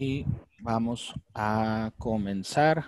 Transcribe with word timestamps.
Y 0.00 0.24
vamos 0.60 1.12
a 1.34 1.90
comenzar. 1.98 2.84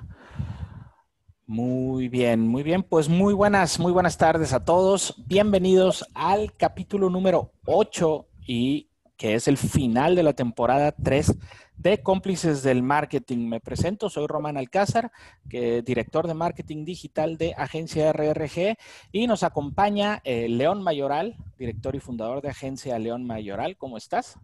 Muy 1.44 2.08
bien, 2.08 2.46
muy 2.46 2.62
bien. 2.62 2.84
Pues 2.84 3.08
muy 3.08 3.34
buenas, 3.34 3.80
muy 3.80 3.90
buenas 3.90 4.16
tardes 4.16 4.52
a 4.52 4.64
todos. 4.64 5.16
Bienvenidos 5.26 6.06
al 6.14 6.52
capítulo 6.56 7.10
número 7.10 7.50
8 7.66 8.28
y 8.46 8.90
que 9.16 9.34
es 9.34 9.48
el 9.48 9.56
final 9.56 10.14
de 10.14 10.22
la 10.22 10.34
temporada 10.34 10.92
3 10.92 11.36
de 11.76 12.00
Cómplices 12.00 12.62
del 12.62 12.84
Marketing. 12.84 13.48
Me 13.48 13.58
presento, 13.58 14.08
soy 14.08 14.28
Román 14.28 14.56
Alcázar, 14.56 15.10
que, 15.48 15.82
director 15.82 16.28
de 16.28 16.34
marketing 16.34 16.84
digital 16.84 17.36
de 17.36 17.54
Agencia 17.58 18.12
RRG 18.12 18.76
y 19.10 19.26
nos 19.26 19.42
acompaña 19.42 20.20
eh, 20.22 20.48
León 20.48 20.80
Mayoral, 20.80 21.34
director 21.58 21.96
y 21.96 22.00
fundador 22.00 22.40
de 22.40 22.50
Agencia 22.50 22.96
León 23.00 23.26
Mayoral. 23.26 23.76
¿Cómo 23.76 23.96
estás? 23.96 24.38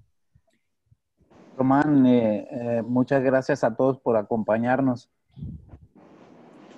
Román, 1.57 2.07
eh, 2.07 2.47
eh, 2.51 2.83
muchas 2.83 3.23
gracias 3.23 3.65
a 3.65 3.75
todos 3.75 3.99
por 3.99 4.17
acompañarnos. 4.17 5.09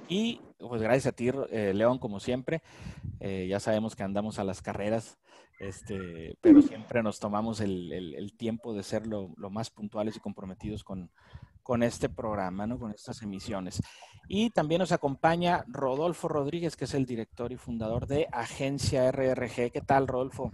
Y 0.09 0.41
pues 0.59 0.80
gracias 0.82 1.06
a 1.06 1.12
ti, 1.12 1.30
eh, 1.51 1.73
León, 1.74 1.98
como 1.98 2.20
siempre. 2.20 2.62
ya 3.20 3.59
sabemos 3.60 3.96
que 3.96 4.04
andamos 4.04 4.38
a 4.38 4.45
las 4.45 4.62
carreras, 4.62 5.18
este, 5.59 6.37
pero 6.41 6.62
siempre 6.62 7.02
nos 7.02 7.18
tomamos 7.18 7.60
el, 7.60 8.32
tiempo 8.37 8.73
de 8.73 8.82
ser 8.84 9.06
lo, 9.06 9.28
más 9.51 9.70
puntuales 9.70 10.16
y 10.16 10.20
comprometidos 10.20 10.84
con, 10.84 11.10
con 11.62 11.82
este 11.82 12.09
programa, 12.09 12.66
¿no? 12.66 12.79
con 12.79 12.92
estas 12.92 13.20
emisiones. 13.23 13.82
Y 14.29 14.51
también 14.51 14.79
nos 14.79 14.92
acompaña 14.92 15.65
Rodolfo 15.66 16.29
Rodríguez, 16.29 16.76
que 16.76 16.84
es 16.84 16.95
el 16.95 17.06
director 17.06 17.51
y 17.51 17.56
fundador 17.56 18.06
de 18.06 18.29
Agencia 18.30 19.10
RRG. 19.10 19.73
¿Qué 19.73 19.82
tal, 19.84 20.06
Rodolfo? 20.06 20.52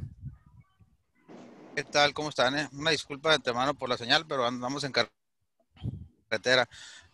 ¿Qué 1.75 1.83
tal? 1.83 2.15
¿Cómo 2.15 2.29
están? 2.29 2.57
Eh? 2.57 2.69
Una 2.73 2.93
disculpa 2.93 3.31
de 3.31 3.37
antemano 3.37 3.75
por 3.75 3.89
la 3.89 3.97
señal, 3.97 4.25
pero 4.29 4.47
andamos 4.47 4.85
en 4.85 4.93
carretera. 4.93 6.69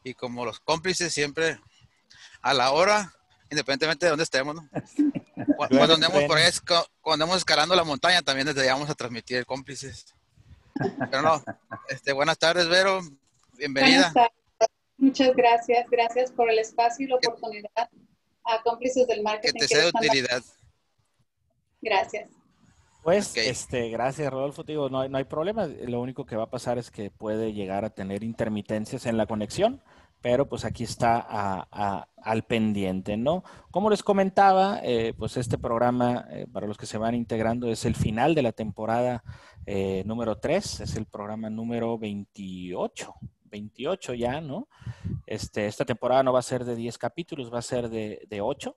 Y 0.05 0.12
como 0.12 0.44
los 0.44 0.61
cómplices 0.61 1.14
siempre 1.14 1.58
a 2.42 2.52
la 2.52 2.70
hora, 2.72 3.11
independientemente 3.50 4.05
de 4.05 4.11
dónde 4.11 4.25
estemos, 4.25 4.55
¿no? 4.55 4.69
Cuando 5.56 5.94
andemos 5.94 6.25
por 6.25 6.36
ahí, 6.36 6.50
cuando 7.00 7.25
andemos 7.25 7.39
escalando 7.39 7.75
la 7.75 7.84
montaña, 7.84 8.20
también 8.22 8.47
desde 8.47 8.62
allá 8.62 8.75
vamos 8.75 8.91
a 8.91 8.94
transmitir 8.94 9.47
cómplices. 9.47 10.14
Pero 11.11 11.22
no, 11.22 11.42
este, 11.89 12.12
buenas 12.12 12.39
tardes, 12.39 12.69
Vero. 12.69 13.00
Bienvenida. 13.55 14.12
Muchas 14.98 15.34
gracias. 15.34 15.86
Gracias 15.91 16.33
por 16.33 16.50
el 16.50 16.58
espacio 16.58 17.06
y 17.06 17.08
la 17.08 17.17
oportunidad 17.17 17.91
a 18.45 18.62
cómplices 18.62 19.06
del 19.06 19.22
marketing. 19.22 19.52
Que 19.52 19.67
te 19.67 19.69
sea 19.69 19.83
de 19.84 19.89
utilidad. 19.89 20.42
Gracias. 21.80 22.39
Pues, 23.03 23.34
este, 23.37 23.89
gracias 23.89 24.31
Rodolfo, 24.31 24.62
te 24.62 24.73
digo, 24.73 24.91
no 24.91 25.01
hay, 25.01 25.09
no 25.09 25.17
hay 25.17 25.25
problema, 25.25 25.67
lo 25.67 26.01
único 26.01 26.27
que 26.27 26.37
va 26.37 26.45
a 26.45 26.51
pasar 26.51 26.77
es 26.77 26.91
que 26.91 27.11
puede 27.11 27.55
llegar 27.55 27.84
a 27.84 27.91
tener 27.91 28.23
intermitencias 28.23 29.07
en 29.07 29.17
la 29.17 29.27
conexión, 29.27 29.81
pero 30.20 30.48
pues 30.48 30.65
aquí 30.65 30.84
está 30.84 31.19
al 31.20 32.42
pendiente, 32.45 33.17
¿no? 33.17 33.42
Como 33.70 33.89
les 33.89 34.03
comentaba, 34.03 34.81
eh, 34.83 35.15
pues 35.17 35.37
este 35.37 35.57
programa, 35.57 36.27
eh, 36.31 36.47
para 36.53 36.67
los 36.67 36.77
que 36.77 36.87
se 36.87 36.98
van 36.98 37.15
integrando, 37.15 37.69
es 37.69 37.84
el 37.87 37.95
final 37.95 38.34
de 38.34 38.42
la 38.42 38.53
temporada 38.53 39.23
eh, 39.67 40.03
número 40.05 40.37
3, 40.37 40.81
es 40.81 40.97
el 40.97 41.07
programa 41.07 41.48
número 41.48 41.98
28, 41.98 43.14
28 43.51 44.15
ya, 44.15 44.41
¿no? 44.41 44.69
Este, 45.27 45.67
esta 45.67 45.84
temporada 45.84 46.23
no 46.23 46.33
va 46.33 46.39
a 46.39 46.43
ser 46.43 46.65
de 46.65 46.75
10 46.75 46.98
capítulos, 46.98 47.53
va 47.53 47.59
a 47.59 47.62
ser 47.62 47.89
de, 47.89 48.27
de 48.29 48.41
8. 48.41 48.77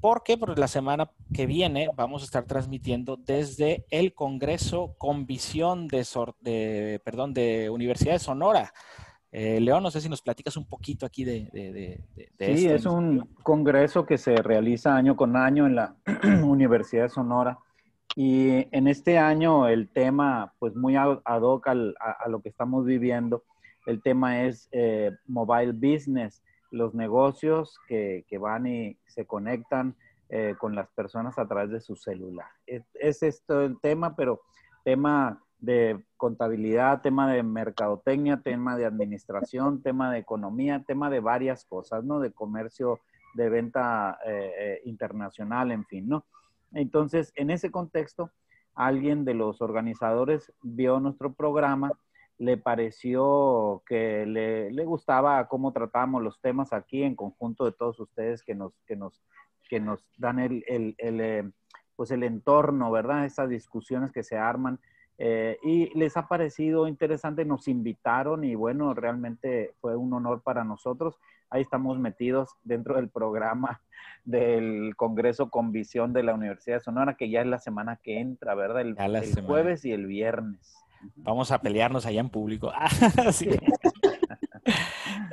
¿Por 0.00 0.22
qué? 0.22 0.36
Porque 0.36 0.60
la 0.60 0.68
semana 0.68 1.10
que 1.32 1.46
viene 1.46 1.88
vamos 1.94 2.22
a 2.22 2.24
estar 2.24 2.44
transmitiendo 2.44 3.16
desde 3.16 3.86
el 3.90 4.14
Congreso 4.14 4.94
con 4.98 5.26
visión 5.26 5.86
de, 5.88 7.00
perdón, 7.04 7.32
de 7.32 7.70
Universidad 7.70 8.14
de 8.14 8.18
Sonora. 8.18 8.72
Eh, 9.30 9.60
León, 9.60 9.82
no 9.82 9.90
sé 9.90 10.00
si 10.00 10.10
nos 10.10 10.20
platicas 10.20 10.56
un 10.56 10.66
poquito 10.66 11.06
aquí 11.06 11.24
de, 11.24 11.48
de, 12.38 12.56
Sí, 12.56 12.66
es 12.66 12.84
un 12.84 13.28
congreso 13.42 14.04
que 14.04 14.18
se 14.18 14.36
realiza 14.36 14.94
año 14.94 15.16
con 15.16 15.36
año 15.36 15.66
en 15.66 15.76
la 15.76 15.94
Universidad 16.44 17.04
de 17.04 17.08
Sonora. 17.08 17.58
Y 18.14 18.66
en 18.76 18.88
este 18.88 19.18
año 19.18 19.68
el 19.68 19.88
tema, 19.88 20.52
pues 20.58 20.74
muy 20.74 20.96
ad 20.96 21.20
hoc 21.24 21.68
a, 21.68 21.74
lo 22.28 22.42
que 22.42 22.50
estamos 22.50 22.84
viviendo, 22.84 23.44
el 23.86 24.02
tema 24.02 24.44
es 24.44 24.68
eh, 24.72 25.10
mobile 25.26 25.72
business, 25.72 26.42
los 26.70 26.94
negocios 26.94 27.78
que, 27.88 28.24
que, 28.28 28.38
van 28.38 28.66
y 28.66 28.96
se 29.06 29.26
conectan 29.26 29.94
eh, 30.34 30.54
con 30.58 30.74
las 30.74 30.88
personas 30.88 31.38
a 31.38 31.46
través 31.46 31.70
de 31.70 31.80
su 31.82 31.94
celular. 31.94 32.46
Es, 32.66 33.22
esto 33.22 33.60
el 33.60 33.78
tema, 33.80 34.16
pero 34.16 34.40
tema 34.82 35.42
de 35.58 36.02
contabilidad, 36.16 37.02
tema 37.02 37.30
de 37.30 37.42
mercadotecnia, 37.42 38.40
tema 38.40 38.78
de 38.78 38.86
administración, 38.86 39.82
tema 39.82 40.10
de 40.10 40.20
economía, 40.20 40.84
tema 40.86 41.10
de 41.10 41.20
varias 41.20 41.66
cosas, 41.66 42.02
¿no? 42.04 42.18
De 42.18 42.32
comercio, 42.32 43.00
de 43.34 43.50
venta 43.50 44.18
eh, 44.24 44.52
eh, 44.58 44.80
internacional, 44.86 45.70
en 45.70 45.84
fin, 45.84 46.08
¿no? 46.08 46.24
Entonces, 46.72 47.30
en 47.36 47.50
ese 47.50 47.70
contexto, 47.70 48.30
alguien 48.74 49.26
de 49.26 49.34
los 49.34 49.60
organizadores 49.60 50.50
vio 50.62 50.98
nuestro 50.98 51.34
programa, 51.34 51.92
le 52.38 52.56
pareció 52.56 53.82
que 53.86 54.26
le, 54.26 54.84
gustaba 54.84 55.46
cómo 55.48 55.72
tratamos 55.72 56.22
los 56.22 56.40
temas 56.40 56.72
aquí 56.72 57.02
en 57.02 57.14
conjunto 57.14 57.64
de 57.64 57.72
todos 57.72 58.00
ustedes 58.00 58.42
que 58.42 58.54
nos, 58.54 58.72
que 58.86 58.96
nos 58.96 59.22
que 59.68 59.80
nos 59.80 60.04
dan 60.18 60.38
el, 60.38 60.62
el, 60.68 60.94
eh, 60.98 61.50
pues 61.96 62.10
el 62.10 62.24
entorno, 62.24 62.90
¿verdad? 62.90 63.24
Esas 63.24 63.48
discusiones 63.48 64.12
que 64.12 64.22
se 64.22 64.36
arman. 64.36 64.78
Eh, 65.16 65.56
y 65.62 65.96
les 65.98 66.16
ha 66.18 66.28
parecido 66.28 66.86
interesante, 66.88 67.44
nos 67.44 67.68
invitaron 67.68 68.44
y 68.44 68.54
bueno, 68.54 68.92
realmente 68.92 69.72
fue 69.80 69.96
un 69.96 70.12
honor 70.12 70.42
para 70.42 70.62
nosotros. 70.62 71.18
Ahí 71.48 71.62
estamos 71.62 71.98
metidos 71.98 72.50
dentro 72.64 72.96
del 72.96 73.08
programa 73.08 73.80
del 74.24 74.94
Congreso 74.96 75.48
con 75.48 75.72
Visión 75.72 76.12
de 76.12 76.22
la 76.22 76.34
Universidad 76.34 76.76
de 76.76 76.80
Sonora, 76.80 77.14
que 77.14 77.30
ya 77.30 77.40
es 77.40 77.46
la 77.46 77.58
semana 77.58 78.00
que 78.02 78.20
entra, 78.20 78.54
¿verdad? 78.54 78.82
El, 78.82 78.96
jueves 79.46 79.84
y 79.86 79.92
el 79.92 80.06
viernes. 80.06 80.81
Vamos 81.16 81.50
a 81.50 81.60
pelearnos 81.60 82.06
allá 82.06 82.20
en 82.20 82.30
público. 82.30 82.72
sí. 83.32 83.48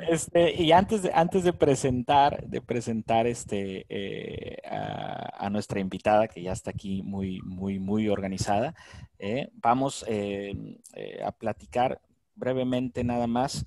Este, 0.08 0.60
y 0.60 0.72
antes 0.72 1.02
de, 1.02 1.12
antes 1.14 1.44
de 1.44 1.52
presentar, 1.52 2.44
de 2.44 2.60
presentar 2.60 3.28
este, 3.28 3.86
eh, 3.88 4.56
a, 4.66 5.48
nuestra 5.50 5.78
invitada, 5.78 6.26
que 6.26 6.42
ya 6.42 6.52
está 6.52 6.70
aquí 6.70 7.02
muy, 7.02 7.40
muy, 7.42 7.78
muy 7.78 8.08
organizada, 8.08 8.74
eh, 9.20 9.50
vamos 9.54 10.04
eh, 10.08 10.80
a 11.24 11.30
platicar 11.30 12.00
brevemente 12.34 13.04
nada 13.04 13.28
más 13.28 13.66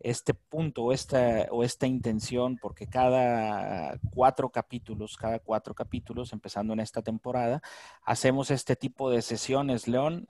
este 0.00 0.34
punto 0.34 0.84
o 0.84 0.92
esta, 0.92 1.46
o 1.50 1.64
esta 1.64 1.86
intención, 1.86 2.56
porque 2.56 2.86
cada 2.86 3.98
cuatro 4.14 4.48
capítulos, 4.50 5.16
cada 5.16 5.38
cuatro 5.38 5.74
capítulos, 5.74 6.32
empezando 6.32 6.72
en 6.72 6.80
esta 6.80 7.02
temporada, 7.02 7.60
hacemos 8.04 8.50
este 8.50 8.76
tipo 8.76 9.10
de 9.10 9.22
sesiones. 9.22 9.88
León, 9.88 10.26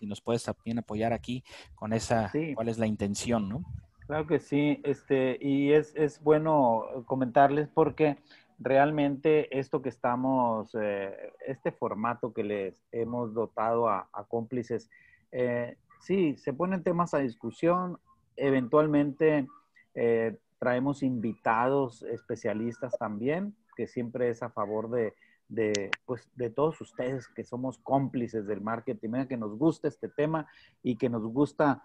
si 0.00 0.06
nos 0.06 0.20
puedes 0.20 0.42
también 0.42 0.78
apoyar 0.78 1.12
aquí 1.12 1.44
con 1.74 1.92
esa, 1.92 2.32
cuál 2.54 2.68
es 2.68 2.78
la 2.78 2.86
intención, 2.86 3.48
¿no? 3.48 3.64
Claro 4.06 4.26
que 4.26 4.40
sí, 4.40 4.80
este, 4.84 5.38
y 5.40 5.72
es, 5.72 5.94
es 5.94 6.22
bueno 6.22 6.84
comentarles 7.06 7.68
porque 7.68 8.18
realmente 8.58 9.58
esto 9.58 9.82
que 9.82 9.88
estamos, 9.88 10.76
eh, 10.80 11.32
este 11.46 11.72
formato 11.72 12.32
que 12.32 12.44
les 12.44 12.82
hemos 12.92 13.34
dotado 13.34 13.88
a, 13.88 14.08
cómplices, 14.28 14.90
eh, 15.30 15.76
sí, 16.00 16.36
se 16.36 16.52
ponen 16.52 16.82
temas 16.82 17.14
a 17.14 17.18
discusión, 17.18 17.98
eventualmente 18.36 19.46
eh, 19.94 20.36
traemos 20.58 21.02
invitados 21.02 22.02
especialistas 22.02 22.96
también, 22.98 23.54
que 23.76 23.86
siempre 23.86 24.28
es 24.28 24.42
a 24.42 24.50
favor 24.50 24.90
de, 24.90 25.14
de, 25.48 25.90
pues, 26.06 26.28
de 26.36 26.50
todos 26.50 26.80
ustedes 26.80 27.28
que 27.28 27.44
somos 27.44 27.78
cómplices 27.78 28.46
del 28.46 28.60
marketing, 28.60 29.26
que 29.26 29.36
nos 29.36 29.56
gusta 29.58 29.88
este 29.88 30.08
tema 30.08 30.46
y 30.82 30.96
que 30.96 31.08
nos 31.08 31.24
gusta 31.26 31.82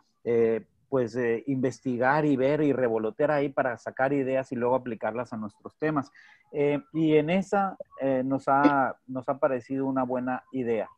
pues 0.90 1.16
eh, 1.16 1.44
investigar 1.48 2.26
y 2.26 2.36
ver 2.36 2.62
y 2.62 2.72
revolotear 2.72 3.32
ahí 3.32 3.50
para 3.50 3.78
sacar 3.78 4.14
ideas 4.14 4.52
y 4.52 4.56
luego 4.56 4.76
aplicarlas 4.76 5.34
a 5.34 5.38
nuestros 5.38 5.76
temas. 5.78 6.12
Eh, 6.52 6.80
y 6.94 7.16
en 7.16 7.30
esa 7.30 7.78
eh, 8.00 8.24
nos, 8.24 8.48
ha, 8.48 8.96
nos 9.06 9.28
ha 9.28 9.38
parecido 9.38 9.86
una 9.86 10.04
buena 10.04 10.44
idea, 10.52 10.90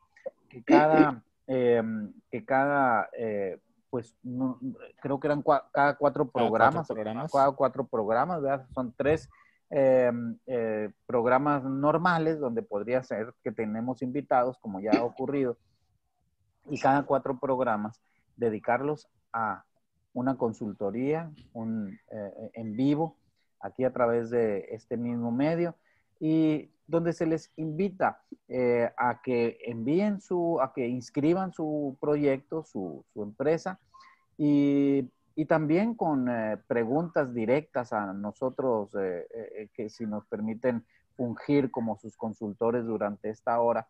que 0.48 0.64
cada, 0.64 1.24
em, 1.48 2.14
que 2.30 2.46
cada 2.46 3.10
pues 3.90 4.16
creo 5.02 5.20
que 5.20 5.28
eran 5.28 5.44
cada 5.74 5.96
cuatro 5.96 6.30
programas, 6.30 6.88
cada 7.32 7.52
cuatro 7.52 7.88
programas, 7.88 8.42
¿verdad? 8.42 8.68
son 8.74 8.94
tres 8.96 9.30
em, 9.70 10.38
programas 11.06 11.64
normales 11.64 12.40
donde 12.40 12.62
podría 12.62 13.02
ser 13.04 13.34
que 13.44 13.52
tenemos 13.52 14.02
invitados, 14.02 14.58
como 14.60 14.80
ya 14.80 14.92
ha 14.92 15.04
ocurrido, 15.04 15.58
y 16.70 16.80
cada 16.80 17.04
cuatro 17.04 17.40
programas 17.40 18.02
dedicarlos 18.36 19.08
a 19.34 19.64
una 20.14 20.38
consultoría 20.38 21.32
un, 21.54 22.00
eh, 22.12 22.52
en 22.54 22.76
vivo 22.76 23.16
aquí 23.60 23.84
a 23.84 23.94
través 23.94 24.30
de 24.30 24.68
este 24.72 24.98
mismo 24.98 25.32
medio 25.32 25.76
y 26.20 26.72
donde 26.90 27.14
se 27.14 27.28
les 27.28 27.52
invita 27.56 28.24
eh, 28.48 28.92
a 28.98 29.22
que 29.22 29.60
envíen 29.64 30.22
su, 30.22 30.60
a 30.60 30.74
que 30.74 30.88
inscriban 30.88 31.54
su 31.54 31.96
proyecto, 32.02 32.64
su, 32.64 33.06
empresa 33.16 33.80
y, 34.40 35.08
y 35.36 35.46
también 35.46 35.94
con 35.94 36.28
eh, 36.28 36.58
preguntas 36.68 37.32
directas 37.32 37.94
a 37.94 38.12
nosotros, 38.12 38.96
eh, 39.00 39.70
que 39.76 39.90
si 39.92 40.08
nos 40.08 40.26
permiten 40.26 40.84
fungir 41.16 41.70
como 41.70 41.96
sus 41.96 42.18
consultores 42.18 42.86
durante 42.86 43.30
esta 43.30 43.60
hora. 43.62 43.88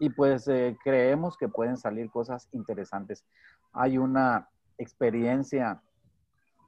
Y 0.00 0.10
pues 0.10 0.46
creemos 0.82 1.38
que 1.38 1.48
pueden 1.48 1.78
salir 1.78 2.10
cosas 2.10 2.48
interesantes. 2.52 3.24
Hay 3.72 3.96
una 3.96 4.48
experiencia 4.76 5.80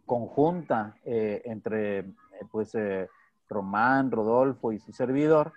conjunta 0.06 0.94
entre 1.04 2.06
pues 2.50 2.74
Román, 3.48 4.10
Rodolfo 4.10 4.72
y 4.72 4.78
su 4.78 4.92
servidor 4.92 5.52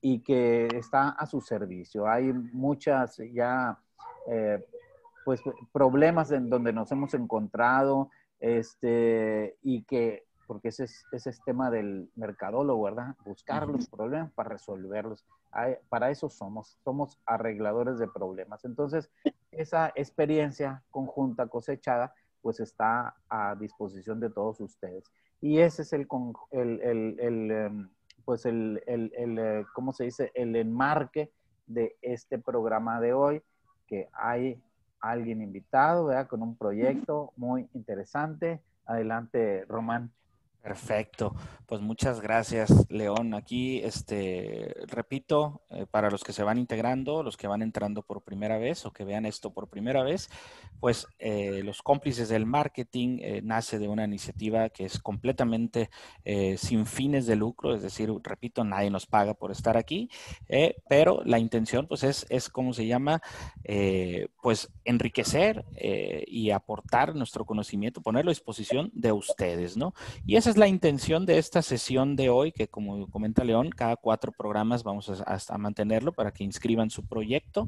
y 0.00 0.20
que 0.20 0.68
está 0.74 1.10
a 1.10 1.26
su 1.26 1.40
servicio. 1.40 2.06
Hay 2.06 2.32
muchas 2.32 3.18
ya 3.32 3.78
pues 5.24 5.40
problemas 5.72 6.30
en 6.30 6.50
donde 6.50 6.72
nos 6.72 6.92
hemos 6.92 7.14
encontrado, 7.14 8.10
este, 8.38 9.56
y 9.62 9.82
que, 9.84 10.26
porque 10.46 10.68
ese 10.68 10.84
es, 10.84 11.04
ese 11.12 11.30
es 11.30 11.42
tema 11.44 11.70
del 11.70 12.10
mercadólogo, 12.14 12.82
¿verdad? 12.82 13.16
Buscar 13.24 13.66
los 13.66 13.88
problemas 13.88 14.30
para 14.32 14.50
resolverlos. 14.50 15.24
para 15.88 16.10
eso 16.10 16.28
somos, 16.28 16.78
somos 16.84 17.18
arregladores 17.24 17.98
de 17.98 18.08
problemas. 18.08 18.64
Entonces, 18.64 19.10
esa 19.50 19.92
experiencia 19.94 20.82
conjunta 20.90 21.46
cosechada, 21.46 22.14
pues 22.42 22.60
está 22.60 23.16
a 23.30 23.54
disposición 23.54 24.20
de 24.20 24.28
todos 24.28 24.60
ustedes. 24.60 25.04
Y 25.44 25.58
ese 25.58 25.82
es 25.82 25.92
el, 25.92 26.08
el, 26.52 26.80
el, 26.80 27.20
el 27.20 27.50
em, 27.50 27.88
pues 28.24 28.46
el, 28.46 28.82
el, 28.86 29.12
el, 29.14 29.38
eh, 29.38 29.66
¿cómo 29.74 29.92
se 29.92 30.04
dice? 30.04 30.32
El 30.34 30.56
enmarque 30.56 31.32
de 31.66 31.98
este 32.00 32.38
programa 32.38 32.98
de 32.98 33.12
hoy, 33.12 33.42
que 33.86 34.08
hay 34.14 34.58
alguien 35.00 35.42
invitado, 35.42 36.06
¿verdad? 36.06 36.28
Con 36.28 36.40
un 36.40 36.56
proyecto 36.56 37.34
muy 37.36 37.68
interesante. 37.74 38.62
Adelante, 38.86 39.66
Román. 39.66 40.10
Perfecto, 40.64 41.34
pues 41.66 41.82
muchas 41.82 42.22
gracias, 42.22 42.86
León. 42.88 43.34
Aquí, 43.34 43.80
este, 43.80 44.74
repito, 44.86 45.60
eh, 45.68 45.84
para 45.90 46.10
los 46.10 46.24
que 46.24 46.32
se 46.32 46.42
van 46.42 46.56
integrando, 46.56 47.22
los 47.22 47.36
que 47.36 47.46
van 47.46 47.60
entrando 47.60 48.00
por 48.00 48.22
primera 48.22 48.56
vez 48.56 48.86
o 48.86 48.90
que 48.90 49.04
vean 49.04 49.26
esto 49.26 49.52
por 49.52 49.68
primera 49.68 50.02
vez, 50.02 50.30
pues 50.80 51.06
eh, 51.18 51.60
los 51.62 51.82
cómplices 51.82 52.30
del 52.30 52.46
marketing 52.46 53.18
eh, 53.20 53.40
nace 53.44 53.78
de 53.78 53.88
una 53.88 54.04
iniciativa 54.04 54.70
que 54.70 54.86
es 54.86 54.98
completamente 54.98 55.90
sin 56.56 56.86
fines 56.86 57.26
de 57.26 57.36
lucro, 57.36 57.74
es 57.74 57.82
decir, 57.82 58.10
repito, 58.22 58.64
nadie 58.64 58.88
nos 58.90 59.04
paga 59.04 59.34
por 59.34 59.50
estar 59.50 59.76
aquí, 59.76 60.08
pero 60.88 61.22
la 61.24 61.38
intención, 61.38 61.86
pues 61.86 62.02
es, 62.02 62.24
es 62.30 62.48
¿cómo 62.48 62.72
se 62.72 62.86
llama? 62.86 63.20
pues 64.42 64.70
enriquecer 64.84 65.64
y 65.76 66.50
aportar 66.50 67.14
nuestro 67.14 67.44
conocimiento, 67.44 68.00
ponerlo 68.00 68.30
a 68.30 68.32
disposición 68.32 68.90
de 68.94 69.12
ustedes, 69.12 69.76
¿no? 69.76 69.92
Y 70.24 70.36
esa 70.36 70.53
es 70.54 70.58
la 70.58 70.68
intención 70.68 71.26
de 71.26 71.38
esta 71.38 71.62
sesión 71.62 72.14
de 72.14 72.30
hoy, 72.30 72.52
que 72.52 72.68
como 72.68 73.08
comenta 73.08 73.42
León, 73.42 73.70
cada 73.70 73.96
cuatro 73.96 74.30
programas 74.30 74.84
vamos 74.84 75.10
a, 75.10 75.58
mantenerlo 75.58 76.12
para 76.12 76.30
que 76.30 76.44
inscriban 76.44 76.90
su 76.90 77.04
proyecto. 77.04 77.66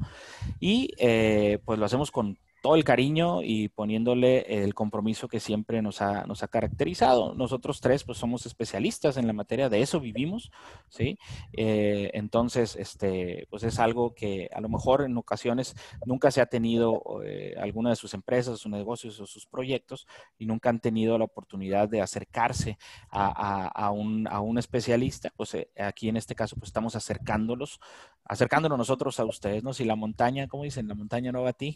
Y 0.61 0.93
eh, 0.97 1.59
pues 1.65 1.79
lo 1.79 1.85
hacemos 1.85 2.11
con 2.11 2.37
todo 2.61 2.75
el 2.75 2.83
cariño 2.83 3.41
y 3.43 3.69
poniéndole 3.69 4.63
el 4.63 4.73
compromiso 4.73 5.27
que 5.27 5.39
siempre 5.39 5.81
nos 5.81 6.01
ha, 6.01 6.25
nos 6.25 6.43
ha 6.43 6.47
caracterizado. 6.47 7.33
Nosotros 7.33 7.81
tres, 7.81 8.03
pues 8.03 8.17
somos 8.17 8.45
especialistas 8.45 9.17
en 9.17 9.27
la 9.27 9.33
materia, 9.33 9.69
de 9.69 9.81
eso 9.81 9.99
vivimos, 9.99 10.51
¿sí? 10.89 11.17
Eh, 11.53 12.11
entonces, 12.13 12.75
este, 12.75 13.47
pues 13.49 13.63
es 13.63 13.79
algo 13.79 14.13
que 14.13 14.49
a 14.53 14.61
lo 14.61 14.69
mejor 14.69 15.03
en 15.03 15.17
ocasiones 15.17 15.75
nunca 16.05 16.31
se 16.31 16.41
ha 16.41 16.45
tenido 16.47 17.01
eh, 17.23 17.55
alguna 17.59 17.91
de 17.91 17.95
sus 17.95 18.13
empresas, 18.13 18.59
sus 18.59 18.71
negocios 18.71 19.19
o 19.19 19.25
sus 19.25 19.45
proyectos 19.45 20.07
y 20.37 20.45
nunca 20.45 20.69
han 20.69 20.79
tenido 20.79 21.17
la 21.17 21.25
oportunidad 21.25 21.89
de 21.89 22.01
acercarse 22.01 22.77
a, 23.09 23.67
a, 23.67 23.91
un, 23.91 24.27
a 24.27 24.41
un, 24.41 24.57
especialista, 24.57 25.31
pues 25.35 25.53
eh, 25.53 25.69
aquí 25.77 26.09
en 26.09 26.17
este 26.17 26.35
caso, 26.35 26.55
pues 26.55 26.69
estamos 26.69 26.95
acercándolos, 26.95 27.79
acercándonos 28.25 28.77
nosotros 28.77 29.19
a 29.19 29.25
ustedes, 29.25 29.63
¿no? 29.63 29.73
Si 29.73 29.85
la 29.85 29.95
montaña, 29.95 30.47
como 30.47 30.63
dicen, 30.63 30.87
la 30.87 30.95
montaña 30.95 31.31
no 31.31 31.43
va 31.43 31.49
a 31.49 31.53
ti. 31.53 31.75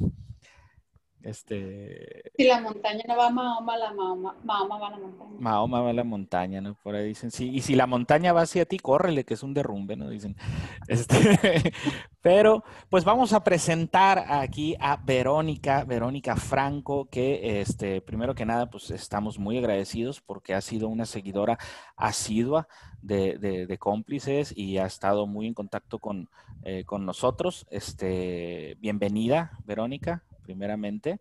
Este... 1.23 2.31
Si 2.35 2.45
la 2.45 2.61
montaña 2.61 3.03
no 3.07 3.15
va 3.15 3.27
a 3.27 3.29
Mahoma, 3.29 3.77
la 3.77 3.93
Mahoma, 3.93 4.35
va 4.47 4.87
a 4.87 4.89
la 4.91 4.97
montaña. 4.97 5.31
Mahoma 5.39 5.81
va 5.81 5.89
a 5.89 5.93
la 5.93 6.03
montaña, 6.03 6.61
¿no? 6.61 6.75
Por 6.81 6.95
ahí 6.95 7.07
dicen, 7.07 7.31
sí. 7.31 7.49
Y 7.49 7.61
si 7.61 7.75
la 7.75 7.87
montaña 7.87 8.33
va 8.33 8.41
hacia 8.41 8.65
ti, 8.65 8.79
córrele, 8.79 9.23
que 9.23 9.35
es 9.35 9.43
un 9.43 9.53
derrumbe, 9.53 9.95
¿no? 9.95 10.09
Dicen. 10.09 10.35
Este... 10.87 11.73
Pero, 12.21 12.63
pues 12.89 13.03
vamos 13.03 13.33
a 13.33 13.43
presentar 13.43 14.25
aquí 14.29 14.75
a 14.79 14.97
Verónica, 14.97 15.83
Verónica 15.85 16.35
Franco, 16.35 17.09
que, 17.09 17.61
este, 17.61 18.01
primero 18.01 18.35
que 18.35 18.45
nada, 18.45 18.69
pues 18.69 18.91
estamos 18.91 19.39
muy 19.39 19.57
agradecidos 19.57 20.21
porque 20.21 20.53
ha 20.53 20.61
sido 20.61 20.87
una 20.87 21.05
seguidora 21.05 21.57
asidua 21.95 22.67
de, 23.01 23.37
de, 23.39 23.77
cómplices 23.79 24.55
y 24.55 24.77
ha 24.77 24.85
estado 24.85 25.25
muy 25.25 25.47
en 25.47 25.55
contacto 25.55 25.97
con, 25.97 26.29
eh, 26.63 26.83
con 26.85 27.05
nosotros. 27.05 27.65
Este, 27.71 28.77
bienvenida, 28.79 29.57
Verónica 29.65 30.23
primeramente. 30.51 31.19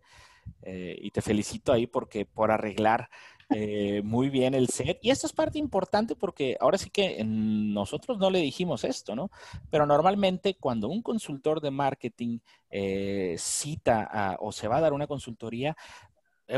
Eh, 0.63 0.97
y 1.01 1.11
te 1.11 1.21
felicito 1.21 1.71
ahí 1.71 1.87
porque 1.87 2.25
por 2.25 2.51
arreglar 2.51 3.09
eh, 3.49 4.01
muy 4.03 4.29
bien 4.29 4.53
el 4.53 4.67
set. 4.67 4.99
Y 5.01 5.09
esto 5.09 5.27
es 5.27 5.33
parte 5.33 5.59
importante 5.59 6.15
porque 6.15 6.57
ahora 6.59 6.77
sí 6.77 6.89
que 6.89 7.23
nosotros 7.23 8.17
no 8.17 8.29
le 8.29 8.39
dijimos 8.39 8.83
esto, 8.83 9.15
¿no? 9.15 9.29
Pero 9.69 9.85
normalmente 9.85 10.55
cuando 10.55 10.89
un 10.89 11.01
consultor 11.01 11.61
de 11.61 11.71
marketing 11.71 12.39
eh, 12.69 13.35
cita 13.37 14.37
o 14.39 14.51
se 14.51 14.67
va 14.67 14.77
a 14.77 14.81
dar 14.81 14.93
una 14.93 15.07
consultoría, 15.07 15.75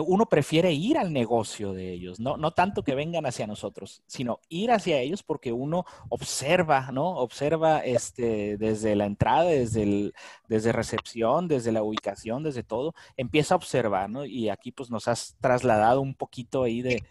uno 0.06 0.26
prefiere 0.26 0.72
ir 0.72 0.98
al 0.98 1.14
negocio 1.14 1.74
de 1.74 1.92
ellos, 1.92 2.20
no, 2.20 2.38
no 2.38 2.52
tanto 2.52 2.84
que 2.84 2.96
vengan 2.96 3.26
hacia 3.26 3.48
nosotros, 3.48 4.02
sino 4.08 4.40
ir 4.50 4.72
hacia 4.72 5.00
ellos 5.00 5.24
porque 5.24 5.52
uno 5.52 5.86
observa, 6.10 6.92
¿no? 6.92 7.18
Observa 7.18 7.80
este, 7.80 8.58
desde 8.58 8.96
la 8.96 9.06
entrada, 9.06 9.46
desde, 9.46 9.84
el, 9.84 10.14
desde 10.48 10.72
recepción, 10.72 11.48
desde 11.48 11.72
la 11.72 11.84
ubicación, 11.84 12.44
desde 12.44 12.64
todo, 12.64 12.94
empieza 13.18 13.54
a 13.54 13.58
observar, 13.58 14.10
¿no? 14.10 14.26
Y 14.26 14.50
aquí 14.50 14.72
pues 14.72 14.90
nos 14.90 15.08
has 15.08 15.36
trasladado 15.40 16.02
un 16.02 16.16
poquito 16.16 16.64
ahí 16.64 16.82
de 16.82 17.04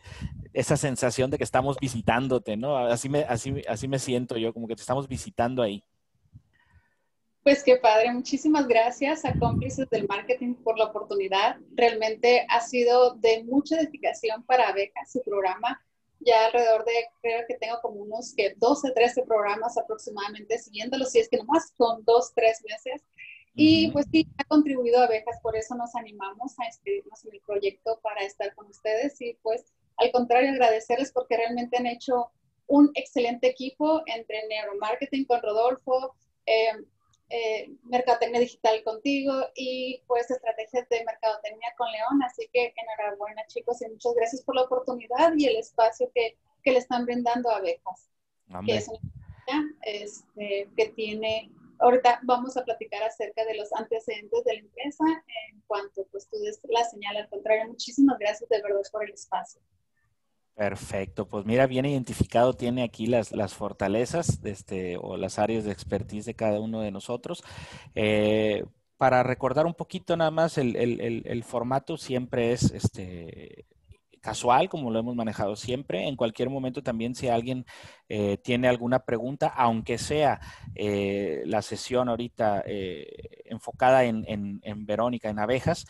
esa 0.52 0.76
sensación 0.76 1.30
de 1.30 1.38
que 1.38 1.44
estamos 1.44 1.78
visitándote, 1.80 2.56
¿no? 2.56 2.76
Así 2.76 3.08
me, 3.08 3.20
así, 3.22 3.62
así 3.68 3.88
me 3.88 3.98
siento 3.98 4.36
yo, 4.36 4.52
como 4.52 4.66
que 4.66 4.76
te 4.76 4.82
estamos 4.82 5.08
visitando 5.08 5.62
ahí. 5.62 5.84
Pues 7.42 7.64
qué 7.64 7.74
padre, 7.74 8.12
muchísimas 8.12 8.68
gracias 8.68 9.24
a 9.24 9.36
cómplices 9.36 9.90
del 9.90 10.06
marketing 10.06 10.54
por 10.54 10.78
la 10.78 10.84
oportunidad. 10.84 11.56
Realmente 11.72 12.46
ha 12.48 12.60
sido 12.60 13.16
de 13.16 13.42
mucha 13.42 13.80
edificación 13.80 14.44
para 14.44 14.68
Abeja 14.68 15.04
su 15.10 15.20
programa. 15.22 15.84
Ya 16.20 16.46
alrededor 16.46 16.84
de, 16.84 16.92
creo 17.20 17.40
que 17.48 17.56
tengo 17.56 17.80
como 17.82 17.96
unos 17.96 18.32
que 18.36 18.54
12, 18.56 18.92
13 18.92 19.24
programas 19.24 19.76
aproximadamente 19.76 20.56
siguiéndolos, 20.56 21.10
si 21.10 21.18
es 21.18 21.28
que 21.28 21.38
nomás 21.38 21.72
con 21.76 22.04
dos, 22.04 22.32
tres 22.32 22.62
meses. 22.62 23.02
Y 23.56 23.90
pues 23.90 24.06
sí, 24.12 24.28
ha 24.38 24.44
contribuido 24.44 25.00
a 25.00 25.06
Abejas, 25.06 25.40
por 25.42 25.56
eso 25.56 25.74
nos 25.74 25.96
animamos 25.96 26.56
a 26.60 26.66
inscribirnos 26.66 27.24
en 27.24 27.34
el 27.34 27.40
proyecto 27.40 27.98
para 28.04 28.20
estar 28.20 28.54
con 28.54 28.68
ustedes. 28.68 29.20
Y 29.20 29.36
pues 29.42 29.64
al 29.96 30.12
contrario, 30.12 30.52
agradecerles 30.52 31.10
porque 31.10 31.36
realmente 31.36 31.76
han 31.76 31.86
hecho 31.86 32.30
un 32.68 32.92
excelente 32.94 33.48
equipo 33.48 34.02
entre 34.06 34.46
neuromarketing 34.46 35.24
con 35.24 35.42
Rodolfo, 35.42 36.14
eh, 36.46 36.70
eh, 37.34 37.70
mercadotecnia 37.84 38.40
digital 38.40 38.82
contigo 38.84 39.32
y 39.54 40.02
pues 40.06 40.30
estrategias 40.30 40.86
de 40.90 41.02
mercadotecnia 41.02 41.74
con 41.78 41.90
León. 41.90 42.22
Así 42.22 42.46
que 42.52 42.74
enhorabuena 42.76 43.46
chicos 43.46 43.80
y 43.80 43.88
muchas 43.88 44.12
gracias 44.14 44.42
por 44.42 44.54
la 44.54 44.64
oportunidad 44.64 45.32
y 45.38 45.46
el 45.46 45.56
espacio 45.56 46.10
que, 46.14 46.36
que 46.62 46.72
le 46.72 46.78
están 46.78 47.06
brindando 47.06 47.50
a 47.50 47.56
Abejas. 47.56 48.10
Que 48.66 48.76
es 48.76 48.86
una 48.86 49.74
este, 49.80 50.68
que 50.76 50.88
tiene, 50.90 51.50
ahorita 51.78 52.20
vamos 52.24 52.54
a 52.58 52.64
platicar 52.64 53.02
acerca 53.02 53.46
de 53.46 53.54
los 53.54 53.72
antecedentes 53.72 54.44
de 54.44 54.52
la 54.52 54.60
empresa 54.60 55.04
en 55.48 55.62
cuanto 55.66 56.04
pues 56.10 56.28
tú 56.28 56.38
des 56.40 56.60
la 56.68 56.84
señal. 56.84 57.16
Al 57.16 57.30
contrario, 57.30 57.68
muchísimas 57.68 58.18
gracias 58.18 58.46
de 58.50 58.60
verdad 58.60 58.82
por 58.92 59.04
el 59.04 59.14
espacio. 59.14 59.62
Perfecto, 60.54 61.26
pues 61.26 61.46
mira, 61.46 61.66
bien 61.66 61.86
identificado 61.86 62.52
tiene 62.54 62.82
aquí 62.84 63.06
las, 63.06 63.32
las 63.32 63.54
fortalezas 63.54 64.38
este, 64.44 64.98
o 64.98 65.16
las 65.16 65.38
áreas 65.38 65.64
de 65.64 65.72
expertise 65.72 66.26
de 66.26 66.34
cada 66.34 66.60
uno 66.60 66.82
de 66.82 66.90
nosotros. 66.90 67.42
Eh, 67.94 68.64
para 68.98 69.22
recordar 69.22 69.64
un 69.66 69.74
poquito 69.74 70.14
nada 70.16 70.30
más, 70.30 70.58
el, 70.58 70.76
el, 70.76 71.22
el 71.24 71.42
formato 71.44 71.96
siempre 71.96 72.52
es 72.52 72.70
este, 72.70 73.66
casual, 74.22 74.70
como 74.70 74.90
lo 74.90 75.00
hemos 75.00 75.14
manejado 75.14 75.56
siempre. 75.56 76.08
En 76.08 76.16
cualquier 76.16 76.48
momento 76.48 76.82
también 76.82 77.14
si 77.14 77.28
alguien 77.28 77.66
eh, 78.08 78.38
tiene 78.38 78.68
alguna 78.68 79.00
pregunta, 79.00 79.48
aunque 79.48 79.98
sea 79.98 80.40
eh, 80.74 81.42
la 81.44 81.60
sesión 81.60 82.08
ahorita 82.08 82.62
eh, 82.64 83.42
enfocada 83.46 84.04
en, 84.04 84.60
Verónica, 84.86 85.28
en 85.28 85.38
abejas, 85.38 85.86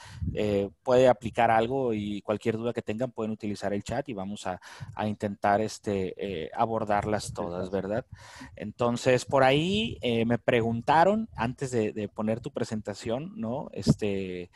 puede 0.82 1.08
aplicar 1.08 1.50
algo 1.50 1.94
y 1.94 2.22
cualquier 2.22 2.56
duda 2.56 2.72
que 2.72 2.82
tengan 2.82 3.12
pueden 3.12 3.32
utilizar 3.32 3.72
el 3.72 3.84
chat 3.84 4.08
y 4.08 4.14
vamos 4.14 4.46
a, 4.46 4.60
intentar 5.06 5.60
este, 5.60 6.50
abordarlas 6.54 7.32
todas, 7.32 7.70
¿verdad? 7.70 8.06
Entonces, 8.56 9.24
por 9.24 9.44
ahí 9.44 9.98
me 10.26 10.38
preguntaron, 10.38 11.28
antes 11.36 11.70
de, 11.70 11.92
de 11.92 12.08
poner 12.08 12.40
tu 12.40 12.50
presentación, 12.50 13.32
¿no? 13.36 13.68
Este, 13.72 14.50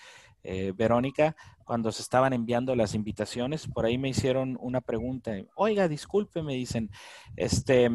eh, 0.48 0.72
Verónica, 0.76 1.34
cuando 1.66 1.90
se 1.92 2.00
estaban 2.00 2.32
enviando 2.32 2.74
las 2.76 2.94
invitaciones, 2.94 3.66
por 3.66 3.84
ahí 3.84 3.98
me 3.98 4.08
hicieron 4.08 4.56
una 4.60 4.80
pregunta. 4.80 5.32
Oiga, 5.56 5.88
disculpe, 5.88 6.42
me 6.42 6.54
dicen, 6.54 6.90
este, 7.36 7.90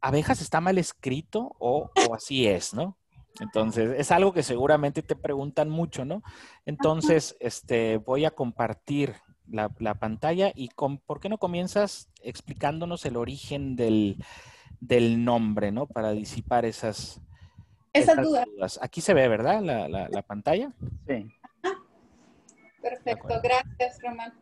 ¿abejas 0.00 0.40
está 0.40 0.60
mal 0.60 0.78
escrito 0.78 1.54
o, 1.58 1.90
o 2.08 2.14
así 2.14 2.46
es, 2.46 2.72
no? 2.72 2.96
Entonces, 3.40 3.96
es 3.98 4.12
algo 4.12 4.32
que 4.32 4.44
seguramente 4.44 5.02
te 5.02 5.16
preguntan 5.16 5.68
mucho, 5.68 6.04
¿no? 6.04 6.22
Entonces, 6.66 7.36
este, 7.40 7.96
voy 7.96 8.24
a 8.24 8.30
compartir 8.30 9.16
la, 9.48 9.68
pantalla 9.94 10.52
y 10.54 10.68
con, 10.68 10.98
¿por 10.98 11.18
qué 11.18 11.28
no 11.28 11.38
comienzas 11.38 12.08
explicándonos 12.22 13.04
el 13.06 13.16
origen 13.16 13.74
del, 13.74 14.16
nombre, 15.24 15.72
¿no? 15.72 15.86
Para 15.86 16.12
disipar 16.12 16.64
esas, 16.64 17.20
esas, 17.92 18.22
dudas. 18.22 18.78
Aquí 18.80 19.00
se 19.00 19.14
ve, 19.14 19.26
¿verdad? 19.26 19.60
La, 19.62 19.88
la 19.88 20.22
pantalla. 20.22 20.72
Sí. 21.08 21.26
Perfecto, 22.84 23.40
gracias, 23.42 24.02
Román. 24.02 24.32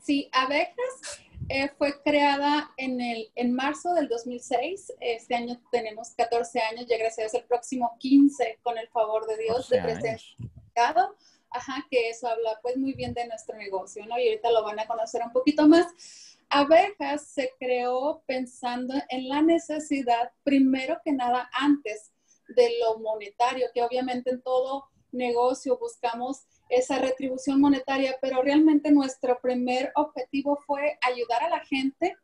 Sí, 0.00 0.30
abejas 0.32 1.18
eh, 1.48 1.68
fue 1.76 2.00
creada 2.02 2.70
en, 2.76 3.00
el, 3.00 3.32
en 3.34 3.52
marzo 3.52 3.92
del 3.94 4.06
2006. 4.06 4.92
Este 5.00 5.34
año 5.34 5.60
tenemos 5.72 6.10
14 6.10 6.60
años, 6.60 6.86
ya 6.88 6.96
gracias 6.98 7.34
el 7.34 7.42
próximo 7.44 7.96
15, 7.98 8.60
con 8.62 8.78
el 8.78 8.88
favor 8.90 9.26
de 9.26 9.38
Dios, 9.38 9.68
de 9.68 9.82
presencia. 9.82 10.36
Ajá, 11.50 11.86
que 11.90 12.10
eso 12.10 12.28
habla 12.28 12.58
pues 12.62 12.76
muy 12.76 12.94
bien 12.94 13.12
de 13.12 13.26
nuestro 13.26 13.56
negocio, 13.56 14.06
¿no? 14.06 14.18
Y 14.18 14.28
ahorita 14.28 14.50
lo 14.52 14.62
van 14.64 14.78
a 14.78 14.86
conocer 14.86 15.22
un 15.24 15.32
poquito 15.32 15.66
más. 15.66 15.86
Abejas 16.50 17.26
se 17.26 17.52
creó 17.58 18.22
pensando 18.26 18.94
en 19.08 19.28
la 19.28 19.42
necesidad, 19.42 20.32
primero 20.44 21.00
que 21.04 21.12
nada, 21.12 21.50
antes 21.52 22.12
de 22.48 22.70
lo 22.80 22.98
monetario, 22.98 23.66
que 23.74 23.82
obviamente 23.82 24.30
en 24.30 24.42
todo 24.42 24.84
negocio 25.12 25.78
buscamos 25.78 26.44
esa 26.76 26.98
retribución 26.98 27.60
monetaria, 27.60 28.18
pero 28.20 28.42
realmente 28.42 28.90
nuestro 28.90 29.38
primer 29.40 29.92
objetivo 29.94 30.58
fue 30.66 30.98
ayudar 31.02 31.42
a 31.42 31.48
la 31.48 31.60
gente 31.60 32.16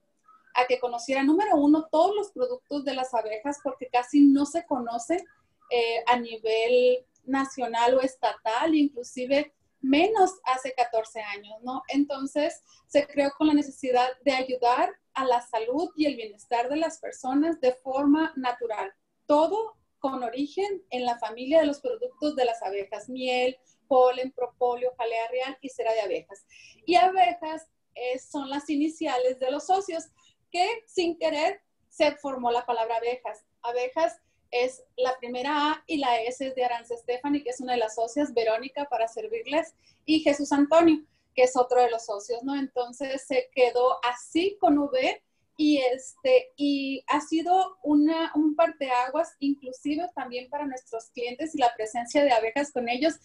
a 0.54 0.66
que 0.66 0.80
conociera, 0.80 1.22
número 1.22 1.56
uno, 1.56 1.88
todos 1.90 2.14
los 2.14 2.32
productos 2.32 2.84
de 2.84 2.94
las 2.94 3.14
abejas, 3.14 3.58
porque 3.62 3.88
casi 3.88 4.20
no 4.20 4.46
se 4.46 4.64
conoce 4.66 5.24
eh, 5.70 6.02
a 6.06 6.18
nivel 6.18 7.06
nacional 7.24 7.94
o 7.94 8.00
estatal, 8.00 8.74
inclusive 8.74 9.54
menos 9.80 10.32
hace 10.44 10.74
14 10.74 11.20
años, 11.20 11.54
¿no? 11.62 11.82
Entonces, 11.88 12.62
se 12.86 13.06
creó 13.06 13.30
con 13.38 13.46
la 13.46 13.54
necesidad 13.54 14.08
de 14.24 14.32
ayudar 14.32 14.92
a 15.14 15.24
la 15.24 15.40
salud 15.40 15.90
y 15.96 16.06
el 16.06 16.16
bienestar 16.16 16.68
de 16.68 16.76
las 16.76 16.98
personas 16.98 17.60
de 17.60 17.72
forma 17.72 18.32
natural. 18.36 18.92
Todo 19.26 19.76
con 19.98 20.22
origen 20.22 20.82
en 20.90 21.04
la 21.04 21.18
familia 21.18 21.60
de 21.60 21.66
los 21.66 21.80
productos 21.80 22.36
de 22.36 22.44
las 22.44 22.62
abejas, 22.62 23.08
miel, 23.08 23.56
polen, 23.90 24.30
propóleo, 24.30 24.94
jalea 24.96 25.28
real 25.32 25.58
y 25.60 25.68
cera 25.68 25.92
de 25.92 26.00
abejas. 26.00 26.46
Y 26.86 26.94
abejas 26.94 27.66
eh, 27.96 28.20
son 28.20 28.48
las 28.48 28.70
iniciales 28.70 29.40
de 29.40 29.50
los 29.50 29.66
socios 29.66 30.04
que 30.52 30.64
sin 30.86 31.18
querer 31.18 31.60
se 31.88 32.12
formó 32.12 32.52
la 32.52 32.64
palabra 32.64 32.98
abejas. 32.98 33.44
Abejas 33.62 34.16
es 34.52 34.84
la 34.96 35.18
primera 35.18 35.72
A 35.72 35.84
y 35.88 35.96
la 35.98 36.22
S 36.22 36.46
es 36.46 36.54
de 36.54 36.64
Aranza 36.64 36.96
Stephanie, 36.96 37.42
que 37.42 37.50
es 37.50 37.60
una 37.60 37.72
de 37.72 37.80
las 37.80 37.96
socias, 37.96 38.32
Verónica 38.32 38.84
para 38.84 39.08
servirles, 39.08 39.74
y 40.04 40.20
Jesús 40.20 40.52
Antonio, 40.52 41.04
que 41.34 41.42
es 41.42 41.56
otro 41.56 41.82
de 41.82 41.90
los 41.90 42.06
socios, 42.06 42.44
¿no? 42.44 42.54
Entonces 42.54 43.26
se 43.26 43.50
quedó 43.52 43.98
así 44.04 44.56
con 44.60 44.78
V 44.78 45.20
y 45.56 45.78
este 45.78 46.52
y 46.56 47.04
ha 47.08 47.20
sido 47.20 47.76
una 47.82 48.32
un 48.34 48.56
parteaguas 48.56 49.34
inclusive 49.40 50.08
también 50.14 50.48
para 50.48 50.64
nuestros 50.64 51.10
clientes 51.10 51.54
y 51.54 51.58
la 51.58 51.74
presencia 51.76 52.24
de 52.24 52.32
abejas 52.32 52.72
con 52.72 52.88
ellos 52.88 53.16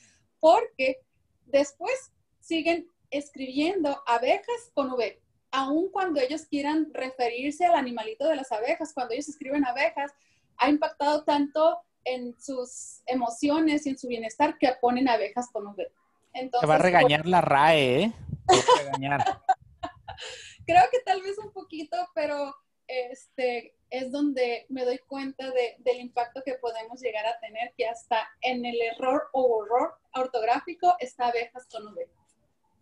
porque 0.45 0.99
después 1.47 2.11
siguen 2.39 2.87
escribiendo 3.09 4.03
abejas 4.05 4.69
con 4.75 4.91
V, 4.91 5.19
aun 5.49 5.89
cuando 5.89 6.21
ellos 6.21 6.45
quieran 6.45 6.91
referirse 6.93 7.65
al 7.65 7.73
animalito 7.73 8.27
de 8.27 8.35
las 8.35 8.51
abejas, 8.51 8.93
cuando 8.93 9.15
ellos 9.15 9.27
escriben 9.27 9.65
abejas, 9.65 10.11
ha 10.57 10.69
impactado 10.69 11.23
tanto 11.23 11.79
en 12.03 12.39
sus 12.39 13.01
emociones 13.07 13.87
y 13.87 13.89
en 13.89 13.97
su 13.97 14.07
bienestar 14.07 14.59
que 14.59 14.71
ponen 14.79 15.09
abejas 15.09 15.49
con 15.51 15.65
V. 15.65 15.91
Entonces, 16.33 16.61
Te 16.61 16.67
va 16.67 16.75
a 16.75 16.77
regañar 16.77 17.25
la 17.25 17.41
RAE, 17.41 18.03
¿eh? 18.03 18.13
regañar. 18.83 19.41
Creo 20.67 20.83
que 20.91 20.99
tal 20.99 21.23
vez 21.23 21.39
un 21.39 21.51
poquito, 21.53 21.97
pero 22.13 22.53
este, 22.87 23.75
es 23.89 24.11
donde 24.11 24.65
me 24.69 24.85
doy 24.85 24.99
cuenta 24.99 25.51
del 25.79 25.99
impacto 25.99 26.41
que 26.43 26.55
podemos 26.55 27.01
llegar 27.01 27.25
a 27.25 27.39
tener, 27.39 27.73
que 27.77 27.87
hasta 27.87 28.27
en 28.41 28.65
el 28.65 28.79
error 28.81 29.29
o 29.33 29.57
horror 29.57 29.95
ortográfico 30.13 30.95
está 30.99 31.27
abejas 31.27 31.65
con 31.67 31.87
V. 31.87 32.07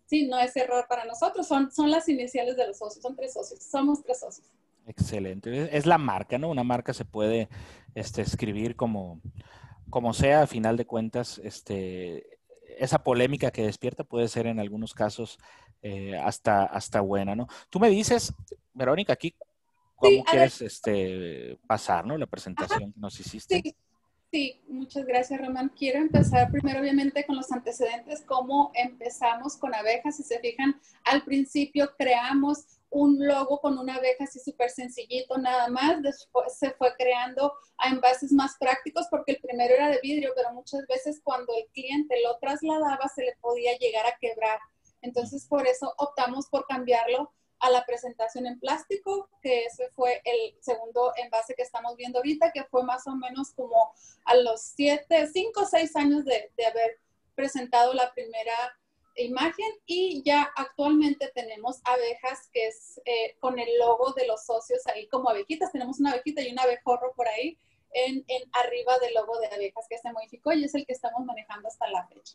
Sí, 0.06 0.26
no 0.26 0.38
es 0.38 0.54
error 0.56 0.86
para 0.88 1.04
nosotros, 1.04 1.46
son, 1.46 1.70
son 1.70 1.90
las 1.90 2.08
iniciales 2.08 2.56
de 2.56 2.66
los 2.66 2.78
socios, 2.78 3.02
son 3.02 3.16
tres 3.16 3.32
socios, 3.32 3.62
somos 3.62 4.02
tres 4.02 4.20
socios. 4.20 4.46
Excelente. 4.86 5.76
Es 5.76 5.86
la 5.86 5.96
marca, 5.96 6.36
¿no? 6.36 6.50
Una 6.50 6.62
marca 6.62 6.92
se 6.92 7.06
puede 7.06 7.48
este, 7.94 8.20
escribir 8.22 8.76
como, 8.76 9.20
como 9.88 10.12
sea, 10.12 10.42
a 10.42 10.46
final 10.46 10.76
de 10.76 10.86
cuentas, 10.86 11.40
este, 11.42 12.38
esa 12.78 13.02
polémica 13.02 13.50
que 13.50 13.64
despierta 13.64 14.04
puede 14.04 14.28
ser 14.28 14.46
en 14.46 14.60
algunos 14.60 14.92
casos 14.92 15.38
eh, 15.82 16.16
hasta, 16.16 16.64
hasta 16.64 17.00
buena, 17.00 17.34
¿no? 17.34 17.46
Tú 17.70 17.80
me 17.80 17.88
dices, 17.88 18.34
Verónica, 18.74 19.14
aquí 19.14 19.34
cómo 19.94 20.24
quieres 20.24 20.60
este, 20.62 21.58
pasar, 21.66 22.06
¿no? 22.06 22.16
La 22.16 22.26
presentación 22.26 22.92
que 22.92 23.00
nos 23.00 23.18
hiciste. 23.20 23.60
Sí. 23.62 23.76
Sí, 24.34 24.60
muchas 24.66 25.06
gracias, 25.06 25.40
Román. 25.40 25.68
Quiero 25.78 26.00
empezar 26.00 26.50
primero, 26.50 26.80
obviamente, 26.80 27.24
con 27.24 27.36
los 27.36 27.52
antecedentes, 27.52 28.20
cómo 28.26 28.72
empezamos 28.74 29.56
con 29.56 29.72
abejas. 29.72 30.16
Si 30.16 30.24
se 30.24 30.40
fijan, 30.40 30.74
al 31.04 31.22
principio 31.22 31.94
creamos 31.96 32.64
un 32.90 33.24
logo 33.24 33.60
con 33.60 33.78
una 33.78 33.94
abeja 33.94 34.24
así 34.24 34.40
súper 34.40 34.70
sencillito, 34.70 35.38
nada 35.38 35.68
más. 35.68 36.02
Después 36.02 36.58
se 36.58 36.72
fue 36.72 36.92
creando 36.98 37.52
a 37.78 37.90
envases 37.90 38.32
más 38.32 38.56
prácticos 38.58 39.06
porque 39.08 39.34
el 39.34 39.40
primero 39.40 39.72
era 39.72 39.88
de 39.90 40.00
vidrio, 40.02 40.32
pero 40.34 40.52
muchas 40.52 40.84
veces 40.88 41.20
cuando 41.22 41.54
el 41.56 41.66
cliente 41.72 42.16
lo 42.24 42.36
trasladaba 42.38 43.06
se 43.14 43.22
le 43.22 43.36
podía 43.40 43.78
llegar 43.78 44.04
a 44.04 44.18
quebrar. 44.20 44.58
Entonces, 45.00 45.46
por 45.46 45.64
eso 45.64 45.94
optamos 45.98 46.48
por 46.48 46.66
cambiarlo 46.66 47.32
a 47.64 47.70
la 47.70 47.86
presentación 47.86 48.46
en 48.46 48.60
plástico, 48.60 49.30
que 49.40 49.64
ese 49.64 49.88
fue 49.96 50.20
el 50.24 50.54
segundo 50.60 51.14
envase 51.16 51.54
que 51.54 51.62
estamos 51.62 51.96
viendo 51.96 52.18
ahorita, 52.18 52.52
que 52.52 52.64
fue 52.64 52.84
más 52.84 53.06
o 53.06 53.16
menos 53.16 53.52
como 53.52 53.94
a 54.26 54.34
los 54.36 54.60
siete, 54.60 55.26
cinco 55.32 55.62
o 55.62 55.66
seis 55.66 55.96
años 55.96 56.26
de, 56.26 56.52
de 56.58 56.66
haber 56.66 57.00
presentado 57.34 57.94
la 57.94 58.12
primera 58.12 58.52
imagen 59.16 59.66
y 59.86 60.22
ya 60.26 60.52
actualmente 60.56 61.30
tenemos 61.34 61.80
abejas 61.84 62.50
que 62.52 62.66
es 62.66 63.00
eh, 63.06 63.34
con 63.40 63.58
el 63.58 63.78
logo 63.78 64.12
de 64.12 64.26
los 64.26 64.44
socios 64.44 64.86
ahí 64.88 65.06
como 65.08 65.30
abejitas. 65.30 65.72
Tenemos 65.72 66.00
una 66.00 66.12
abejita 66.12 66.42
y 66.42 66.52
un 66.52 66.58
abejorro 66.58 67.14
por 67.16 67.28
ahí 67.28 67.58
en, 67.94 68.26
en, 68.28 68.42
arriba 68.62 68.98
del 68.98 69.14
logo 69.14 69.38
de 69.38 69.46
abejas 69.46 69.86
que 69.88 69.96
se 69.96 70.12
modificó 70.12 70.52
y 70.52 70.64
es 70.64 70.74
el 70.74 70.84
que 70.84 70.92
estamos 70.92 71.24
manejando 71.24 71.68
hasta 71.68 71.88
la 71.88 72.06
fecha. 72.08 72.34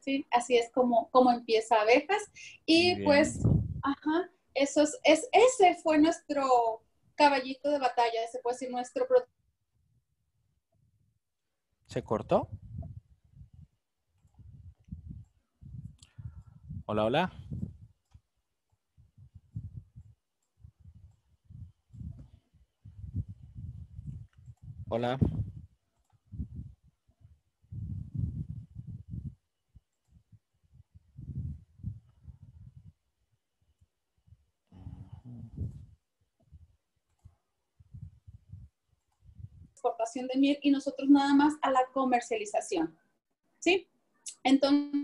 Sí, 0.00 0.26
así 0.30 0.58
es 0.58 0.70
como, 0.70 1.08
como 1.12 1.32
empieza 1.32 1.80
abejas. 1.80 2.22
Y 2.66 3.02
pues 3.04 3.40
Ajá, 3.88 4.30
eso 4.52 4.82
es, 4.82 4.98
es, 5.02 5.28
ese 5.32 5.80
fue 5.82 5.98
nuestro 5.98 6.82
caballito 7.14 7.70
de 7.70 7.78
batalla, 7.78 8.22
ese 8.22 8.38
puede 8.40 8.58
ser 8.58 8.70
nuestro 8.70 9.06
¿Se 11.86 12.02
cortó? 12.04 12.48
Hola, 16.84 17.04
hola. 17.06 17.32
Hola. 24.90 25.18
De 40.14 40.38
miel 40.38 40.58
y 40.62 40.70
nosotros 40.70 41.08
nada 41.08 41.34
más 41.34 41.54
a 41.62 41.70
la 41.70 41.80
comercialización. 41.92 42.96
¿Sí? 43.58 43.88
Entonces, 44.42 45.02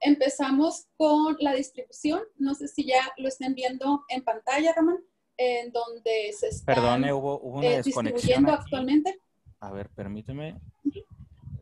empezamos 0.00 0.86
con 0.96 1.36
la 1.40 1.54
distribución. 1.54 2.22
No 2.38 2.54
sé 2.54 2.68
si 2.68 2.86
ya 2.86 3.12
lo 3.16 3.28
estén 3.28 3.54
viendo 3.54 4.04
en 4.08 4.22
pantalla, 4.22 4.72
Ramón, 4.74 5.04
en 5.36 5.72
donde 5.72 6.32
se 6.32 6.48
está 6.48 6.74
Perdone, 6.74 7.12
hubo, 7.12 7.38
una 7.40 7.66
eh, 7.66 7.82
desconexión 7.82 8.48
actualmente. 8.48 9.20
A 9.60 9.70
ver, 9.70 9.88
permíteme. 9.90 10.60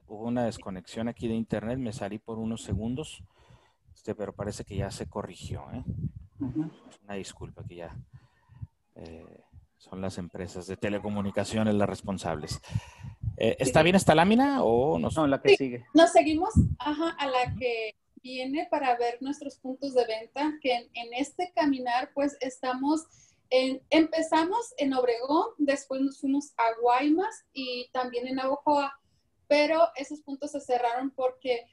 Hubo 0.07 0.27
una 0.27 0.45
desconexión 0.45 1.09
aquí 1.09 1.29
de 1.29 1.35
internet, 1.35 1.79
me 1.79 1.93
salí 1.93 2.19
por 2.19 2.39
unos 2.39 2.63
segundos, 2.63 3.23
este, 3.95 4.15
pero 4.15 4.33
parece 4.33 4.65
que 4.65 4.77
ya 4.77 4.91
se 4.91 5.09
corrigió. 5.09 5.65
¿eh? 5.73 5.85
Una 7.05 7.15
disculpa 7.15 7.65
que 7.67 7.77
ya... 7.77 7.97
Eh, 8.97 9.44
son 9.85 10.01
las 10.01 10.17
empresas 10.19 10.67
de 10.67 10.77
telecomunicaciones 10.77 11.75
las 11.75 11.89
responsables. 11.89 12.61
Eh, 13.37 13.57
¿Está 13.59 13.83
bien 13.83 13.97
esta 13.97 14.15
lámina 14.15 14.63
o 14.63 14.99
no? 14.99 15.09
No, 15.15 15.27
la 15.27 15.43
que 15.43 15.57
sigue. 15.57 15.85
Nos 15.93 16.11
seguimos 16.13 16.55
ajá, 16.79 17.11
a 17.19 17.27
la 17.27 17.55
que 17.59 17.97
viene 18.23 18.67
para 18.71 18.97
ver 18.97 19.19
nuestros 19.21 19.59
puntos 19.59 19.95
de 19.95 20.07
venta, 20.07 20.55
que 20.63 20.89
en, 20.95 21.15
este 21.15 21.53
caminar 21.55 22.11
pues 22.15 22.39
estamos, 22.41 23.03
en, 23.51 23.83
empezamos 23.91 24.73
en 24.79 24.95
Obregón, 24.95 25.49
después 25.59 26.01
nos 26.01 26.21
fuimos 26.21 26.55
a 26.57 26.81
Guaymas 26.81 27.45
y 27.53 27.91
también 27.93 28.27
en 28.27 28.41
Abojoa, 28.41 28.99
pero 29.47 29.89
esos 29.97 30.23
puntos 30.23 30.53
se 30.53 30.61
cerraron 30.61 31.11
porque 31.11 31.67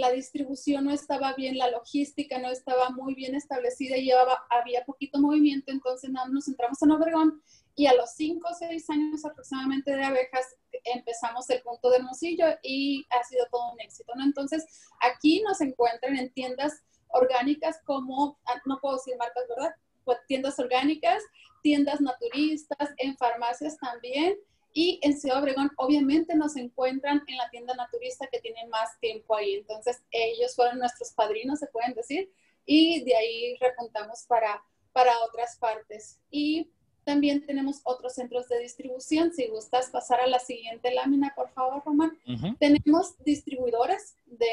la 0.00 0.10
distribución 0.10 0.84
no 0.84 0.92
estaba 0.92 1.32
bien, 1.34 1.56
la 1.56 1.70
logística 1.70 2.38
no 2.38 2.50
estaba 2.50 2.90
muy 2.90 3.14
bien 3.14 3.34
establecida 3.34 3.96
y 3.96 4.04
llevaba, 4.04 4.46
había 4.50 4.84
poquito 4.84 5.18
movimiento, 5.18 5.72
entonces 5.72 6.10
nos 6.10 6.48
entramos 6.48 6.82
en 6.82 6.90
Obregón 6.90 7.42
y 7.74 7.86
a 7.86 7.94
los 7.94 8.10
cinco 8.12 8.48
o 8.50 8.54
seis 8.54 8.88
años 8.90 9.24
aproximadamente 9.24 9.94
de 9.94 10.02
abejas 10.02 10.56
empezamos 10.84 11.48
el 11.50 11.62
punto 11.62 11.90
de 11.90 11.98
Hermosillo 11.98 12.46
y 12.62 13.06
ha 13.10 13.22
sido 13.24 13.46
todo 13.50 13.72
un 13.72 13.80
éxito, 13.80 14.12
¿no? 14.14 14.24
Entonces, 14.24 14.64
aquí 15.00 15.42
nos 15.42 15.60
encuentran 15.60 16.16
en 16.16 16.32
tiendas 16.32 16.82
orgánicas 17.08 17.80
como, 17.84 18.38
ah, 18.46 18.60
no 18.64 18.78
puedo 18.80 18.96
decir 18.96 19.16
marcas, 19.18 19.44
¿verdad? 19.48 19.74
Pues 20.04 20.18
tiendas 20.26 20.58
orgánicas, 20.58 21.22
tiendas 21.62 22.00
naturistas, 22.00 22.90
en 22.98 23.16
farmacias 23.16 23.76
también. 23.78 24.36
Y 24.78 25.00
en 25.00 25.18
Ciudad 25.18 25.38
Obregón, 25.42 25.70
obviamente, 25.78 26.34
nos 26.34 26.54
encuentran 26.54 27.22
en 27.28 27.38
la 27.38 27.48
tienda 27.48 27.74
naturista 27.74 28.26
que 28.26 28.40
tiene 28.40 28.66
más 28.66 29.00
tiempo 29.00 29.34
ahí. 29.34 29.54
Entonces, 29.54 30.02
ellos 30.10 30.54
fueron 30.54 30.80
nuestros 30.80 31.12
padrinos, 31.12 31.60
se 31.60 31.66
pueden 31.68 31.94
decir, 31.94 32.30
y 32.66 33.02
de 33.04 33.16
ahí 33.16 33.56
repuntamos 33.58 34.24
para, 34.28 34.62
para 34.92 35.18
otras 35.20 35.56
partes. 35.56 36.20
Y 36.30 36.70
también 37.04 37.46
tenemos 37.46 37.80
otros 37.84 38.16
centros 38.16 38.50
de 38.50 38.58
distribución. 38.58 39.32
Si 39.32 39.46
gustas 39.46 39.88
pasar 39.88 40.20
a 40.20 40.26
la 40.26 40.40
siguiente 40.40 40.92
lámina, 40.92 41.32
por 41.34 41.48
favor, 41.52 41.82
Román. 41.82 42.18
Tenemos 42.58 43.16
distribuidores 43.24 44.18
de 44.26 44.46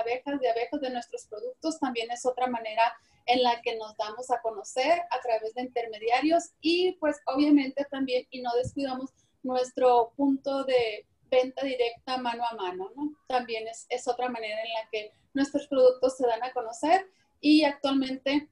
abejas, 0.00 0.40
de 0.40 0.48
abejas 0.48 0.80
de 0.80 0.88
nuestros 0.88 1.26
productos. 1.26 1.78
También 1.78 2.10
es 2.10 2.24
otra 2.24 2.46
manera 2.46 2.94
en 3.26 3.42
la 3.42 3.60
que 3.60 3.76
nos 3.76 3.94
damos 3.98 4.30
a 4.30 4.40
conocer 4.40 5.02
a 5.10 5.20
través 5.20 5.52
de 5.52 5.60
intermediarios 5.60 6.44
y 6.62 6.92
pues 6.92 7.18
obviamente 7.26 7.86
también, 7.90 8.26
y 8.30 8.40
no 8.40 8.54
descuidamos 8.54 9.10
nuestro 9.42 10.12
punto 10.16 10.64
de 10.64 11.06
venta 11.30 11.64
directa 11.64 12.18
mano 12.18 12.44
a 12.44 12.54
mano, 12.54 12.90
¿no? 12.96 13.14
También 13.28 13.66
es, 13.68 13.86
es 13.88 14.08
otra 14.08 14.28
manera 14.28 14.60
en 14.62 14.72
la 14.72 14.90
que 14.90 15.12
nuestros 15.32 15.66
productos 15.68 16.16
se 16.16 16.26
dan 16.26 16.42
a 16.42 16.52
conocer 16.52 17.08
y 17.40 17.64
actualmente 17.64 18.48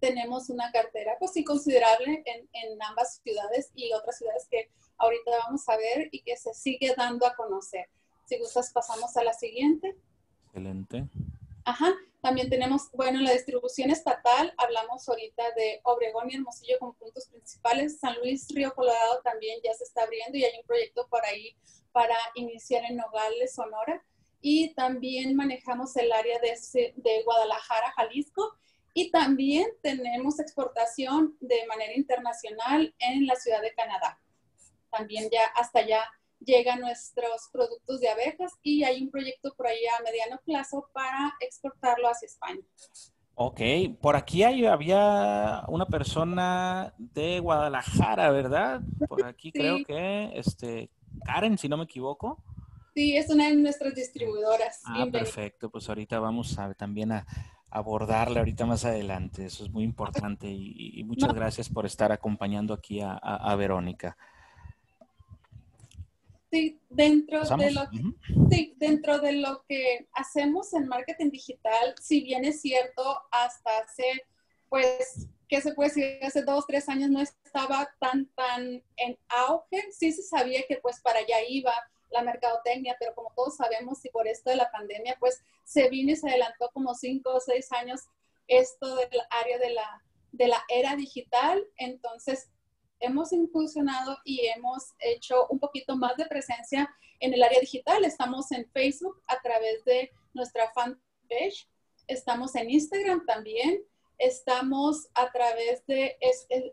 tenemos 0.00 0.50
una 0.50 0.70
cartera 0.70 1.16
pues 1.18 1.32
sí 1.32 1.44
considerable 1.44 2.22
en, 2.26 2.48
en, 2.52 2.82
ambas 2.82 3.20
ciudades 3.22 3.70
y 3.74 3.92
otras 3.92 4.18
ciudades 4.18 4.46
que 4.50 4.70
ahorita 4.98 5.30
vamos 5.44 5.68
a 5.68 5.76
ver 5.76 6.08
y 6.12 6.22
que 6.22 6.36
se 6.36 6.52
sigue 6.54 6.94
dando 6.96 7.26
a 7.26 7.34
conocer. 7.34 7.88
Si 8.26 8.38
gustas, 8.38 8.72
pasamos 8.72 9.16
a 9.16 9.24
la 9.24 9.32
siguiente. 9.32 9.96
Excelente. 10.46 11.04
Ajá, 11.64 11.92
también 12.24 12.48
tenemos, 12.48 12.90
bueno, 12.92 13.20
la 13.20 13.32
distribución 13.32 13.90
estatal, 13.90 14.54
hablamos 14.56 15.06
ahorita 15.06 15.42
de 15.56 15.80
Obregón 15.82 16.30
y 16.30 16.36
Hermosillo 16.36 16.78
como 16.78 16.94
puntos 16.94 17.26
principales. 17.26 18.00
San 18.00 18.16
Luis, 18.16 18.46
Río 18.48 18.74
Colorado 18.74 19.20
también 19.22 19.60
ya 19.62 19.74
se 19.74 19.84
está 19.84 20.04
abriendo 20.04 20.38
y 20.38 20.44
hay 20.44 20.58
un 20.58 20.66
proyecto 20.66 21.06
por 21.08 21.22
ahí 21.26 21.54
para 21.92 22.16
iniciar 22.34 22.82
en 22.88 22.96
Nogales, 22.96 23.54
Sonora. 23.54 24.02
Y 24.40 24.72
también 24.72 25.36
manejamos 25.36 25.94
el 25.98 26.10
área 26.12 26.38
de, 26.38 26.94
de 26.96 27.22
Guadalajara, 27.24 27.92
Jalisco 27.94 28.56
y 28.94 29.10
también 29.10 29.68
tenemos 29.82 30.40
exportación 30.40 31.36
de 31.40 31.66
manera 31.66 31.92
internacional 31.92 32.94
en 33.00 33.26
la 33.26 33.36
ciudad 33.36 33.60
de 33.60 33.74
Canadá. 33.74 34.18
También 34.90 35.28
ya 35.30 35.44
hasta 35.56 35.80
allá 35.80 36.10
llegan 36.44 36.80
nuestros 36.80 37.48
productos 37.52 38.00
de 38.00 38.08
abejas 38.08 38.52
y 38.62 38.84
hay 38.84 39.02
un 39.02 39.10
proyecto 39.10 39.54
por 39.56 39.66
ahí 39.66 39.80
a 39.86 40.02
mediano 40.02 40.40
plazo 40.44 40.88
para 40.92 41.34
exportarlo 41.40 42.08
hacia 42.08 42.26
España. 42.26 42.62
Ok, 43.36 43.60
por 44.00 44.14
aquí 44.14 44.44
hay, 44.44 44.64
había 44.64 45.64
una 45.68 45.86
persona 45.86 46.94
de 46.98 47.40
Guadalajara, 47.40 48.30
¿verdad? 48.30 48.80
Por 49.08 49.24
aquí 49.26 49.50
creo 49.50 49.84
que, 49.84 50.30
este, 50.38 50.90
Karen, 51.24 51.58
si 51.58 51.68
no 51.68 51.76
me 51.76 51.84
equivoco. 51.84 52.42
Sí, 52.94 53.16
es 53.16 53.28
una 53.30 53.48
de 53.48 53.56
nuestras 53.56 53.92
distribuidoras. 53.94 54.82
Ah, 54.84 55.06
perfecto, 55.10 55.68
pues 55.68 55.88
ahorita 55.88 56.20
vamos 56.20 56.56
a, 56.60 56.74
también 56.74 57.10
a, 57.10 57.26
abordarle 57.74 58.38
ahorita 58.38 58.66
más 58.66 58.84
adelante. 58.84 59.46
Eso 59.46 59.64
es 59.64 59.70
muy 59.70 59.82
importante 59.82 60.46
y, 60.48 61.02
muchas 61.04 61.34
gracias 61.34 61.68
por 61.68 61.84
estar 61.86 62.12
acompañando 62.12 62.72
aquí 62.72 63.00
a, 63.02 63.54
Verónica. 63.56 64.16
Sí 66.54 66.80
dentro, 66.88 67.42
de 67.56 67.72
lo 67.72 67.90
que, 67.90 67.98
sí, 68.48 68.74
dentro 68.76 69.18
de 69.18 69.32
lo 69.32 69.64
que 69.68 70.06
hacemos 70.12 70.72
en 70.72 70.86
marketing 70.86 71.30
digital, 71.30 71.96
si 72.00 72.22
bien 72.22 72.44
es 72.44 72.60
cierto, 72.60 73.22
hasta 73.32 73.78
hace, 73.78 74.22
pues, 74.68 75.26
¿qué 75.48 75.60
se 75.60 75.74
puede 75.74 75.88
decir? 75.88 76.18
Hace 76.22 76.42
dos, 76.42 76.64
tres 76.68 76.88
años 76.88 77.10
no 77.10 77.20
estaba 77.20 77.92
tan, 77.98 78.26
tan 78.36 78.80
en 78.96 79.18
auge. 79.28 79.90
Sí 79.90 80.12
se 80.12 80.22
sabía 80.22 80.62
que 80.68 80.76
pues 80.76 81.00
para 81.00 81.18
allá 81.18 81.38
iba, 81.48 81.74
la 82.10 82.22
mercadotecnia, 82.22 82.94
pero 83.00 83.16
como 83.16 83.32
todos 83.34 83.56
sabemos, 83.56 84.04
y 84.04 84.10
por 84.10 84.28
esto 84.28 84.50
de 84.50 84.56
la 84.56 84.70
pandemia, 84.70 85.16
pues 85.18 85.42
se 85.64 85.88
vino 85.88 86.12
y 86.12 86.16
se 86.16 86.28
adelantó 86.28 86.70
como 86.72 86.94
cinco 86.94 87.34
o 87.34 87.40
seis 87.40 87.72
años 87.72 88.02
esto 88.46 88.94
del 88.94 89.20
área 89.30 89.58
de 89.58 89.70
la, 89.70 90.04
de 90.30 90.46
la 90.46 90.62
era 90.68 90.94
digital. 90.94 91.66
Entonces, 91.76 92.48
hemos 93.00 93.32
impulsionado 93.32 94.18
y 94.24 94.46
hemos 94.46 94.94
hecho 94.98 95.46
un 95.48 95.58
poquito 95.58 95.96
más 95.96 96.16
de 96.16 96.26
presencia 96.26 96.88
en 97.20 97.34
el 97.34 97.42
área 97.42 97.60
digital. 97.60 98.04
Estamos 98.04 98.50
en 98.52 98.68
Facebook 98.70 99.22
a 99.26 99.40
través 99.40 99.84
de 99.84 100.10
nuestra 100.32 100.70
fanpage. 100.72 101.68
Estamos 102.06 102.54
en 102.54 102.70
Instagram 102.70 103.24
también. 103.26 103.82
Estamos 104.18 105.08
a 105.14 105.30
través 105.32 105.84
de, 105.86 106.16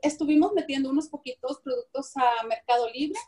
estuvimos 0.04 0.54
metiendo 0.54 0.90
unos 0.90 1.10
poquitos 1.10 1.60
productos 1.62 2.16
a 2.16 2.44
Mercado 2.48 2.88
Libre 2.90 3.20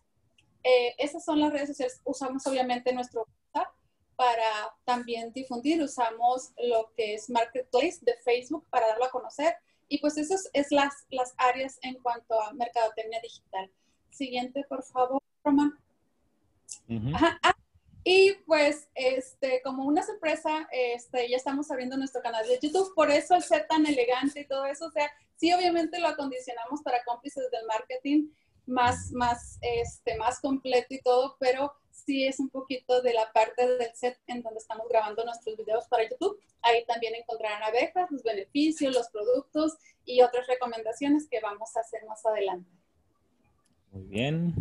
eh, 0.63 0.95
esas 0.97 1.25
son 1.25 1.39
las 1.39 1.51
redes 1.51 1.69
sociales. 1.69 2.01
Usamos 2.05 2.45
obviamente 2.47 2.93
nuestro 2.93 3.27
WhatsApp 3.53 3.73
para 4.15 4.75
también 4.85 5.33
difundir. 5.33 5.81
Usamos 5.81 6.53
lo 6.57 6.91
que 6.95 7.15
es 7.15 7.29
Marketplace 7.29 7.99
de 8.01 8.15
Facebook 8.23 8.65
para 8.69 8.87
darlo 8.87 9.05
a 9.05 9.11
conocer. 9.11 9.55
Y 9.93 9.99
pues 9.99 10.17
esas 10.17 10.49
es 10.53 10.71
las, 10.71 11.05
las 11.11 11.35
áreas 11.37 11.77
en 11.83 11.93
cuanto 12.01 12.41
a 12.41 12.51
mercadotecnia 12.53 13.21
digital. 13.21 13.69
Siguiente, 14.09 14.65
por 14.67 14.83
favor, 14.83 15.21
Román. 15.43 15.77
Ah, 17.13 17.53
y 18.03 18.33
pues, 18.47 18.89
este, 18.95 19.61
como 19.61 19.85
una 19.85 20.01
sorpresa, 20.01 20.67
este, 20.71 21.29
ya 21.29 21.37
estamos 21.37 21.69
abriendo 21.69 21.95
nuestro 21.95 22.23
canal 22.23 22.43
de 22.47 22.57
YouTube. 22.59 22.91
Por 22.95 23.11
eso 23.11 23.35
el 23.35 23.43
ser 23.43 23.67
tan 23.67 23.85
elegante 23.85 24.39
y 24.39 24.47
todo 24.47 24.65
eso, 24.65 24.87
o 24.87 24.91
sea, 24.91 25.11
sí, 25.35 25.53
obviamente 25.53 25.99
lo 25.99 26.07
acondicionamos 26.07 26.81
para 26.81 27.03
cómplices 27.03 27.51
del 27.51 27.67
marketing 27.67 28.29
más, 28.65 29.11
más, 29.11 29.59
este, 29.61 30.17
más 30.17 30.39
completo 30.39 30.93
y 30.93 31.01
todo, 31.01 31.35
pero 31.39 31.73
sí 31.91 32.25
es 32.25 32.39
un 32.39 32.49
poquito 32.49 33.01
de 33.01 33.13
la 33.13 33.31
parte 33.31 33.67
del 33.67 33.93
set 33.93 34.19
en 34.27 34.41
donde 34.41 34.59
estamos 34.59 34.87
grabando 34.89 35.23
nuestros 35.25 35.57
videos 35.57 35.87
para 35.87 36.09
YouTube. 36.09 36.39
Ahí 36.61 36.85
también 36.85 37.15
encontrarán 37.15 37.63
abejas, 37.63 38.09
los 38.11 38.23
beneficios, 38.23 38.93
los 38.93 39.09
productos 39.09 39.77
y 40.05 40.21
otras 40.21 40.47
recomendaciones 40.47 41.27
que 41.29 41.39
vamos 41.39 41.75
a 41.75 41.81
hacer 41.81 42.05
más 42.05 42.25
adelante. 42.25 42.69
Muy 43.91 44.03
bien. 44.03 44.53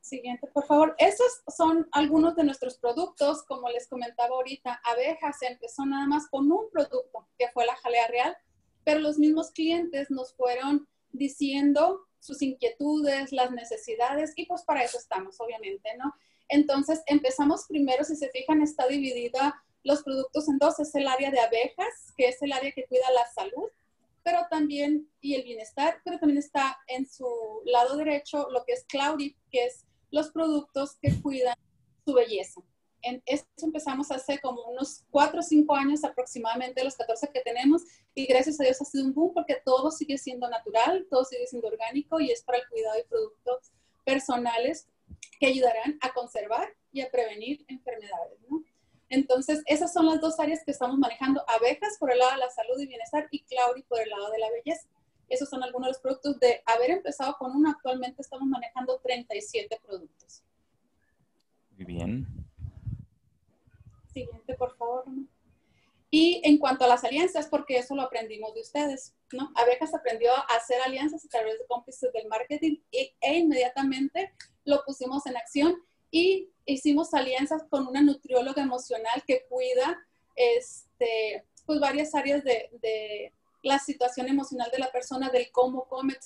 Siguiente, 0.00 0.46
por 0.48 0.66
favor. 0.66 0.94
Esos 0.98 1.42
son 1.56 1.88
algunos 1.92 2.34
de 2.34 2.44
nuestros 2.44 2.76
productos. 2.78 3.44
Como 3.44 3.68
les 3.68 3.86
comentaba 3.86 4.34
ahorita, 4.34 4.80
abejas 4.84 5.40
empezó 5.42 5.86
nada 5.86 6.06
más 6.06 6.28
con 6.28 6.50
un 6.50 6.68
producto, 6.70 7.28
que 7.38 7.48
fue 7.48 7.64
la 7.64 7.76
jalea 7.76 8.08
real, 8.08 8.36
pero 8.84 9.00
los 9.00 9.18
mismos 9.18 9.52
clientes 9.52 10.10
nos 10.10 10.34
fueron 10.34 10.88
diciendo 11.12 12.08
sus 12.20 12.42
inquietudes, 12.42 13.32
las 13.32 13.50
necesidades, 13.50 14.32
y 14.36 14.46
pues 14.46 14.62
para 14.62 14.84
eso 14.84 14.98
estamos, 14.98 15.40
obviamente, 15.40 15.96
¿no? 15.96 16.14
Entonces, 16.48 17.02
empezamos 17.06 17.64
primero, 17.68 18.04
si 18.04 18.16
se 18.16 18.28
fijan, 18.30 18.62
está 18.62 18.86
dividida 18.86 19.62
los 19.82 20.02
productos 20.02 20.48
en 20.48 20.58
dos, 20.58 20.78
es 20.78 20.94
el 20.94 21.08
área 21.08 21.30
de 21.30 21.40
abejas, 21.40 22.12
que 22.16 22.28
es 22.28 22.42
el 22.42 22.52
área 22.52 22.72
que 22.72 22.86
cuida 22.86 23.10
la 23.12 23.26
salud, 23.26 23.68
pero 24.22 24.46
también, 24.50 25.08
y 25.20 25.34
el 25.34 25.44
bienestar, 25.44 26.00
pero 26.04 26.18
también 26.18 26.38
está 26.38 26.78
en 26.86 27.08
su 27.08 27.26
lado 27.64 27.96
derecho 27.96 28.48
lo 28.50 28.64
que 28.64 28.74
es 28.74 28.84
Cloudy, 28.84 29.34
que 29.50 29.64
es 29.64 29.86
los 30.10 30.30
productos 30.30 30.98
que 31.00 31.10
cuidan 31.22 31.56
su 32.04 32.12
belleza. 32.12 32.60
En 33.02 33.22
esto 33.26 33.48
empezamos 33.62 34.10
hace 34.10 34.38
como 34.40 34.62
unos 34.64 35.04
4 35.10 35.40
o 35.40 35.42
5 35.42 35.74
años 35.74 36.04
aproximadamente, 36.04 36.84
los 36.84 36.96
14 36.96 37.30
que 37.32 37.40
tenemos, 37.40 37.82
y 38.14 38.26
gracias 38.26 38.60
a 38.60 38.64
Dios 38.64 38.80
ha 38.80 38.84
sido 38.84 39.04
un 39.04 39.14
boom 39.14 39.32
porque 39.34 39.56
todo 39.64 39.90
sigue 39.90 40.18
siendo 40.18 40.48
natural, 40.48 41.06
todo 41.10 41.24
sigue 41.24 41.46
siendo 41.46 41.68
orgánico 41.68 42.20
y 42.20 42.30
es 42.30 42.42
para 42.42 42.58
el 42.58 42.68
cuidado 42.68 42.96
de 42.96 43.04
productos 43.04 43.72
personales 44.04 44.88
que 45.38 45.46
ayudarán 45.46 45.98
a 46.02 46.12
conservar 46.12 46.68
y 46.92 47.00
a 47.00 47.10
prevenir 47.10 47.64
enfermedades. 47.68 48.38
Entonces, 49.08 49.62
esas 49.66 49.92
son 49.92 50.06
las 50.06 50.20
dos 50.20 50.38
áreas 50.38 50.62
que 50.64 50.70
estamos 50.70 50.96
manejando, 50.96 51.42
abejas 51.48 51.98
por 51.98 52.12
el 52.12 52.18
lado 52.18 52.30
de 52.32 52.38
la 52.38 52.50
salud 52.50 52.78
y 52.80 52.86
bienestar 52.86 53.26
y 53.32 53.42
Claudi 53.42 53.82
por 53.82 54.00
el 54.00 54.08
lado 54.08 54.30
de 54.30 54.38
la 54.38 54.50
belleza. 54.50 54.86
Esos 55.28 55.48
son 55.48 55.62
algunos 55.64 55.88
de 55.88 55.90
los 55.92 56.00
productos 56.00 56.38
de 56.38 56.62
haber 56.64 56.90
empezado 56.90 57.36
con 57.36 57.54
uno, 57.54 57.70
actualmente 57.70 58.22
estamos 58.22 58.48
manejando 58.48 59.00
37 59.00 59.80
productos. 59.84 60.42
bien. 61.76 62.39
Siguiente, 64.12 64.54
por 64.54 64.76
favor. 64.76 65.04
Y 66.10 66.40
en 66.44 66.58
cuanto 66.58 66.84
a 66.84 66.88
las 66.88 67.04
alianzas, 67.04 67.46
porque 67.46 67.78
eso 67.78 67.94
lo 67.94 68.02
aprendimos 68.02 68.52
de 68.54 68.62
ustedes, 68.62 69.14
¿no? 69.32 69.52
Abejas 69.54 69.94
aprendió 69.94 70.32
a 70.32 70.40
hacer 70.56 70.80
alianzas 70.84 71.24
a 71.24 71.28
través 71.28 71.58
de 71.58 71.66
cómplices 71.66 72.12
del 72.12 72.26
marketing 72.26 72.78
e, 72.90 73.14
e 73.20 73.38
inmediatamente 73.38 74.32
lo 74.64 74.82
pusimos 74.84 75.24
en 75.26 75.36
acción 75.36 75.76
y 76.10 76.50
hicimos 76.66 77.14
alianzas 77.14 77.62
con 77.70 77.86
una 77.86 78.02
nutrióloga 78.02 78.62
emocional 78.62 79.22
que 79.24 79.44
cuida 79.48 80.04
este, 80.34 81.44
pues 81.64 81.78
varias 81.78 82.12
áreas 82.16 82.42
de, 82.42 82.70
de 82.82 83.32
la 83.62 83.78
situación 83.78 84.28
emocional 84.28 84.68
de 84.72 84.78
la 84.78 84.90
persona, 84.90 85.30
del 85.30 85.52
cómo 85.52 85.86
come, 85.86 86.16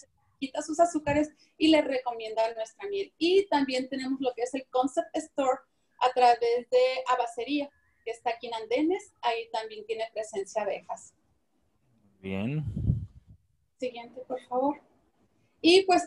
quita 0.40 0.62
sus 0.62 0.80
azúcares 0.80 1.30
y 1.58 1.68
le 1.68 1.82
recomienda 1.82 2.54
nuestra 2.54 2.88
miel. 2.88 3.12
Y 3.18 3.46
también 3.48 3.88
tenemos 3.90 4.18
lo 4.20 4.32
que 4.34 4.42
es 4.42 4.54
el 4.54 4.66
Concept 4.68 5.14
Store 5.14 5.60
a 6.04 6.12
través 6.12 6.68
de 6.70 6.84
Abacería, 7.08 7.70
que 8.04 8.10
está 8.10 8.30
aquí 8.30 8.46
en 8.46 8.54
Andenes. 8.54 9.12
Ahí 9.22 9.48
también 9.52 9.84
tiene 9.86 10.04
presencia 10.12 10.62
abejas. 10.62 11.14
Bien. 12.20 12.64
Siguiente, 13.78 14.20
por 14.26 14.40
favor. 14.46 14.80
Y 15.60 15.82
pues 15.82 16.06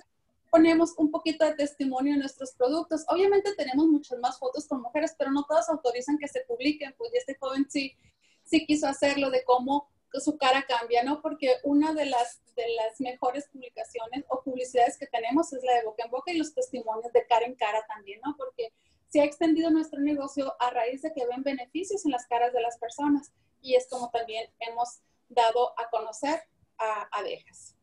ponemos 0.49 0.93
un 0.97 1.11
poquito 1.11 1.45
de 1.45 1.55
testimonio 1.55 2.13
en 2.13 2.19
nuestros 2.19 2.51
productos. 2.51 3.05
Obviamente 3.09 3.53
tenemos 3.55 3.87
muchas 3.87 4.19
más 4.19 4.39
fotos 4.39 4.67
con 4.67 4.81
mujeres, 4.81 5.15
pero 5.17 5.31
no 5.31 5.43
todas 5.45 5.69
autorizan 5.69 6.17
que 6.17 6.27
se 6.27 6.41
publiquen. 6.41 6.93
Pues 6.97 7.11
este 7.13 7.35
joven 7.39 7.65
sí, 7.69 7.95
sí 8.43 8.65
quiso 8.65 8.87
hacerlo 8.87 9.29
de 9.29 9.43
cómo 9.43 9.89
su 10.19 10.37
cara 10.37 10.65
cambia, 10.67 11.03
¿no? 11.03 11.21
Porque 11.21 11.57
una 11.63 11.93
de 11.93 12.05
las, 12.05 12.41
de 12.55 12.65
las 12.75 12.99
mejores 12.99 13.47
publicaciones 13.49 14.25
o 14.29 14.41
publicidades 14.41 14.97
que 14.97 15.07
tenemos 15.07 15.51
es 15.53 15.63
la 15.63 15.75
de 15.75 15.83
boca 15.83 16.03
en 16.05 16.11
boca 16.11 16.31
y 16.31 16.37
los 16.37 16.53
testimonios 16.53 17.11
de 17.13 17.25
cara 17.25 17.45
en 17.45 17.55
cara 17.55 17.85
también, 17.87 18.21
¿no? 18.25 18.35
Porque 18.37 18.71
se 19.09 19.21
ha 19.21 19.25
extendido 19.25 19.69
nuestro 19.69 19.99
negocio 19.99 20.53
a 20.59 20.69
raíz 20.69 21.01
de 21.01 21.13
que 21.13 21.25
ven 21.25 21.43
beneficios 21.43 22.05
en 22.05 22.11
las 22.11 22.27
caras 22.27 22.53
de 22.53 22.61
las 22.61 22.77
personas 22.77 23.31
y 23.61 23.75
es 23.75 23.87
como 23.89 24.09
también 24.09 24.49
hemos 24.59 24.99
dado 25.29 25.73
a 25.79 25.89
conocer 25.89 26.41
a 26.77 27.07
abejas. 27.11 27.75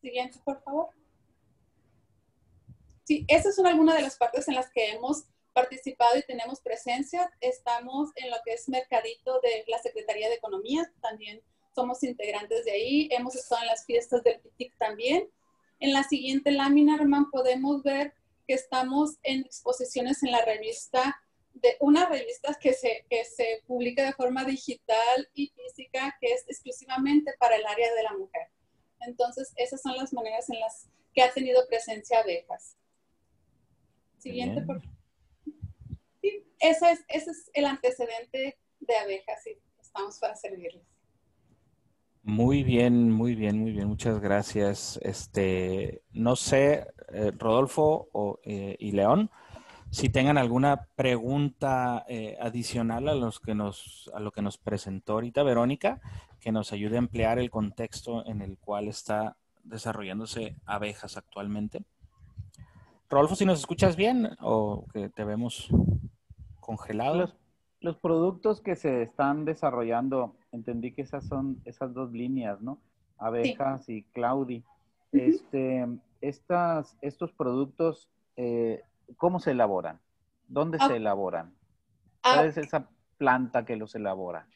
Siguiente, 0.00 0.38
por 0.44 0.62
favor. 0.62 0.88
Sí, 3.04 3.24
esas 3.28 3.54
son 3.54 3.66
algunas 3.66 3.96
de 3.96 4.02
las 4.02 4.16
partes 4.16 4.48
en 4.48 4.54
las 4.54 4.70
que 4.70 4.92
hemos 4.92 5.24
participado 5.52 6.18
y 6.18 6.22
tenemos 6.22 6.60
presencia. 6.60 7.30
Estamos 7.40 8.10
en 8.16 8.30
lo 8.30 8.36
que 8.44 8.54
es 8.54 8.68
mercadito 8.68 9.40
de 9.40 9.64
la 9.68 9.78
Secretaría 9.78 10.28
de 10.28 10.34
Economía, 10.34 10.90
también 11.00 11.42
somos 11.74 12.02
integrantes 12.02 12.64
de 12.64 12.72
ahí. 12.72 13.08
Hemos 13.10 13.34
estado 13.34 13.62
en 13.62 13.68
las 13.68 13.84
fiestas 13.84 14.22
del 14.22 14.40
PITIC 14.40 14.76
también. 14.78 15.28
En 15.80 15.92
la 15.92 16.04
siguiente 16.04 16.52
lámina, 16.52 16.94
Armand, 16.94 17.30
podemos 17.30 17.82
ver 17.82 18.14
que 18.46 18.54
estamos 18.54 19.18
en 19.22 19.40
exposiciones 19.40 20.22
en 20.22 20.32
la 20.32 20.44
revista, 20.44 21.20
de 21.52 21.76
una 21.80 22.06
revista 22.08 22.54
que 22.60 22.72
se, 22.72 23.06
que 23.08 23.24
se 23.24 23.62
publica 23.66 24.04
de 24.04 24.12
forma 24.12 24.44
digital 24.44 25.28
y 25.34 25.48
física, 25.48 26.16
que 26.20 26.32
es 26.32 26.44
exclusivamente 26.48 27.32
para 27.38 27.56
el 27.56 27.64
área 27.64 27.94
de 27.94 28.02
la 28.02 28.12
mujer. 28.16 28.48
Entonces, 29.00 29.52
esas 29.56 29.80
son 29.80 29.96
las 29.96 30.12
maneras 30.12 30.48
en 30.50 30.60
las 30.60 30.88
que 31.12 31.22
ha 31.22 31.32
tenido 31.32 31.66
presencia 31.68 32.20
abejas. 32.20 32.76
Siguiente, 34.18 34.62
por 34.62 34.82
Sí, 36.20 36.46
ese 36.58 36.90
es, 36.92 37.04
ese 37.08 37.30
es 37.30 37.50
el 37.52 37.66
antecedente 37.66 38.58
de 38.80 38.96
abejas 38.96 39.46
y 39.46 39.58
estamos 39.80 40.18
para 40.18 40.34
servirles. 40.34 40.93
Muy 42.26 42.64
bien, 42.64 43.10
muy 43.10 43.34
bien, 43.34 43.58
muy 43.58 43.72
bien. 43.72 43.86
Muchas 43.86 44.18
gracias. 44.18 44.98
Este, 45.02 46.00
no 46.14 46.36
sé, 46.36 46.86
eh, 47.12 47.32
Rodolfo 47.38 48.08
o, 48.12 48.38
eh, 48.44 48.76
y 48.78 48.92
León, 48.92 49.30
si 49.90 50.08
tengan 50.08 50.38
alguna 50.38 50.88
pregunta 50.96 52.02
eh, 52.08 52.38
adicional 52.40 53.10
a 53.10 53.14
los 53.14 53.40
que 53.40 53.54
nos, 53.54 54.10
a 54.14 54.20
lo 54.20 54.32
que 54.32 54.40
nos 54.40 54.56
presentó 54.56 55.12
ahorita 55.12 55.42
Verónica, 55.42 56.00
que 56.40 56.50
nos 56.50 56.72
ayude 56.72 56.96
a 56.96 57.00
emplear 57.00 57.38
el 57.38 57.50
contexto 57.50 58.24
en 58.24 58.40
el 58.40 58.56
cual 58.56 58.88
está 58.88 59.36
desarrollándose 59.62 60.56
abejas 60.64 61.18
actualmente. 61.18 61.84
Rodolfo, 63.10 63.36
si 63.36 63.44
nos 63.44 63.58
escuchas 63.58 63.96
bien 63.96 64.30
o 64.40 64.86
que 64.94 65.10
te 65.10 65.24
vemos 65.24 65.68
congelado 66.58 67.34
los 67.80 67.98
productos 67.98 68.62
que 68.62 68.76
se 68.76 69.02
están 69.02 69.44
desarrollando, 69.44 70.36
entendí 70.54 70.92
que 70.92 71.02
esas 71.02 71.26
son 71.26 71.60
esas 71.64 71.92
dos 71.94 72.12
líneas, 72.12 72.60
¿no? 72.60 72.78
Abejas 73.18 73.88
y 73.88 74.02
Claudi. 74.04 74.64
Este, 75.12 75.86
estas, 76.20 76.96
estos 77.00 77.32
productos, 77.32 78.08
eh, 78.36 78.82
¿cómo 79.16 79.38
se 79.38 79.52
elaboran? 79.52 80.00
¿Dónde 80.48 80.78
se 80.78 80.84
ah. 80.84 80.96
elaboran? 80.96 81.54
¿Cuál 82.22 82.38
ah. 82.38 82.46
es 82.46 82.56
esa 82.56 82.88
planta 83.16 83.64
que 83.64 83.76
los 83.76 83.94
elabora? 83.94 84.48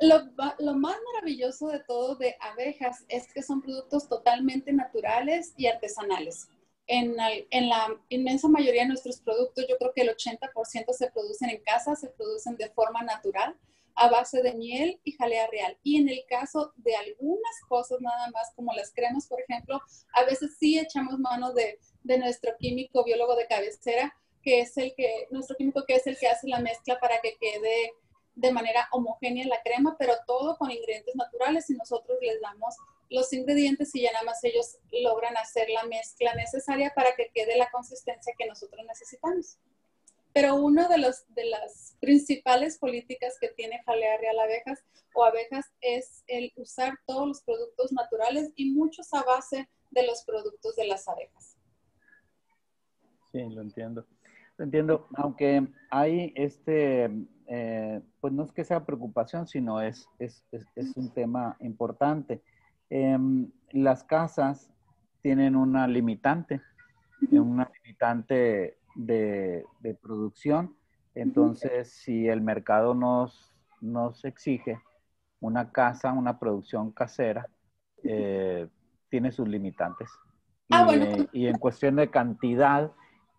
Lo, 0.00 0.18
lo, 0.58 0.74
más 0.74 0.96
maravilloso 1.14 1.68
de 1.68 1.78
todo 1.80 2.16
de 2.16 2.34
abejas 2.40 3.04
es 3.08 3.32
que 3.32 3.42
son 3.42 3.62
productos 3.62 4.08
totalmente 4.08 4.72
naturales 4.72 5.54
y 5.56 5.68
artesanales 5.68 6.48
en, 6.86 7.16
la 7.16 7.88
inmensa 8.08 8.48
mayoría 8.48 8.82
de 8.82 8.88
nuestros 8.88 9.20
productos, 9.20 9.66
yo 9.68 9.76
creo 9.78 9.92
que 9.94 10.02
el 10.02 10.10
80% 10.10 10.92
se 10.92 11.10
producen 11.10 11.50
en 11.50 11.62
casa, 11.62 11.96
se 11.96 12.08
producen 12.08 12.56
de 12.56 12.70
forma 12.70 13.02
natural, 13.02 13.56
a 13.96 14.08
base 14.08 14.42
de 14.42 14.54
miel 14.54 15.00
y 15.04 15.12
jalea 15.12 15.46
real. 15.48 15.78
Y 15.82 16.00
en 16.00 16.08
el 16.08 16.24
caso 16.28 16.72
de 16.76 16.94
algunas 16.96 17.60
cosas 17.68 18.00
nada 18.00 18.30
más, 18.30 18.52
como 18.56 18.72
las 18.72 18.92
cremas, 18.92 19.26
por 19.26 19.40
ejemplo, 19.40 19.80
a 20.14 20.24
veces 20.24 20.56
sí 20.58 20.78
echamos 20.78 21.18
mano 21.18 21.52
de, 21.52 21.78
de 22.02 22.18
nuestro 22.18 22.52
químico 22.58 23.04
biólogo 23.04 23.36
de 23.36 23.46
cabecera, 23.46 24.14
que 24.42 24.60
es 24.60 24.76
el 24.76 24.94
que, 24.94 25.26
nuestro 25.30 25.56
químico 25.56 25.84
que 25.86 25.96
es 25.96 26.06
el 26.06 26.18
que 26.18 26.28
hace 26.28 26.48
la 26.48 26.60
mezcla 26.60 26.98
para 27.00 27.20
que 27.20 27.36
quede 27.40 27.92
de 28.34 28.52
manera 28.52 28.88
homogénea 28.92 29.46
la 29.46 29.62
crema, 29.62 29.96
pero 29.98 30.14
todo 30.26 30.56
con 30.56 30.70
ingredientes 30.70 31.14
naturales 31.14 31.70
y 31.70 31.74
nosotros 31.74 32.18
les 32.20 32.40
damos 32.40 32.74
los 33.10 33.32
ingredientes 33.32 33.94
y 33.94 34.02
ya 34.02 34.12
nada 34.12 34.24
más 34.24 34.42
ellos 34.42 34.78
logran 34.90 35.36
hacer 35.36 35.68
la 35.70 35.84
mezcla 35.84 36.34
necesaria 36.34 36.92
para 36.94 37.14
que 37.14 37.30
quede 37.32 37.56
la 37.56 37.70
consistencia 37.70 38.34
que 38.36 38.46
nosotros 38.46 38.84
necesitamos. 38.86 39.58
Pero 40.34 40.56
una 40.56 40.88
de, 40.88 40.98
los, 40.98 41.24
de 41.34 41.46
las 41.46 41.96
principales 42.00 42.76
políticas 42.78 43.38
que 43.40 43.48
tiene 43.48 43.82
Jalea 43.86 44.18
Real 44.18 44.38
Abejas 44.40 44.84
o 45.14 45.24
Abejas 45.24 45.72
es 45.80 46.24
el 46.26 46.52
usar 46.56 46.98
todos 47.06 47.26
los 47.26 47.42
productos 47.42 47.92
naturales 47.92 48.52
y 48.56 48.72
muchos 48.72 49.14
a 49.14 49.22
base 49.22 49.68
de 49.90 50.06
los 50.06 50.24
productos 50.24 50.76
de 50.76 50.86
las 50.86 51.08
abejas. 51.08 51.56
Sí, 53.30 53.42
lo 53.48 53.62
entiendo. 53.62 54.04
Lo 54.58 54.64
entiendo, 54.64 55.08
aunque 55.14 55.66
hay 55.90 56.32
este, 56.36 57.10
eh, 57.46 58.00
pues 58.20 58.32
no 58.32 58.44
es 58.44 58.52
que 58.52 58.64
sea 58.64 58.84
preocupación, 58.84 59.48
sino 59.48 59.80
es, 59.80 60.08
es, 60.18 60.44
es 60.52 60.96
un 60.96 61.12
tema 61.14 61.56
importante 61.60 62.42
Em, 62.90 63.50
las 63.72 64.04
casas 64.04 64.70
tienen 65.22 65.56
una 65.56 65.88
limitante, 65.88 66.60
una 67.32 67.70
limitante 67.82 68.78
de, 68.94 69.64
producción. 70.02 70.76
Entonces, 71.14 71.90
si 71.90 72.28
el 72.28 72.40
mercado 72.40 72.94
nos, 72.94 73.54
nos 73.80 74.24
exige 74.24 74.80
una 75.40 75.70
casa, 75.70 76.12
una 76.12 76.38
producción 76.38 76.90
casera, 76.90 77.48
eh, 78.02 78.68
tiene 79.08 79.30
sus 79.30 79.48
limitantes. 79.48 80.10
Ah, 80.70 80.86
y, 81.32 81.46
en 81.46 81.58
cuestión 81.58 81.96
de 81.96 82.10
cantidad, 82.10 82.90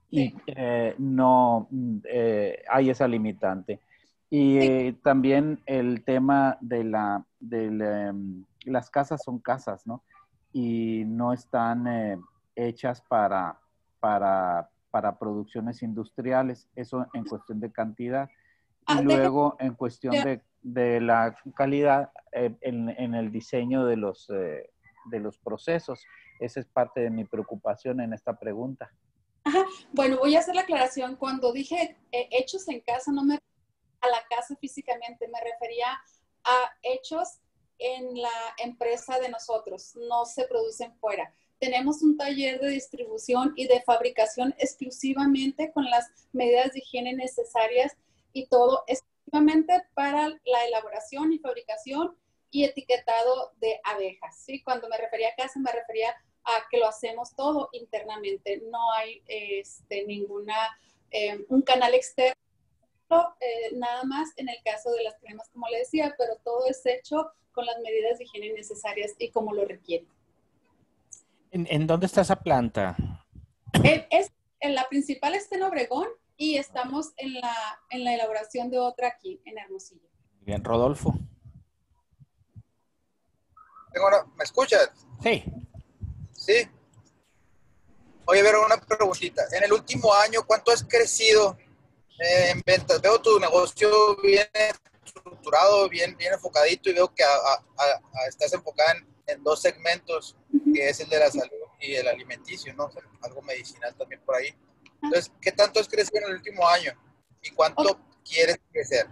y, 0.10 0.34
eh, 0.48 0.96
no 0.98 1.68
eh, 2.06 2.64
hay 2.70 2.90
esa 2.90 3.08
limitante. 3.08 3.82
Y 4.30 4.94
también 4.94 5.62
el 5.66 6.04
tema 6.04 6.58
de 6.62 6.84
la, 6.84 7.26
del, 7.40 7.82
em, 7.82 8.46
las 8.66 8.90
casas 8.90 9.22
son 9.24 9.40
casas, 9.40 9.86
¿no? 9.86 10.04
Y 10.52 11.04
no 11.06 11.34
están 11.34 11.88
eh, 11.88 12.18
hechas 12.56 13.02
para, 13.02 13.60
para, 14.00 14.70
para, 14.96 15.20
producciones 15.20 15.84
industriales, 15.84 16.70
eso 16.74 17.06
en 17.14 17.26
cuestión 17.26 17.60
de 17.60 17.70
cantidad. 17.70 18.30
Y 18.88 18.94
ah, 19.00 19.02
luego 19.02 19.58
en 19.60 19.74
cuestión 19.74 20.14
de, 20.14 20.42
de 20.62 21.02
la 21.02 21.36
calidad 21.54 22.12
eh, 22.32 22.56
en, 22.62 22.90
en, 22.90 23.14
el 23.14 23.30
diseño 23.30 23.86
de 23.86 23.98
los, 23.98 24.30
eh, 24.30 24.72
de 25.12 25.20
los 25.20 25.38
procesos. 25.38 26.06
Esa 26.40 26.62
es 26.62 26.66
parte 26.66 27.02
de 27.02 27.10
mi 27.10 27.26
preocupación 27.26 28.00
en 28.00 28.14
esta 28.14 28.40
pregunta. 28.40 28.90
Ajá. 29.44 29.66
Bueno, 29.92 30.18
voy 30.18 30.38
a 30.38 30.40
hacer 30.40 30.56
la 30.56 30.62
aclaración. 30.62 31.18
Cuando 31.18 31.52
dije 31.52 31.98
hechos 32.12 32.66
en 32.70 32.80
casa, 32.80 33.12
no 33.12 33.26
me 33.26 33.36
a 33.36 34.08
la 34.08 34.24
casa 34.30 34.56
físicamente, 34.56 35.28
me 35.28 35.42
refería 35.42 35.88
a 36.46 36.72
hechos 36.84 37.40
en 37.80 38.22
la 38.22 38.56
empresa 38.64 39.20
de 39.20 39.30
nosotros, 39.30 39.94
no 40.08 40.26
se 40.26 40.48
producen 40.48 40.96
fuera. 41.00 41.34
Tenemos 41.60 42.02
un 42.02 42.18
taller 42.18 42.60
de 42.60 42.70
distribución 42.70 43.54
y 43.56 43.68
de 43.68 43.82
fabricación 43.82 44.54
exclusivamente 44.58 45.72
con 45.72 45.86
las 45.86 46.12
medidas 46.34 46.74
de 46.74 46.80
higiene 46.80 47.14
necesarias 47.14 47.96
y 48.34 48.48
todo 48.48 48.84
exclusivamente 48.88 49.84
para 49.94 50.30
la 50.30 50.66
elaboración 50.68 51.34
y 51.34 51.40
fabricación 51.40 52.16
y 52.52 52.64
etiquetado 52.64 53.54
de 53.60 53.80
abejas. 53.84 54.38
¿sí? 54.38 54.62
Cuando 54.64 54.88
me 54.90 54.98
refería 54.98 55.30
a 55.30 55.36
casa, 55.36 55.60
me 55.60 55.72
refería 55.72 56.16
a 56.44 56.68
que 56.70 56.78
lo 56.78 56.88
hacemos 56.88 57.36
todo 57.36 57.70
internamente. 57.74 58.62
No 58.70 58.92
hay 58.94 59.24
este, 59.28 60.06
ninguna 60.06 60.56
eh, 61.12 61.46
un 61.50 61.62
canal 61.62 61.94
externo, 61.94 62.36
eh, 63.10 63.74
nada 63.74 64.04
más 64.04 64.30
en 64.38 64.50
el 64.50 64.58
caso 64.64 64.92
de 64.92 65.04
las 65.04 65.16
cremas, 65.20 65.50
como 65.50 65.68
le 65.70 65.80
decía, 65.80 66.14
pero 66.18 66.36
todo 66.44 66.66
es 66.68 66.86
hecho 66.86 67.32
con 67.52 67.66
las 67.66 67.80
medidas 67.80 68.18
de 68.18 68.26
higiene 68.26 68.54
necesarias 68.54 69.14
y 69.18 69.32
como 69.32 69.54
lo 69.54 69.66
requiere. 69.66 70.06
¿En, 71.58 71.88
dónde 71.88 72.06
está 72.08 72.20
esa 72.20 72.36
planta? 72.36 72.98
Es, 73.82 74.30
en 74.60 74.76
la 74.76 74.90
principal 74.90 75.36
está 75.36 75.56
en 75.56 75.64
Obregón 75.64 76.10
y 76.36 76.58
estamos 76.58 77.14
en 77.16 77.36
la, 77.36 77.80
en 77.92 78.04
la 78.04 78.14
elaboración 78.14 78.70
de 78.70 78.78
otra 78.78 79.08
aquí, 79.08 79.42
en 79.46 79.58
Hermosillo. 79.58 80.10
Bien, 80.42 80.62
Rodolfo. 80.62 81.18
¿Me 84.36 84.44
escuchas? 84.44 84.92
Sí. 85.24 85.46
Sí. 86.34 86.70
Oye, 88.26 88.44
ver 88.44 88.56
una 88.58 88.76
preguntita. 88.76 89.44
En 89.54 89.64
el 89.64 89.72
último 89.72 90.14
año, 90.14 90.42
¿cuánto 90.46 90.74
has 90.74 90.84
crecido 90.84 91.58
en 92.20 92.62
ventas? 92.66 93.02
Veo 93.02 93.22
tu 93.22 93.40
negocio 93.40 94.18
bien 94.22 94.48
estructurado, 95.06 95.88
bien, 95.88 96.18
bien 96.18 96.34
enfocadito 96.34 96.90
y 96.90 96.94
veo 96.94 97.14
que 97.16 97.24
estás 98.28 98.52
enfocada 98.52 98.92
en, 98.92 99.15
dos 99.44 99.62
segmentos, 99.62 100.36
que 100.74 100.90
es 100.90 101.00
el 101.00 101.10
de 101.10 101.20
la 101.20 101.32
salud 101.32 101.52
y 101.80 101.96
el 101.96 102.08
alimenticio, 102.08 102.74
¿no? 102.74 102.90
algo 103.22 103.42
medicinal 103.42 103.96
también 103.96 104.22
por 104.26 104.36
ahí. 104.36 104.50
Entonces, 105.02 105.32
¿qué 105.42 105.52
tanto 105.52 105.80
has 105.80 105.88
crecido 105.88 106.22
en 106.22 106.32
el 106.32 106.38
último 106.38 106.68
año? 106.68 106.92
¿Y 107.42 107.52
cuánto 107.52 108.00
quieres 108.24 108.60
crecer? 108.72 109.08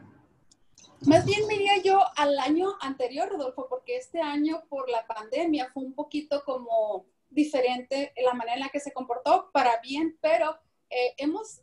Más 1.01 1.25
bien 1.25 1.45
me 1.47 1.55
iría 1.55 1.81
yo 1.83 1.99
al 2.15 2.39
año 2.39 2.75
anterior, 2.79 3.29
Rodolfo, 3.29 3.67
porque 3.69 3.97
este 3.97 4.21
año 4.21 4.63
por 4.69 4.89
la 4.89 5.05
pandemia 5.05 5.69
fue 5.73 5.83
un 5.83 5.93
poquito 5.93 6.43
como 6.45 7.05
diferente 7.29 8.13
la 8.23 8.33
manera 8.33 8.55
en 8.55 8.61
la 8.61 8.69
que 8.69 8.79
se 8.79 8.93
comportó 8.93 9.49
para 9.51 9.81
bien, 9.81 10.17
pero 10.21 10.55
eh, 10.89 11.13
hemos 11.17 11.61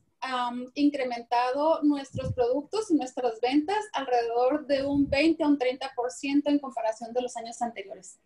incrementado 0.74 1.82
nuestros 1.82 2.34
productos 2.34 2.90
y 2.90 2.94
nuestras 2.94 3.40
ventas 3.40 3.82
alrededor 3.94 4.66
de 4.66 4.84
un 4.84 5.08
20 5.08 5.42
a 5.42 5.48
un 5.48 5.58
30% 5.58 6.42
en 6.44 6.58
comparación 6.58 7.14
de 7.14 7.22
los 7.22 7.36
años 7.38 7.62
anteriores. 7.62 8.18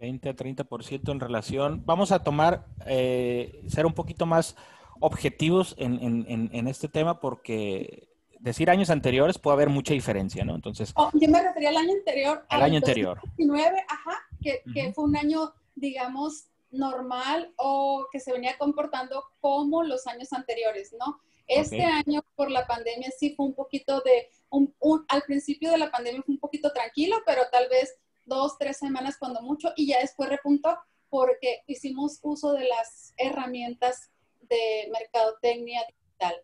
20 0.00 0.30
a 0.30 0.34
30% 0.34 1.12
en 1.12 1.20
relación. 1.20 1.82
Vamos 1.84 2.10
a 2.10 2.24
tomar, 2.24 2.66
eh, 2.86 3.62
ser 3.68 3.84
un 3.84 3.92
poquito 3.92 4.24
más 4.24 4.56
objetivos 4.98 5.74
en, 5.78 6.02
en, 6.02 6.50
en, 6.52 6.68
este 6.68 6.88
tema 6.88 7.20
porque 7.20 8.08
decir 8.38 8.70
años 8.70 8.90
anteriores 8.90 9.38
puede 9.38 9.54
haber 9.54 9.68
mucha 9.68 9.92
diferencia, 9.92 10.44
¿no? 10.44 10.54
Entonces. 10.54 10.92
Oh, 10.96 11.10
yo 11.12 11.28
me 11.28 11.42
refería 11.42 11.68
al 11.68 11.76
año 11.76 11.92
anterior. 11.92 12.44
Al 12.48 12.62
año 12.62 12.76
anterior. 12.78 13.20
2019, 13.22 13.84
ajá, 13.88 14.18
que, 14.42 14.62
que 14.72 14.92
fue 14.92 15.04
un 15.04 15.16
año, 15.16 15.52
digamos, 15.74 16.46
normal 16.70 17.52
o 17.56 18.06
que 18.10 18.20
se 18.20 18.32
venía 18.32 18.56
comportando 18.58 19.22
como 19.40 19.82
los 19.82 20.06
años 20.06 20.32
anteriores, 20.32 20.94
¿no? 20.98 21.20
Este 21.46 21.82
año 21.82 22.22
por 22.36 22.50
la 22.50 22.66
pandemia 22.66 23.10
sí 23.10 23.34
fue 23.36 23.46
un 23.46 23.54
poquito 23.54 24.00
de, 24.02 24.30
un, 24.50 24.72
al 25.08 25.22
principio 25.22 25.72
de 25.72 25.78
la 25.78 25.90
pandemia 25.90 26.22
fue 26.22 26.34
un 26.34 26.38
poquito 26.38 26.72
tranquilo, 26.72 27.16
pero 27.26 27.42
tal 27.50 27.68
vez 27.68 27.96
dos, 28.30 28.56
tres 28.56 28.78
semanas 28.78 29.18
cuando 29.18 29.42
mucho 29.42 29.72
y 29.76 29.88
ya 29.88 29.98
después 29.98 30.30
repuntó 30.30 30.78
porque 31.10 31.62
hicimos 31.66 32.20
uso 32.22 32.52
de 32.52 32.64
las 32.64 33.12
herramientas 33.16 34.10
de 34.42 34.88
mercadotecnia 34.90 35.84
digital. 35.86 36.34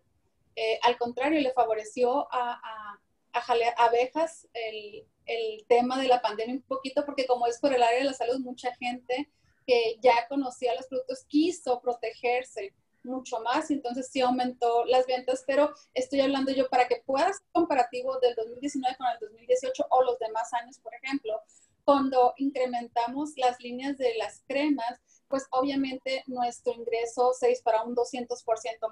Eh, 0.57 0.79
al 0.83 0.99
contrario, 0.99 1.41
le 1.41 1.53
favoreció 1.53 2.29
a, 2.33 2.61
a, 2.63 3.01
a 3.33 3.85
abejas 3.85 4.49
el, 4.53 5.07
el, 5.27 5.65
tema 5.69 6.01
de 6.01 6.09
la 6.09 6.21
pandemia 6.21 6.57
un 6.57 6.63
poquito, 6.63 7.05
porque 7.07 7.27
como 7.27 7.47
es 7.47 7.59
por 7.61 7.73
el 7.73 7.83
área 7.83 7.99
de 7.99 8.05
la 8.05 8.15
salud, 8.15 8.41
mucha 8.41 8.75
gente 8.75 9.31
que 9.67 9.99
ya 10.01 10.27
conocía 10.29 10.75
los 10.75 10.87
productos 10.87 11.25
quiso 11.29 11.81
protegerse 11.81 12.75
mucho 13.07 13.41
más 13.41 13.71
y 13.71 13.75
entonces 13.75 14.09
sí 14.11 14.21
aumentó 14.21 14.85
las 14.85 15.07
ventas, 15.07 15.45
pero 15.47 15.73
estoy 15.95 16.21
hablando 16.21 16.53
yo 16.53 16.69
para 16.69 16.89
que 16.89 17.03
puedas 17.07 17.41
comparativo 17.53 18.19
del 18.19 18.35
2019 18.35 18.97
con 18.97 19.07
el 19.07 19.19
2018 19.21 19.87
o 19.91 20.03
los 20.03 20.19
demás 20.19 20.53
años, 20.55 20.79
por 20.79 20.93
ejemplo, 20.95 21.41
cuando 21.87 22.35
incrementamos 22.37 23.35
las 23.37 23.61
líneas 23.61 23.97
de 23.97 24.13
las 24.19 24.43
cremas, 24.49 25.01
pues 25.29 25.47
obviamente 25.53 26.25
nuestro 26.27 26.75
ingreso 26.75 27.33
se 27.33 27.47
disparó 27.47 27.85
un 27.85 27.95
200% 27.95 28.35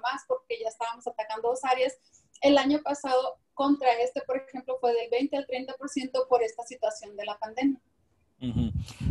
más 0.01 0.23
porque 0.29 0.57
ya 0.61 0.69
estábamos 0.69 1.05
atacando 1.05 1.49
dos 1.49 1.59
áreas. 1.65 1.93
El 2.41 2.57
año 2.57 2.79
pasado 2.81 3.35
contra 3.53 3.91
este, 4.01 4.21
por 4.21 4.37
ejemplo, 4.37 4.77
fue 4.79 4.93
del 4.93 5.09
20 5.09 5.35
al 5.35 5.45
30% 5.45 6.27
por 6.29 6.41
esta 6.41 6.63
situación 6.63 7.17
de 7.17 7.25
la 7.25 7.37
pandemia. 7.37 7.81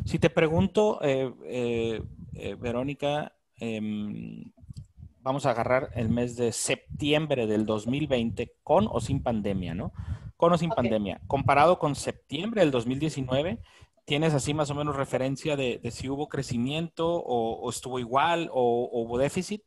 Si 0.07 0.19
te 0.19 0.31
pregunto, 0.31 1.01
eh, 1.03 1.31
eh, 1.45 2.03
eh, 2.35 2.55
Verónica, 2.55 3.37
em, 3.59 4.51
vamos 5.21 5.45
a 5.45 5.51
agarrar 5.51 5.91
el 5.95 6.09
mes 6.09 6.37
de 6.37 6.53
septiembre 6.53 7.47
del 7.47 7.67
2020 7.67 8.55
con 8.63 8.89
o 8.91 9.01
sin 9.01 9.23
pandemia, 9.23 9.75
¿no? 9.75 9.93
Con 10.37 10.53
o 10.53 10.59
sin 10.59 10.71
pandemia. 10.71 11.21
Comparado 11.27 11.79
con 11.79 11.95
septiembre 11.95 12.61
del 12.61 12.71
2019, 12.71 13.59
¿tienes 14.05 14.35
así 14.35 14.55
más 14.55 14.71
o 14.71 14.75
menos 14.75 14.97
referencia 14.97 15.57
de, 15.57 15.81
si 15.91 16.09
hubo 16.09 16.29
crecimiento 16.29 17.07
o, 17.09 17.69
estuvo 17.71 17.99
igual 17.99 18.51
o, 18.53 18.89
hubo 18.93 19.19
déficit? 19.19 19.63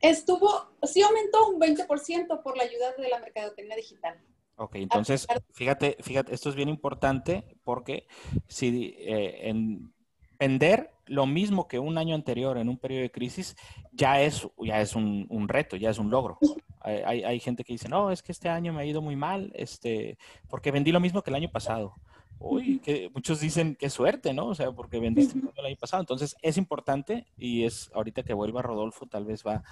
Estuvo, 0.00 0.70
sí 0.82 1.02
aumentó 1.02 1.48
un 1.48 1.60
20% 1.60 2.42
por 2.42 2.56
la 2.56 2.64
ayuda 2.64 2.92
de 2.96 3.08
la 3.08 3.18
mercadotecnia 3.18 3.76
digital. 3.76 4.18
Ok, 4.56 4.76
entonces, 4.76 5.26
fíjate, 5.52 5.96
fíjate, 6.00 6.34
esto 6.34 6.50
es 6.50 6.54
bien 6.54 6.68
importante 6.68 7.56
porque 7.64 8.06
si 8.46 8.94
eh, 8.98 9.48
en 9.48 9.92
vender 10.40 10.90
lo 11.04 11.26
mismo 11.26 11.68
que 11.68 11.78
un 11.78 11.98
año 11.98 12.14
anterior 12.14 12.56
en 12.56 12.68
un 12.68 12.78
periodo 12.78 13.02
de 13.02 13.10
crisis 13.10 13.56
ya 13.92 14.22
es, 14.22 14.48
ya 14.58 14.80
es 14.80 14.96
un, 14.96 15.26
un 15.28 15.48
reto, 15.48 15.76
ya 15.76 15.90
es 15.90 15.98
un 15.98 16.10
logro. 16.10 16.38
Hay, 16.82 17.22
hay, 17.24 17.40
gente 17.40 17.62
que 17.62 17.74
dice, 17.74 17.90
no, 17.90 18.10
es 18.10 18.22
que 18.22 18.32
este 18.32 18.48
año 18.48 18.72
me 18.72 18.80
ha 18.80 18.86
ido 18.86 19.02
muy 19.02 19.14
mal, 19.14 19.52
este, 19.54 20.16
porque 20.48 20.70
vendí 20.70 20.92
lo 20.92 21.00
mismo 21.00 21.20
que 21.22 21.28
el 21.28 21.36
año 21.36 21.50
pasado. 21.50 21.94
Uy, 22.42 22.78
que 22.78 23.10
muchos 23.14 23.38
dicen 23.38 23.76
qué 23.78 23.90
suerte, 23.90 24.32
¿no? 24.32 24.46
O 24.46 24.54
sea, 24.54 24.72
porque 24.72 24.98
vendiste 24.98 25.38
el 25.38 25.66
año 25.66 25.76
pasado. 25.78 26.02
Entonces, 26.02 26.34
es 26.40 26.56
importante 26.56 27.26
y 27.36 27.64
es 27.64 27.90
ahorita 27.92 28.22
que 28.22 28.32
vuelva 28.32 28.62
Rodolfo, 28.62 29.04
tal 29.04 29.26
vez 29.26 29.44
va, 29.46 29.62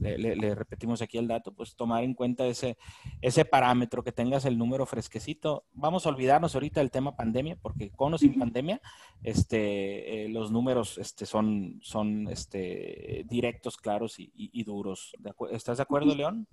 le, 0.00 0.54
repetimos 0.56 1.00
aquí 1.02 1.18
el 1.18 1.28
dato, 1.28 1.52
pues 1.52 1.76
tomar 1.76 2.02
en 2.02 2.14
cuenta 2.14 2.44
ese, 2.44 2.78
ese 3.22 3.44
parámetro, 3.44 4.02
que 4.02 4.10
tengas 4.10 4.44
el 4.44 4.58
número 4.58 4.86
fresquecito. 4.86 5.66
Vamos 5.72 6.04
a 6.04 6.08
olvidarnos 6.08 6.56
ahorita 6.56 6.80
del 6.80 6.90
tema 6.90 7.14
pandemia, 7.14 7.58
porque 7.62 7.90
con 7.90 8.12
o 8.12 8.18
sin 8.18 8.36
pandemia, 8.36 8.80
este, 9.22 10.24
eh, 10.24 10.28
los 10.28 10.50
números 10.50 10.98
este, 10.98 11.26
son, 11.26 11.78
son 11.80 12.26
este, 12.26 13.24
directos, 13.28 13.76
claros 13.76 14.18
y, 14.18 14.32
y 14.34 14.64
duros. 14.64 15.12
¿Estás 15.52 15.76
de 15.76 15.84
acuerdo, 15.84 16.12
León? 16.12 16.48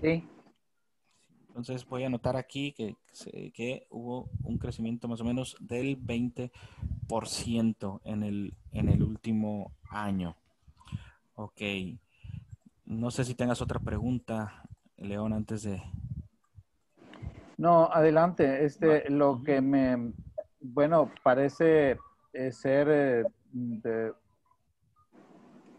Sí, 0.00 0.24
entonces 1.54 1.86
voy 1.86 2.02
a 2.02 2.08
anotar 2.08 2.36
aquí 2.36 2.72
que, 2.72 2.96
que 3.52 3.86
hubo 3.90 4.28
un 4.42 4.58
crecimiento 4.58 5.06
más 5.06 5.20
o 5.20 5.24
menos 5.24 5.56
del 5.60 5.96
20% 6.04 8.00
en 8.02 8.24
el, 8.24 8.54
en 8.72 8.88
el 8.88 9.04
último 9.04 9.70
año. 9.88 10.34
Ok. 11.36 11.62
No 12.86 13.12
sé 13.12 13.24
si 13.24 13.36
tengas 13.36 13.62
otra 13.62 13.78
pregunta, 13.78 14.64
León, 14.96 15.32
antes 15.32 15.62
de... 15.62 15.80
No, 17.56 17.84
adelante. 17.84 18.64
Este, 18.64 19.08
lo 19.08 19.40
que 19.44 19.60
me, 19.60 20.12
bueno, 20.60 21.12
parece 21.22 21.98
eh, 22.32 22.50
ser 22.50 22.88
eh, 22.90 23.22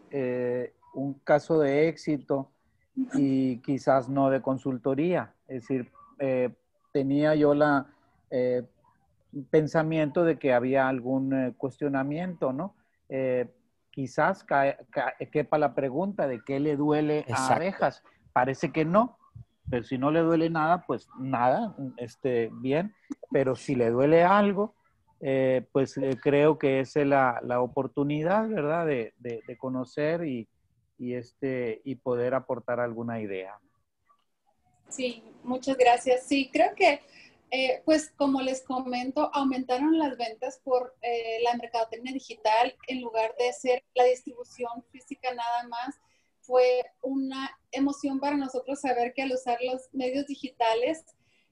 eh, 0.10 0.74
un 0.94 1.16
caso 1.16 1.60
de 1.60 1.90
éxito 1.90 2.50
y 3.14 3.58
quizás 3.58 4.08
no 4.08 4.30
de 4.30 4.42
consultoría. 4.42 5.35
Es 5.48 5.62
decir, 5.62 5.92
eh, 6.20 6.50
tenía 6.92 7.36
yo 7.36 7.54
la 7.54 7.88
eh, 8.32 8.64
pensamiento 9.50 10.24
de 10.24 10.40
que 10.40 10.54
había 10.54 10.88
algún 10.88 11.34
eh, 11.34 11.54
cuestionamiento, 11.58 12.54
¿no? 12.54 12.76
quizás 13.92 14.46
quepa 15.32 15.58
la 15.60 15.76
pregunta 15.76 16.28
de 16.28 16.42
qué 16.44 16.60
le 16.60 16.76
duele 16.76 17.24
a 17.32 17.54
abejas. 17.54 18.04
Parece 18.34 18.72
que 18.72 18.84
no, 18.84 19.18
pero 19.70 19.84
si 19.84 20.00
no 20.00 20.10
le 20.10 20.22
duele 20.22 20.50
nada, 20.50 20.86
pues 20.88 21.08
nada, 21.20 21.76
este, 21.98 22.50
bien. 22.52 22.96
Pero 23.32 23.56
si 23.56 23.76
le 23.76 23.92
duele 23.92 24.24
algo, 24.24 24.74
pues 25.72 26.00
creo 26.24 26.58
que 26.58 26.80
es 26.80 26.96
la, 26.96 27.40
la 27.44 27.62
oportunidad, 27.62 28.50
¿verdad?, 28.50 28.88
de, 28.88 29.14
de, 29.20 29.44
de 29.48 29.58
conocer 29.58 30.26
y, 30.26 30.50
y, 30.98 31.14
este, 31.14 31.82
y 31.86 31.96
poder 31.96 32.34
aportar 32.34 32.80
alguna 32.80 33.22
idea. 33.22 33.60
Sí, 34.90 35.24
muchas 35.44 35.78
gracias. 35.78 36.24
Sí, 36.24 36.50
creo 36.52 36.74
que, 36.76 37.02
eh, 37.52 37.82
pues 37.86 38.12
como 38.16 38.42
les 38.42 38.62
comento, 38.62 39.30
aumentaron 39.34 39.98
las 39.98 40.18
ventas 40.18 40.60
por 40.64 40.96
eh, 41.02 41.40
la 41.44 41.56
mercadotecnia 41.56 42.14
digital 42.14 42.76
en 42.88 43.02
lugar 43.02 43.36
de 43.38 43.52
ser 43.54 43.84
la 43.94 44.06
distribución 44.06 44.84
física 44.92 45.34
nada 45.34 45.68
más. 45.68 45.96
Fue 46.42 46.84
una 47.02 47.58
emoción 47.72 48.20
para 48.20 48.38
nosotros 48.38 48.80
saber 48.82 49.14
que 49.14 49.24
al 49.24 49.32
usar 49.32 49.58
los 49.62 49.90
medios 49.94 50.28
digitales, 50.28 51.04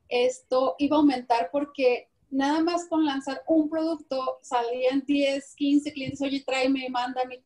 esto 0.10 0.76
iba 0.78 0.98
a 0.98 1.00
aumentar 1.00 1.50
porque 1.52 2.10
nada 2.30 2.62
más 2.62 2.88
con 2.88 3.06
lanzar 3.06 3.42
un 3.48 3.70
producto 3.70 4.40
salían 4.42 5.04
10, 5.06 5.56
15 5.56 5.94
clientes, 5.94 6.22
oye, 6.22 6.44
tráeme, 6.46 6.90
mándame, 6.90 7.44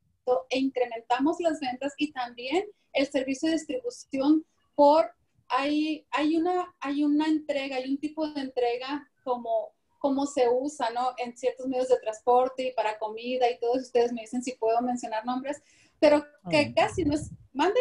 e 0.50 0.60
incrementamos 0.60 1.38
las 1.40 1.60
ventas 1.60 1.94
y 1.98 2.12
también 2.12 2.66
el 2.94 3.08
servicio 3.08 3.50
de 3.50 3.56
distribución 3.56 4.46
por, 4.76 5.12
hay, 5.50 6.06
hay, 6.12 6.38
una, 6.38 6.76
hay 6.80 7.04
una 7.04 7.28
entrega, 7.28 7.78
hay 7.78 7.90
un 7.90 7.98
tipo 7.98 8.28
de 8.30 8.42
entrega 8.42 9.10
como 9.24 9.74
cómo 10.00 10.26
se 10.26 10.48
usa, 10.50 10.90
¿no? 10.92 11.12
En 11.18 11.36
ciertos 11.36 11.68
medios 11.68 11.90
de 11.90 12.00
transporte 12.00 12.68
y 12.68 12.74
para 12.74 13.00
comida 13.00 13.50
y 13.50 13.60
todos 13.60 13.82
ustedes 13.82 14.14
me 14.14 14.22
dicen 14.22 14.44
si 14.44 14.54
puedo 14.54 14.82
mencionar 14.82 15.26
nombres, 15.26 15.62
pero 16.00 16.24
que 16.50 16.74
casi 16.74 17.04
no 17.04 17.16
es, 17.16 17.32
mande. 17.54 17.80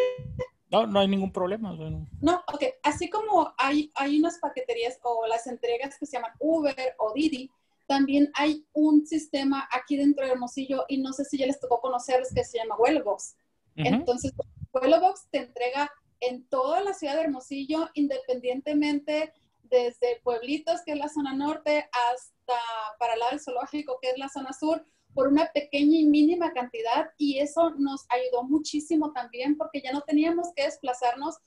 No, 0.69 0.85
no 0.85 0.99
hay 0.99 1.07
ningún 1.07 1.31
problema. 1.31 1.73
No, 2.19 2.43
ok. 2.53 2.63
Así 2.83 3.09
como 3.09 3.53
hay, 3.57 3.91
hay 3.95 4.19
unas 4.19 4.39
paqueterías 4.39 4.99
o 5.03 5.27
las 5.27 5.47
entregas 5.47 5.97
que 5.97 6.05
se 6.05 6.17
llaman 6.17 6.33
Uber 6.39 6.95
o 6.97 7.13
Didi, 7.13 7.49
también 7.87 8.29
hay 8.33 8.65
un 8.73 9.07
sistema 9.07 9.67
aquí 9.71 9.95
dentro 9.95 10.25
de 10.25 10.31
Hermosillo 10.33 10.83
y 10.89 10.97
no 10.97 11.13
sé 11.13 11.23
si 11.23 11.37
ya 11.37 11.45
les 11.45 11.59
tocó 11.59 11.79
conocerlos 11.79 12.33
que 12.33 12.43
se 12.43 12.57
llama 12.57 12.75
Wellbox. 12.77 13.37
Entonces, 13.75 14.33
Wellbox 14.73 15.27
te 15.29 15.37
entrega 15.37 15.89
en 16.19 16.47
toda 16.47 16.81
la 16.81 16.93
ciudad 16.93 17.15
de 17.15 17.21
Hermosillo, 17.21 17.89
independientemente 17.93 19.33
desde 19.63 20.21
Pueblitos, 20.23 20.81
que 20.85 20.93
es 20.93 20.97
la 20.97 21.09
zona 21.09 21.33
norte, 21.33 21.89
hasta 22.09 22.59
para 22.99 23.13
el 23.13 23.19
lado 23.19 23.31
del 23.31 23.41
zoológico, 23.41 23.99
que 24.01 24.11
es 24.11 24.17
la 24.17 24.29
zona 24.29 24.53
sur, 24.53 24.85
por 25.13 25.27
una 25.27 25.51
pequeña 25.51 25.97
y 25.97 26.05
mínima 26.05 26.53
cantidad 26.53 27.09
y 27.17 27.39
eso 27.39 27.71
nos 27.71 28.05
ayudó 28.09 28.43
muchísimo 28.43 29.13
también 29.13 29.57
porque 29.57 29.81
ya 29.81 29.91
no 29.91 30.01
teníamos 30.01 30.49
que 30.55 30.63
desplazarnos 30.63 31.37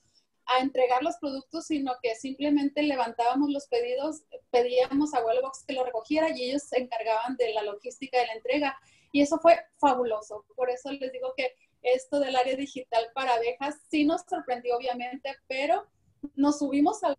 a 0.45 0.59
entregar 0.59 1.01
los 1.03 1.15
productos, 1.17 1.67
sino 1.67 1.93
que 2.01 2.15
simplemente 2.15 2.83
levantábamos 2.83 3.49
los 3.49 3.67
pedidos, 3.67 4.23
pedíamos 4.49 5.13
a 5.13 5.23
Wellbox 5.23 5.63
que 5.65 5.73
lo 5.73 5.85
recogiera 5.85 6.29
y 6.35 6.49
ellos 6.49 6.63
se 6.63 6.79
encargaban 6.79 7.37
de 7.37 7.53
la 7.53 7.63
logística 7.63 8.19
de 8.19 8.27
la 8.27 8.33
entrega. 8.33 8.77
Y 9.13 9.21
eso 9.21 9.39
fue 9.39 9.57
fabuloso. 9.79 10.45
Por 10.55 10.69
eso 10.69 10.91
les 10.91 11.11
digo 11.11 11.33
que 11.37 11.55
esto 11.81 12.19
del 12.19 12.35
área 12.35 12.55
digital 12.55 13.07
para 13.13 13.33
abejas 13.33 13.75
sí 13.89 14.05
nos 14.05 14.21
sorprendió, 14.29 14.77
obviamente, 14.77 15.35
pero 15.47 15.87
nos 16.35 16.59
subimos 16.59 17.03
al 17.03 17.17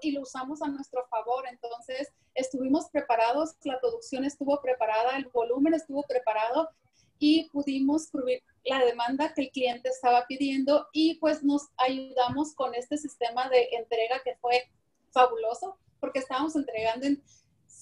y 0.00 0.12
lo 0.12 0.22
usamos 0.22 0.62
a 0.62 0.68
nuestro 0.68 1.06
favor. 1.08 1.44
Entonces, 1.50 2.12
estuvimos 2.34 2.88
preparados, 2.90 3.56
la 3.64 3.78
producción 3.80 4.24
estuvo 4.24 4.60
preparada, 4.60 5.16
el 5.16 5.26
volumen 5.26 5.74
estuvo 5.74 6.02
preparado 6.02 6.70
y 7.18 7.48
pudimos 7.50 8.08
cubrir 8.08 8.42
la 8.64 8.84
demanda 8.84 9.32
que 9.34 9.42
el 9.42 9.50
cliente 9.50 9.88
estaba 9.88 10.26
pidiendo 10.26 10.86
y 10.92 11.14
pues 11.18 11.42
nos 11.42 11.68
ayudamos 11.76 12.54
con 12.54 12.74
este 12.74 12.98
sistema 12.98 13.48
de 13.48 13.68
entrega 13.72 14.20
que 14.22 14.36
fue 14.36 14.70
fabuloso 15.12 15.78
porque 15.98 16.18
estábamos 16.18 16.56
entregando 16.56 17.06
en 17.06 17.22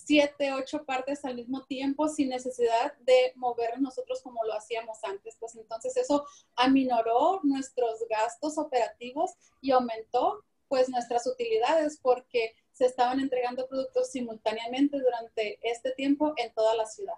siete, 0.04 0.52
ocho 0.52 0.84
partes 0.84 1.24
al 1.24 1.36
mismo 1.36 1.64
tiempo 1.64 2.08
sin 2.08 2.28
necesidad 2.28 2.94
de 3.00 3.32
mover 3.36 3.80
nosotros 3.80 4.20
como 4.22 4.44
lo 4.44 4.54
hacíamos 4.54 5.02
antes. 5.04 5.36
Pues 5.40 5.56
entonces 5.56 5.96
eso 5.96 6.26
aminoró 6.56 7.40
nuestros 7.42 8.04
gastos 8.08 8.58
operativos 8.58 9.32
y 9.60 9.70
aumentó 9.70 10.44
pues 10.68 10.88
nuestras 10.88 11.26
utilidades 11.26 11.98
porque 12.00 12.54
se 12.72 12.86
estaban 12.86 13.20
entregando 13.20 13.66
productos 13.68 14.10
simultáneamente 14.10 14.98
durante 14.98 15.58
este 15.62 15.92
tiempo 15.92 16.34
en 16.36 16.52
toda 16.52 16.74
la 16.74 16.86
ciudad. 16.86 17.14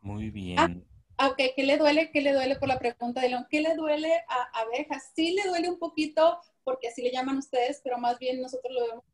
Muy 0.00 0.30
bien. 0.30 0.86
Ah, 1.18 1.28
ok, 1.28 1.36
¿qué 1.54 1.62
le 1.64 1.76
duele? 1.76 2.10
¿Qué 2.10 2.22
le 2.22 2.32
duele 2.32 2.56
por 2.56 2.68
la 2.68 2.78
pregunta 2.78 3.20
de 3.20 3.28
León? 3.28 3.46
¿Qué 3.50 3.60
le 3.60 3.76
duele 3.76 4.24
a 4.28 4.60
abejas? 4.62 5.12
Sí 5.14 5.34
le 5.34 5.48
duele 5.48 5.68
un 5.68 5.78
poquito, 5.78 6.40
porque 6.64 6.88
así 6.88 7.02
le 7.02 7.12
llaman 7.12 7.38
ustedes, 7.38 7.80
pero 7.84 7.98
más 7.98 8.18
bien 8.18 8.40
nosotros 8.40 8.74
lo 8.74 8.86
vemos 8.88 9.04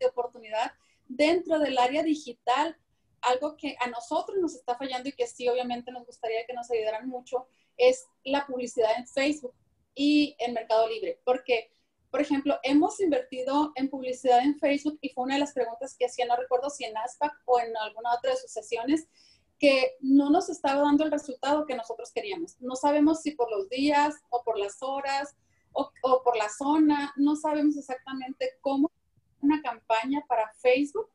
de 0.00 0.06
oportunidad. 0.06 0.72
Dentro 1.08 1.58
del 1.58 1.78
área 1.78 2.02
digital, 2.02 2.76
algo 3.22 3.56
que 3.56 3.76
a 3.80 3.88
nosotros 3.88 4.38
nos 4.40 4.54
está 4.54 4.76
fallando 4.76 5.08
y 5.08 5.12
que 5.12 5.26
sí, 5.26 5.48
obviamente 5.48 5.90
nos 5.90 6.06
gustaría 6.06 6.46
que 6.46 6.52
nos 6.54 6.70
ayudaran 6.70 7.08
mucho, 7.08 7.48
es 7.76 8.06
la 8.24 8.46
publicidad 8.46 8.90
en 8.96 9.06
Facebook 9.06 9.54
y 9.94 10.36
en 10.38 10.54
Mercado 10.54 10.88
Libre. 10.88 11.20
Porque, 11.24 11.72
por 12.10 12.20
ejemplo, 12.20 12.58
hemos 12.62 13.00
invertido 13.00 13.72
en 13.74 13.88
publicidad 13.88 14.40
en 14.40 14.58
Facebook 14.58 14.98
y 15.00 15.10
fue 15.10 15.24
una 15.24 15.34
de 15.34 15.40
las 15.40 15.52
preguntas 15.52 15.96
que 15.98 16.06
hacía, 16.06 16.26
no 16.26 16.36
recuerdo 16.36 16.70
si 16.70 16.84
en 16.84 16.96
ASPAC 16.96 17.32
o 17.46 17.60
en 17.60 17.76
alguna 17.76 18.14
otra 18.14 18.30
de 18.30 18.36
sus 18.36 18.52
sesiones, 18.52 19.08
que 19.58 19.96
no 20.00 20.30
nos 20.30 20.48
estaba 20.48 20.82
dando 20.82 21.04
el 21.04 21.10
resultado 21.10 21.66
que 21.66 21.74
nosotros 21.74 22.12
queríamos. 22.12 22.56
No 22.60 22.76
sabemos 22.76 23.22
si 23.22 23.32
por 23.32 23.50
los 23.50 23.68
días 23.68 24.14
o 24.30 24.42
por 24.44 24.56
las 24.56 24.82
horas 24.82 25.34
o, 25.72 25.90
o 26.02 26.22
por 26.22 26.36
la 26.36 26.48
zona, 26.48 27.12
no 27.16 27.34
sabemos 27.34 27.76
exactamente 27.76 28.52
cómo 28.60 28.92
una 29.42 29.62
campaña 29.62 30.24
para 30.28 30.52
Facebook 30.54 31.08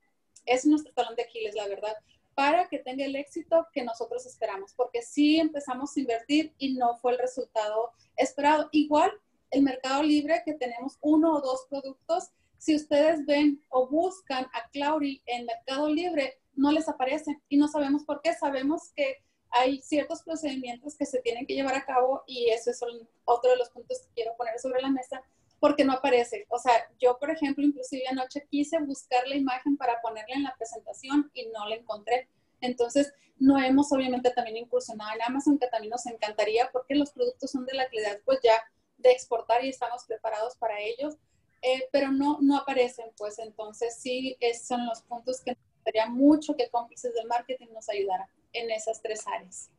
es 0.45 0.65
nuestro 0.65 0.93
talón 0.93 1.15
de 1.15 1.23
Aquiles, 1.23 1.55
la 1.55 1.67
verdad 1.67 1.95
para 2.35 2.67
que 2.67 2.79
tenga 2.79 3.05
el 3.05 3.15
éxito 3.15 3.67
que 3.73 3.83
nosotros 3.83 4.25
esperamos, 4.25 4.73
porque 4.73 5.01
sí 5.01 5.39
empezamos 5.39 5.95
a 5.95 5.99
invertir 5.99 6.53
y 6.57 6.73
no 6.73 6.97
fue 6.97 7.13
el 7.13 7.19
resultado 7.19 7.91
esperado. 8.15 8.69
Igual 8.71 9.11
el 9.51 9.61
mercado 9.61 10.03
libre, 10.03 10.41
que 10.45 10.53
tenemos 10.53 10.97
uno 11.01 11.33
o 11.33 11.41
dos 11.41 11.67
productos, 11.69 12.29
si 12.57 12.75
ustedes 12.75 13.25
ven 13.25 13.61
o 13.69 13.87
buscan 13.87 14.45
a 14.53 14.69
Clauri 14.71 15.21
en 15.25 15.45
Mercado 15.45 15.89
Libre, 15.89 16.39
no 16.55 16.71
les 16.71 16.87
aparece 16.87 17.41
y 17.49 17.57
no 17.57 17.67
sabemos 17.67 18.05
por 18.05 18.21
qué. 18.21 18.33
Sabemos 18.33 18.91
que 18.95 19.17
hay 19.49 19.81
ciertos 19.81 20.23
procedimientos 20.23 20.95
que 20.95 21.05
se 21.05 21.19
tienen 21.19 21.45
que 21.45 21.55
llevar 21.55 21.75
a 21.75 21.85
cabo 21.85 22.23
y 22.25 22.49
eso 22.51 22.71
es 22.71 22.79
otro 23.25 23.51
de 23.51 23.57
los 23.57 23.69
puntos 23.69 23.99
que 23.99 24.13
quiero 24.15 24.35
poner 24.37 24.57
sobre 24.59 24.81
la 24.81 24.89
mesa 24.89 25.21
porque 25.63 25.85
no 25.85 25.93
aparece. 25.93 26.45
O 26.49 26.59
sea, 26.59 26.73
yo, 26.99 27.17
por 27.17 27.31
ejemplo, 27.31 27.63
inclusive 27.63 28.03
anoche 28.11 28.45
quise 28.51 28.79
buscar 28.79 29.25
la 29.29 29.37
imagen 29.37 29.77
para 29.77 30.01
ponerla 30.01 30.35
en 30.35 30.43
la 30.43 30.53
presentación 30.57 31.31
y 31.33 31.45
no 31.45 31.65
la 31.69 31.75
encontré. 31.75 32.27
Entonces, 32.59 33.13
no 33.39 33.57
hemos 33.57 33.89
obviamente 33.93 34.29
también 34.31 34.57
incursionado 34.57 35.11
en 35.15 35.21
Amazon, 35.21 35.57
que 35.57 35.67
también 35.67 35.91
nos 35.91 36.05
encantaría 36.05 36.69
porque 36.73 36.95
los 36.95 37.11
productos 37.11 37.51
son 37.51 37.65
de 37.65 37.75
la 37.75 37.85
calidad 37.87 38.19
pues 38.25 38.39
ya 38.43 38.61
de 38.97 39.11
exportar 39.11 39.63
y 39.63 39.69
estamos 39.69 40.03
preparados 40.03 40.57
para 40.57 40.81
ellos, 40.81 41.15
eh, 41.61 41.87
pero 41.93 42.11
no, 42.11 42.39
no 42.41 42.57
aparecen, 42.57 43.05
pues 43.17 43.39
entonces 43.39 43.95
sí, 43.97 44.35
esos 44.41 44.67
son 44.67 44.85
los 44.85 45.01
puntos 45.03 45.39
que 45.45 45.51
nos 45.51 45.63
gustaría 45.75 46.07
mucho 46.07 46.57
que 46.57 46.69
cómplices 46.69 47.13
del 47.13 47.27
marketing 47.27 47.67
nos 47.71 47.87
ayudaran 47.87 48.27
en 48.51 48.69
esas 48.69 49.01
tres 49.01 49.25
áreas. 49.27 49.69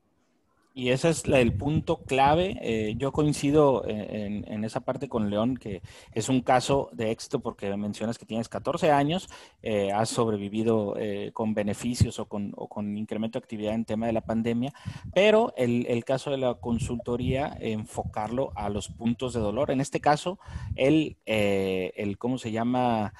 Y 0.76 0.88
ese 0.88 1.10
es 1.10 1.24
el 1.26 1.52
punto 1.52 2.02
clave. 2.02 2.58
Eh, 2.60 2.94
yo 2.98 3.12
coincido 3.12 3.84
en, 3.86 4.64
esa 4.64 4.80
parte 4.80 5.08
con 5.08 5.30
León, 5.30 5.56
que 5.56 5.82
es 6.12 6.28
un 6.28 6.40
caso 6.40 6.90
de 6.92 7.12
éxito 7.12 7.38
porque 7.38 7.76
mencionas 7.76 8.18
que 8.18 8.26
tienes 8.26 8.48
14 8.48 8.90
años, 8.90 9.28
eh, 9.62 9.92
has 9.92 10.08
sobrevivido 10.08 10.96
eh, 10.98 11.30
con 11.32 11.54
beneficios 11.54 12.18
o 12.18 12.26
con, 12.26 12.98
incremento 12.98 13.38
de 13.38 13.44
actividad 13.44 13.74
en 13.74 13.84
tema 13.84 14.06
de 14.06 14.14
la 14.14 14.22
pandemia, 14.22 14.72
pero 15.14 15.54
el, 15.56 15.86
el, 15.86 16.04
caso 16.04 16.32
de 16.32 16.38
la 16.38 16.54
consultoría, 16.54 17.56
enfocarlo 17.60 18.50
a 18.56 18.68
los 18.68 18.88
puntos 18.88 19.32
de 19.32 19.40
dolor. 19.40 19.70
En 19.70 19.80
este 19.80 20.00
caso, 20.00 20.40
el, 20.74 21.18
el 21.24 22.18
¿cómo 22.18 22.36
se 22.36 22.50
llama? 22.50 23.14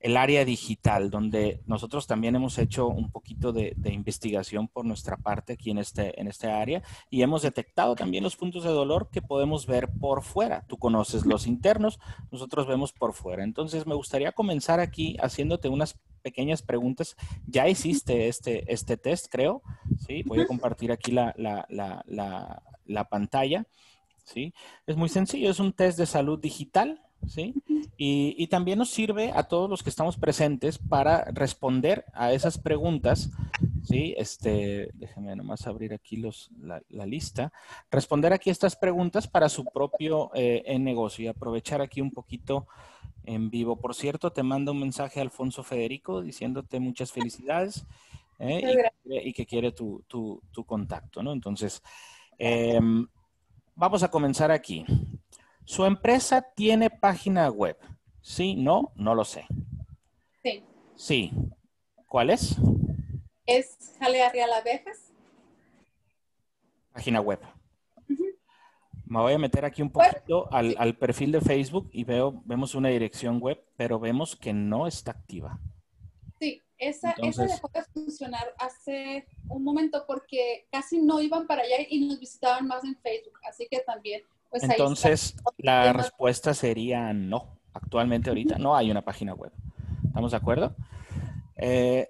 El 0.00 0.16
área 0.16 0.44
digital, 0.44 1.10
donde 1.10 1.60
nosotros 1.66 2.06
también 2.06 2.36
hemos 2.36 2.58
hecho 2.58 2.86
un 2.86 3.10
poquito 3.10 3.52
de, 3.52 3.74
investigación 3.84 4.68
por 4.68 4.84
nuestra 4.84 5.16
parte 5.16 5.54
aquí 5.54 5.70
en 5.70 5.78
este, 5.78 6.20
en 6.20 6.28
este 6.28 6.48
área 6.48 6.82
y 7.10 7.22
hemos 7.22 7.42
detectado 7.42 7.96
también 7.96 8.22
los 8.22 8.36
puntos 8.36 8.64
de 8.64 8.70
dolor 8.70 9.08
que 9.10 9.22
podemos 9.22 9.66
ver 9.66 9.88
por 10.00 10.22
fuera. 10.22 10.64
Tú 10.68 10.76
conoces 10.76 11.26
los 11.26 11.46
internos, 11.46 11.98
nosotros 12.30 12.66
vemos 12.66 12.92
por 12.92 13.12
fuera. 13.12 13.42
Entonces 13.42 13.86
me 13.86 13.94
gustaría 13.94 14.32
comenzar 14.32 14.78
aquí 14.78 15.16
haciéndote 15.20 15.68
unas 15.68 15.98
pequeñas 16.22 16.62
preguntas. 16.62 17.16
Ya 17.46 17.68
hiciste 17.68 18.28
este, 18.28 18.72
este 18.72 18.96
test, 18.96 19.26
creo. 19.30 19.62
Sí, 20.06 20.22
voy 20.26 20.40
a 20.40 20.46
compartir 20.46 20.92
aquí 20.92 21.10
la, 21.10 21.34
la, 21.36 21.66
la, 21.68 22.62
la 22.84 23.08
pantalla. 23.08 23.66
¿sí? 24.24 24.54
Es 24.86 24.96
muy 24.96 25.08
sencillo, 25.08 25.50
es 25.50 25.58
un 25.58 25.72
test 25.72 25.98
de 25.98 26.06
salud 26.06 26.38
digital 26.38 27.00
¿sí? 27.26 27.54
Y, 27.96 28.46
también 28.46 28.78
nos 28.78 28.90
sirve 28.90 29.32
a 29.34 29.44
todos 29.44 29.68
los 29.68 29.82
que 29.82 29.90
estamos 29.90 30.16
presentes 30.16 30.78
para 30.78 31.24
responder 31.32 32.04
a 32.14 32.32
esas 32.32 32.56
preguntas, 32.58 33.30
¿sí? 33.82 34.14
Este, 34.16 34.90
déjenme 34.94 35.34
nomás 35.34 35.66
abrir 35.66 35.92
aquí 35.92 36.16
los, 36.16 36.50
la, 36.60 37.06
lista. 37.06 37.52
Responder 37.90 38.32
aquí 38.32 38.50
estas 38.50 38.76
preguntas 38.76 39.26
para 39.26 39.48
su 39.48 39.64
propio 39.64 40.30
eh, 40.34 40.78
negocio 40.78 41.24
y 41.24 41.28
aprovechar 41.28 41.80
aquí 41.80 42.00
un 42.00 42.12
poquito 42.12 42.68
en 43.24 43.50
vivo. 43.50 43.76
Por 43.76 43.94
cierto, 43.94 44.32
te 44.32 44.42
mando 44.42 44.72
un 44.72 44.80
mensaje 44.80 45.20
a 45.20 45.22
Alfonso 45.22 45.62
Federico 45.62 46.22
diciéndote 46.22 46.80
muchas 46.80 47.12
felicidades 47.12 47.84
¿eh? 48.38 48.90
y, 49.04 49.32
que 49.32 49.46
quiere 49.46 49.72
tu, 49.72 50.04
contacto, 50.66 51.22
¿no? 51.22 51.32
Entonces, 51.32 51.82
em, 52.38 53.06
vamos 53.74 54.02
a 54.02 54.10
comenzar 54.10 54.50
aquí. 54.50 54.84
¿Su 55.68 55.84
empresa 55.84 56.40
tiene 56.40 56.88
página 56.88 57.50
web? 57.50 57.76
Sí, 58.22 58.56
no, 58.56 58.90
no 58.96 59.14
lo 59.14 59.22
sé. 59.22 59.46
Sí. 60.42 60.64
Sí. 60.96 61.30
¿Cuál 62.06 62.30
es? 62.30 62.56
Es 63.44 63.94
Jalea 64.00 64.30
Real 64.30 64.50
Abejas. 64.50 65.12
Página 66.94 67.20
web. 67.20 67.38
Me 69.04 69.20
voy 69.20 69.34
a 69.34 69.38
meter 69.38 69.66
aquí 69.66 69.82
un 69.82 69.90
poquito 69.90 70.50
al, 70.50 70.96
perfil 70.96 71.32
de 71.32 71.42
Facebook 71.42 71.90
y 71.92 72.02
veo, 72.02 72.40
vemos 72.46 72.74
una 72.74 72.88
dirección 72.88 73.38
web, 73.38 73.62
pero 73.76 74.00
vemos 74.00 74.36
que 74.36 74.54
no 74.54 74.86
está 74.86 75.10
activa. 75.10 75.60
Sí, 76.40 76.62
Esa, 76.78 77.14
esa 77.18 77.44
dejó 77.44 77.68
de 77.74 77.82
funcionar 77.92 78.54
hace 78.58 79.26
un 79.50 79.64
momento 79.64 80.06
porque 80.06 80.66
casi 80.72 80.98
no 80.98 81.20
iban 81.20 81.46
para 81.46 81.60
allá 81.60 81.76
y 81.90 82.06
nos 82.06 82.18
visitaban 82.18 82.66
más 82.66 82.82
en 82.84 82.96
Facebook. 82.96 83.38
Así 83.46 83.68
que 83.70 83.80
también, 83.80 84.22
pues 84.50 84.62
Entonces, 84.62 85.36
la 85.58 85.92
respuesta 85.92 86.54
sería 86.54 87.12
no. 87.12 87.58
Actualmente 87.72 88.30
ahorita 88.30 88.58
no 88.58 88.76
hay 88.76 88.90
una 88.90 89.02
página 89.02 89.34
web. 89.34 89.52
¿Estamos 90.06 90.30
de 90.30 90.36
acuerdo? 90.36 90.74
Eh, 91.56 92.08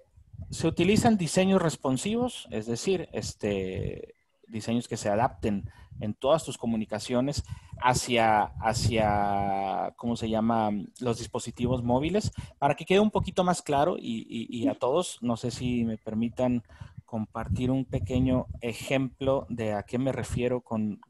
se 0.49 0.67
utilizan 0.67 1.17
diseños 1.17 1.61
responsivos, 1.61 2.47
es 2.51 2.65
decir, 2.65 3.09
este, 3.11 4.15
diseños 4.47 4.87
que 4.87 4.97
se 4.97 5.09
adapten 5.09 5.69
en 5.99 6.13
todas 6.13 6.43
tus 6.43 6.57
comunicaciones 6.57 7.43
hacia, 7.81 8.43
hacia, 8.61 9.93
¿cómo 9.97 10.15
se 10.15 10.29
llama?, 10.29 10.71
los 10.99 11.19
dispositivos 11.19 11.83
móviles, 11.83 12.31
para 12.57 12.75
que 12.75 12.85
quede 12.85 12.99
un 12.99 13.11
poquito 13.11 13.43
más 13.43 13.61
claro 13.61 13.95
y, 13.99 14.67
a 14.67 14.75
todos, 14.75 15.19
no 15.21 15.37
sé 15.37 15.51
si 15.51 15.83
me 15.83 15.97
permitan 15.97 16.63
compartir 17.05 17.71
un 17.71 17.85
pequeño 17.85 18.47
ejemplo 18.61 19.45
de 19.49 19.73
a 19.73 19.83
qué 19.83 19.97
me 19.97 20.11
refiero 20.11 20.61
con, 20.61 21.01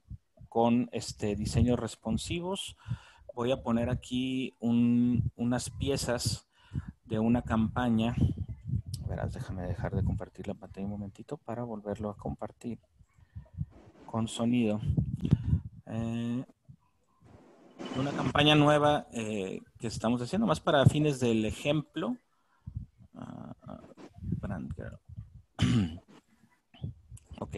con 0.50 0.90
este, 0.92 1.36
diseños 1.36 1.80
responsivos. 1.80 2.76
Voy 3.34 3.52
a 3.52 3.62
poner 3.62 3.90
aquí 3.90 4.56
unas 4.60 5.70
piezas 5.70 6.48
de 7.06 7.20
una 7.20 7.44
campaña. 7.44 8.16
Verás, 9.08 9.34
déjame 9.34 9.64
dejar 9.64 9.96
de 9.96 10.04
compartir 10.04 10.48
la 10.48 10.54
pantalla 10.56 10.86
un 10.86 10.92
momentito 10.92 11.38
para 11.38 11.64
volverlo 11.64 12.10
a 12.10 12.18
compartir 12.18 12.80
con 14.06 14.28
sonido. 14.28 14.82
Eh, 15.86 16.44
una 17.98 18.12
campaña 18.12 18.56
nueva 18.56 19.08
eh, 19.14 19.62
que 19.80 19.88
estamos 19.88 20.22
haciendo 20.22 20.46
más 20.46 20.60
para 20.60 20.86
fines 20.86 21.20
del 21.20 21.46
ejemplo. 21.46 22.18
Ah, 23.16 23.54
ok. 27.40 27.56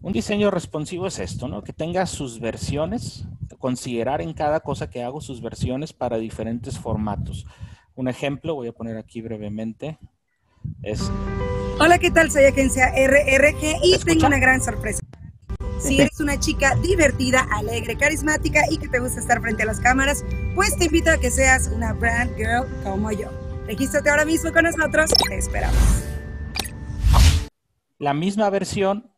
Un 0.00 0.12
diseño 0.12 0.50
responsivo 0.50 1.06
es 1.06 1.18
esto, 1.18 1.48
¿no? 1.48 1.62
Que 1.62 1.72
tenga 1.72 2.06
sus 2.06 2.40
versiones, 2.40 3.26
considerar 3.58 4.20
en 4.20 4.32
cada 4.32 4.60
cosa 4.60 4.90
que 4.90 5.02
hago 5.02 5.20
sus 5.20 5.42
versiones 5.42 5.92
para 5.92 6.18
diferentes 6.18 6.78
formatos. 6.78 7.46
Un 7.94 8.08
ejemplo, 8.08 8.54
voy 8.54 8.68
a 8.68 8.72
poner 8.72 8.96
aquí 8.96 9.20
brevemente, 9.20 9.98
es... 10.82 11.10
Hola, 11.80 11.98
¿qué 11.98 12.10
tal? 12.10 12.30
Soy 12.30 12.44
agencia 12.44 12.88
RRG 12.90 13.84
y 13.84 13.98
tengo 14.04 14.26
una 14.26 14.38
gran 14.38 14.62
sorpresa. 14.62 15.00
Si 15.80 16.00
eres 16.00 16.18
una 16.18 16.38
chica 16.40 16.74
divertida, 16.76 17.46
alegre, 17.52 17.96
carismática 17.96 18.62
y 18.70 18.78
que 18.78 18.88
te 18.88 18.98
gusta 18.98 19.20
estar 19.20 19.40
frente 19.40 19.62
a 19.62 19.66
las 19.66 19.78
cámaras, 19.78 20.24
pues 20.56 20.76
te 20.76 20.86
invito 20.86 21.10
a 21.10 21.18
que 21.18 21.30
seas 21.30 21.68
una 21.68 21.92
brand 21.92 22.34
girl 22.36 22.66
como 22.82 23.12
yo. 23.12 23.30
Regístrate 23.66 24.10
ahora 24.10 24.24
mismo 24.24 24.52
con 24.52 24.64
nosotros, 24.64 25.10
te 25.28 25.38
esperamos. 25.38 26.17
La 27.98 28.14
misma 28.14 28.48
versión 28.48 29.10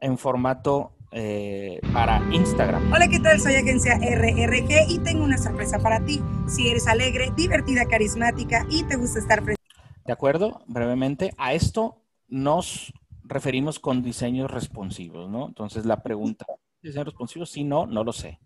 en 0.00 0.16
formato 0.16 0.96
eh, 1.12 1.78
para 1.92 2.22
Instagram. 2.32 2.90
Hola, 2.90 3.06
¿qué 3.08 3.20
tal? 3.20 3.38
Soy 3.38 3.54
agencia 3.54 3.96
RRG 3.96 4.88
y 4.88 4.98
tengo 5.00 5.22
una 5.22 5.36
sorpresa 5.36 5.78
para 5.78 6.02
ti. 6.06 6.22
Si 6.48 6.68
eres 6.68 6.88
alegre, 6.88 7.32
divertida, 7.36 7.84
carismática 7.84 8.66
y 8.70 8.82
te 8.84 8.96
gusta 8.96 9.18
estar 9.18 9.42
frente. 9.42 9.60
De 10.06 10.12
acuerdo, 10.14 10.64
brevemente, 10.66 11.34
a 11.36 11.52
esto 11.52 12.02
nos 12.26 12.94
referimos 13.24 13.78
con 13.78 14.02
diseños 14.02 14.50
responsivos, 14.50 15.28
¿no? 15.28 15.48
Entonces 15.48 15.84
la 15.84 16.02
pregunta, 16.02 16.46
¿diseño 16.82 17.04
responsivo? 17.04 17.44
Si 17.44 17.62
no, 17.62 17.84
no 17.84 18.04
lo 18.04 18.12
sé. 18.14 18.40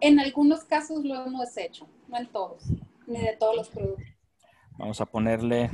En 0.00 0.18
algunos 0.20 0.64
casos 0.64 1.04
lo 1.04 1.26
hemos 1.26 1.54
hecho, 1.58 1.86
no 2.08 2.16
en 2.16 2.28
todos, 2.28 2.64
ni 3.06 3.20
de 3.20 3.36
todos 3.38 3.56
los 3.56 3.68
productos. 3.68 4.06
Vamos 4.78 4.98
a 5.02 5.04
ponerle, 5.04 5.70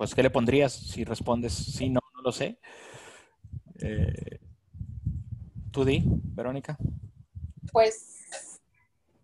pues, 0.00 0.14
¿qué 0.14 0.22
le 0.22 0.30
pondrías 0.30 0.72
si 0.72 1.04
respondes 1.04 1.52
sí, 1.52 1.90
no, 1.90 2.00
no 2.14 2.22
lo 2.22 2.32
sé? 2.32 2.58
Eh, 3.82 4.40
¿Tú 5.70 5.84
di, 5.84 6.02
Verónica? 6.06 6.78
Pues... 7.70 8.58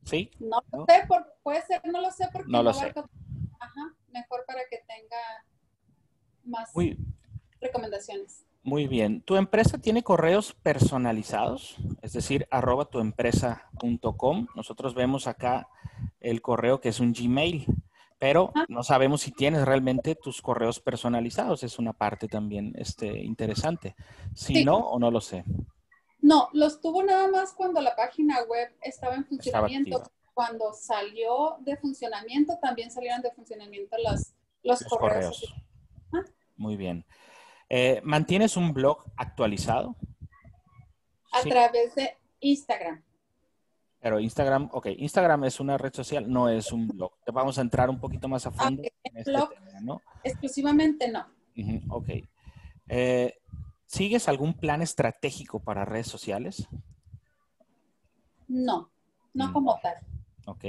¿Sí? 0.04 0.30
No 0.38 0.58
lo 0.70 0.84
sé, 0.84 1.08
puede 1.42 1.62
ser, 1.62 1.80
no 1.86 2.02
lo 2.02 2.10
sé 2.10 2.28
porque 2.30 2.52
no 2.52 2.62
lo 2.62 2.74
sé. 2.74 2.92
Ajá, 3.58 3.94
mejor 4.08 4.44
para 4.46 4.60
que 4.70 4.84
tenga 4.86 5.16
más... 6.44 6.68
Muy, 6.74 6.98
recomendaciones. 7.58 8.44
Muy 8.62 8.86
bien. 8.86 9.22
¿Tu 9.22 9.36
empresa 9.36 9.78
tiene 9.78 10.02
correos 10.02 10.52
personalizados? 10.62 11.78
Es 12.02 12.12
decir, 12.12 12.46
arroba 12.50 12.84
tuempresa.com. 12.84 14.48
Nosotros 14.54 14.94
vemos 14.94 15.26
acá 15.26 15.70
el 16.20 16.42
correo 16.42 16.82
que 16.82 16.90
es 16.90 17.00
un 17.00 17.14
Gmail, 17.14 17.64
pero 18.18 18.52
ah. 18.54 18.64
no 18.68 18.82
sabemos 18.82 19.20
si 19.22 19.32
tienes 19.32 19.64
realmente 19.64 20.14
tus 20.14 20.40
correos 20.40 20.80
personalizados. 20.80 21.62
Es 21.62 21.78
una 21.78 21.92
parte 21.92 22.28
también 22.28 22.72
este, 22.76 23.06
interesante. 23.06 23.94
Si 24.34 24.64
no, 24.64 24.78
o 24.78 24.98
no 24.98 25.10
lo 25.10 25.20
sé. 25.20 25.44
No, 26.20 26.48
los 26.52 26.80
tuvo 26.80 27.02
nada 27.02 27.28
más 27.28 27.52
cuando 27.52 27.80
la 27.80 27.94
página 27.94 28.42
web 28.44 28.74
estaba 28.80 29.14
en 29.14 29.24
funcionamiento. 29.26 30.02
cuando 30.34 30.72
salió 30.72 31.56
de 31.60 31.76
funcionamiento, 31.76 32.58
también 32.60 32.90
salieron 32.90 33.22
de 33.22 33.30
funcionamiento 33.32 33.96
los, 34.02 34.34
los, 34.62 34.82
correos. 34.84 35.54
Muy 36.56 36.76
bien. 36.76 37.04
Eh, 37.68 38.00
¿Mantienes 38.02 38.56
un 38.56 38.72
blog 38.72 39.04
actualizado? 39.16 39.96
A 41.32 41.42
través 41.42 41.94
de 41.94 42.16
Instagram. 42.40 43.02
Pero 44.07 44.20
Instagram, 44.20 44.68
ok, 44.70 44.86
Instagram 44.98 45.42
es 45.46 45.59
una 45.59 45.76
red 45.76 45.92
social, 45.92 46.30
no 46.30 46.48
es 46.48 46.70
un 46.70 46.86
blog. 46.86 47.11
Vamos 47.34 47.59
a 47.59 47.61
entrar 47.61 47.90
un 47.90 47.98
poquito 47.98 48.28
más 48.28 48.46
a 48.46 48.52
fondo. 48.52 48.80
en 49.02 49.16
este 49.16 49.32
blog, 49.32 49.50
¿no? 49.82 50.00
Exclusivamente 50.22 51.11
no. 51.11 51.26
ok. 51.88 52.11
Eh, 52.86 53.34
¿Sigues 53.84 54.28
algún 54.28 54.54
plan 54.54 54.80
estratégico 54.80 55.59
para 55.59 55.84
redes 55.84 56.07
sociales? 56.07 56.68
No, 58.46 58.92
no 59.34 59.52
como 59.52 59.76
tal. 59.82 59.96
Ok. 60.46 60.64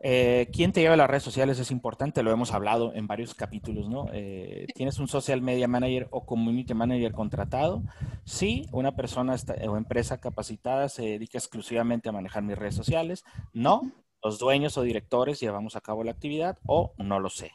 Eh, 0.00 0.48
¿Quién 0.52 0.72
te 0.72 0.80
lleva 0.80 0.94
a 0.94 0.96
las 0.96 1.10
redes 1.10 1.24
sociales? 1.24 1.58
Es 1.58 1.70
importante, 1.70 2.22
lo 2.22 2.30
hemos 2.30 2.52
hablado 2.52 2.94
en 2.94 3.06
varios 3.06 3.34
capítulos, 3.34 3.88
¿no? 3.88 4.06
Eh, 4.12 4.66
¿Tienes 4.74 4.98
un 4.98 5.08
social 5.08 5.42
media 5.42 5.66
manager 5.66 6.06
o 6.10 6.24
community 6.24 6.72
manager 6.74 7.12
contratado? 7.12 7.82
Sí, 8.24 8.66
una 8.70 8.94
persona 8.94 9.34
o 9.68 9.76
empresa 9.76 10.20
capacitada 10.20 10.88
se 10.88 11.02
dedica 11.02 11.38
exclusivamente 11.38 12.08
a 12.08 12.12
manejar 12.12 12.42
mis 12.42 12.56
redes 12.56 12.76
sociales. 12.76 13.24
No, 13.52 13.90
los 14.22 14.38
dueños 14.38 14.76
o 14.78 14.82
directores 14.82 15.40
llevamos 15.40 15.74
a 15.74 15.80
cabo 15.80 16.04
la 16.04 16.12
actividad 16.12 16.58
o 16.66 16.92
no 16.98 17.18
lo 17.18 17.28
sé. 17.28 17.52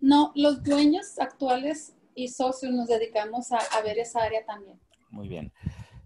No, 0.00 0.32
los 0.34 0.62
dueños 0.62 1.18
actuales 1.18 1.96
y 2.14 2.28
socios 2.28 2.72
nos 2.72 2.88
dedicamos 2.88 3.50
a, 3.52 3.58
a 3.58 3.82
ver 3.82 3.98
esa 3.98 4.22
área 4.22 4.44
también. 4.44 4.78
Muy 5.10 5.28
bien. 5.28 5.52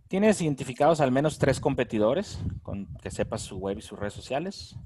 ¿Tienes 0.08 0.40
identificados 0.40 1.00
al 1.00 1.10
menos 1.10 1.38
tres 1.38 1.60
competidores 1.60 2.38
con 2.62 2.86
que 3.02 3.10
sepas 3.10 3.42
su 3.42 3.58
web 3.58 3.78
y 3.78 3.82
sus 3.82 3.98
redes 3.98 4.14
sociales? 4.14 4.76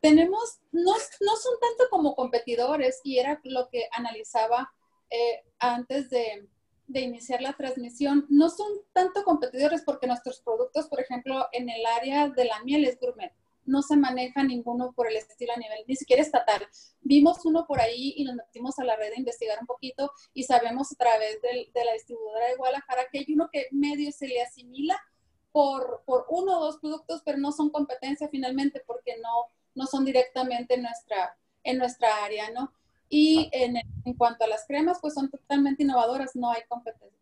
Tenemos, 0.00 0.58
no, 0.72 0.92
no 0.92 1.36
son 1.36 1.54
tanto 1.60 1.90
como 1.90 2.14
competidores 2.14 3.00
y 3.04 3.18
era 3.18 3.40
lo 3.44 3.68
que 3.68 3.88
analizaba 3.92 4.70
eh, 5.10 5.44
antes 5.58 6.10
de, 6.10 6.48
de, 6.86 7.00
iniciar 7.00 7.40
la 7.40 7.54
transmisión, 7.54 8.26
no 8.28 8.50
son 8.50 8.68
tanto 8.92 9.24
competidores 9.24 9.82
porque 9.82 10.06
nuestros 10.06 10.40
productos, 10.40 10.88
por 10.88 11.00
ejemplo, 11.00 11.46
en 11.52 11.70
el 11.70 11.84
área 11.86 12.28
de 12.28 12.44
la 12.44 12.62
miel 12.62 12.84
es 12.84 12.98
gourmet, 13.00 13.32
no 13.64 13.82
se 13.82 13.96
maneja 13.96 14.42
ninguno 14.42 14.92
por 14.92 15.08
el 15.08 15.16
estilo 15.16 15.52
a 15.52 15.58
nivel, 15.58 15.84
ni 15.86 15.94
siquiera 15.94 16.22
estatal. 16.22 16.66
Vimos 17.00 17.44
uno 17.44 17.66
por 17.66 17.80
ahí 17.80 18.14
y 18.16 18.24
nos 18.24 18.34
metimos 18.34 18.78
a 18.78 18.84
la 18.84 18.96
red 18.96 19.12
a 19.12 19.18
investigar 19.18 19.58
un 19.60 19.66
poquito 19.66 20.10
y 20.32 20.44
sabemos 20.44 20.90
a 20.92 20.96
través 20.96 21.40
de, 21.42 21.70
de 21.72 21.84
la 21.84 21.92
distribuidora 21.92 22.48
de 22.48 22.56
Guadalajara 22.56 23.06
que 23.12 23.18
hay 23.18 23.26
uno 23.28 23.48
que 23.52 23.66
medio 23.70 24.10
se 24.10 24.26
le 24.26 24.42
asimila 24.42 24.98
por, 25.52 26.02
por 26.06 26.26
uno 26.28 26.58
o 26.58 26.64
dos 26.64 26.78
productos, 26.78 27.22
pero 27.24 27.38
no 27.38 27.52
son 27.52 27.70
competencia 27.70 28.28
finalmente 28.28 28.82
porque 28.86 29.16
no, 29.18 29.50
no 29.74 29.86
son 29.86 30.04
directamente 30.04 30.74
en 30.74 30.82
nuestra, 30.82 31.36
en 31.64 31.78
nuestra 31.78 32.24
área, 32.24 32.50
¿no? 32.50 32.72
Y 33.08 33.48
en, 33.52 33.76
en, 33.76 34.14
cuanto 34.14 34.44
a 34.44 34.48
las 34.48 34.66
cremas, 34.66 34.98
pues 35.00 35.14
son 35.14 35.30
totalmente 35.30 35.82
innovadoras, 35.82 36.36
no 36.36 36.50
hay 36.50 36.62
competencia. 36.68 37.18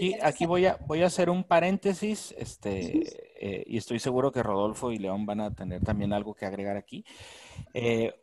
Y 0.00 0.14
aquí 0.22 0.46
voy 0.46 0.66
a, 0.66 0.76
voy 0.86 1.02
a 1.02 1.06
hacer 1.06 1.30
un 1.30 1.44
paréntesis, 1.44 2.34
este, 2.38 3.02
eh, 3.40 3.64
y 3.66 3.76
estoy 3.76 3.98
seguro 3.98 4.32
que 4.32 4.42
Rodolfo 4.42 4.92
y 4.92 4.98
León 4.98 5.26
van 5.26 5.40
a 5.40 5.54
tener 5.54 5.82
también 5.82 6.12
algo 6.12 6.34
que 6.34 6.46
agregar 6.46 6.76
aquí. 6.76 7.04
Eh, 7.74 8.14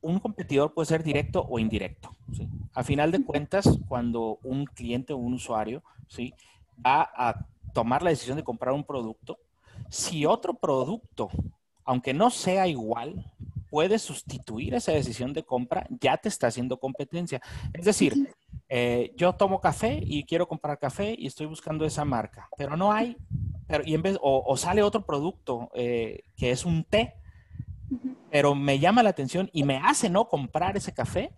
un 0.00 0.20
competidor 0.20 0.74
puede 0.74 0.86
ser 0.86 1.02
directo 1.02 1.46
o 1.48 1.58
indirecto. 1.58 2.10
¿sí? 2.32 2.48
A 2.74 2.84
final 2.84 3.10
de 3.10 3.24
cuentas, 3.24 3.78
cuando 3.88 4.38
un 4.42 4.66
cliente 4.66 5.12
o 5.12 5.16
un 5.16 5.34
usuario 5.34 5.82
¿sí? 6.08 6.34
va 6.84 7.10
a 7.14 7.46
tomar 7.72 8.02
la 8.02 8.10
decisión 8.10 8.36
de 8.36 8.44
comprar 8.44 8.74
un 8.74 8.84
producto, 8.84 9.38
si 9.88 10.26
otro 10.26 10.54
producto 10.54 11.30
aunque 11.84 12.14
no 12.14 12.30
sea 12.30 12.66
igual, 12.66 13.32
puede 13.70 13.98
sustituir 13.98 14.74
esa 14.74 14.92
decisión 14.92 15.32
de 15.32 15.42
compra, 15.42 15.86
ya 16.00 16.16
te 16.16 16.28
está 16.28 16.46
haciendo 16.46 16.78
competencia. 16.78 17.40
Es 17.72 17.84
decir, 17.84 18.34
eh, 18.68 19.12
yo 19.16 19.32
tomo 19.32 19.60
café 19.60 20.00
y 20.00 20.24
quiero 20.24 20.46
comprar 20.46 20.78
café 20.78 21.14
y 21.18 21.26
estoy 21.26 21.46
buscando 21.46 21.84
esa 21.84 22.04
marca, 22.04 22.48
pero 22.56 22.76
no 22.76 22.92
hay, 22.92 23.16
pero, 23.66 23.82
y 23.84 23.94
en 23.94 24.02
vez, 24.02 24.18
o, 24.20 24.56
sale 24.56 24.82
otro 24.82 25.04
producto 25.04 25.70
eh, 25.74 26.20
que 26.36 26.50
es 26.50 26.64
un 26.64 26.84
té, 26.84 27.14
pero 28.30 28.54
me 28.54 28.78
llama 28.78 29.02
la 29.02 29.10
atención 29.10 29.50
y 29.52 29.64
me 29.64 29.78
hace 29.78 30.08
no 30.08 30.28
comprar 30.28 30.76
ese 30.76 30.92
café, 30.92 31.32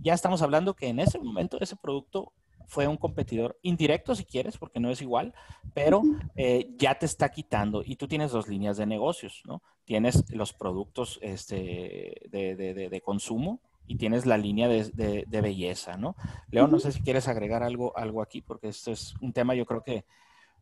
ya 0.00 0.14
estamos 0.14 0.42
hablando 0.42 0.74
que 0.74 0.88
en 0.88 0.98
ese 0.98 1.18
momento 1.18 1.58
ese 1.60 1.76
producto 1.76 2.32
fue 2.66 2.86
un 2.86 2.96
competidor 2.96 3.58
indirecto 3.62 4.14
si 4.14 4.24
quieres, 4.24 4.58
porque 4.58 4.80
no 4.80 4.90
es 4.90 5.02
igual, 5.02 5.34
pero 5.74 6.02
eh, 6.36 6.74
ya 6.78 6.98
te 6.98 7.06
está 7.06 7.30
quitando 7.30 7.82
y 7.84 7.96
tú 7.96 8.08
tienes 8.08 8.32
dos 8.32 8.48
líneas 8.48 8.76
de 8.76 8.86
negocios, 8.86 9.42
¿no? 9.46 9.62
Tienes 9.84 10.30
los 10.32 10.52
productos 10.52 11.18
este, 11.22 12.28
de, 12.30 13.02
consumo 13.04 13.60
y 13.86 13.96
tienes 13.96 14.26
la 14.26 14.38
línea 14.38 14.68
de, 14.68 15.40
belleza, 15.42 15.96
¿no? 15.96 16.16
León, 16.50 16.70
no 16.70 16.78
sé 16.78 16.92
si 16.92 17.02
quieres 17.02 17.28
agregar 17.28 17.62
algo, 17.62 17.96
algo 17.96 18.22
aquí, 18.22 18.40
porque 18.40 18.68
esto 18.68 18.92
es 18.92 19.14
un 19.20 19.32
tema 19.32 19.54
yo 19.54 19.66
creo 19.66 19.82
que 19.82 20.04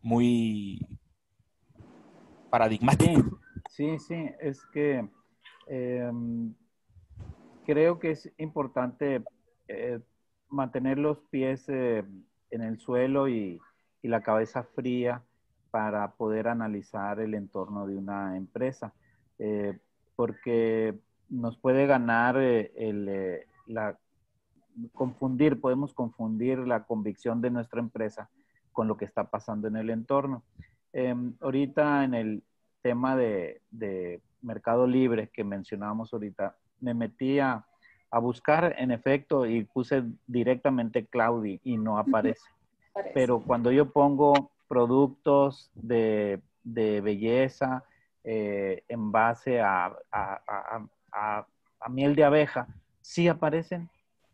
muy 0.02 0.86
paradigmático. 2.50 3.38
Sí, 3.70 3.98
sí, 3.98 4.30
es 4.40 4.64
que 4.72 5.08
em, 5.66 6.54
creo 7.64 7.98
que 7.98 8.10
es 8.12 8.30
importante 8.38 9.22
eh, 9.68 10.00
mantener 10.50 10.98
los 10.98 11.18
pies 11.30 11.64
eh, 11.68 12.04
en 12.50 12.62
el 12.62 12.78
suelo 12.78 13.28
y, 13.28 13.60
la 14.02 14.22
cabeza 14.22 14.62
fría 14.62 15.22
para 15.70 16.12
poder 16.12 16.48
analizar 16.48 17.20
el 17.20 17.34
entorno 17.34 17.86
de 17.86 17.98
una 17.98 18.34
empresa, 18.34 18.94
eh, 19.38 19.78
porque 20.16 20.98
nos 21.28 21.58
puede 21.58 21.86
ganar 21.86 22.36
eh, 22.38 23.46
la 23.66 23.98
confundir, 24.94 25.60
podemos 25.60 25.92
confundir 25.92 26.60
la 26.60 26.84
convicción 26.84 27.42
de 27.42 27.50
nuestra 27.50 27.80
empresa 27.80 28.30
con 28.72 28.88
lo 28.88 28.96
que 28.96 29.04
está 29.04 29.24
pasando 29.24 29.68
en 29.68 29.76
el 29.76 29.90
entorno. 29.90 30.44
Em, 30.94 31.34
ahorita 31.42 32.02
en 32.04 32.14
el 32.14 32.42
tema 32.80 33.16
de, 33.16 33.60
de 33.70 34.22
mercado 34.40 34.86
libre 34.86 35.28
que 35.28 35.44
mencionábamos 35.44 36.10
ahorita, 36.14 36.56
me 36.80 36.94
metí 36.94 37.38
a, 37.38 37.66
a 38.10 38.18
buscar 38.18 38.74
en 38.78 38.90
efecto 38.90 39.46
y 39.46 39.64
puse 39.64 40.02
directamente 40.26 41.06
Claudi 41.06 41.60
y 41.62 41.76
no 41.76 41.98
aparece. 41.98 42.48
Pero 43.14 43.40
cuando 43.40 43.70
yo 43.70 43.90
pongo 43.90 44.50
productos 44.68 45.70
de, 45.74 46.40
belleza 46.64 47.84
eh, 48.24 48.84
en 48.88 49.12
base 49.12 49.60
a, 49.60 49.96
miel 51.88 52.14
de 52.14 52.24
abeja, 52.24 52.66
sí 53.00 53.28
aparecen 53.28 53.88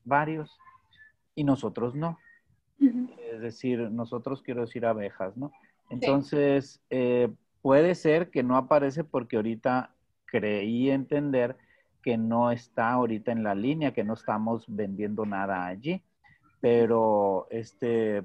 varios 0.05 0.59
y 1.35 1.45
nosotros 1.45 1.95
no. 1.95 2.19
Es 2.79 3.41
decir, 3.41 3.91
nosotros 3.91 4.43
quiero 4.43 4.63
decir 4.63 4.85
abejas, 4.87 5.37
¿no? 5.37 5.53
Entonces, 5.91 6.81
eh, 6.91 7.31
puede 7.63 7.95
ser 7.95 8.31
que 8.31 8.43
no 8.43 8.57
aparece 8.57 9.05
porque 9.05 9.37
ahorita 9.37 9.91
creí 10.27 10.91
entender 10.91 11.57
que 12.07 12.17
no 12.17 12.53
está 12.53 12.93
ahorita 12.93 13.33
en 13.33 13.43
la 13.43 13.57
línea, 13.57 13.93
que 13.93 14.05
no 14.05 14.15
estamos 14.15 14.65
vendiendo 14.69 15.27
nada 15.27 15.67
allí. 15.67 16.05
Pero, 16.61 17.49
este, 17.51 18.23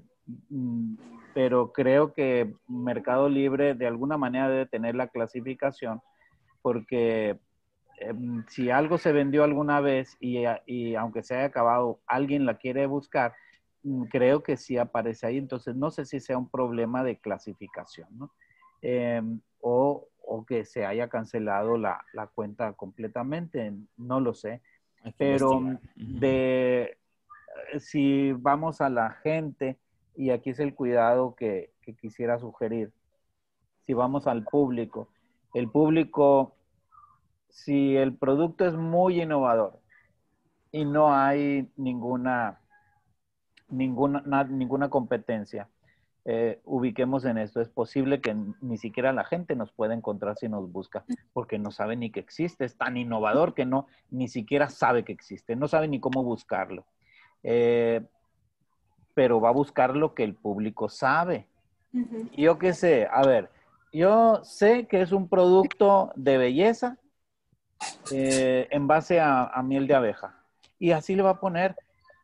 mm, 0.49 0.97
pero 1.33 1.71
creo 1.71 2.13
que 2.13 2.53
Mercado 2.67 3.27
Libre 3.27 3.73
de 3.73 3.87
alguna 3.87 4.19
manera 4.19 4.49
debe 4.49 4.67
tener 4.67 4.93
la 4.93 5.07
clasificación 5.07 5.99
porque 6.61 7.39
em, 7.97 8.45
si 8.49 8.69
algo 8.69 8.99
se 8.99 9.13
vendió 9.13 9.43
alguna 9.43 9.81
vez 9.81 10.15
y, 10.19 10.45
aunque 10.93 11.23
se 11.23 11.35
haya 11.35 11.45
acabado, 11.45 12.01
alguien 12.05 12.45
la 12.45 12.59
quiere 12.59 12.85
buscar, 12.85 13.33
mm, 13.81 14.03
creo 14.11 14.43
que 14.43 14.57
sí 14.57 14.77
aparece 14.77 15.25
ahí. 15.25 15.39
Entonces, 15.39 15.75
no 15.75 15.89
sé 15.89 16.05
si 16.05 16.19
sea 16.19 16.37
un 16.37 16.51
problema 16.51 17.03
de 17.03 17.17
clasificación, 17.17 18.09
¿no? 18.11 18.31
Em, 18.83 19.41
o, 19.59 20.07
o 20.33 20.45
que 20.45 20.63
se 20.63 20.85
haya 20.85 21.09
cancelado 21.09 21.77
la, 21.77 22.01
cuenta 22.33 22.71
completamente, 22.71 23.73
no 23.97 24.21
lo 24.21 24.33
sé. 24.33 24.61
Pero 25.17 25.61
de 25.95 26.97
si 27.79 28.31
vamos 28.31 28.79
a 28.79 28.89
la 28.89 29.09
gente, 29.09 29.77
y 30.15 30.29
aquí 30.29 30.51
es 30.51 30.59
el 30.59 30.73
cuidado 30.73 31.35
que, 31.35 31.71
quisiera 31.99 32.39
sugerir, 32.39 32.93
si 33.81 33.93
vamos 33.93 34.25
al 34.25 34.45
público, 34.45 35.09
el 35.53 35.69
público, 35.69 36.55
si 37.49 37.97
el 37.97 38.15
producto 38.15 38.65
es 38.65 38.75
muy 38.75 39.21
innovador 39.21 39.81
y 40.71 40.85
no 40.85 41.13
hay 41.13 41.69
ninguna, 41.75 42.61
ninguna, 43.67 44.45
ninguna 44.45 44.89
competencia, 44.89 45.67
eh, 46.23 46.61
ubiquemos 46.65 47.25
en 47.25 47.37
esto. 47.37 47.61
Es 47.61 47.69
posible 47.69 48.21
que 48.21 48.35
ni 48.61 48.77
siquiera 48.77 49.11
la 49.13 49.23
gente 49.23 49.55
nos 49.55 49.71
pueda 49.71 49.93
encontrar 49.93 50.37
si 50.37 50.47
nos 50.49 50.71
busca, 50.71 51.03
porque 51.33 51.57
no 51.57 51.71
sabe 51.71 51.95
ni 51.95 52.11
que 52.11 52.19
existe. 52.19 52.65
Es 52.65 52.77
tan 52.77 52.97
innovador 52.97 53.53
que 53.53 53.65
no, 53.65 53.87
ni 54.09 54.27
siquiera 54.27 54.69
sabe 54.69 55.03
que 55.03 55.13
existe, 55.13 55.55
no 55.55 55.67
sabe 55.67 55.87
ni 55.87 55.99
cómo 55.99 56.23
buscarlo. 56.23 56.85
Eh, 57.43 58.01
pero 59.13 59.41
va 59.41 59.49
a 59.49 59.53
buscar 59.53 59.95
lo 59.95 60.13
que 60.13 60.23
el 60.23 60.35
público 60.35 60.89
sabe. 60.89 61.47
Yo 62.37 62.57
qué 62.57 62.73
sé, 62.73 63.07
a 63.11 63.23
ver, 63.23 63.49
yo 63.91 64.43
sé 64.43 64.87
que 64.87 65.01
es 65.01 65.11
un 65.11 65.27
producto 65.27 66.13
de 66.15 66.37
belleza 66.37 66.97
eh, 68.11 68.67
en 68.71 68.87
base 68.87 69.19
a 69.19 69.61
miel 69.63 69.87
de 69.87 69.95
abeja. 69.95 70.37
Y 70.79 70.91
así 70.91 71.15
le 71.15 71.23
va 71.23 71.31
a 71.31 71.39
poner 71.41 71.75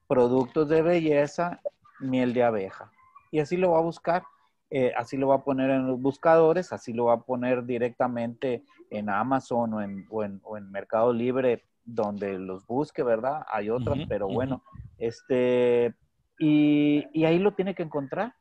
productos 0.07 0.69
de 0.69 0.81
belleza, 0.81 1.59
miel 1.99 2.33
de 2.33 2.43
abeja 2.43 2.91
y 3.37 3.39
así 3.39 3.55
lo 3.55 3.71
va 3.71 3.77
a 3.77 3.83
buscar. 3.83 4.23
Eh, 4.71 4.91
así 4.97 5.15
lo 5.15 5.27
va 5.27 5.35
a 5.35 5.43
poner 5.43 5.69
en 5.69 5.85
los 5.85 6.01
buscadores, 6.01 6.73
así 6.73 6.91
lo 6.91 7.05
va 7.05 7.13
a 7.13 7.21
poner 7.21 7.65
directamente 7.65 8.63
en 8.89 9.09
Amazon 9.09 9.75
o 9.75 9.81
en, 9.81 10.07
o 10.09 10.57
en, 10.57 10.71
Mercado 10.71 11.13
Libre, 11.13 11.63
donde 11.85 12.39
los 12.39 12.65
busque, 12.65 13.03
¿verdad? 13.03 13.45
Hay 13.47 13.69
otras, 13.69 13.99
pero 14.09 14.27
bueno, 14.27 14.63
este, 14.97 15.93
y, 16.39 17.23
ahí 17.23 17.37
lo 17.37 17.53
tiene 17.53 17.75
que 17.75 17.83
encontrar. 17.83 18.33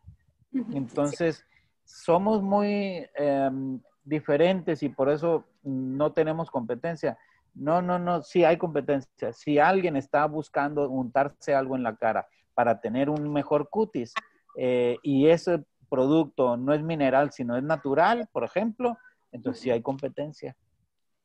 Entonces, 0.72 1.44
somos 1.84 2.42
muy 2.42 3.06
em, 3.16 3.78
diferentes 4.02 4.82
y 4.82 4.88
por 4.88 5.10
eso 5.10 5.44
no 5.62 6.12
tenemos 6.14 6.50
competencia. 6.50 7.18
No, 7.54 7.82
no, 7.82 7.98
no, 7.98 8.22
sí 8.22 8.44
hay 8.44 8.56
competencia. 8.56 9.34
Si 9.34 9.58
alguien 9.58 9.94
está 9.94 10.24
buscando 10.24 10.88
untarse 10.88 11.54
algo 11.54 11.76
en 11.76 11.82
la 11.82 11.96
cara 11.96 12.26
para 12.54 12.80
tener 12.80 13.10
un 13.10 13.30
mejor 13.30 13.68
cutis, 13.68 14.14
eh, 14.56 14.98
y 15.02 15.28
ese 15.28 15.64
producto 15.88 16.56
no 16.56 16.72
es 16.72 16.82
mineral, 16.82 17.32
sino 17.32 17.56
es 17.56 17.62
natural, 17.62 18.28
por 18.32 18.44
ejemplo, 18.44 18.98
entonces 19.32 19.62
sí 19.62 19.70
hay 19.70 19.82
competencia. 19.82 20.56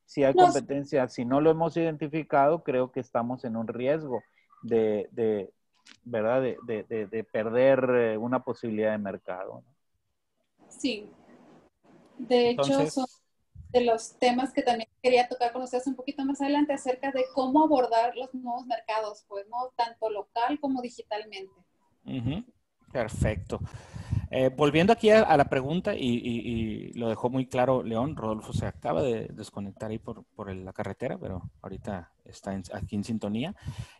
Si 0.06 0.24
hay 0.24 0.34
competencia, 0.34 1.08
si 1.08 1.24
no 1.24 1.40
lo 1.40 1.52
hemos 1.52 1.78
identificado, 1.78 2.64
creo 2.64 2.92
que 2.92 3.00
estamos 3.00 3.46
en 3.46 3.56
un 3.56 3.68
riesgo 3.68 4.22
de, 4.62 5.50
¿verdad? 6.04 6.42
De, 6.42 7.28
perder 7.32 7.90
eh, 7.90 8.18
una 8.18 8.44
posibilidad 8.44 8.92
de 8.92 8.98
mercado. 8.98 9.64
Sí. 10.68 11.10
De 12.18 12.50
hecho, 12.50 12.90
son 12.90 13.06
de 13.70 13.86
los 13.86 14.18
temas 14.20 14.52
que 14.52 14.62
también 14.62 14.90
quería 15.02 15.30
tocar 15.30 15.54
con 15.54 15.62
ustedes 15.62 15.88
un 15.88 15.96
poquito 15.96 16.26
más 16.26 16.42
adelante 16.42 16.74
acerca 16.74 17.12
de 17.12 17.24
cómo 17.34 17.64
abordar 17.64 18.16
los 18.18 18.34
nuevos 18.34 18.66
mercados, 18.66 19.24
pues, 19.28 19.48
¿no? 19.48 19.72
Tanto 19.78 20.10
local 20.10 20.60
como 20.60 20.82
digitalmente. 20.82 21.54
Perfecto. 22.92 23.60
Eh, 24.34 24.50
volviendo 24.50 24.94
aquí 24.94 25.10
a, 25.10 25.36
la 25.36 25.46
pregunta, 25.46 25.94
y, 25.94 26.94
lo 26.94 27.10
dejó 27.10 27.30
muy 27.30 27.48
claro 27.48 27.84
León, 27.84 28.16
Rodolfo 28.16 28.54
se 28.54 28.66
acaba 28.66 29.02
de 29.02 29.28
desconectar 29.34 29.92
ahí 29.92 30.00
por, 30.00 30.24
la 30.56 30.72
carretera, 30.72 31.18
pero 31.18 31.50
ahorita 31.62 32.14
está 32.24 32.58
aquí 32.74 32.96
en 32.96 33.04
sintonía. 33.04 33.54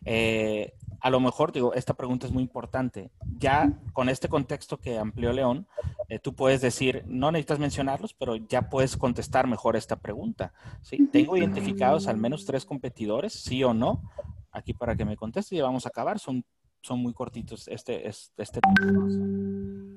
Eh, 0.06 0.72
a 1.00 1.10
lo 1.10 1.20
mejor, 1.20 1.52
digo, 1.52 1.74
esta 1.74 1.92
pregunta 1.92 2.26
es 2.26 2.32
muy 2.32 2.42
importante. 2.42 3.10
Ya 3.38 3.72
con 3.92 4.08
este 4.08 4.28
contexto 4.28 4.78
que 4.78 4.98
amplió 4.98 5.34
León, 5.34 5.66
eh, 6.08 6.18
tú 6.18 6.34
puedes 6.34 6.62
decir, 6.62 7.04
no 7.06 7.30
necesitas 7.30 7.58
mencionarlos, 7.58 8.14
pero 8.14 8.36
ya 8.36 8.70
puedes 8.70 8.96
contestar 8.96 9.46
mejor 9.46 9.76
esta 9.76 9.96
pregunta. 9.96 10.54
¿sí? 10.80 11.08
¿Tengo 11.12 11.36
identificados 11.36 12.06
al 12.06 12.16
menos 12.16 12.46
tres 12.46 12.64
competidores, 12.64 13.34
sí 13.34 13.62
o 13.64 13.74
no? 13.74 14.02
Aquí 14.50 14.72
para 14.72 14.96
que 14.96 15.04
me 15.04 15.16
conteste 15.16 15.56
y 15.56 15.60
vamos 15.60 15.84
a 15.84 15.90
acabar. 15.90 16.18
Son 16.18 16.42
son 16.82 17.00
muy 17.00 17.14
cortitos 17.14 17.68
este, 17.68 18.06
este, 18.08 18.42
este 18.42 18.60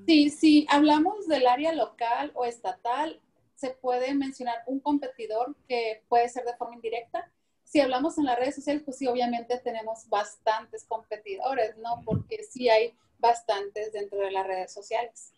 Sí, 0.05 0.29
si 0.29 0.67
hablamos 0.69 1.27
del 1.27 1.47
área 1.47 1.73
local 1.73 2.31
o 2.35 2.45
estatal, 2.45 3.19
se 3.55 3.71
puede 3.71 4.13
mencionar 4.13 4.55
un 4.67 4.79
competidor 4.79 5.55
que 5.67 6.03
puede 6.07 6.29
ser 6.29 6.45
de 6.45 6.55
forma 6.55 6.75
indirecta. 6.75 7.31
Si 7.63 7.79
hablamos 7.79 8.17
en 8.19 8.25
las 8.25 8.37
redes 8.37 8.55
sociales, 8.55 8.83
pues 8.85 8.97
sí, 8.97 9.07
obviamente 9.07 9.57
tenemos 9.63 10.07
bastantes 10.07 10.85
competidores, 10.85 11.75
¿no? 11.77 12.01
Porque 12.05 12.43
sí 12.43 12.69
hay 12.69 12.93
bastantes 13.17 13.91
dentro 13.91 14.19
de 14.19 14.31
las 14.31 14.45
redes 14.45 14.71
sociales. 14.71 15.33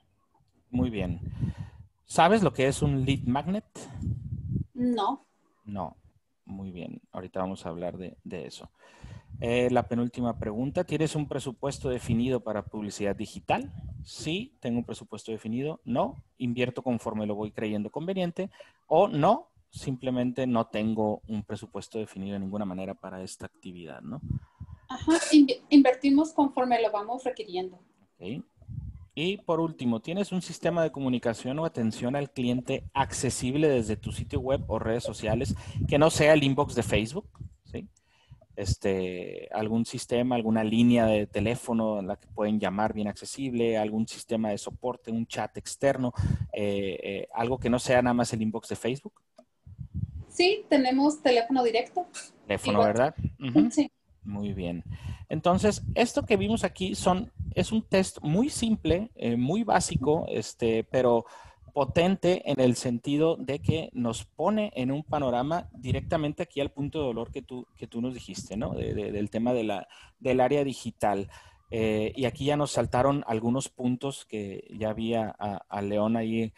Muy 0.70 0.90
bien. 0.90 1.22
¿Sabes 2.06 2.44
lo 2.44 2.52
que 2.52 2.68
es 2.68 2.82
un 2.82 3.06
lead 3.06 3.24
magnet? 3.24 3.66
No. 4.74 5.26
No. 5.64 5.96
Muy 6.44 6.72
bien. 6.72 7.02
Ahorita 7.12 7.40
vamos 7.40 7.66
a 7.66 7.70
hablar 7.70 7.98
de, 7.98 8.18
de 8.24 8.48
eso. 8.48 8.70
Eh, 9.40 9.70
la 9.70 9.88
penúltima 9.88 10.40
pregunta, 10.40 10.84
¿tienes 10.84 11.16
un 11.16 11.28
presupuesto 11.28 11.90
definido 11.90 12.40
para 12.40 12.66
publicidad 12.66 13.16
digital? 13.16 13.72
Sí, 14.04 14.58
tengo 14.60 14.80
un 14.80 14.86
presupuesto 14.86 15.32
definido. 15.32 15.80
No, 15.86 16.24
invierto 16.38 16.82
conforme 16.82 17.28
lo 17.28 17.36
voy 17.36 17.52
creyendo 17.52 17.92
conveniente. 17.92 18.50
O 18.88 19.08
no, 19.08 19.50
simplemente 19.70 20.48
no 20.48 20.68
tengo 20.68 21.22
un 21.28 21.44
presupuesto 21.44 22.00
definido 22.00 22.34
de 22.34 22.40
ninguna 22.40 22.66
manera 22.66 22.96
para 22.96 23.22
esta 23.22 23.46
actividad, 23.46 24.02
¿no? 24.02 24.22
Ajá, 24.90 25.14
invertimos 25.70 26.34
conforme 26.34 26.82
lo 26.82 26.92
vamos 26.92 27.24
requiriendo. 27.24 27.80
Y 29.14 29.38
por 29.38 29.60
último, 29.60 30.00
¿tienes 30.00 30.32
un 30.32 30.42
sistema 30.42 30.84
de 30.84 30.92
comunicación 30.92 31.60
o 31.60 31.66
atención 31.66 32.16
al 32.16 32.32
cliente 32.32 32.84
accesible 32.94 33.68
desde 33.68 33.98
tu 33.98 34.12
sitio 34.12 34.40
web 34.40 34.64
o 34.68 34.80
redes 34.80 35.04
sociales 35.04 35.56
que 35.88 35.98
no 35.98 36.10
sea 36.10 36.34
el 36.34 36.44
inbox 36.44 36.76
de 36.76 36.84
Facebook? 36.84 37.28
Este, 38.58 39.48
algún 39.52 39.86
sistema, 39.86 40.36
alguna 40.36 40.64
línea 40.64 41.06
de 41.06 41.28
teléfono 41.28 42.00
en 42.00 42.08
la 42.08 42.16
que 42.16 42.28
pueden 42.28 42.60
llamar 42.60 42.92
bien 42.92 43.08
accesible, 43.08 43.78
algún 43.78 44.08
sistema 44.08 44.50
de 44.50 44.58
soporte, 44.58 45.12
un 45.12 45.28
chat 45.28 45.56
externo, 45.58 46.12
eh, 46.52 46.98
eh, 47.04 47.28
algo 47.36 47.60
que 47.60 47.70
no 47.70 47.78
sea 47.78 48.02
nada 48.02 48.16
más 48.16 48.34
el 48.34 48.42
inbox 48.42 48.70
de 48.70 48.76
Facebook. 48.76 49.22
Sí, 50.28 50.66
tenemos 50.70 51.22
teléfono 51.22 51.64
directo. 51.64 52.08
Teléfono, 52.48 52.80
¿verdad? 52.80 53.14
Sí. 53.70 53.92
Muy 54.24 54.54
bien. 54.54 54.84
Entonces, 55.30 55.84
esto 55.96 56.26
que 56.26 56.36
vimos 56.36 56.64
aquí 56.64 56.96
son, 56.96 57.32
es 57.54 57.72
un 57.72 57.82
test 57.82 58.18
muy 58.22 58.50
simple, 58.50 59.12
eh, 59.16 59.38
muy 59.38 59.64
básico, 59.64 60.26
este, 60.30 60.84
pero 60.84 61.26
potente 61.78 62.42
en 62.50 62.60
el 62.60 62.76
sentido 62.76 63.36
de 63.38 63.60
que 63.60 63.92
nos 63.94 64.26
pone 64.26 64.72
en 64.76 64.92
un 64.92 65.04
panorama 65.04 65.70
directamente 65.74 66.42
aquí 66.42 66.60
al 66.60 66.72
punto 66.72 66.98
de 66.98 67.06
dolor 67.06 67.30
que 67.30 67.44
tú, 67.44 67.68
que 67.78 67.86
tú 67.86 68.02
nos 68.02 68.16
dijiste, 68.16 68.58
¿no? 68.58 68.74
del 68.74 69.30
tema 69.30 69.54
de 69.54 69.86
del 70.20 70.40
área 70.40 70.64
digital. 70.64 71.30
Eh, 71.70 72.14
y 72.16 72.26
aquí 72.26 72.46
ya 72.46 72.58
nos 72.58 72.72
saltaron 72.72 73.24
algunos 73.28 73.70
puntos 73.70 74.26
que 74.26 74.68
ya 74.72 74.90
había 74.90 75.30
a, 75.30 75.82
León 75.84 76.18
ahí 76.18 76.52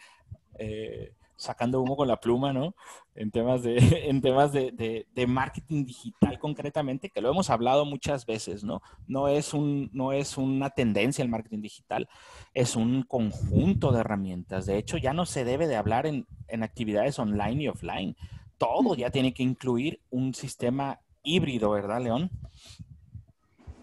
eh, 0.58 1.12
sacando 1.40 1.80
humo 1.80 1.96
con 1.96 2.06
la 2.06 2.20
pluma, 2.20 2.52
¿no? 2.52 2.74
En 3.14 3.30
temas, 3.30 3.62
de, 3.62 3.76
en 4.08 4.20
temas 4.20 4.52
de, 4.52 5.06
de, 5.12 5.26
marketing 5.26 5.86
digital 5.86 6.38
concretamente, 6.38 7.08
que 7.08 7.20
lo 7.20 7.30
hemos 7.30 7.48
hablado 7.50 7.84
muchas 7.84 8.26
veces, 8.26 8.62
¿no? 8.62 8.82
No 9.06 9.26
es, 9.28 9.54
un, 9.54 9.90
no 9.92 10.12
es 10.12 10.36
una 10.36 10.70
tendencia 10.70 11.22
el 11.22 11.30
marketing 11.30 11.62
digital, 11.62 12.08
es 12.52 12.76
un 12.76 13.02
conjunto 13.02 13.90
de 13.90 14.00
herramientas. 14.00 14.66
De 14.66 14.76
hecho, 14.76 14.98
ya 14.98 15.12
no 15.12 15.24
se 15.24 15.44
debe 15.44 15.66
de 15.66 15.76
hablar 15.76 16.06
en, 16.06 16.26
en 16.48 16.62
actividades 16.62 17.18
online 17.18 17.62
y 17.62 17.68
offline. 17.68 18.16
Todo 18.58 18.94
ya 18.94 19.10
tiene 19.10 19.32
que 19.32 19.42
incluir 19.42 20.00
un 20.10 20.34
sistema 20.34 21.00
híbrido, 21.22 21.70
¿verdad, 21.70 22.02
León? 22.02 22.30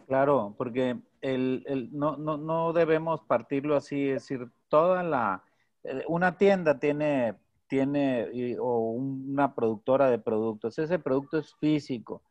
Claro, 0.07 0.53
porque 0.57 0.97
el, 1.21 1.63
el, 1.65 1.89
no, 1.91 2.17
no, 2.17 2.37
no 2.37 2.71
debemos 2.71 3.21
partirlo 3.21 3.75
así, 3.75 4.09
es 4.09 4.23
decir, 4.27 4.47
toda 4.69 5.01
la, 5.03 5.43
eh, 5.83 6.03
una 6.07 6.37
tienda 6.37 6.79
tiene 6.79 7.35
tiene 7.68 8.57
o 8.59 8.91
una 8.91 9.53
productora 9.53 10.09
de 10.09 10.20
productos. 10.20 10.80
Ese 10.80 10.99
producto 10.99 11.38
es 11.38 11.53
físico, 11.55 12.22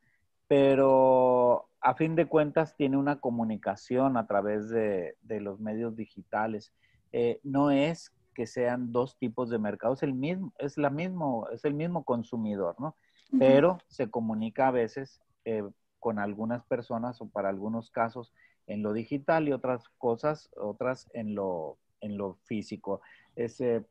pero 0.48 1.68
a 1.80 1.94
fin 1.94 2.16
de 2.16 2.26
cuentas 2.26 2.76
tiene 2.76 2.96
una 2.96 3.20
comunicación 3.20 4.16
a 4.16 4.26
través 4.26 4.68
de, 4.68 5.16
los 5.28 5.60
medios 5.60 5.96
digitales. 5.96 6.72
Eh, 7.12 7.40
no 7.42 7.70
es 7.70 8.12
que 8.34 8.46
sean 8.46 8.92
dos 8.92 9.16
tipos 9.18 9.48
de 9.48 9.58
mercados, 9.58 10.02
el 10.02 10.12
mismo, 10.12 10.52
es, 10.58 10.76
la 10.76 10.90
mismo, 10.90 11.48
es 11.52 11.64
el 11.64 11.74
mismo 11.74 12.04
consumidor, 12.04 12.76
¿no? 12.78 12.96
Pero 13.38 13.78
se 13.88 14.08
comunica 14.08 14.68
a 14.68 14.70
veces 14.70 15.20
eh, 15.44 15.64
con 15.98 16.18
algunas 16.18 16.64
personas 16.64 17.20
o 17.20 17.28
para 17.28 17.48
algunos 17.48 17.90
casos 17.90 18.32
en 18.66 18.82
lo 18.82 18.92
digital 18.92 19.48
y 19.48 19.52
otras 19.52 19.88
cosas, 19.98 20.50
otras 20.56 21.08
en 21.12 21.34
lo, 21.34 21.78
en 22.00 22.18
lo 22.18 22.34
físico 22.44 23.00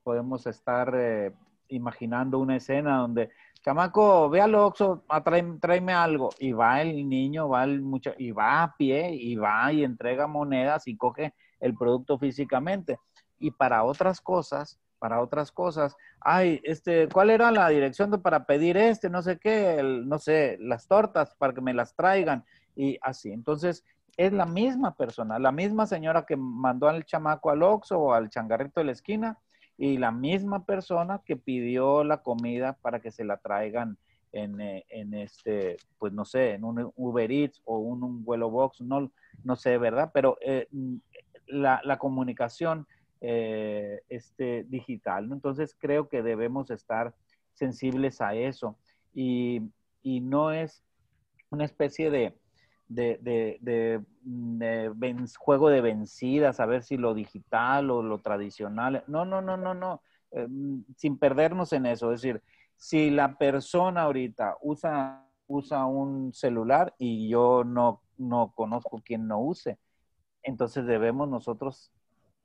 podemos 0.04 0.48
estar 0.48 0.94
eh, 0.96 1.34
imaginando 1.70 2.40
una 2.40 2.58
escena 2.58 2.98
donde, 2.98 3.30
chamaco, 3.64 4.30
ve 4.30 4.42
al 4.42 4.56
Oxxo, 4.56 5.04
ah, 5.10 5.24
tráeme, 5.24 5.94
algo. 5.94 6.30
Y 6.40 6.52
va 6.52 6.82
el 6.82 7.08
niño, 7.08 7.50
va 7.50 7.64
el 7.64 7.82
mucho 7.82 8.14
y 8.18 8.32
va 8.32 8.64
a 8.64 8.76
pie, 8.76 9.14
y 9.14 9.36
va 9.36 9.72
y 9.72 9.84
entrega 9.84 10.28
monedas 10.28 10.88
y 10.88 10.98
coge 10.98 11.34
el 11.60 11.76
producto 11.76 12.18
físicamente. 12.18 13.00
Y 13.40 13.52
para 13.52 13.84
otras 13.84 14.22
cosas, 14.22 14.80
para 15.00 15.22
otras 15.22 15.52
cosas, 15.52 15.96
ay, 16.22 16.62
este, 16.64 17.08
¿cuál 17.10 17.30
era 17.30 17.52
la 17.52 17.70
dirección 17.70 18.10
para 18.22 18.46
pedir 18.46 18.78
este? 18.78 19.10
No 19.10 19.22
sé 19.22 19.38
qué, 19.38 19.82
no 19.84 20.18
sé, 20.20 20.58
las 20.60 20.88
tortas 20.88 21.36
para 21.36 21.54
que 21.54 21.62
me 21.62 21.74
las 21.74 21.96
traigan 21.96 22.46
y 22.76 22.98
así. 23.02 23.32
Entonces, 23.32 23.84
es 24.18 24.32
la 24.32 24.46
misma 24.46 24.96
persona, 24.96 25.40
la 25.40 25.52
misma 25.52 25.88
señora 25.88 26.26
que 26.26 26.38
mandó 26.38 26.88
al 26.88 27.06
chamaco 27.06 27.50
al 27.50 27.64
Oxxo 27.64 28.00
o 28.00 28.14
al 28.14 28.30
changarrito 28.30 28.80
de 28.80 28.86
la 28.86 28.92
esquina 28.94 29.40
y 29.78 29.98
la 29.98 30.12
misma 30.12 30.66
persona 30.66 31.22
que 31.26 31.36
pidió 31.36 32.04
la 32.04 32.22
comida 32.22 32.74
para 32.82 33.02
que 33.02 33.12
se 33.12 33.26
la 33.26 33.38
traigan 33.38 33.98
en, 34.32 34.60
eh, 34.62 34.86
este, 34.90 35.78
pues 35.98 36.14
no 36.14 36.26
sé, 36.26 36.54
en 36.54 36.64
un 36.64 36.92
Uber 36.96 37.32
Eats 37.32 37.62
o 37.66 37.80
un, 37.80 38.24
vuelo 38.24 38.50
box, 38.50 38.82
no, 38.82 39.12
no 39.44 39.56
sé, 39.56 39.78
¿verdad? 39.78 40.12
Pero 40.14 40.38
eh, 40.42 40.68
la, 41.48 41.98
comunicación 41.98 42.88
eh, 43.22 44.02
este, 44.10 44.66
digital, 44.66 45.28
¿no? 45.28 45.36
Entonces 45.36 45.76
creo 45.78 46.10
que 46.10 46.22
debemos 46.22 46.70
estar 46.70 47.14
sensibles 47.54 48.22
a 48.22 48.34
eso 48.36 48.78
y 49.14 49.62
no 50.04 50.52
es 50.52 50.84
una 51.50 51.64
especie 51.64 52.12
de, 52.12 52.38
de, 52.88 54.04
mm, 54.24 55.26
juego 55.38 55.70
de 55.70 55.82
vencidas, 55.82 56.60
a 56.60 56.66
ver 56.66 56.84
si 56.84 56.98
lo 56.98 57.14
digital 57.14 57.90
o 57.92 58.02
lo 58.02 58.20
tradicional. 58.20 59.04
No, 59.08 59.26
no, 59.26 59.42
no, 59.42 59.58
no, 59.58 59.74
no. 59.74 60.02
Eh, 60.32 60.48
mm, 60.48 60.84
sin 60.98 61.18
perdernos 61.18 61.74
en 61.74 61.86
eso. 61.86 62.12
Es 62.12 62.22
decir, 62.22 62.42
si 62.76 63.10
la 63.10 63.38
persona 63.38 64.04
ahorita 64.04 64.58
usa, 64.62 65.26
usa 65.48 65.86
un 65.86 66.34
celular 66.34 66.94
y 66.98 67.30
yo 67.30 67.64
no, 67.64 68.02
no 68.18 68.52
conozco 68.56 69.02
quien 69.04 69.28
no 69.28 69.40
use, 69.40 69.78
entonces 70.44 70.86
debemos 70.86 71.28
nosotros 71.30 71.92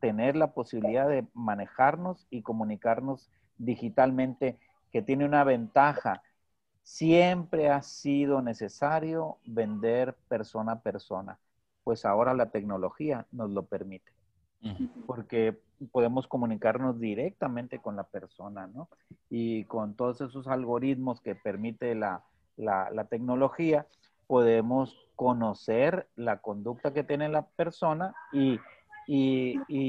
tener 0.00 0.36
la 0.36 0.52
posibilidad 0.52 1.08
de 1.08 1.26
manejarnos 1.34 2.26
y 2.30 2.42
comunicarnos 2.42 3.30
digitalmente, 3.58 4.58
que 4.90 5.02
tiene 5.02 5.26
una 5.26 5.44
ventaja 5.44 6.22
Siempre 6.90 7.70
ha 7.70 7.82
sido 7.82 8.42
necesario 8.42 9.38
vender 9.46 10.16
persona 10.26 10.72
a 10.72 10.80
persona, 10.80 11.38
pues 11.84 12.04
ahora 12.04 12.34
la 12.34 12.50
tecnología 12.50 13.28
nos 13.30 13.48
lo 13.50 13.64
permite, 13.64 14.10
porque 15.06 15.56
podemos 15.92 16.26
comunicarnos 16.26 16.98
directamente 16.98 17.78
con 17.78 17.94
la 17.94 18.02
persona, 18.02 18.66
¿no? 18.66 18.88
Y 19.30 19.66
con 19.66 19.94
todos 19.94 20.20
esos 20.20 20.48
algoritmos 20.48 21.20
que 21.20 21.36
permite 21.36 21.94
la, 21.94 22.24
tecnología, 23.08 23.86
podemos 24.26 24.98
conocer 25.14 26.08
la 26.16 26.40
conducta 26.40 26.92
que 26.92 27.04
tiene 27.04 27.28
la 27.28 27.46
persona 27.46 28.12
y, 28.32 28.58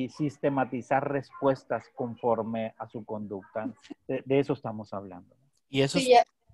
sistematizar 0.09 1.11
respuestas 1.11 1.83
conforme 1.95 2.75
a 2.77 2.87
su 2.87 3.03
conducta. 3.05 3.73
De, 4.07 4.39
eso 4.39 4.53
estamos 4.53 4.93
hablando. 4.93 5.35
Y 5.67 5.81
eso 5.81 5.97
es, 5.97 6.07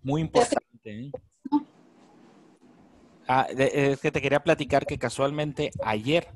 muy 0.03 0.21
importante. 0.21 0.61
¿eh? 0.85 1.11
Ah, 3.27 3.47
es 3.49 3.99
que 3.99 4.11
te 4.11 4.21
quería 4.21 4.43
platicar 4.43 4.85
que 4.85 4.97
casualmente 4.97 5.71
ayer 5.83 6.27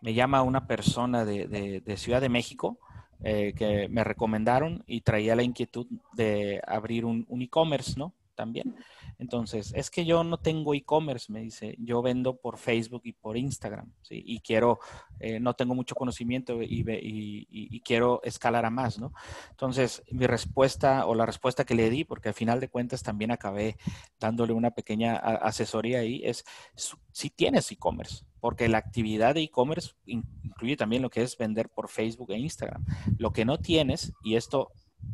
me 0.00 0.14
llama 0.14 0.42
una 0.42 0.66
persona 0.66 1.24
de, 1.24 1.82
Ciudad 1.96 2.20
de 2.20 2.28
México 2.28 2.78
eh, 3.22 3.52
que 3.56 3.88
me 3.88 4.04
recomendaron 4.04 4.84
y 4.86 5.02
traía 5.02 5.36
la 5.36 5.42
inquietud 5.42 5.86
de 6.14 6.62
abrir 6.66 7.04
un, 7.04 7.26
un 7.28 7.42
e-commerce, 7.42 7.94
¿no? 7.96 8.14
También. 8.34 8.76
Entonces, 9.18 9.72
es 9.74 9.90
que 9.90 10.04
yo 10.04 10.22
no 10.22 10.38
tengo 10.38 10.74
e-commerce, 10.74 11.32
me 11.32 11.40
dice, 11.40 11.74
yo 11.78 12.02
vendo 12.02 12.36
por 12.36 12.56
Facebook 12.56 13.02
y 13.04 13.12
por 13.12 13.36
Instagram. 13.36 13.92
Y 14.10 14.40
quiero, 14.40 14.78
eh, 15.18 15.40
no 15.40 15.54
tengo 15.54 15.74
mucho 15.74 15.96
conocimiento 15.96 16.62
y, 16.62 16.84
y, 17.50 17.80
quiero 17.80 18.20
escalar 18.22 18.64
a 18.64 18.70
más, 18.70 18.98
¿no? 18.98 19.12
Entonces, 19.50 20.02
mi 20.12 20.26
respuesta 20.26 21.06
o 21.06 21.14
la 21.14 21.26
respuesta 21.26 21.64
que 21.64 21.74
le 21.74 21.90
di, 21.90 22.04
porque 22.04 22.28
al 22.28 22.34
final 22.34 22.60
de 22.60 22.68
cuentas 22.68 23.02
también 23.02 23.32
acabé 23.32 23.76
dándole 24.20 24.52
una 24.52 24.70
pequeña 24.70 25.16
asesoría 25.16 26.00
ahí, 26.00 26.22
es 26.24 26.44
si 27.10 27.30
tienes 27.30 27.72
e-commerce, 27.72 28.24
porque 28.40 28.68
la 28.68 28.78
actividad 28.78 29.34
de 29.34 29.42
e-commerce 29.42 29.92
incluye 30.06 30.76
también 30.76 31.02
lo 31.02 31.10
que 31.10 31.22
es 31.22 31.36
vender 31.36 31.68
por 31.68 31.88
Facebook 31.88 32.30
e 32.30 32.38
Instagram. 32.38 32.84
Lo 33.18 33.32
que 33.32 33.44
no 33.44 33.58
tienes, 33.58 34.12
y 34.22 34.36
esto 34.36 34.70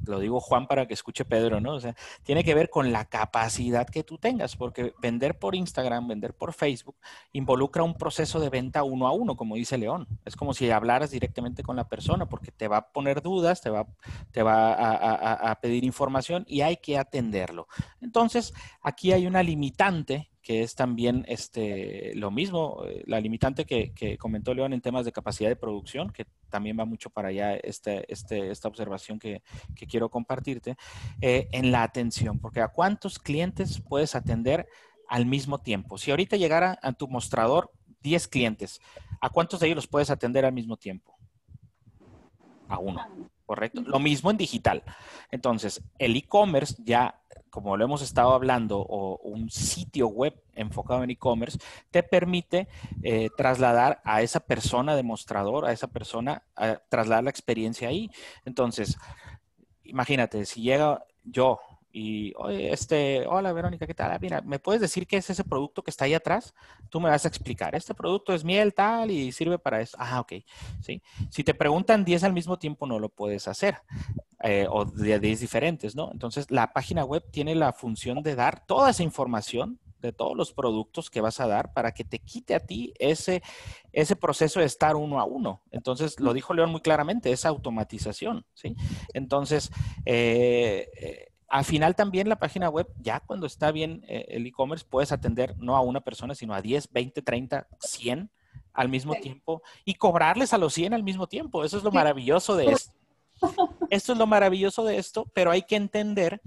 lo 0.07 0.19
digo 0.19 0.41
Juan 0.41 0.67
para 0.67 0.87
que 0.87 0.95
escuche 0.95 1.25
Pedro, 1.25 1.61
¿no? 1.61 1.75
O 1.75 1.81
sea, 1.81 1.95
tiene 2.23 2.45
que 2.45 2.55
ver 2.55 2.71
con 2.71 2.93
la 2.93 3.05
capacidad 3.07 3.87
que 3.87 4.05
tú 4.05 4.19
tengas, 4.19 4.57
porque 4.57 4.95
vender 5.01 5.39
por 5.39 5.55
Instagram, 5.55 6.09
vender 6.09 6.35
por 6.35 6.53
Facebook, 6.53 6.97
involucra 7.33 7.83
un 7.83 7.95
proceso 7.95 8.41
de 8.41 8.51
venta 8.51 8.83
uno 8.83 9.07
a 9.07 9.13
uno, 9.13 9.37
como 9.37 9.57
dice 9.57 9.79
León. 9.79 10.07
Es 10.25 10.37
como 10.37 10.55
si 10.55 10.71
hablaras 10.71 11.11
directamente 11.11 11.63
con 11.63 11.77
la 11.77 11.89
persona, 11.89 12.27
porque 12.27 12.51
te 12.51 12.69
va 12.69 12.79
a 12.79 12.93
poner 12.93 13.23
dudas, 13.23 13.61
te 13.61 13.71
va, 13.71 13.87
te 14.31 14.43
va 14.43 14.75
a, 14.75 15.51
a 15.51 15.61
pedir 15.61 15.85
información 15.85 16.45
y 16.47 16.61
hay 16.61 16.77
que 16.77 16.99
atenderlo. 16.99 17.69
Entonces, 18.01 18.53
aquí 18.83 19.13
hay 19.13 19.27
una 19.27 19.43
limitante 19.43 20.31
que 20.45 20.63
es 20.63 20.75
también 20.75 21.25
este, 21.27 22.13
lo 22.17 22.31
mismo, 22.31 22.83
eh, 22.85 23.03
la 23.07 23.19
limitante 23.19 23.65
que, 23.65 24.19
comentó 24.19 24.53
León 24.53 24.75
en 24.75 24.83
temas 24.83 25.07
de 25.07 25.13
capacidad 25.13 25.49
de 25.49 25.57
producción, 25.57 26.11
que 26.11 26.27
también 26.51 26.79
va 26.79 26.85
mucho 26.85 27.09
para 27.09 27.29
allá 27.29 27.57
este, 27.57 28.05
este, 28.13 28.51
esta 28.51 28.69
observación 28.69 29.19
que, 29.19 29.43
quiero 29.89 30.11
compartirte, 30.11 30.77
eh, 31.23 31.49
en 31.51 31.73
la 31.73 31.83
atención, 31.83 32.39
porque 32.39 32.61
a 32.61 32.69
cuántos 32.69 33.19
clientes 33.19 33.81
puedes 33.81 34.15
atender 34.15 34.69
al 35.09 35.25
mismo 35.25 35.59
tiempo. 35.61 35.97
Si 35.97 36.11
ahorita 36.11 36.37
llegara 36.37 36.79
a 36.83 36.93
tu 36.93 37.09
mostrador 37.09 37.73
10 38.03 38.29
clientes, 38.29 38.83
¿a 39.23 39.31
cuántos 39.31 39.61
de 39.61 39.67
ellos 39.69 39.77
los 39.77 39.87
puedes 39.87 40.11
atender 40.11 40.45
al 40.45 40.53
mismo 40.53 40.77
tiempo? 40.77 41.17
A 42.69 42.79
uno, 42.79 43.01
¿correcto? 43.47 43.81
Lo 43.81 43.99
mismo 43.99 44.31
en 44.31 44.37
digital. 44.37 44.83
Entonces, 45.31 45.83
el 45.99 46.15
e-commerce 46.17 46.77
ya, 46.85 47.23
como 47.55 47.77
lo 47.77 47.85
hemos 47.85 48.03
estado 48.03 48.33
hablando, 48.33 48.81
o 48.81 49.17
un 49.23 49.49
sitio 49.49 50.09
web 50.09 50.35
enfocado 50.57 51.05
en 51.05 51.11
e-commerce, 51.11 51.57
te 51.93 52.03
permite 52.03 52.67
eh, 53.05 53.31
trasladar 53.37 54.01
a 54.03 54.23
esa 54.23 54.41
persona 54.41 54.97
demostrador, 54.97 55.65
a 55.65 55.71
esa 55.71 55.87
persona, 55.87 56.43
a 56.57 56.81
trasladar 56.89 57.23
la 57.23 57.31
experiencia 57.31 57.87
ahí. 57.87 58.11
Entonces, 58.45 58.99
imagínate, 59.85 60.47
si 60.47 60.63
llega 60.63 61.05
yo, 61.23 61.61
y, 61.97 62.33
oye, 62.39 62.73
este, 62.73 63.25
hola 63.29 63.53
Verónica, 63.53 63.87
¿qué 63.87 63.95
tal? 63.95 64.19
Mira, 64.21 64.41
¿me 64.41 64.59
puedes 64.59 64.81
decir 64.81 65.07
qué 65.07 65.17
es 65.17 65.31
ese 65.31 65.45
producto 65.45 65.85
que 65.85 65.93
está 65.93 66.07
ahí 66.07 66.15
atrás? 66.15 66.53
Tú 66.89 67.01
me 67.01 67.09
vas 67.09 67.25
a 67.25 67.29
explicar. 67.29 67.77
Este 67.77 67.95
producto 67.95 68.35
es 68.35 68.43
miel 68.43 68.75
tal 68.75 69.13
y 69.13 69.31
sirve 69.31 69.61
para 69.61 69.81
eso. 69.81 69.97
Ah, 70.01 70.19
ok. 70.19 70.33
¿Sí? 70.81 71.01
Si 71.31 71.45
te 71.45 71.55
preguntan 71.55 72.05
10 72.05 72.25
al 72.25 72.33
mismo 72.33 72.59
tiempo, 72.59 72.89
no 72.89 72.99
lo 72.99 73.11
puedes 73.11 73.47
hacer. 73.47 73.77
Eh, 74.43 74.67
o 74.69 74.85
de 74.85 75.21
10 75.21 75.39
diferentes, 75.39 75.95
¿no? 75.95 76.11
Entonces, 76.11 76.51
la 76.51 76.73
página 76.73 77.05
web 77.05 77.25
tiene 77.31 77.55
la 77.55 77.73
función 77.73 78.25
de 78.25 78.35
dar 78.35 78.67
toda 78.67 78.91
esa 78.91 79.05
información 79.05 79.79
de 80.01 80.13
todos 80.13 80.37
los 80.37 80.53
productos 80.53 81.11
que 81.11 81.21
vas 81.21 81.39
a 81.39 81.47
dar 81.47 81.73
para 81.73 81.93
que 81.93 82.03
te 82.03 82.19
quite 82.19 82.57
a 82.57 82.61
ti 82.61 82.93
ese, 82.99 83.41
ese 83.93 84.17
proceso 84.17 84.59
de 84.59 84.67
estar 84.67 84.97
uno 84.97 85.21
a 85.21 85.25
uno. 85.25 85.63
Entonces, 85.71 86.19
lo 86.19 86.35
dijo 86.35 86.55
León 86.55 86.73
muy 86.73 86.81
claramente, 86.81 87.31
esa 87.31 87.51
automatización, 87.51 88.45
¿sí? 88.53 88.75
Entonces, 89.15 89.71
eh, 90.05 90.89
eh 91.01 91.29
al 91.55 91.65
final 91.65 91.95
también 91.95 92.29
la 92.29 92.41
página 92.41 92.69
web, 92.69 92.89
ya 92.99 93.21
cuando 93.21 93.47
está 93.47 93.71
bien 93.71 94.05
eh, 94.09 94.27
el 94.31 94.45
e-commerce, 94.45 94.85
puedes 94.85 95.13
atender 95.13 95.57
no 95.57 95.77
a 95.77 95.83
una 95.83 96.01
persona, 96.01 96.35
sino 96.35 96.53
a 96.53 96.61
10, 96.61 96.91
20, 96.91 97.23
30, 97.23 97.69
100 97.79 98.29
al 98.73 98.89
mismo 98.89 99.15
tiempo 99.15 99.63
y 99.85 99.95
cobrarles 99.95 100.53
a 100.53 100.59
los 100.59 100.75
100 100.75 100.95
al 100.95 101.05
mismo 101.05 101.29
tiempo. 101.29 101.63
Eso 101.63 101.79
es 101.79 101.85
lo 101.85 101.93
maravilloso 101.93 102.57
de 102.57 102.73
esto. 102.73 102.93
Esto 103.89 104.13
es 104.15 104.19
lo 104.19 104.27
maravilloso 104.27 104.85
de 104.85 104.99
esto, 104.99 105.31
pero 105.33 105.53
hay 105.53 105.63
que 105.63 105.77
entender 105.77 106.41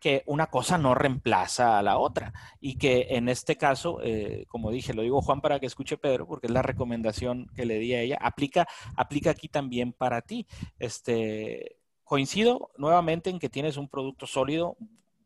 que 0.00 0.22
una 0.24 0.46
cosa 0.46 0.78
no 0.78 0.94
reemplaza 0.94 1.78
a 1.78 1.82
la 1.82 1.98
otra 1.98 2.32
y 2.58 2.78
que 2.78 3.08
en 3.10 3.28
este 3.28 3.56
caso, 3.56 3.98
eh, 4.02 4.46
como 4.48 4.70
dije, 4.70 4.94
lo 4.94 5.02
digo 5.02 5.20
Juan 5.20 5.42
para 5.42 5.60
que 5.60 5.66
escuche 5.66 5.98
Pedro, 5.98 6.26
porque 6.26 6.46
es 6.46 6.52
la 6.54 6.62
recomendación 6.62 7.50
que 7.54 7.66
le 7.66 7.78
di 7.78 7.92
a 7.92 8.00
ella, 8.00 8.18
aplica, 8.18 8.66
aplica 8.96 9.28
aquí 9.28 9.48
también 9.48 9.92
para 9.92 10.22
ti. 10.22 10.46
Este, 10.78 11.76
coincido 12.04 12.70
nuevamente 12.76 13.30
en 13.30 13.38
que 13.38 13.48
tienes 13.48 13.76
un 13.76 13.88
producto 13.88 14.26
sólido, 14.26 14.76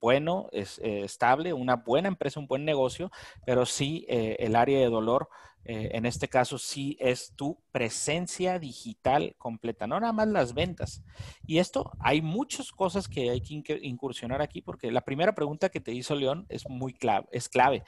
bueno, 0.01 0.49
es, 0.53 0.79
eh, 0.79 1.03
estable, 1.05 1.53
una 1.53 1.77
buena 1.77 2.09
empresa, 2.09 2.41
un 2.41 2.47
buen 2.47 2.65
negocio, 2.65 3.11
pero 3.45 3.67
sí 3.67 4.07
eh, 4.09 4.37
el 4.39 4.55
área 4.55 4.79
de 4.79 4.87
dolor, 4.87 5.29
eh, 5.65 5.91
en 5.93 6.07
este 6.07 6.29
caso 6.29 6.57
sí 6.57 6.97
es 7.01 7.33
tu 7.35 7.61
presencia 7.73 8.59
digital 8.59 9.35
completa, 9.39 9.87
no 9.87 9.99
nada 9.99 10.13
más 10.13 10.29
las 10.29 10.55
ventas. 10.55 11.03
Y 11.47 11.59
esto, 11.59 11.93
hay 11.99 12.23
muchas 12.23 12.71
cosas 12.71 13.09
que 13.09 13.31
hay 13.31 13.41
que 13.41 13.79
incursionar 13.83 14.41
aquí, 14.41 14.63
porque 14.63 14.91
la 14.93 15.03
primera 15.03 15.35
pregunta 15.35 15.69
que 15.69 15.81
te 15.81 15.93
hizo 15.93 16.15
León 16.15 16.47
es 16.49 16.69
muy 16.69 16.95
clave, 16.95 17.27
es 17.33 17.49
clave. 17.49 17.85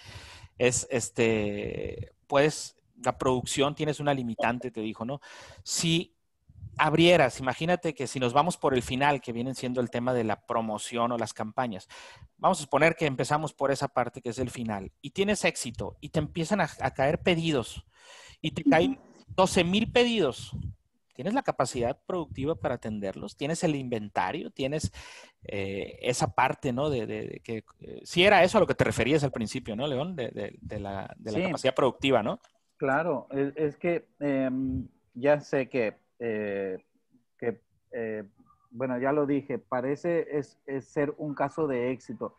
Es, 0.59 0.87
este, 0.91 2.13
pues, 2.27 2.77
la 3.03 3.17
producción, 3.17 3.75
tienes 3.75 4.01
una 4.01 4.13
limitante, 4.13 4.71
te 4.71 4.81
dijo, 4.83 5.05
¿no? 5.05 5.21
Si 5.63 6.15
abrieras, 6.81 7.41
imagínate 7.41 7.95
que 7.95 8.07
si 8.07 8.19
nos 8.19 8.33
vamos 8.33 8.57
por 8.57 8.73
el 8.75 8.83
final, 8.83 9.21
que 9.21 9.33
viene 9.33 9.55
siendo 9.55 9.81
el 9.83 9.91
tema 9.91 10.15
de 10.15 10.25
la 10.25 10.47
promoción 10.47 11.13
o 11.13 11.19
las 11.19 11.35
campañas, 11.35 11.89
vamos 12.39 12.59
a 12.59 12.63
suponer 12.63 12.97
que 12.97 13.05
empezamos 13.07 13.53
por 13.53 13.71
esa 13.71 13.89
parte 13.89 14.23
que 14.23 14.31
es 14.31 14.39
el 14.39 14.51
final 14.51 14.91
y 15.03 15.11
tienes 15.11 15.45
éxito 15.45 15.99
y 16.01 16.09
te 16.09 16.19
empiezan 16.19 16.61
a, 16.63 16.69
caer 16.69 17.21
pedidos 17.21 17.85
y 18.41 18.53
te 18.53 18.65
caen 18.65 18.99
12 19.29 19.65
mil 19.65 19.93
pedidos. 19.93 20.53
¿Tienes 21.15 21.35
la 21.35 21.43
capacidad 21.43 22.01
productiva 22.07 22.55
para 22.55 22.77
atenderlos? 22.77 23.37
¿Tienes 23.37 23.63
el 23.63 23.75
inventario? 23.75 24.51
¿Tienes 24.51 24.91
eh, 25.45 25.99
esa 26.01 26.35
parte, 26.35 26.73
¿no? 26.73 26.89
De, 26.89 27.43
que 27.45 27.65
eh, 27.81 28.01
si 28.05 28.25
era 28.25 28.43
eso 28.43 28.57
a 28.57 28.61
lo 28.63 28.67
que 28.67 28.75
te 28.75 28.85
referías 28.85 29.23
al 29.23 29.31
principio, 29.31 29.77
¿no, 29.77 29.87
León? 29.87 30.17
De, 30.17 30.57
la, 30.79 31.15
capacidad 31.23 31.75
productiva, 31.75 32.23
¿no? 32.23 32.41
Claro, 32.79 33.29
es, 33.31 33.77
que 33.77 34.07
em, 34.19 34.89
ya 35.13 35.41
sé 35.41 35.69
que 35.69 35.99
eh, 36.21 36.85
que, 37.39 37.63
eh, 37.93 38.25
bueno, 38.71 38.99
ya 38.99 39.11
lo 39.13 39.27
dije, 39.27 39.59
parece 39.59 40.27
es, 40.37 40.59
ser 40.87 41.15
un 41.17 41.35
caso 41.35 41.67
de 41.67 41.91
éxito, 41.91 42.35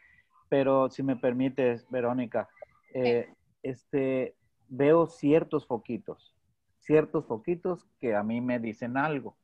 pero 0.50 0.90
si 0.90 1.02
me 1.02 1.16
permites, 1.16 1.90
Verónica, 1.90 2.48
eh, 2.94 3.34
este, 3.64 4.36
veo 4.68 5.08
ciertos 5.08 5.66
foquitos, 5.66 6.36
ciertos 6.80 7.26
foquitos 7.26 7.88
que 8.00 8.16
a 8.16 8.22
mí 8.22 8.40
me 8.40 8.60
dicen 8.60 8.98
algo. 8.98 9.36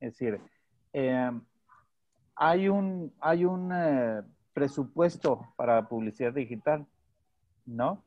Es 0.00 0.12
decir, 0.12 0.40
hay 2.36 2.68
un, 2.68 3.12
hay 3.20 3.44
un 3.44 3.72
presupuesto 4.52 5.52
para 5.56 5.88
publicidad 5.88 6.32
digital, 6.32 6.86
¿no? 7.64 8.02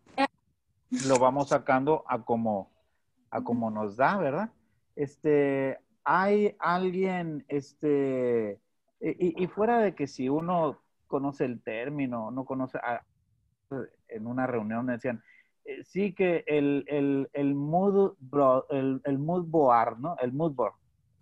Lo 1.07 1.17
vamos 1.19 1.49
sacando 1.49 2.03
a 2.07 2.23
como, 2.23 2.69
a 3.29 3.41
como 3.41 3.71
nos 3.71 3.95
da, 3.95 4.17
¿verdad? 4.17 4.51
Este, 4.95 5.79
hay 6.03 6.55
alguien, 6.59 7.45
este, 7.47 8.59
y, 8.99 9.47
fuera 9.47 9.79
de 9.79 9.95
que 9.95 10.07
si 10.07 10.29
uno 10.29 10.79
conoce 11.07 11.45
el 11.45 11.61
término, 11.61 12.31
no 12.31 12.45
conoce, 12.45 12.79
en 14.07 14.27
una 14.27 14.47
reunión 14.47 14.87
decían, 14.87 15.23
eh, 15.65 15.83
sí 15.83 16.13
que 16.13 16.43
el, 16.47 16.85
el, 16.87 17.29
el, 17.33 17.55
mood, 17.55 18.13
el, 18.69 19.01
el 19.03 19.19
mood 19.19 19.45
board, 19.45 19.99
¿no? 19.99 20.15
El 20.19 20.33
mood 20.33 20.53
board. 20.53 20.73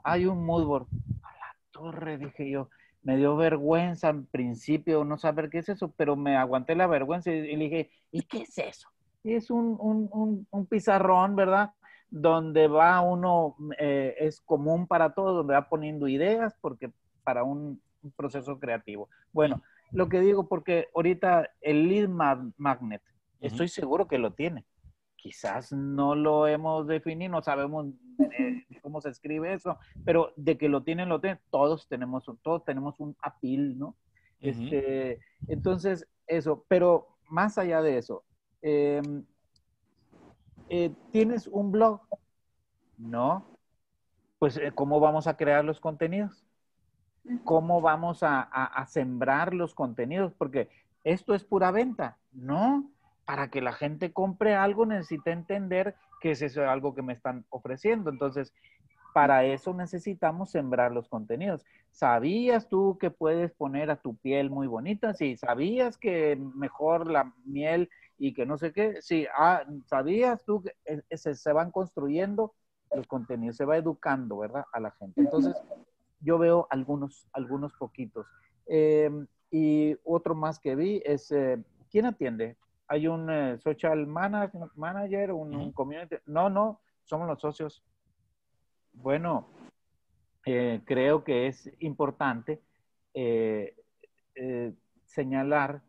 Hay 0.04 0.26
un 0.26 0.46
mood 0.46 0.66
board. 0.66 0.88
A 1.24 1.32
la 1.34 1.56
torre, 1.72 2.18
dije 2.18 2.50
yo. 2.50 2.70
Me 3.02 3.18
dio 3.18 3.36
vergüenza 3.36 4.10
en 4.10 4.26
principio 4.26 5.06
no 5.06 5.18
saber 5.18 5.50
qué 5.50 5.60
es 5.60 5.70
eso, 5.70 5.94
pero 5.96 6.16
me 6.16 6.36
aguanté 6.36 6.76
la 6.76 6.88
vergüenza 6.88 7.32
y, 7.32 7.56
le 7.56 7.64
dije, 7.64 7.90
¿y 8.12 8.24
qué 8.24 8.42
es 8.42 8.58
eso? 8.58 8.90
Y 9.24 9.34
es 9.34 9.50
un, 9.50 9.78
un, 9.80 10.10
un, 10.12 10.48
un 10.50 10.66
pizarrón, 10.66 11.36
¿verdad? 11.36 11.72
Donde 12.12 12.68
va 12.68 13.02
uno, 13.02 13.56
eh, 13.78 14.16
es 14.20 14.42
común 14.42 14.88
para 14.88 15.14
todos, 15.14 15.38
donde 15.38 15.54
va 15.54 15.70
poniendo 15.70 16.08
ideas, 16.08 16.56
porque 16.62 16.92
para 17.24 17.44
un, 17.44 17.82
proceso 18.16 18.58
creativo. 18.60 19.10
Bueno, 19.34 19.62
lo 19.92 20.08
que 20.08 20.22
digo, 20.22 20.48
porque 20.48 20.88
ahorita 20.96 21.50
el 21.60 21.90
lead 21.90 22.08
magnet, 22.08 23.02
estoy 23.42 23.68
seguro 23.68 24.08
que 24.08 24.18
lo 24.18 24.32
tiene. 24.32 24.64
Quizás 25.18 25.74
no 25.74 26.16
lo 26.16 26.48
hemos 26.48 26.88
definido, 26.88 27.34
no 27.34 27.42
sabemos 27.42 27.88
eh, 28.20 28.66
cómo 28.82 29.02
se 29.02 29.10
escribe 29.10 29.54
eso, 29.54 29.78
pero 30.06 30.32
de 30.38 30.58
que 30.58 30.70
lo 30.70 30.84
tienen, 30.84 31.10
lo 31.10 31.20
tienen. 31.20 31.40
Todos 31.52 31.90
tenemos, 31.90 32.24
todos 32.42 32.64
tenemos 32.64 33.02
un 33.02 33.18
apil, 33.22 33.78
¿no? 33.78 33.96
este, 34.40 35.20
entonces, 35.50 36.08
eso, 36.26 36.64
pero 36.70 37.18
más 37.30 37.58
allá 37.58 37.82
de 37.82 37.98
eso, 37.98 38.24
eh, 38.62 39.02
eh, 40.70 40.94
¿tienes 41.12 41.48
un 41.48 41.72
blog? 41.72 42.02
No. 42.98 43.46
Pues, 44.38 44.58
eh, 44.58 44.72
¿cómo 44.74 45.00
vamos 45.00 45.28
a 45.28 45.36
crear 45.36 45.66
los 45.66 45.80
contenidos? 45.80 46.46
¿Cómo 47.44 47.82
vamos 47.82 48.20
a, 48.22 48.86
sembrar 48.88 49.54
los 49.54 49.76
contenidos? 49.76 50.34
Porque 50.34 50.70
esto 51.04 51.34
es 51.34 51.44
pura 51.44 51.72
venta. 51.72 52.18
No. 52.32 52.90
Para 53.26 53.50
que 53.50 53.62
la 53.62 53.74
gente 53.74 54.12
compre 54.12 54.56
algo 54.56 54.86
necesita 54.86 55.32
entender 55.32 55.96
que 56.22 56.32
es 56.32 56.42
eso 56.42 56.68
algo 56.68 56.96
que 56.96 57.02
me 57.02 57.14
están 57.14 57.46
ofreciendo. 57.50 58.10
Entonces, 58.10 58.54
para 59.14 59.44
eso 59.44 59.74
necesitamos 59.74 60.52
sembrar 60.52 60.92
los 60.92 61.08
contenidos. 61.08 61.66
¿Sabías 61.92 62.68
tú 62.70 62.98
que 63.00 63.12
puedes 63.12 63.52
poner 63.52 63.92
a 63.92 63.98
tu 63.98 64.16
piel 64.16 64.50
muy 64.50 64.68
bonita? 64.68 65.14
Sí, 65.14 65.38
¿sabías 65.38 65.98
que 65.98 66.40
mejor 66.56 67.10
la 67.10 67.34
miel 67.46 67.90
y 68.20 68.34
que 68.34 68.46
no 68.46 68.58
sé 68.58 68.74
qué. 68.74 69.02
Sí, 69.02 69.26
ah, 69.36 69.64
¿sabías 69.86 70.44
tú 70.44 70.62
que 70.62 70.76
se, 71.18 71.54
van 71.54 71.72
construyendo 71.72 72.54
los 72.94 73.08
contenidos, 73.08 73.56
se 73.56 73.66
va 73.66 73.78
educando, 73.78 74.38
¿verdad? 74.38 74.66
A 74.74 74.80
la 74.80 74.92
gente. 74.92 75.22
Entonces, 75.22 75.56
yo 76.20 76.38
veo 76.38 76.68
algunos, 76.70 77.28
algunos 77.32 77.74
poquitos. 77.74 78.28
Em, 78.68 79.26
y 79.50 79.96
otro 80.04 80.36
más 80.36 80.60
que 80.60 80.76
vi 80.76 81.02
es, 81.06 81.32
eh, 81.32 81.64
¿quién 81.90 82.06
atiende? 82.06 82.58
¿Hay 82.88 83.08
un 83.08 83.30
eh, 83.30 83.58
social 83.60 84.06
manager, 84.06 85.32
un, 85.32 85.56
un, 85.56 85.72
community? 85.72 86.18
No, 86.26 86.50
no, 86.50 86.82
somos 87.06 87.28
los 87.28 87.40
socios. 87.40 87.84
Bueno, 88.94 89.48
eh, 90.46 90.82
creo 90.86 91.24
que 91.24 91.48
es 91.48 91.72
importante 91.80 92.62
señalar 95.04 95.82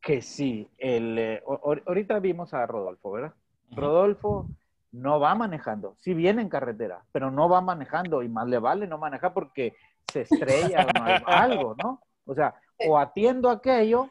que 0.00 0.22
sí. 0.22 0.68
El, 0.78 1.18
eh, 1.18 1.42
ahorita 1.86 2.18
vimos 2.20 2.54
a 2.54 2.66
Rodolfo, 2.66 3.12
¿verdad? 3.12 3.34
Rodolfo 3.70 4.48
no 4.92 5.20
va 5.20 5.34
manejando, 5.34 5.94
sí 6.00 6.14
viene 6.14 6.42
en 6.42 6.48
carretera, 6.48 7.04
pero 7.12 7.30
no 7.30 7.48
va 7.48 7.60
manejando 7.60 8.22
y 8.22 8.28
más 8.28 8.48
le 8.48 8.58
vale 8.58 8.88
no 8.88 8.98
manejar 8.98 9.32
porque 9.32 9.74
se 10.10 10.22
estrella 10.22 10.86
o 11.26 11.30
algo, 11.30 11.76
¿no? 11.82 12.00
O 12.24 12.34
sea, 12.34 12.54
o 12.86 12.98
atiendo 12.98 13.50
aquello 13.50 14.10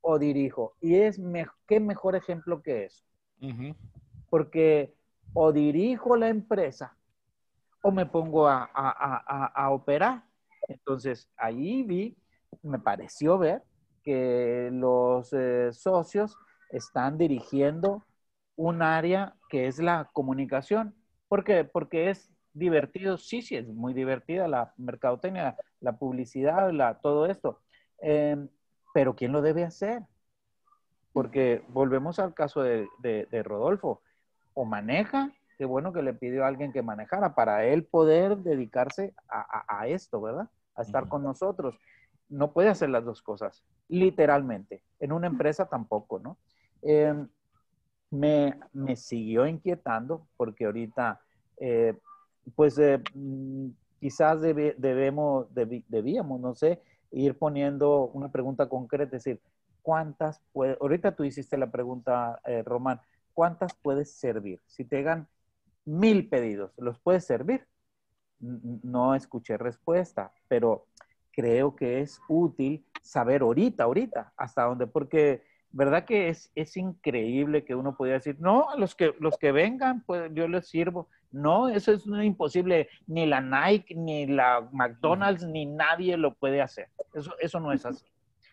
o 0.00 0.18
dirijo. 0.18 0.74
Y 0.80 0.96
es 0.96 1.20
qué 1.66 1.80
mejor 1.80 2.16
ejemplo 2.16 2.62
que 2.62 2.84
eso. 2.84 3.04
Porque 4.30 4.94
o 5.32 5.52
dirijo 5.52 6.16
la 6.16 6.28
empresa 6.28 6.96
o 7.82 7.90
me 7.90 8.06
pongo 8.06 8.46
a, 8.46 8.70
a, 8.72 9.70
operar. 9.70 10.22
Entonces, 10.68 11.28
ahí 11.36 11.82
vi, 11.82 12.16
me 12.62 12.78
pareció 12.78 13.38
ver 13.38 13.62
que 14.02 14.70
los 14.72 15.32
eh, 15.32 15.72
socios 15.72 16.36
están 16.70 17.18
dirigiendo 17.18 18.04
un 18.56 18.82
área 18.82 19.34
que 19.48 19.66
es 19.66 19.78
la 19.78 20.10
comunicación. 20.12 20.94
¿Por 21.28 21.44
qué? 21.44 21.64
Porque 21.64 22.10
es 22.10 22.30
divertido, 22.54 23.16
sí, 23.18 23.42
sí, 23.42 23.56
es 23.56 23.66
muy 23.68 23.94
divertida 23.94 24.48
la 24.48 24.74
mercadotecnia, 24.76 25.56
la 25.80 25.96
publicidad, 25.96 26.70
la, 26.72 26.98
todo 27.00 27.26
esto. 27.26 27.60
Em, 27.98 28.48
pero 28.92 29.14
¿quién 29.14 29.32
lo 29.32 29.42
debe 29.42 29.64
hacer? 29.64 30.02
Porque 31.12 31.62
volvemos 31.68 32.18
al 32.18 32.34
caso 32.34 32.62
de, 32.62 33.42
Rodolfo. 33.44 34.02
O 34.54 34.64
maneja, 34.66 35.30
qué 35.56 35.64
bueno 35.64 35.92
que 35.92 36.02
le 36.02 36.12
pidió 36.12 36.44
a 36.44 36.48
alguien 36.48 36.72
que 36.72 36.82
manejara 36.82 37.34
para 37.34 37.64
él 37.64 37.84
poder 37.84 38.36
dedicarse 38.38 39.14
a, 39.28 39.86
esto, 39.86 40.20
¿verdad? 40.20 40.50
A 40.74 40.82
estar 40.82 41.08
con 41.08 41.22
nosotros. 41.22 41.78
No 42.28 42.52
puede 42.52 42.68
hacer 42.68 42.90
las 42.90 43.04
dos 43.04 43.22
cosas, 43.22 43.64
literalmente. 43.88 44.82
En 44.98 45.12
una 45.12 45.26
empresa 45.26 45.68
tampoco, 45.68 46.18
¿no? 46.18 46.38
Em, 46.82 47.28
me, 48.10 48.54
siguió 48.96 49.46
inquietando 49.46 50.26
porque 50.36 50.66
ahorita, 50.66 51.20
eh, 51.58 51.96
pues 52.54 52.78
eh, 52.78 53.02
mm, 53.14 53.68
quizás 54.00 54.40
debemos, 54.40 55.46
debíamos, 55.54 56.40
no 56.40 56.54
sé, 56.54 56.82
ir 57.12 57.38
poniendo 57.38 58.06
una 58.08 58.30
pregunta 58.30 58.68
concreta, 58.68 59.16
es 59.16 59.24
decir, 59.24 59.40
¿cuántas 59.82 60.40
puede, 60.52 60.76
ahorita 60.80 61.14
tú 61.14 61.24
hiciste 61.24 61.56
la 61.56 61.70
pregunta, 61.70 62.40
eh, 62.44 62.62
Román, 62.64 63.00
¿cuántas 63.32 63.74
puedes 63.74 64.12
servir? 64.12 64.60
Si 64.66 64.84
te 64.84 64.98
hagan 64.98 65.28
mil 65.84 66.28
pedidos, 66.28 66.72
¿los 66.78 66.98
puedes 66.98 67.24
servir? 67.24 67.66
No 68.40 69.14
escuché 69.14 69.56
respuesta, 69.56 70.32
pero 70.48 70.86
creo 71.32 71.74
que 71.74 72.00
es 72.00 72.20
útil 72.28 72.84
saber 73.00 73.42
ahorita, 73.42 73.84
ahorita, 73.84 74.32
hasta 74.36 74.64
dónde, 74.64 74.86
porque 74.86 75.42
¿verdad 75.72 76.04
que 76.04 76.28
es, 76.28 76.52
es 76.54 76.76
increíble 76.76 77.64
que 77.64 77.74
uno 77.74 77.96
pudiera 77.96 78.18
decir, 78.18 78.36
no, 78.38 78.68
los 78.76 78.94
que, 78.94 79.14
los 79.18 79.38
que 79.38 79.52
vengan, 79.52 80.02
pues 80.04 80.30
yo 80.34 80.46
les 80.46 80.68
sirvo? 80.68 81.08
No, 81.30 81.68
eso 81.68 81.92
es 81.92 82.06
imposible. 82.06 82.88
Ni 83.06 83.26
la 83.26 83.40
Nike, 83.40 83.94
ni 83.94 84.26
la 84.26 84.68
McDonald's, 84.70 85.44
ni 85.44 85.64
nadie 85.64 86.16
lo 86.18 86.34
puede 86.34 86.60
hacer. 86.60 86.88
Eso, 87.14 87.32
eso 87.40 87.58
no 87.58 87.72
es 87.72 87.86
así. 87.86 88.04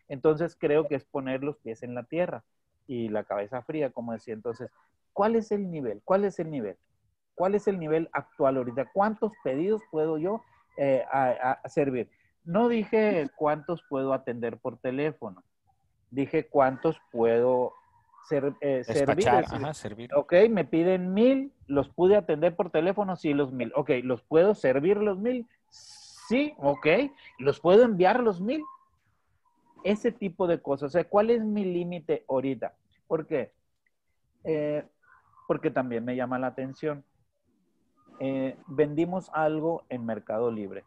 Entonces 0.08 0.56
creo 0.58 0.88
que 0.88 0.96
es 0.96 1.04
poner 1.04 1.44
los 1.44 1.58
pies 1.58 1.84
en 1.84 1.94
la 1.94 2.04
tierra 2.04 2.44
y 2.88 3.10
la 3.10 3.26
cabeza 3.26 3.62
fría, 3.62 3.92
como 3.92 4.14
decía. 4.14 4.34
Entonces, 4.34 4.72
¿cuál 5.12 5.36
es 5.36 5.52
el 5.52 5.70
nivel? 5.70 6.02
¿Cuál 6.06 6.24
es 6.24 6.40
el 6.40 6.50
nivel? 6.50 6.78
¿Cuál 7.36 7.56
es 7.56 7.68
el 7.68 7.80
nivel 7.80 8.10
actual 8.14 8.58
ahorita? 8.58 8.90
¿Cuántos 8.94 9.34
pedidos 9.44 9.82
puedo 9.92 10.18
yo 10.18 10.42
eh, 10.78 11.06
servir? 11.68 12.10
No 12.44 12.68
dije 12.68 13.30
cuántos 13.36 13.84
puedo 13.90 14.14
atender 14.14 14.58
por 14.58 14.78
teléfono 14.78 15.44
dije 16.12 16.48
cuántos 16.48 16.98
puedo 17.12 17.74
ser, 18.28 18.54
eh, 18.62 18.84
servir. 18.84 20.10
Ok, 20.16 20.34
me 20.50 20.66
piden 20.66 21.14
mil, 21.14 21.54
los 21.68 21.90
pude 21.90 22.16
atender 22.16 22.56
por 22.56 22.70
teléfono, 22.70 23.16
sí, 23.16 23.34
los 23.34 23.52
mil. 23.52 23.72
Ok, 23.76 23.92
¿los 24.04 24.22
puedo 24.22 24.56
servir 24.56 24.98
los 24.98 25.20
mil? 25.20 25.48
Sí, 25.70 26.54
ok. 26.58 26.88
¿Los 27.40 27.60
puedo 27.60 27.84
enviar 27.84 28.22
los 28.22 28.40
mil? 28.42 28.64
Ese 29.84 30.12
tipo 30.12 30.48
de 30.48 30.62
cosas. 30.62 30.88
O 30.88 30.92
sea, 30.92 31.04
¿cuál 31.06 31.30
es 31.30 31.44
mi 31.44 31.66
límite 31.66 32.26
ahorita? 32.30 32.76
¿Por 33.08 33.26
qué? 33.26 33.52
Eh, 34.44 34.86
porque 35.48 35.72
también 35.72 36.06
me 36.06 36.16
llama 36.16 36.38
la 36.38 36.48
atención. 36.48 37.04
Eh, 38.20 38.58
vendimos 38.68 39.32
algo 39.34 39.86
en 39.90 40.06
Mercado 40.06 40.52
Libre. 40.52 40.84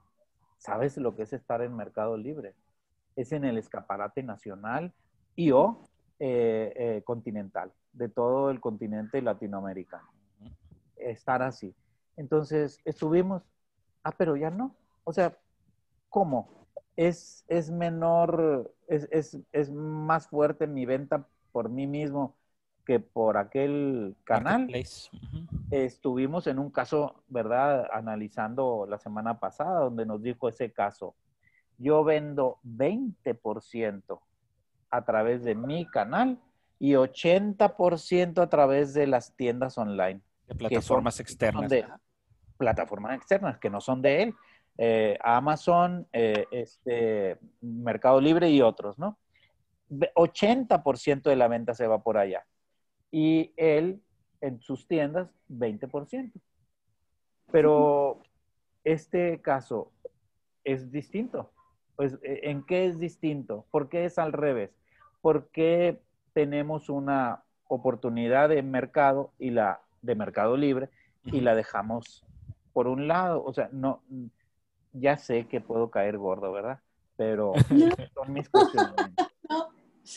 ¿Sabes 0.63 0.97
lo 0.97 1.17
que 1.17 1.23
es 1.23 1.33
estar 1.33 1.61
en 1.61 1.75
Mercado 1.75 2.17
Libre? 2.17 2.55
Es 3.17 3.33
en 3.33 3.45
el 3.45 3.59
escaparate 3.59 4.23
nacional 4.23 4.93
y 5.35 5.51
o 5.51 5.89
eh, 6.21 6.73
eh, 6.77 7.03
continental, 7.05 7.73
de 7.93 8.09
todo 8.09 8.49
el 8.49 8.61
continente 8.61 9.21
latinoamericano. 9.21 10.09
Estar 10.95 11.43
así. 11.43 11.75
Entonces, 12.17 12.79
estuvimos, 12.85 13.43
ah, 14.05 14.15
pero 14.17 14.37
ya 14.37 14.51
no. 14.51 14.77
O 15.03 15.13
sea, 15.13 15.37
¿cómo? 16.09 16.49
Es, 16.95 17.45
es 17.49 17.73
menor, 17.73 18.73
es, 18.87 19.09
es, 19.11 19.37
es 19.51 19.69
más 19.73 20.29
fuerte 20.29 20.69
mi 20.69 20.87
venta 20.87 21.27
por 21.51 21.71
mí 21.71 21.89
mismo 21.89 22.37
que 22.85 23.01
por 23.01 23.37
aquel 23.37 24.17
canal. 24.25 24.69
Estuvimos 25.71 26.47
en 26.47 26.59
un 26.59 26.71
caso, 26.71 27.23
¿verdad? 27.29 27.89
Analizando 27.93 28.87
la 28.89 28.99
semana 28.99 29.39
pasada, 29.39 29.81
donde 29.81 30.07
nos 30.07 30.23
dijo 30.23 30.49
ese 30.49 30.73
caso. 30.73 31.15
Yo 31.79 32.05
vendo 32.05 32.59
20% 32.65 34.21
a 34.91 35.05
través 35.05 35.43
de 35.43 35.55
mi 35.55 35.87
canal 35.87 36.39
y 36.79 36.93
80% 36.93 38.43
a 38.43 38.49
través 38.49 38.93
de 38.93 39.07
las 39.07 39.35
tiendas 39.35 39.79
online. 39.79 40.21
De 40.49 40.55
plataformas 40.55 41.21
externas. 41.21 41.71
De, 41.71 41.87
plataformas 42.59 43.17
externas 43.17 43.59
que 43.59 43.71
no 43.71 43.81
son 43.81 44.03
de 44.03 44.23
él. 44.23 44.35
Eh, 44.79 45.19
Amazon, 45.23 46.07
eh, 46.13 46.47
este, 46.51 47.39
Mercado 47.61 48.21
Libre 48.21 48.51
y 48.51 48.63
otros, 48.63 48.99
¿no? 48.99 49.19
80% 49.91 51.23
de 51.23 51.37
la 51.37 51.49
venta 51.49 51.75
se 51.75 51.87
va 51.87 52.03
por 52.03 52.17
allá. 52.17 52.45
Y 53.13 53.53
él, 53.57 54.03
en 54.41 54.61
sus 54.61 54.89
tiendas, 54.89 55.31
20%. 55.49 56.33
Pero 57.53 58.21
este 58.83 59.41
caso 59.41 59.93
es 60.65 60.91
distinto. 60.91 61.53
Pues, 61.95 62.19
¿en 62.23 62.65
qué 62.65 62.87
es 62.87 62.99
distinto? 62.99 63.67
¿Por 63.71 63.89
qué 63.89 64.07
es 64.07 64.19
al 64.19 64.33
revés? 64.33 64.83
¿por 65.23 65.49
qué 65.49 66.03
tenemos 66.35 66.91
una 66.91 67.45
oportunidad 67.69 68.51
de 68.51 68.63
mercado 68.63 69.33
y 69.39 69.51
la 69.51 69.81
de 70.03 70.15
mercado 70.17 70.57
libre 70.57 70.91
y 71.25 71.41
la 71.41 71.55
dejamos 71.55 72.27
por 72.75 72.89
un 72.89 73.09
lado? 73.09 73.43
O 73.43 73.55
sea, 73.55 73.71
no, 73.73 74.03
ya 74.93 75.17
sé 75.17 75.47
que 75.47 75.63
puedo 75.63 75.91
caer 75.91 76.19
gordo, 76.19 76.53
¿verdad? 76.53 76.81
Pero 77.17 77.53
son 78.15 78.33
mis 78.33 78.51
cuestionamientos. 78.51 79.32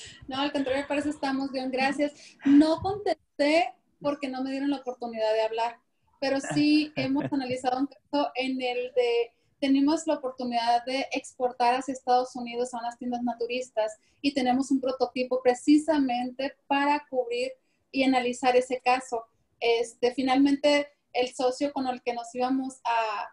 No, 0.28 0.40
al 0.40 0.52
contrario, 0.52 0.86
para 0.88 1.02
eso 1.02 1.10
estamos 1.10 1.52
bien, 1.52 1.72
gracias. 1.72 2.14
No 2.46 2.82
contesté 2.82 3.74
porque 4.02 4.28
no 4.28 4.44
me 4.44 4.52
dieron 4.52 4.72
la 4.72 4.78
oportunidad 4.78 5.34
de 5.34 5.42
hablar, 5.42 5.80
pero 6.20 6.40
sí 6.54 6.92
hemos 6.96 7.32
analizado 7.32 7.80
un 7.80 7.88
caso 7.88 8.32
en 8.36 8.62
el 8.62 8.94
de 8.94 9.36
tenemos 9.60 10.06
la 10.06 10.16
oportunidad 10.16 10.84
de 10.86 11.08
exportar 11.12 11.76
hacia 11.76 11.94
Estados 11.94 12.36
Unidos 12.36 12.74
a 12.74 12.80
unas 12.80 12.98
tiendas 12.98 13.24
naturistas 13.24 13.98
y 14.22 14.34
tenemos 14.34 14.70
un 14.70 14.82
prototipo 14.82 15.42
precisamente 15.42 16.56
para 16.68 17.04
cubrir 17.10 17.52
y 17.92 18.04
analizar 18.04 18.56
ese 18.56 18.80
caso. 18.82 19.26
Este, 19.60 20.14
finalmente, 20.14 20.90
el 21.14 21.34
socio 21.34 21.72
con 21.72 21.88
el 21.88 22.02
que 22.04 22.14
nos 22.14 22.34
íbamos 22.36 22.80
a, 22.84 23.32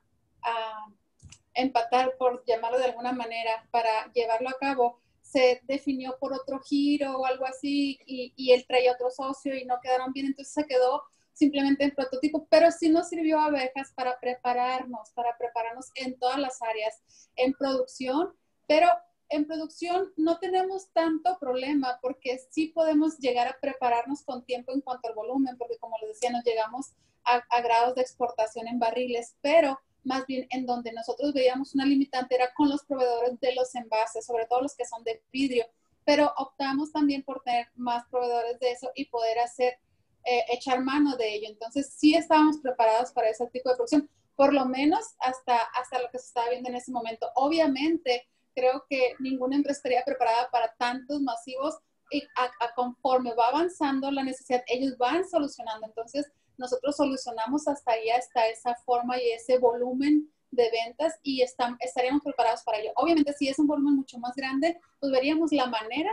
empatar, 1.55 2.17
por 2.17 2.43
llamarlo 2.47 2.79
de 2.79 2.87
alguna 2.87 3.13
manera, 3.13 3.69
para 3.71 4.11
llevarlo 4.15 4.49
a 4.49 4.59
cabo, 4.59 5.02
se 5.33 5.61
definió 5.65 6.17
por 6.19 6.35
otro 6.35 6.61
giro 6.61 7.19
o 7.19 7.25
algo 7.25 7.47
así 7.47 7.99
y, 8.07 8.35
y 8.37 8.53
él 8.53 8.67
traía 8.69 8.93
otro 8.93 9.11
socio 9.11 9.55
y 9.57 9.65
no 9.65 9.81
quedaron 9.83 10.13
bien, 10.13 10.27
entonces 10.27 10.53
se 10.53 10.67
quedó 10.67 11.03
simplemente 11.33 11.85
en 11.85 11.93
prototipo, 11.93 12.47
pero 12.51 12.71
sí 12.71 12.91
nos 12.91 13.09
sirvió 13.09 13.41
abejas 13.41 13.93
para 13.95 14.21
prepararnos, 14.21 15.11
para 15.13 15.37
prepararnos 15.39 15.91
en 15.95 16.19
todas 16.19 16.39
las 16.39 16.61
áreas, 16.61 17.01
en 17.37 17.55
producción, 17.55 18.35
pero 18.69 18.89
en 19.31 19.47
producción 19.47 20.13
no 20.19 20.39
tenemos 20.39 20.91
tanto 20.93 21.39
problema 21.41 21.99
porque 22.03 22.39
sí 22.51 22.69
podemos 22.69 23.19
llegar 23.19 23.49
a 23.49 23.57
prepararnos 23.59 24.23
con 24.23 24.45
tiempo 24.45 24.73
en 24.73 24.83
cuanto 24.83 25.09
al 25.09 25.15
volumen, 25.15 25.57
porque 25.57 25.79
como 25.79 25.97
les 26.03 26.11
decía, 26.11 26.31
nos 26.31 26.45
llegamos 26.45 26.93
a, 27.25 27.37
a 27.49 27.63
grados 27.63 27.95
de 27.95 28.03
exportación 28.03 28.69
en 28.69 28.79
barriles, 28.79 29.35
pero 29.41 29.81
más 30.05 30.27
bien 30.27 30.47
en 30.51 30.67
donde 30.67 30.93
nosotros 30.93 31.33
veíamos 31.33 31.75
una 31.75 31.87
limitante 31.87 32.35
era 32.35 32.53
con 32.55 32.69
los 32.69 32.85
proveedores 32.85 33.39
de 33.41 33.55
los 33.55 33.75
envases, 33.75 34.27
sobre 34.27 34.47
todo 34.47 34.63
los 34.63 34.75
que 34.75 34.85
son 34.85 35.03
de 35.05 35.23
vidrio, 35.33 35.67
pero 36.05 36.33
optamos 36.37 36.93
también 36.93 37.23
por 37.23 37.43
tener 37.43 37.69
más 37.77 38.05
proveedores 38.11 38.59
de 38.59 38.73
eso 38.73 38.91
y 38.95 39.07
poder 39.07 39.39
hacer 39.39 39.79
eh, 40.25 40.45
echar 40.51 40.81
mano 40.81 41.17
de 41.17 41.35
ello. 41.35 41.49
Entonces, 41.49 41.93
sí 41.97 42.15
estábamos 42.15 42.59
preparados 42.59 43.13
para 43.13 43.29
ese 43.29 43.47
tipo 43.49 43.69
de 43.69 43.77
producción, 43.77 44.09
por 44.37 44.53
lo 44.53 44.65
menos 44.67 45.05
hasta, 45.21 45.57
hasta 45.57 46.01
lo 46.01 46.09
que 46.11 46.19
se 46.19 46.27
estaba 46.27 46.51
viendo 46.51 46.69
en 46.69 46.77
ese 46.77 46.93
momento. 46.93 47.29
Obviamente, 47.35 48.29
creo 48.55 48.85
que 48.89 49.15
ninguna 49.19 49.57
empresa 49.57 49.79
estaría 49.79 50.05
preparada 50.05 50.49
para 50.51 50.75
tantos 50.79 51.21
masivos 51.21 51.77
y 52.11 52.23
a, 52.37 52.75
conforme 52.75 53.35
va 53.35 53.49
avanzando 53.49 54.11
la 54.11 54.23
necesidad, 54.23 54.63
ellos 54.67 54.97
van 54.99 55.29
solucionando. 55.29 55.87
Entonces, 55.87 56.31
nosotros 56.63 56.97
solucionamos 56.97 57.67
hasta 57.69 57.93
ahí, 57.93 58.09
hasta 58.11 58.47
esa 58.47 58.75
forma 58.87 59.21
y 59.21 59.33
ese 59.33 59.59
volumen 59.59 60.33
de 60.53 60.71
ventas 60.71 61.19
y 61.23 61.43
están, 61.43 61.77
estaríamos 61.81 62.23
preparados 62.23 62.63
para 62.63 62.79
ello. 62.79 62.93
Obviamente, 62.97 63.33
si 63.33 63.49
es 63.49 63.59
un 63.59 63.67
volumen 63.67 63.97
mucho 63.97 64.19
más 64.19 64.35
grande, 64.37 64.79
pues 65.01 65.11
veríamos 65.11 65.51
la 65.53 65.67
manera 65.67 66.13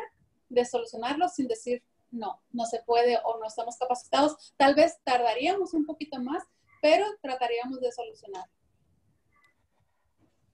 de 0.50 0.66
solucionarlo 0.66 1.30
sin 1.30 1.48
decir, 1.48 1.84
no, 2.12 2.42
no 2.52 2.66
se 2.66 2.82
puede 2.82 3.20
o 3.24 3.38
no 3.40 3.46
estamos 3.46 3.78
capacitados. 3.78 4.54
Tal 4.58 4.74
vez 4.74 4.98
tardaríamos 5.04 5.74
un 5.76 5.86
poquito 5.86 6.20
más, 6.20 6.44
pero 6.82 7.06
trataríamos 7.22 7.80
de 7.80 7.92
solucionar. 7.92 8.46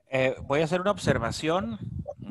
Eh, 0.09 0.35
voy 0.43 0.61
a 0.61 0.65
hacer 0.65 0.81
una 0.81 0.91
observación, 0.91 1.79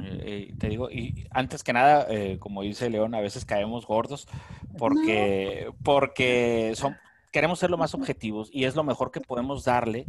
eh, 0.02 0.52
te 0.58 0.68
digo, 0.68 0.90
y 0.90 1.26
antes 1.30 1.64
que 1.64 1.72
nada, 1.72 2.06
eh, 2.10 2.38
como 2.38 2.62
dice 2.62 2.90
León, 2.90 3.14
a 3.14 3.20
veces 3.20 3.44
caemos 3.44 3.86
gordos 3.86 4.28
porque, 4.76 5.70
porque 5.82 6.72
son, 6.76 6.96
queremos 7.34 7.58
ser 7.58 7.68
lo 7.68 7.76
más 7.76 7.94
objetivos 7.94 8.48
y 8.52 8.62
es 8.62 8.76
lo 8.76 8.84
mejor 8.84 9.10
que 9.10 9.20
podemos 9.20 9.64
darle 9.64 10.06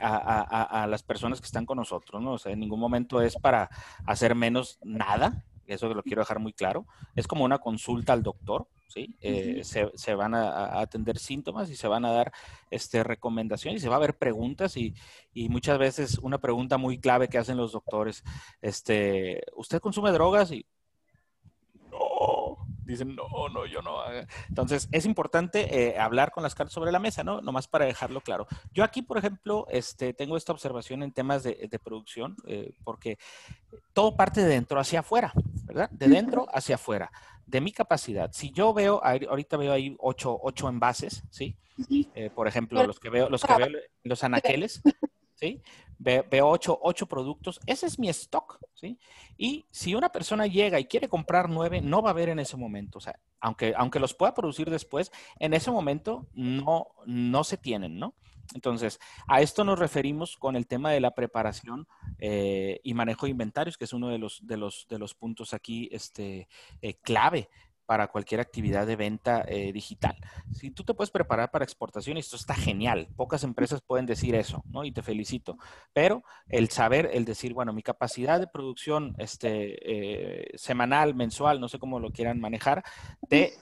a, 0.00 0.82
a, 0.82 0.86
las 0.86 1.02
personas 1.02 1.38
que 1.38 1.44
están 1.44 1.66
con 1.66 1.76
nosotros, 1.76 2.22
¿no? 2.22 2.32
O 2.32 2.38
sea, 2.38 2.52
en 2.52 2.60
ningún 2.60 2.80
momento 2.80 3.20
es 3.20 3.36
para 3.36 3.68
hacer 4.06 4.34
menos 4.34 4.78
nada, 4.82 5.44
eso 5.66 5.92
lo 5.92 6.02
quiero 6.02 6.22
dejar 6.22 6.38
muy 6.38 6.54
claro. 6.54 6.86
Es 7.14 7.26
como 7.26 7.44
una 7.44 7.58
consulta 7.58 8.14
al 8.14 8.22
doctor, 8.22 8.66
¿sí? 8.88 9.14
Eh, 9.20 9.62
se, 9.62 10.14
van 10.14 10.34
a, 10.34 10.80
atender 10.80 11.18
síntomas 11.18 11.68
y 11.68 11.76
se 11.76 11.86
van 11.86 12.06
a 12.06 12.12
dar 12.12 12.32
este, 12.70 13.04
recomendaciones 13.04 13.82
y 13.82 13.84
se 13.84 13.90
va 13.90 13.96
a 13.96 14.00
ver 14.00 14.16
preguntas 14.16 14.78
y, 14.78 14.94
y, 15.34 15.50
muchas 15.50 15.78
veces 15.78 16.18
una 16.18 16.38
pregunta 16.38 16.78
muy 16.78 16.98
clave 16.98 17.28
que 17.28 17.36
hacen 17.36 17.58
los 17.58 17.72
doctores, 17.72 18.24
este, 18.62 19.42
¿usted 19.54 19.80
consume 19.80 20.12
drogas? 20.12 20.50
Y 20.50 20.64
dicen, 22.84 23.14
no, 23.14 23.26
no, 23.52 23.66
yo 23.66 23.82
no. 23.82 23.98
Entonces, 24.48 24.88
es 24.92 25.06
importante 25.06 25.88
eh, 25.92 25.98
hablar 25.98 26.30
con 26.30 26.42
las 26.42 26.54
cartas 26.54 26.72
sobre 26.72 26.92
la 26.92 26.98
mesa, 26.98 27.24
¿no? 27.24 27.40
Nomás 27.40 27.68
para 27.68 27.84
dejarlo 27.84 28.20
claro. 28.20 28.46
Yo 28.72 28.84
aquí, 28.84 29.02
por 29.02 29.18
ejemplo, 29.18 29.66
este, 29.70 30.12
tengo 30.14 30.36
esta 30.36 30.52
observación 30.52 31.02
en 31.02 31.12
temas 31.12 31.42
de, 31.42 31.80
producción, 31.82 32.36
eh, 32.46 32.72
porque 32.84 33.18
todo 33.92 34.16
parte 34.16 34.40
de 34.42 34.48
dentro 34.48 34.78
hacia 34.80 35.00
afuera, 35.00 35.32
¿verdad? 35.64 35.90
De 35.90 36.08
dentro 36.08 36.46
hacia 36.52 36.76
afuera, 36.76 37.10
de 37.46 37.60
mi 37.60 37.72
capacidad. 37.72 38.30
Si 38.32 38.50
yo 38.50 38.72
veo, 38.72 39.02
ahorita 39.04 39.56
veo 39.56 39.72
ahí 39.72 39.96
ocho, 39.98 40.38
ocho 40.42 40.68
envases, 40.68 41.22
¿sí? 41.30 41.56
Eh, 42.14 42.30
por 42.30 42.46
ejemplo, 42.46 42.86
los 42.86 43.00
que 43.00 43.10
veo, 43.10 43.28
los 43.28 43.42
que 43.42 43.54
veo, 43.56 43.68
los 44.04 44.22
anaqueles, 44.22 44.82
¿sí? 45.34 45.62
veo 45.98 46.48
ocho, 46.48 46.78
ocho, 46.82 47.06
productos, 47.06 47.60
ese 47.66 47.86
es 47.86 47.98
mi 47.98 48.08
stock. 48.08 48.58
Y 49.38 49.64
si 49.70 49.94
una 49.94 50.10
persona 50.10 50.46
llega 50.46 50.78
y 50.78 50.84
quiere 50.84 51.08
comprar 51.08 51.48
nueve, 51.48 51.80
no 51.80 52.02
va 52.02 52.10
a 52.10 52.12
haber 52.12 52.28
en 52.28 52.38
ese 52.38 52.56
momento, 52.56 52.98
o 52.98 53.00
sea, 53.00 53.18
aunque, 53.40 53.72
aunque 53.76 54.00
los 54.00 54.14
pueda 54.14 54.34
producir 54.34 54.70
después, 54.70 55.10
en 55.38 55.54
ese 55.54 55.70
momento 55.70 56.26
no, 56.34 56.88
no 57.06 57.44
se 57.44 57.56
tienen, 57.56 57.98
¿no? 57.98 58.14
Entonces, 58.52 59.00
a 59.26 59.40
esto 59.40 59.64
nos 59.64 59.78
referimos 59.78 60.36
con 60.36 60.54
el 60.54 60.66
tema 60.66 60.90
de 60.90 61.00
la 61.00 61.14
preparación 61.14 61.86
eh, 62.18 62.80
y 62.84 62.92
manejo 62.92 63.24
de 63.24 63.30
inventarios, 63.30 63.78
que 63.78 63.84
es 63.84 63.92
uno 63.94 64.08
de 64.08 64.18
los, 64.18 64.46
de 64.46 64.58
los, 64.58 64.86
de 64.90 64.98
los 64.98 65.14
puntos 65.14 65.54
aquí 65.54 65.88
este, 65.90 66.48
eh, 66.82 66.94
clave 66.94 67.48
para 67.86 68.08
cualquier 68.08 68.40
actividad 68.40 68.86
de 68.86 68.96
venta 68.96 69.44
eh, 69.46 69.72
digital. 69.72 70.16
Si 70.52 70.70
tú 70.70 70.84
te 70.84 70.94
puedes 70.94 71.10
preparar 71.10 71.50
para 71.50 71.64
exportación, 71.64 72.16
esto 72.16 72.36
está 72.36 72.54
genial. 72.54 73.08
Pocas 73.16 73.44
empresas 73.44 73.80
pueden 73.80 74.06
decir 74.06 74.34
eso, 74.34 74.62
¿no? 74.70 74.84
Y 74.84 74.92
te 74.92 75.02
felicito. 75.02 75.58
Pero 75.92 76.24
el 76.48 76.70
saber, 76.70 77.10
el 77.12 77.24
decir, 77.24 77.54
bueno, 77.54 77.72
mi 77.72 77.82
capacidad 77.82 78.40
de 78.40 78.46
producción 78.46 79.14
este, 79.18 79.78
eh, 79.84 80.56
semanal, 80.56 81.14
mensual, 81.14 81.60
no 81.60 81.68
sé 81.68 81.78
cómo 81.78 82.00
lo 82.00 82.10
quieran 82.10 82.40
manejar, 82.40 82.84
de 83.28 83.54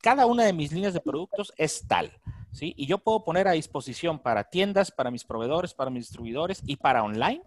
cada 0.00 0.26
una 0.26 0.44
de 0.44 0.52
mis 0.52 0.72
líneas 0.72 0.94
de 0.94 1.00
productos 1.00 1.52
es 1.56 1.86
tal. 1.86 2.12
¿Sí? 2.52 2.72
Y 2.78 2.86
yo 2.86 2.96
puedo 2.96 3.22
poner 3.22 3.48
a 3.48 3.52
disposición 3.52 4.18
para 4.18 4.44
tiendas, 4.44 4.90
para 4.90 5.10
mis 5.10 5.24
proveedores, 5.24 5.74
para 5.74 5.90
mis 5.90 6.04
distribuidores 6.04 6.62
y 6.64 6.76
para 6.76 7.02
online 7.02 7.42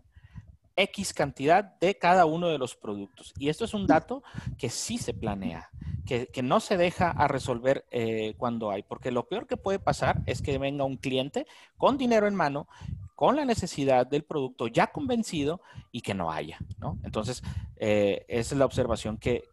X 0.79 1.13
cantidad 1.13 1.77
de 1.79 1.97
cada 1.97 2.25
uno 2.25 2.47
de 2.47 2.57
los 2.57 2.75
productos. 2.75 3.33
Y 3.37 3.49
esto 3.49 3.65
es 3.65 3.73
un 3.73 3.85
dato 3.85 4.23
que 4.57 4.69
sí 4.69 4.97
se 4.97 5.13
planea, 5.13 5.69
que, 6.05 6.41
no 6.41 6.61
se 6.61 6.77
deja 6.77 7.11
a 7.11 7.27
resolver 7.27 7.85
eh, 7.91 8.33
cuando 8.37 8.71
hay, 8.71 8.83
porque 8.83 9.11
lo 9.11 9.27
peor 9.27 9.45
que 9.45 9.57
puede 9.57 9.77
pasar 9.77 10.21
es 10.25 10.41
que 10.41 10.57
venga 10.57 10.85
un 10.85 10.95
cliente 10.95 11.45
con 11.77 11.97
dinero 11.97 12.27
en 12.27 12.35
mano, 12.35 12.67
con 13.13 13.35
la 13.35 13.43
necesidad 13.43 14.07
del 14.07 14.23
producto 14.23 14.67
ya 14.67 14.87
convencido 14.87 15.59
y 15.91 15.99
que 15.99 16.13
no 16.13 16.31
haya, 16.31 16.57
¿no? 16.79 16.97
Entonces, 17.03 17.43
eh, 17.75 18.25
esa 18.29 18.55
es 18.55 18.59
la 18.59 18.65
observación 18.65 19.17
que, 19.17 19.49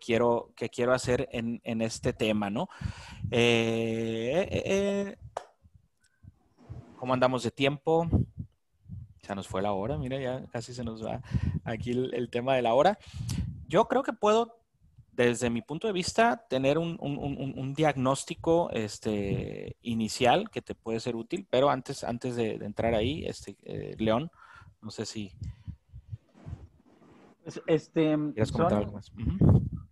quiero, 0.00 0.50
que 0.56 0.68
quiero 0.68 0.92
hacer 0.92 1.28
en, 1.30 1.80
este 1.80 2.12
tema, 2.12 2.50
¿no? 2.50 2.68
Eh, 3.30 5.16
¿Cómo 6.96 7.14
andamos 7.14 7.44
de 7.44 7.52
tiempo? 7.52 8.08
Ya 9.26 9.34
nos 9.34 9.48
fue 9.48 9.62
la 9.62 9.72
hora, 9.72 9.96
mira, 9.96 10.20
ya 10.20 10.44
casi 10.46 10.74
se 10.74 10.84
nos 10.84 11.04
va 11.04 11.22
aquí 11.64 11.92
el, 11.92 12.28
tema 12.30 12.54
de 12.54 12.62
la 12.62 12.74
hora. 12.74 12.98
Yo 13.66 13.86
creo 13.88 14.02
que 14.02 14.12
puedo, 14.12 14.58
desde 15.12 15.48
mi 15.50 15.62
punto 15.62 15.86
de 15.86 15.92
vista, 15.92 16.46
tener 16.48 16.78
un, 16.78 17.74
diagnóstico 17.74 18.70
este, 18.70 19.76
inicial 19.82 20.50
que 20.50 20.62
te 20.62 20.74
puede 20.74 21.00
ser 21.00 21.16
útil, 21.16 21.46
pero 21.48 21.70
antes, 21.70 22.04
antes 22.04 22.36
de, 22.36 22.54
entrar 22.56 22.94
ahí, 22.94 23.24
este, 23.24 23.56
eh, 23.62 23.94
León, 23.98 24.30
no 24.82 24.90
sé 24.90 25.06
si... 25.06 25.32
Pues, 27.42 27.60
este, 27.66 28.16
comentar 28.52 28.78
algo 28.78 28.92
más? 28.92 29.12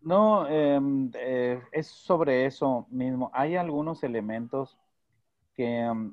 No, 0.03 0.49
em, 0.49 1.11
eh, 1.15 1.63
es 1.71 1.87
sobre 1.87 2.47
eso 2.47 2.87
mismo. 2.91 3.31
Hay 3.33 3.57
algunos 3.57 4.03
elementos 4.03 4.77
que, 5.55 5.81
em, 5.81 6.13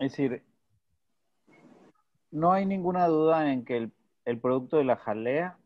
es 0.00 0.12
decir, 0.12 0.42
no 2.30 2.52
hay 2.52 2.66
ninguna 2.66 3.06
duda 3.06 3.52
en 3.52 3.64
que 3.64 3.90
el, 4.24 4.40
producto 4.40 4.76
de 4.76 4.84
la 4.84 4.96
jalea, 4.96 5.58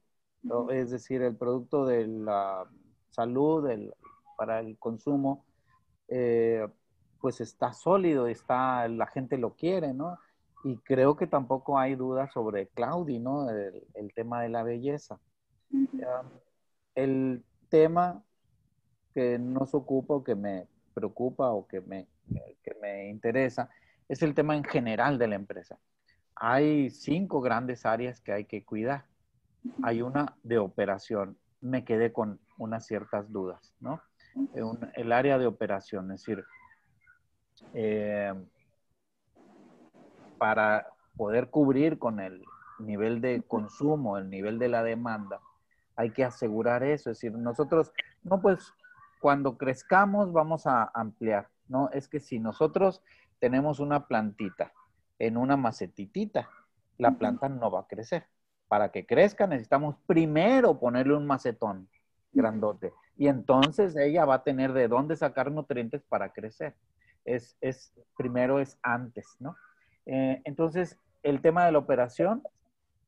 es 0.70 0.90
decir, 0.90 1.22
el 1.22 1.36
producto 1.36 1.86
de 1.86 2.06
la 2.06 2.66
salud 3.10 3.68
para 4.36 4.60
el 4.60 4.78
consumo, 4.78 5.44
eh, 6.08 6.66
pues 7.20 7.40
está 7.40 7.72
sólido, 7.72 8.26
está, 8.26 8.88
la 8.88 9.06
gente 9.06 9.38
lo 9.38 9.54
quiere, 9.54 9.92
¿no? 9.92 10.18
Y 10.64 10.76
creo 10.78 11.16
que 11.16 11.26
tampoco 11.26 11.78
hay 11.78 11.94
duda 11.94 12.28
sobre 12.30 12.68
Claudi, 12.68 13.18
¿no? 13.18 13.48
El, 13.50 14.12
tema 14.14 14.42
de 14.42 14.48
la 14.48 14.62
belleza. 14.62 15.18
el 16.94 17.44
tema 17.68 18.22
que 19.14 19.38
nos 19.38 19.74
ocupa 19.74 20.14
o 20.14 20.24
que 20.24 20.34
me 20.34 20.68
preocupa 20.94 21.50
o 21.50 21.66
que 21.66 21.80
me, 21.80 22.08
que 22.62 22.74
me 22.80 23.08
interesa 23.08 23.70
es 24.08 24.22
el 24.22 24.34
tema 24.34 24.56
en 24.56 24.64
general 24.64 25.18
de 25.18 25.28
la 25.28 25.36
empresa 25.36 25.78
hay 26.34 26.90
cinco 26.90 27.40
grandes 27.40 27.86
áreas 27.86 28.20
que 28.20 28.32
hay 28.32 28.44
que 28.44 28.64
cuidar. 28.64 29.04
Hay 29.82 30.02
una 30.02 30.36
de 30.42 30.58
operación. 30.58 31.36
Me 31.60 31.84
quedé 31.84 32.12
con 32.12 32.40
unas 32.58 32.86
ciertas 32.86 33.30
dudas, 33.30 33.74
¿no? 33.80 34.00
el 34.94 35.12
área 35.12 35.36
de 35.36 35.46
operación, 35.46 36.10
es 36.10 36.20
decir, 36.22 36.42
eh, 37.74 38.32
para 40.38 40.86
poder 41.16 41.50
cubrir 41.50 41.98
con 41.98 42.18
el 42.18 42.42
nivel 42.78 43.20
de 43.20 43.42
consumo, 43.42 44.16
el 44.18 44.30
nivel 44.30 44.58
de 44.58 44.68
la 44.68 44.82
demanda, 44.82 45.40
hay 45.96 46.10
que 46.10 46.24
asegurar 46.24 46.82
eso. 46.82 47.10
Es 47.10 47.18
decir, 47.18 47.36
nosotros, 47.36 47.92
no 48.22 48.40
pues, 48.40 48.72
cuando 49.20 49.56
crezcamos 49.58 50.32
vamos 50.32 50.66
a 50.66 50.90
ampliar, 50.94 51.48
¿no? 51.68 51.90
Es 51.90 52.08
que 52.08 52.18
si 52.18 52.40
nosotros 52.40 53.02
tenemos 53.38 53.80
una 53.80 54.06
plantita 54.06 54.72
en 55.18 55.36
una 55.36 55.56
macetitita, 55.56 56.48
la 56.98 57.12
planta 57.12 57.48
no 57.48 57.70
va 57.70 57.80
a 57.80 57.86
crecer. 57.86 58.26
Para 58.68 58.90
que 58.90 59.06
crezca 59.06 59.46
necesitamos 59.46 59.96
primero 60.06 60.78
ponerle 60.78 61.14
un 61.14 61.26
macetón 61.26 61.88
grandote 62.32 62.92
y 63.16 63.28
entonces 63.28 63.94
ella 63.96 64.24
va 64.24 64.36
a 64.36 64.42
tener 64.42 64.72
de 64.72 64.88
dónde 64.88 65.16
sacar 65.16 65.50
nutrientes 65.50 66.02
para 66.02 66.32
crecer. 66.32 66.74
Es, 67.24 67.56
es 67.60 67.92
primero 68.16 68.58
es 68.58 68.78
antes, 68.82 69.36
¿no? 69.38 69.54
Eh, 70.06 70.40
entonces, 70.44 70.98
el 71.22 71.40
tema 71.40 71.64
de 71.66 71.72
la 71.72 71.78
operación 71.78 72.42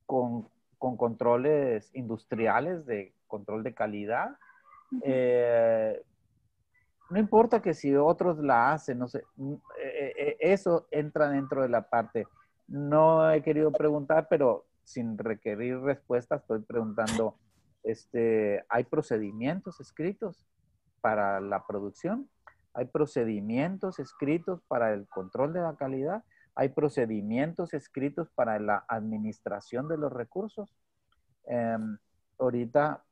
con, 0.06 0.48
controles 0.78 1.90
industriales 1.94 2.84
de 2.84 3.14
control 3.26 3.64
de 3.64 3.74
calidad, 3.74 4.36
eh, 5.02 6.02
no 7.10 7.18
importa 7.18 7.60
que 7.60 7.74
si 7.74 7.94
otros 7.94 8.38
la 8.38 8.72
hacen, 8.72 8.98
no 8.98 9.08
sé, 9.08 9.24
mm, 9.36 9.54
eh, 9.78 10.12
eh, 10.16 10.36
eso 10.40 10.86
entra 10.90 11.28
dentro 11.28 11.62
de 11.62 11.68
la 11.68 11.88
parte. 11.88 12.26
No 12.66 13.30
he 13.30 13.42
querido 13.42 13.72
preguntar, 13.72 14.26
pero 14.28 14.66
sin 14.84 15.18
requerir 15.18 15.80
respuesta, 15.80 16.36
estoy 16.36 16.60
preguntando, 16.60 17.36
este, 17.82 18.64
¿hay 18.68 18.84
procedimientos 18.84 19.80
escritos 19.80 20.46
para 21.00 21.40
la 21.40 21.66
producción? 21.66 22.28
¿Hay 22.72 22.86
procedimientos 22.86 23.98
escritos 23.98 24.62
para 24.66 24.92
el 24.92 25.06
control 25.06 25.52
de 25.52 25.60
la 25.60 25.76
calidad? 25.76 26.24
¿Hay 26.54 26.70
procedimientos 26.70 27.74
escritos 27.74 28.30
para 28.30 28.58
la 28.58 28.84
administración 28.88 29.88
de 29.88 29.98
los 29.98 30.12
recursos? 30.12 30.74
Em, 31.46 31.98
ahorita 32.38 33.04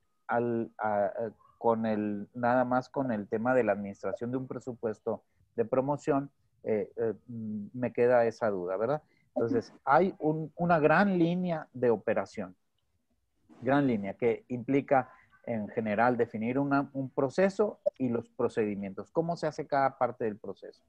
con 1.62 1.86
el, 1.86 2.28
nada 2.34 2.64
más 2.64 2.88
con 2.88 3.12
el 3.12 3.28
tema 3.28 3.54
de 3.54 3.62
la 3.62 3.70
administración 3.70 4.32
de 4.32 4.36
un 4.36 4.48
presupuesto 4.48 5.22
de 5.54 5.64
promoción, 5.64 6.28
eh, 6.64 6.90
eh, 6.96 7.14
mm, 7.28 7.66
me 7.72 7.92
queda 7.92 8.26
esa 8.26 8.50
duda, 8.50 8.76
¿verdad? 8.76 9.00
Entonces, 9.36 9.72
hay 9.84 10.12
una 10.18 10.80
gran 10.80 11.20
línea 11.20 11.68
de 11.72 11.90
operación, 11.90 12.56
gran 13.60 13.86
línea, 13.86 14.14
que 14.14 14.44
implica 14.48 15.12
en 15.46 15.68
general 15.68 16.16
definir 16.16 16.58
un 16.58 17.12
proceso 17.14 17.78
y 17.96 18.08
los 18.08 18.28
procedimientos, 18.30 19.12
cómo 19.12 19.36
se 19.36 19.46
hace 19.46 19.64
cada 19.64 19.96
parte 19.98 20.24
del 20.24 20.38
proceso. 20.38 20.82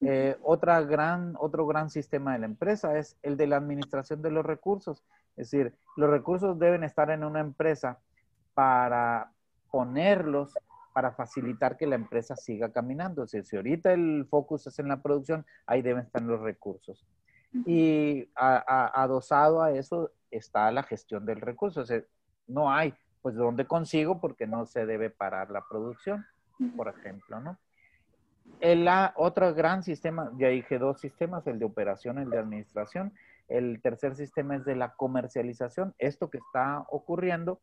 Eh, 0.00 0.34
otra 0.42 0.80
gran, 0.80 1.34
otro 1.38 1.66
gran 1.66 1.90
sistema 1.90 2.32
de 2.32 2.38
la 2.38 2.46
empresa 2.46 2.98
es 2.98 3.18
el 3.22 3.36
de 3.36 3.48
la 3.48 3.58
administración 3.58 4.22
de 4.22 4.30
los 4.30 4.46
recursos. 4.46 5.04
Es 5.36 5.50
decir, 5.50 5.74
los 5.94 6.08
recursos 6.08 6.58
deben 6.58 6.84
estar 6.84 7.10
en 7.10 7.22
una 7.22 7.40
empresa 7.40 7.98
para 8.54 9.30
ponerlos 9.76 10.54
para 10.94 11.12
facilitar 11.12 11.76
que 11.76 11.86
la 11.86 11.96
empresa 11.96 12.34
siga 12.34 12.72
caminando. 12.72 13.24
Es 13.24 13.32
decir, 13.32 13.44
si 13.44 13.56
ahorita 13.56 13.92
el 13.92 14.26
focus 14.30 14.68
es 14.68 14.78
en 14.78 14.88
la 14.88 15.02
producción, 15.02 15.44
ahí 15.66 15.82
deben 15.82 16.04
estar 16.04 16.22
los 16.22 16.40
recursos. 16.40 17.06
Y 17.66 18.30
adosado 18.34 19.62
a 19.62 19.72
eso 19.72 20.12
está 20.30 20.70
la 20.70 20.82
gestión 20.82 21.26
del 21.26 21.42
recurso. 21.42 21.82
Es 21.82 21.88
decir, 21.88 22.08
no 22.46 22.72
hay, 22.72 22.94
pues, 23.20 23.34
¿dónde 23.34 23.66
consigo? 23.66 24.18
Porque 24.18 24.46
no 24.46 24.64
se 24.64 24.86
debe 24.86 25.10
parar 25.10 25.50
la 25.50 25.62
producción, 25.68 26.24
por 26.74 26.88
ejemplo, 26.88 27.38
¿no? 27.40 27.58
El 28.60 28.88
otro 29.16 29.52
gran 29.52 29.82
sistema, 29.82 30.32
ya 30.38 30.48
dije 30.48 30.78
dos 30.78 30.98
sistemas, 30.98 31.46
el 31.46 31.58
de 31.58 31.66
operación, 31.66 32.16
el 32.16 32.30
de 32.30 32.38
administración. 32.38 33.12
El 33.48 33.82
tercer 33.82 34.14
sistema 34.14 34.56
es 34.56 34.64
de 34.64 34.76
la 34.76 34.94
comercialización. 34.94 35.94
Esto 35.98 36.30
que 36.30 36.38
está 36.38 36.86
ocurriendo, 36.88 37.60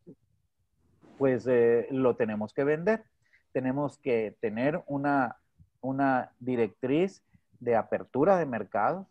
pues 1.18 1.46
eh, 1.46 1.86
lo 1.90 2.16
tenemos 2.16 2.52
que 2.52 2.64
vender. 2.64 3.04
Tenemos 3.52 3.98
que 3.98 4.36
tener 4.40 4.82
una, 4.86 5.36
una 5.80 6.32
directriz 6.40 7.22
de 7.60 7.76
apertura 7.76 8.38
de 8.38 8.46
mercados. 8.46 9.06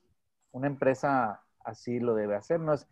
Una 0.51 0.67
empresa 0.67 1.41
así 1.63 1.99
lo 1.99 2.15
debe 2.15 2.35
hacer. 2.35 2.59
No 2.59 2.73
es, 2.73 2.87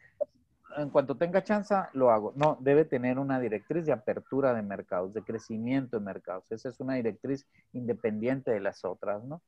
en 0.78 0.90
cuanto 0.90 1.18
tenga 1.18 1.44
chance, 1.44 1.76
lo 1.94 2.12
hago. 2.12 2.34
No, 2.36 2.58
debe 2.62 2.86
tener 2.86 3.20
una 3.20 3.40
directriz 3.40 3.86
de 3.86 3.92
apertura 3.92 4.54
de 4.54 4.62
mercados, 4.62 5.14
de 5.14 5.24
crecimiento 5.24 6.00
de 6.00 6.06
mercados. 6.06 6.52
Esa 6.52 6.70
es 6.70 6.80
una 6.80 6.96
directriz 6.96 7.46
independiente 7.74 8.52
de 8.52 8.60
las 8.60 8.86
otras, 8.86 9.24
¿no? 9.24 9.42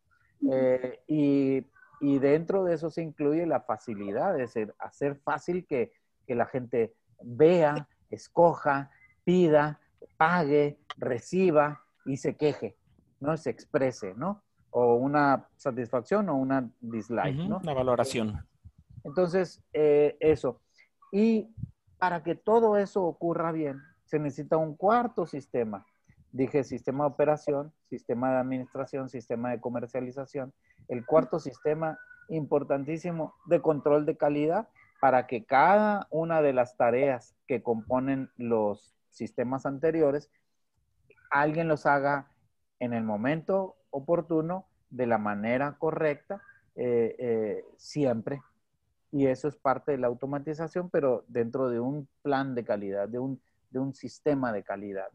Eh, 0.52 1.00
y, 1.08 1.66
y, 2.02 2.20
dentro 2.20 2.66
de 2.66 2.74
eso 2.74 2.90
se 2.90 3.02
incluye 3.02 3.46
la 3.46 3.62
facilidad, 3.62 4.34
es 4.38 4.54
decir, 4.54 4.74
hacer 4.78 5.16
fácil 5.16 5.66
que, 5.66 5.94
que 6.28 6.36
la 6.36 6.46
gente 6.46 6.94
vea, 7.22 7.88
escoja, 8.10 8.92
pida, 9.24 9.80
pague, 10.18 10.78
reciba 10.98 11.82
y 12.06 12.18
se 12.18 12.36
queje, 12.36 12.76
¿no? 13.20 13.38
Se 13.38 13.50
exprese, 13.50 14.14
¿no? 14.16 14.42
O 14.72 14.96
una 14.96 15.48
satisfacción 15.58 16.30
o 16.30 16.36
una 16.36 16.70
dislike, 16.82 17.36
¿no? 17.36 17.58
Una 17.58 17.74
valoración. 17.74 18.46
Entonces, 19.04 19.62
eh, 19.74 20.18
eso. 20.20 20.62
Y 21.12 21.54
para 22.00 22.24
que 22.24 22.36
todo 22.36 22.78
eso 22.78 23.04
ocurra 23.04 23.52
bien, 23.52 23.82
se 24.06 24.20
necesita 24.20 24.58
un 24.58 24.76
cuarto 24.76 25.26
sistema. 25.26 25.86
Dije 26.32 26.64
sistema 26.64 27.04
de 27.04 27.12
operación, 27.12 27.72
sistema 27.90 28.32
de 28.32 28.38
administración, 28.38 29.10
sistema 29.10 29.52
de 29.52 29.62
comercialización. 29.62 30.54
El 30.88 31.06
cuarto 31.06 31.40
sistema 31.40 32.00
importantísimo 32.30 33.36
de 33.46 33.62
control 33.62 34.06
de 34.06 34.18
calidad 34.18 34.68
para 35.00 35.28
que 35.28 35.46
cada 35.46 36.08
una 36.10 36.42
de 36.42 36.54
las 36.54 36.78
tareas 36.78 37.36
que 37.48 37.62
componen 37.62 38.30
los 38.38 38.96
sistemas 39.14 39.66
anteriores, 39.66 40.30
alguien 41.32 41.68
los 41.68 41.86
haga 41.86 42.32
en 42.80 42.94
el 42.94 43.04
momento 43.04 43.76
oportuno, 43.90 44.68
de 44.90 45.08
la 45.08 45.18
manera 45.18 45.78
correcta, 45.80 46.44
eh, 46.76 47.16
eh, 47.18 47.66
siempre 47.78 48.42
y 49.14 49.28
eso 49.28 49.48
es 49.48 49.56
parte 49.56 49.92
de 49.92 50.00
la 50.00 50.08
automatización, 50.08 50.90
pero 50.90 51.24
dentro 51.28 51.70
de 51.70 51.80
un 51.80 52.08
plan 52.24 52.56
de 52.56 52.64
calidad, 52.64 53.08
de 53.08 53.20
un, 53.20 53.40
de 53.70 53.78
un 53.78 53.94
sistema 53.94 54.52
de 54.52 54.64
calidad. 54.64 55.10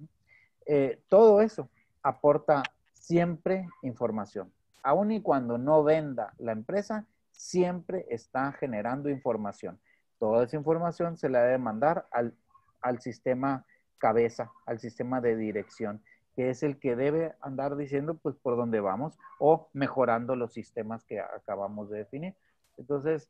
Eh, 0.66 1.02
todo 1.08 1.40
eso 1.40 1.68
aporta 2.00 2.62
siempre 2.92 3.68
información. 3.82 4.52
Aun 4.84 5.10
y 5.10 5.20
cuando 5.20 5.58
no 5.58 5.82
venda 5.82 6.32
la 6.38 6.52
empresa, 6.52 7.06
siempre 7.32 8.06
está 8.08 8.52
generando 8.52 9.10
información. 9.10 9.80
Toda 10.20 10.44
esa 10.44 10.56
información 10.56 11.16
se 11.16 11.28
la 11.28 11.42
debe 11.42 11.58
mandar 11.58 12.06
al, 12.12 12.34
al 12.80 13.00
sistema 13.00 13.66
cabeza, 13.98 14.52
al 14.66 14.78
sistema 14.78 15.20
de 15.20 15.36
dirección, 15.36 16.02
que 16.34 16.50
es 16.50 16.62
el 16.62 16.78
que 16.78 16.96
debe 16.96 17.34
andar 17.40 17.76
diciendo 17.76 18.16
pues 18.16 18.36
por 18.36 18.56
dónde 18.56 18.80
vamos 18.80 19.18
o 19.38 19.68
mejorando 19.72 20.36
los 20.36 20.52
sistemas 20.52 21.04
que 21.04 21.20
acabamos 21.20 21.90
de 21.90 21.98
definir. 21.98 22.34
Entonces, 22.76 23.28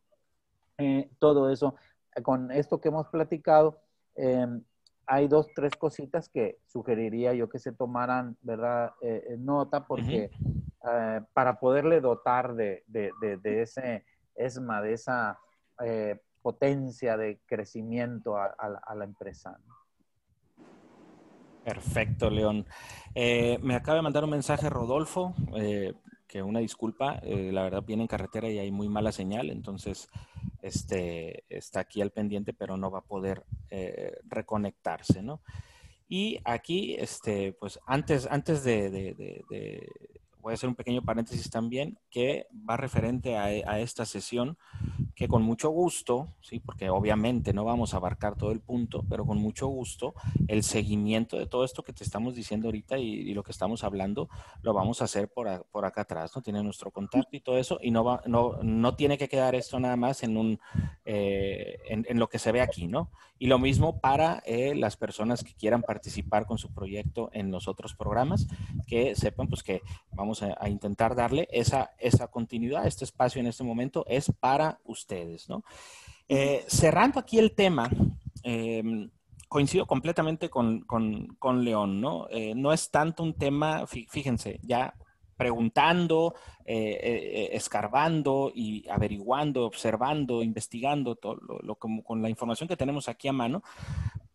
eh, 0.78 1.10
todo 1.18 1.50
eso. 1.50 1.74
Con 2.22 2.50
esto 2.52 2.80
que 2.80 2.88
hemos 2.88 3.08
platicado, 3.08 3.80
em, 4.14 4.62
hay 5.06 5.26
dos, 5.26 5.48
tres 5.54 5.74
cositas 5.76 6.28
que 6.28 6.58
sugeriría 6.66 7.32
yo 7.32 7.48
que 7.48 7.58
se 7.58 7.72
tomaran, 7.72 8.36
¿verdad? 8.42 8.92
Eh, 9.00 9.36
nota 9.38 9.86
porque 9.86 10.30
eh, 10.90 11.20
para 11.32 11.58
poderle 11.58 12.00
dotar 12.00 12.54
de, 12.54 12.84
de, 12.86 13.10
de, 13.20 13.62
ese 13.62 14.04
ESMA, 14.34 14.82
de 14.82 14.92
esa 14.92 15.38
potencia 16.42 17.16
de 17.16 17.40
crecimiento 17.46 18.36
a, 18.36 18.94
la 18.94 19.04
empresa. 19.04 19.58
Perfecto, 21.68 22.30
León. 22.30 22.66
me 23.14 23.74
acaba 23.74 23.96
de 23.96 24.02
mandar 24.02 24.24
un 24.24 24.30
mensaje 24.30 24.70
Rodolfo, 24.70 25.34
que 26.26 26.42
una 26.42 26.60
disculpa, 26.60 27.20
la 27.22 27.62
verdad 27.62 27.82
viene 27.82 28.02
en 28.04 28.08
carretera 28.08 28.48
y 28.50 28.58
hay 28.58 28.70
muy 28.70 28.88
mala 28.88 29.12
señal, 29.12 29.50
entonces 29.50 30.08
este, 30.62 31.44
está 31.48 31.80
aquí 31.80 32.00
al 32.00 32.10
pendiente, 32.10 32.52
pero 32.52 32.76
no 32.76 32.90
va 32.90 33.00
a 33.00 33.04
poder 33.04 33.44
eh, 33.70 34.16
reconectarse, 34.26 35.22
¿no? 35.22 35.40
Y 36.08 36.40
aquí, 36.44 36.94
este, 36.94 37.52
pues 37.52 37.78
antes, 37.86 38.26
antes 38.30 38.64
de, 38.64 39.44
voy 40.40 40.52
a 40.52 40.54
hacer 40.54 40.68
un 40.68 40.74
pequeño 40.74 41.02
paréntesis 41.02 41.50
también, 41.50 41.98
que 42.10 42.46
va 42.68 42.76
referente 42.76 43.36
a, 43.36 43.44
a, 43.44 43.80
esta 43.80 44.04
sesión, 44.04 44.56
que 45.14 45.28
con 45.28 45.42
mucho 45.42 45.70
gusto, 45.70 46.34
sí, 46.40 46.60
porque 46.60 46.90
obviamente 46.90 47.52
no 47.52 47.64
vamos 47.64 47.92
a 47.92 47.96
abarcar 47.96 48.36
todo 48.36 48.52
el 48.52 48.60
punto, 48.60 49.04
pero 49.08 49.26
con 49.26 49.38
mucho 49.38 49.66
gusto, 49.66 50.14
el 50.46 50.62
seguimiento 50.62 51.38
de 51.38 51.46
todo 51.46 51.64
esto 51.64 51.82
que 51.82 51.92
te 51.92 52.04
estamos 52.04 52.34
diciendo 52.34 52.68
ahorita 52.68 52.98
y, 52.98 53.34
lo 53.34 53.42
que 53.42 53.52
estamos 53.52 53.84
hablando, 53.84 54.28
lo 54.62 54.72
vamos 54.72 55.00
a 55.00 55.04
hacer 55.04 55.28
por, 55.28 55.66
por, 55.70 55.84
acá 55.84 56.02
atrás, 56.02 56.32
¿no? 56.34 56.42
Tiene 56.42 56.62
nuestro 56.62 56.90
contacto 56.90 57.36
y 57.36 57.40
todo 57.40 57.58
eso, 57.58 57.78
y 57.82 57.90
no, 57.90 58.04
va, 58.04 58.22
no, 58.26 58.58
no 58.62 58.94
tiene 58.94 59.18
que 59.18 59.28
quedar 59.28 59.54
esto 59.54 59.78
nada 59.78 59.96
más 59.96 60.22
en, 60.22 60.36
un, 60.36 60.60
eh, 61.04 61.78
en, 61.88 62.06
en, 62.08 62.18
lo 62.18 62.28
que 62.28 62.38
se 62.38 62.52
ve 62.52 62.60
aquí, 62.60 62.86
¿no? 62.86 63.10
Y 63.38 63.46
lo 63.46 63.58
mismo 63.58 64.00
para 64.00 64.42
eh, 64.46 64.74
las 64.74 64.96
personas 64.96 65.44
que 65.44 65.54
quieran 65.54 65.82
participar 65.82 66.46
con 66.46 66.58
su 66.58 66.72
proyecto 66.72 67.30
en 67.32 67.50
los 67.50 67.68
otros 67.68 67.94
programas, 67.94 68.48
que 68.86 69.14
sepan 69.14 69.48
pues 69.48 69.62
que 69.62 69.82
vamos 70.12 70.27
a, 70.42 70.68
intentar 70.68 71.14
darle 71.14 71.48
esa, 71.50 71.90
esa 71.98 72.28
continuidad. 72.28 72.86
Este 72.86 73.04
espacio 73.04 73.40
en 73.40 73.46
este 73.46 73.64
momento 73.64 74.04
es 74.08 74.32
para 74.38 74.80
ustedes, 74.84 75.48
¿no? 75.48 75.64
Eh, 76.28 76.64
cerrando 76.68 77.18
aquí 77.18 77.38
el 77.38 77.54
tema, 77.54 77.90
em, 78.42 79.10
coincido 79.48 79.86
completamente 79.86 80.50
con, 80.50 80.82
con, 80.82 81.64
León, 81.64 82.00
¿no? 82.00 82.28
Eh, 82.30 82.54
no 82.54 82.72
es 82.72 82.90
tanto 82.90 83.22
un 83.22 83.34
tema, 83.34 83.86
fíjense, 83.86 84.60
ya 84.62 84.94
preguntando, 85.36 86.34
eh, 86.70 87.50
escarbando 87.52 88.52
y 88.54 88.88
averiguando, 88.88 89.64
observando, 89.64 90.42
investigando 90.42 91.16
todo 91.16 91.36
lo, 91.62 91.74
como, 91.76 92.02
con 92.04 92.22
la 92.22 92.28
información 92.28 92.68
que 92.68 92.76
tenemos 92.76 93.08
aquí 93.08 93.28
a 93.28 93.32
mano, 93.32 93.62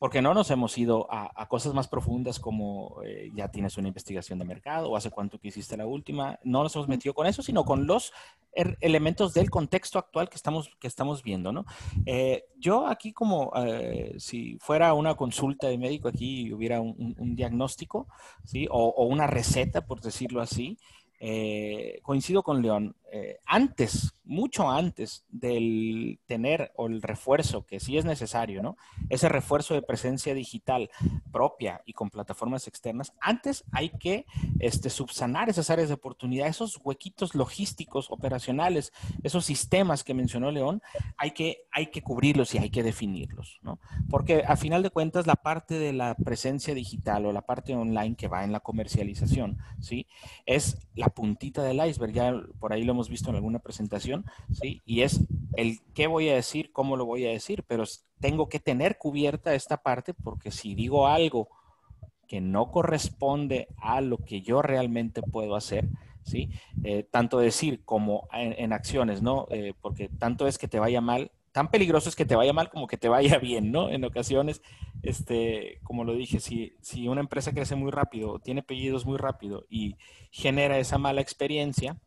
porque 0.04 0.22
no 0.22 0.34
nos 0.34 0.52
hemos 0.52 0.78
ido 0.78 1.08
a, 1.10 1.48
cosas 1.48 1.74
más 1.74 1.88
profundas 1.88 2.38
como 2.38 3.02
eh, 3.06 3.32
ya 3.34 3.48
tienes 3.48 3.78
una 3.78 3.88
investigación 3.88 4.38
de 4.38 4.44
mercado 4.44 4.90
o 4.90 4.98
hace 4.98 5.10
cuánto 5.10 5.40
que 5.40 5.48
hiciste 5.48 5.78
la 5.78 5.86
última. 5.86 6.38
No 6.44 6.62
nos 6.62 6.76
hemos 6.76 6.90
metido 6.90 7.14
con 7.14 7.26
eso, 7.26 7.42
sino 7.42 7.64
con 7.64 7.88
los 7.88 8.12
er, 8.52 8.78
elementos 8.82 9.34
del 9.34 9.50
contexto 9.50 9.98
actual 9.98 10.28
que 10.28 10.36
estamos, 10.36 10.70
que 10.78 10.88
estamos 10.88 11.24
viendo, 11.24 11.54
¿no? 11.54 11.64
Eh, 12.06 12.44
yo 12.58 12.86
aquí 12.86 13.14
como 13.14 13.54
eh, 13.56 14.16
si 14.18 14.58
fuera 14.60 14.94
una 14.94 15.16
consulta 15.16 15.68
de 15.68 15.78
médico, 15.78 16.10
aquí 16.10 16.52
hubiera 16.52 16.82
un, 16.82 17.16
diagnóstico, 17.38 18.10
¿sí? 18.44 18.68
O, 18.70 19.06
una 19.06 19.26
receta, 19.26 19.86
por 19.86 20.02
decirlo 20.02 20.42
así. 20.42 20.78
Coincido 22.02 22.44
con 22.44 22.62
León. 22.62 22.96
Eh, 23.16 23.38
antes, 23.46 24.16
mucho 24.24 24.72
antes 24.72 25.24
del 25.30 26.20
tener 26.26 26.72
o 26.76 26.88
el 26.88 27.04
refuerzo, 27.04 27.64
que 27.64 27.80
sí 27.80 27.96
es 27.96 28.06
necesario, 28.06 28.64
¿no? 28.64 28.76
Ese 29.08 29.30
refuerzo 29.30 29.76
de 29.76 29.84
presencia 29.84 30.34
digital 30.34 30.90
propia 31.32 31.84
y 31.86 31.94
con 31.94 32.10
plataformas 32.10 32.68
externas, 32.68 33.14
antes 33.22 33.66
hay 33.72 33.90
que 33.90 34.26
este, 34.60 34.90
subsanar 34.90 35.48
esas 35.48 35.70
áreas 35.70 35.90
de 35.90 35.94
oportunidad, 35.94 36.48
esos 36.48 36.80
huequitos 36.84 37.36
logísticos, 37.36 38.10
operacionales, 38.10 38.92
esos 39.22 39.46
sistemas 39.46 40.04
que 40.04 40.16
mencionó 40.16 40.50
León, 40.50 40.82
hay 41.16 41.32
que, 41.32 41.68
hay 41.72 41.92
que 41.92 42.02
cubrirlos 42.02 42.56
y 42.56 42.58
hay 42.58 42.72
que 42.72 42.82
definirlos, 42.82 43.60
¿no? 43.62 43.78
Porque 44.10 44.44
a 44.48 44.56
final 44.56 44.82
de 44.82 44.90
cuentas 44.90 45.28
la 45.28 45.36
parte 45.36 45.78
de 45.78 45.94
la 45.94 46.16
presencia 46.16 46.74
digital 46.74 47.28
o 47.28 47.32
la 47.32 47.46
parte 47.46 47.76
online 47.76 48.16
que 48.16 48.28
va 48.28 48.44
en 48.44 48.52
la 48.52 48.62
comercialización, 48.62 49.60
¿sí? 49.80 50.08
Es 50.48 50.80
la 50.96 51.10
puntita 51.10 51.62
del 51.62 51.86
iceberg, 51.86 52.12
ya 52.12 52.34
por 52.60 52.74
ahí 52.74 52.84
lo 52.84 52.94
hemos 52.94 53.03
visto 53.10 53.30
en 53.30 53.36
alguna 53.36 53.60
presentación, 53.60 54.26
¿sí? 54.52 54.82
Y 54.86 55.02
es 55.02 55.22
el 55.56 55.80
qué 55.94 56.08
voy 56.08 56.30
a 56.30 56.36
decir, 56.36 56.72
cómo 56.72 56.98
lo 56.98 57.06
voy 57.06 57.26
a 57.26 57.32
decir, 57.32 57.64
pero 57.68 57.84
tengo 58.20 58.50
que 58.50 58.60
tener 58.60 58.98
cubierta 58.98 59.54
esta 59.54 59.78
parte 59.78 60.14
porque 60.14 60.52
si 60.52 60.76
digo 60.76 61.08
algo 61.08 61.50
que 62.28 62.42
no 62.42 62.72
corresponde 62.72 63.68
a 63.78 64.02
lo 64.02 64.18
que 64.18 64.42
yo 64.42 64.62
realmente 64.62 65.22
puedo 65.22 65.56
hacer, 65.56 65.88
¿sí? 66.24 66.50
Eh, 66.84 67.04
tanto 67.04 67.40
decir 67.40 67.84
como 67.86 68.28
en, 68.34 68.74
acciones, 68.74 69.22
¿no? 69.22 69.46
Eh, 69.52 69.74
porque 69.82 70.10
tanto 70.10 70.48
es 70.48 70.58
que 70.58 70.68
te 70.68 70.80
vaya 70.80 71.02
mal, 71.02 71.32
tan 71.52 71.70
peligroso 71.70 72.10
es 72.10 72.16
que 72.16 72.26
te 72.26 72.36
vaya 72.36 72.52
mal 72.52 72.70
como 72.70 72.88
que 72.88 72.98
te 72.98 73.10
vaya 73.10 73.38
bien, 73.38 73.72
¿no? 73.72 73.90
En 73.90 74.04
ocasiones, 74.04 74.62
este, 75.04 75.80
como 75.84 76.04
lo 76.04 76.16
dije, 76.16 76.40
si, 76.40 76.74
si 76.82 77.08
una 77.08 77.22
empresa 77.22 77.54
crece 77.54 77.76
muy 77.76 77.92
rápido, 77.92 78.40
tiene 78.40 78.64
pedidos 78.64 79.06
muy 79.06 79.18
rápido 79.18 79.66
y 79.70 79.96
genera 80.32 80.80
esa 80.80 80.98
mala 80.98 81.22
experiencia, 81.22 81.98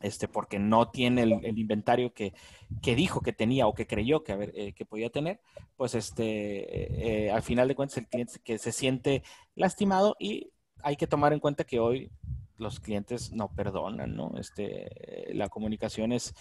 este, 0.00 0.28
porque 0.28 0.58
no 0.58 0.90
tiene 0.90 1.22
el, 1.22 1.58
inventario 1.58 2.12
que, 2.12 2.34
dijo 2.82 3.20
que 3.20 3.32
tenía 3.32 3.66
o 3.66 3.74
que 3.74 3.86
creyó 3.86 4.22
que, 4.22 4.52
eh, 4.54 4.72
que 4.72 4.84
podía 4.84 5.10
tener, 5.10 5.40
pues 5.76 5.94
este, 5.94 7.30
al 7.32 7.42
final 7.42 7.68
de 7.68 7.74
cuentas 7.74 7.98
el 7.98 8.06
cliente 8.06 8.40
que 8.44 8.58
se 8.58 8.72
siente 8.72 9.22
lastimado 9.54 10.16
y 10.18 10.52
hay 10.82 10.96
que 10.96 11.06
tomar 11.06 11.32
en 11.32 11.40
cuenta 11.40 11.64
que 11.64 11.80
hoy 11.80 12.10
los 12.58 12.80
clientes 12.80 13.32
no 13.32 13.48
perdonan, 13.48 14.16
¿no? 14.16 14.32
Este, 14.38 15.30
la 15.34 15.48
comunicación 15.48 16.12
es 16.12 16.34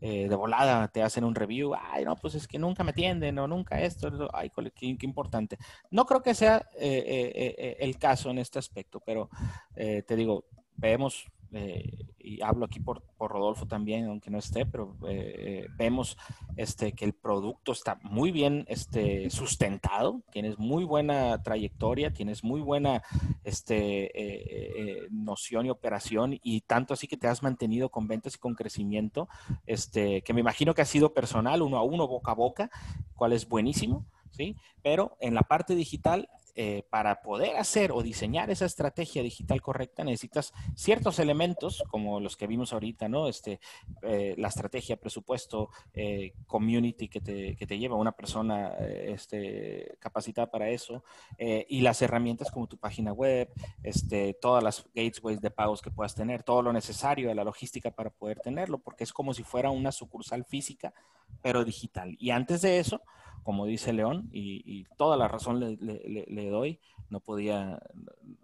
eh, 0.00 0.28
de 0.28 0.34
volada, 0.34 0.88
te 0.88 1.02
hacen 1.02 1.24
un 1.24 1.34
review, 1.34 1.74
ay, 1.74 2.04
no, 2.04 2.16
pues 2.16 2.34
es 2.34 2.48
que 2.48 2.58
nunca 2.58 2.84
me 2.84 2.90
atienden 2.90 3.38
o 3.38 3.46
nunca 3.46 3.80
esto, 3.80 4.30
ay, 4.32 4.50
qué, 4.74 4.96
qué 4.96 5.06
importante. 5.06 5.58
No 5.90 6.06
creo 6.06 6.22
que 6.22 6.34
sea 6.34 6.68
eh, 6.78 7.32
eh, 7.34 7.76
el 7.80 7.98
caso 7.98 8.30
en 8.30 8.38
este 8.38 8.58
aspecto, 8.58 9.00
pero 9.04 9.28
te 9.74 10.16
digo, 10.16 10.44
vemos 10.76 11.26
eh, 11.52 12.06
y 12.18 12.42
hablo 12.42 12.66
aquí 12.66 12.80
por, 12.80 13.02
Rodolfo 13.18 13.66
también, 13.66 14.06
aunque 14.06 14.30
no 14.30 14.38
esté, 14.38 14.64
pero 14.66 14.96
eh, 15.08 15.34
eh, 15.36 15.66
vemos 15.76 16.16
este, 16.56 16.92
que 16.92 17.04
el 17.04 17.12
producto 17.12 17.72
está 17.72 17.98
muy 18.02 18.30
bien 18.30 18.64
este, 18.68 19.28
sustentado, 19.30 20.22
tienes 20.30 20.58
muy 20.58 20.84
buena 20.84 21.42
trayectoria, 21.42 22.12
tienes 22.12 22.44
muy 22.44 22.60
buena 22.60 23.02
este, 23.44 25.08
noción 25.10 25.66
y 25.66 25.70
operación, 25.70 26.38
y 26.42 26.60
tanto 26.62 26.94
así 26.94 27.08
que 27.08 27.16
te 27.16 27.28
has 27.28 27.42
mantenido 27.42 27.88
con 27.88 28.06
ventas 28.06 28.34
y 28.36 28.38
con 28.38 28.54
crecimiento, 28.54 29.28
este, 29.66 30.22
que 30.22 30.34
me 30.34 30.40
imagino 30.40 30.74
que 30.74 30.82
ha 30.82 30.86
sido 30.86 31.14
personal, 31.14 31.62
uno 31.62 31.78
a 31.78 31.82
uno, 31.82 32.06
boca 32.06 32.32
a 32.32 32.34
boca, 32.34 32.70
cual 33.14 33.32
es 33.32 33.48
buenísimo. 33.48 34.06
¿Sí? 34.30 34.56
Pero 34.82 35.16
en 35.20 35.34
la 35.34 35.42
parte 35.42 35.74
digital 35.74 36.28
eh, 36.60 36.82
para 36.90 37.22
poder 37.22 37.56
hacer 37.56 37.92
o 37.92 38.02
diseñar 38.02 38.50
esa 38.50 38.64
estrategia 38.64 39.22
digital 39.22 39.62
correcta 39.62 40.02
necesitas 40.02 40.52
ciertos 40.74 41.20
elementos 41.20 41.84
como 41.88 42.18
los 42.18 42.36
que 42.36 42.48
vimos 42.48 42.72
ahorita, 42.72 43.08
¿no? 43.08 43.28
Este, 43.28 43.60
eh, 44.02 44.34
la 44.36 44.48
estrategia, 44.48 44.96
presupuesto, 44.96 45.70
eh, 45.94 46.32
community 46.48 47.06
que 47.06 47.20
te, 47.20 47.54
que 47.54 47.64
te, 47.64 47.78
lleva 47.78 47.94
una 47.94 48.10
persona 48.10 48.70
este, 48.80 49.98
capacitada 50.00 50.50
para 50.50 50.68
eso 50.68 51.04
y 51.38 51.80
las 51.80 52.02
herramientas 52.02 52.50
como 52.50 52.66
tu 52.66 52.76
página 52.76 53.12
web, 53.12 53.52
este, 53.84 54.34
todas 54.34 54.64
las 54.64 54.84
gateways 54.92 55.40
de 55.40 55.52
pagos 55.52 55.80
que 55.80 55.92
puedas 55.92 56.16
tener, 56.16 56.42
todo 56.42 56.62
lo 56.62 56.72
necesario 56.72 57.28
de 57.28 57.36
la 57.36 57.44
logística 57.44 57.92
para 57.92 58.10
poder 58.10 58.40
tenerlo, 58.40 58.78
porque 58.78 59.04
es 59.04 59.12
como 59.12 59.32
si 59.32 59.44
fuera 59.44 59.70
una 59.70 59.92
sucursal 59.92 60.44
física, 60.44 60.92
pero 61.40 61.64
digital. 61.64 62.16
Y 62.18 62.30
antes 62.30 62.62
de 62.62 62.80
eso, 62.80 63.00
como 63.42 63.66
dice 63.66 63.92
León, 63.92 64.28
y, 64.32 64.84
toda 64.96 65.16
la 65.16 65.28
razón 65.28 65.60
le, 65.60 66.50
doy, 66.50 66.80
no, 67.10 67.20
podía, 67.20 67.80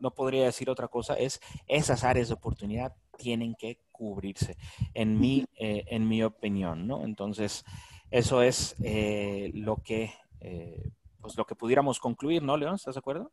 no 0.01 0.13
podría 0.13 0.45
decir 0.45 0.71
otra 0.71 0.89
cosa, 0.89 1.15
es 1.15 1.41
esas 1.67 2.05
áreas 2.05 2.29
de 2.29 2.35
oportunidad 2.35 2.95
tienen 3.17 3.55
que 3.55 3.79
cubrirse, 3.93 4.57
en 4.95 5.19
mi, 5.19 5.47
eh, 5.57 5.85
en 5.89 6.09
mi 6.09 6.23
opinión, 6.23 6.87
¿no? 6.87 7.05
Entonces, 7.05 7.65
eso 8.11 8.43
es 8.43 8.77
eh, 8.83 9.51
lo 9.55 9.77
que, 9.77 10.13
eh, 10.41 10.91
pues 11.21 11.37
lo 11.37 11.47
que 11.47 11.55
pudiéramos 11.55 12.01
concluir, 12.01 12.43
¿no, 12.43 12.57
León? 12.57 12.75
¿Estás 12.75 12.95
de 12.95 13.01
acuerdo? 13.01 13.33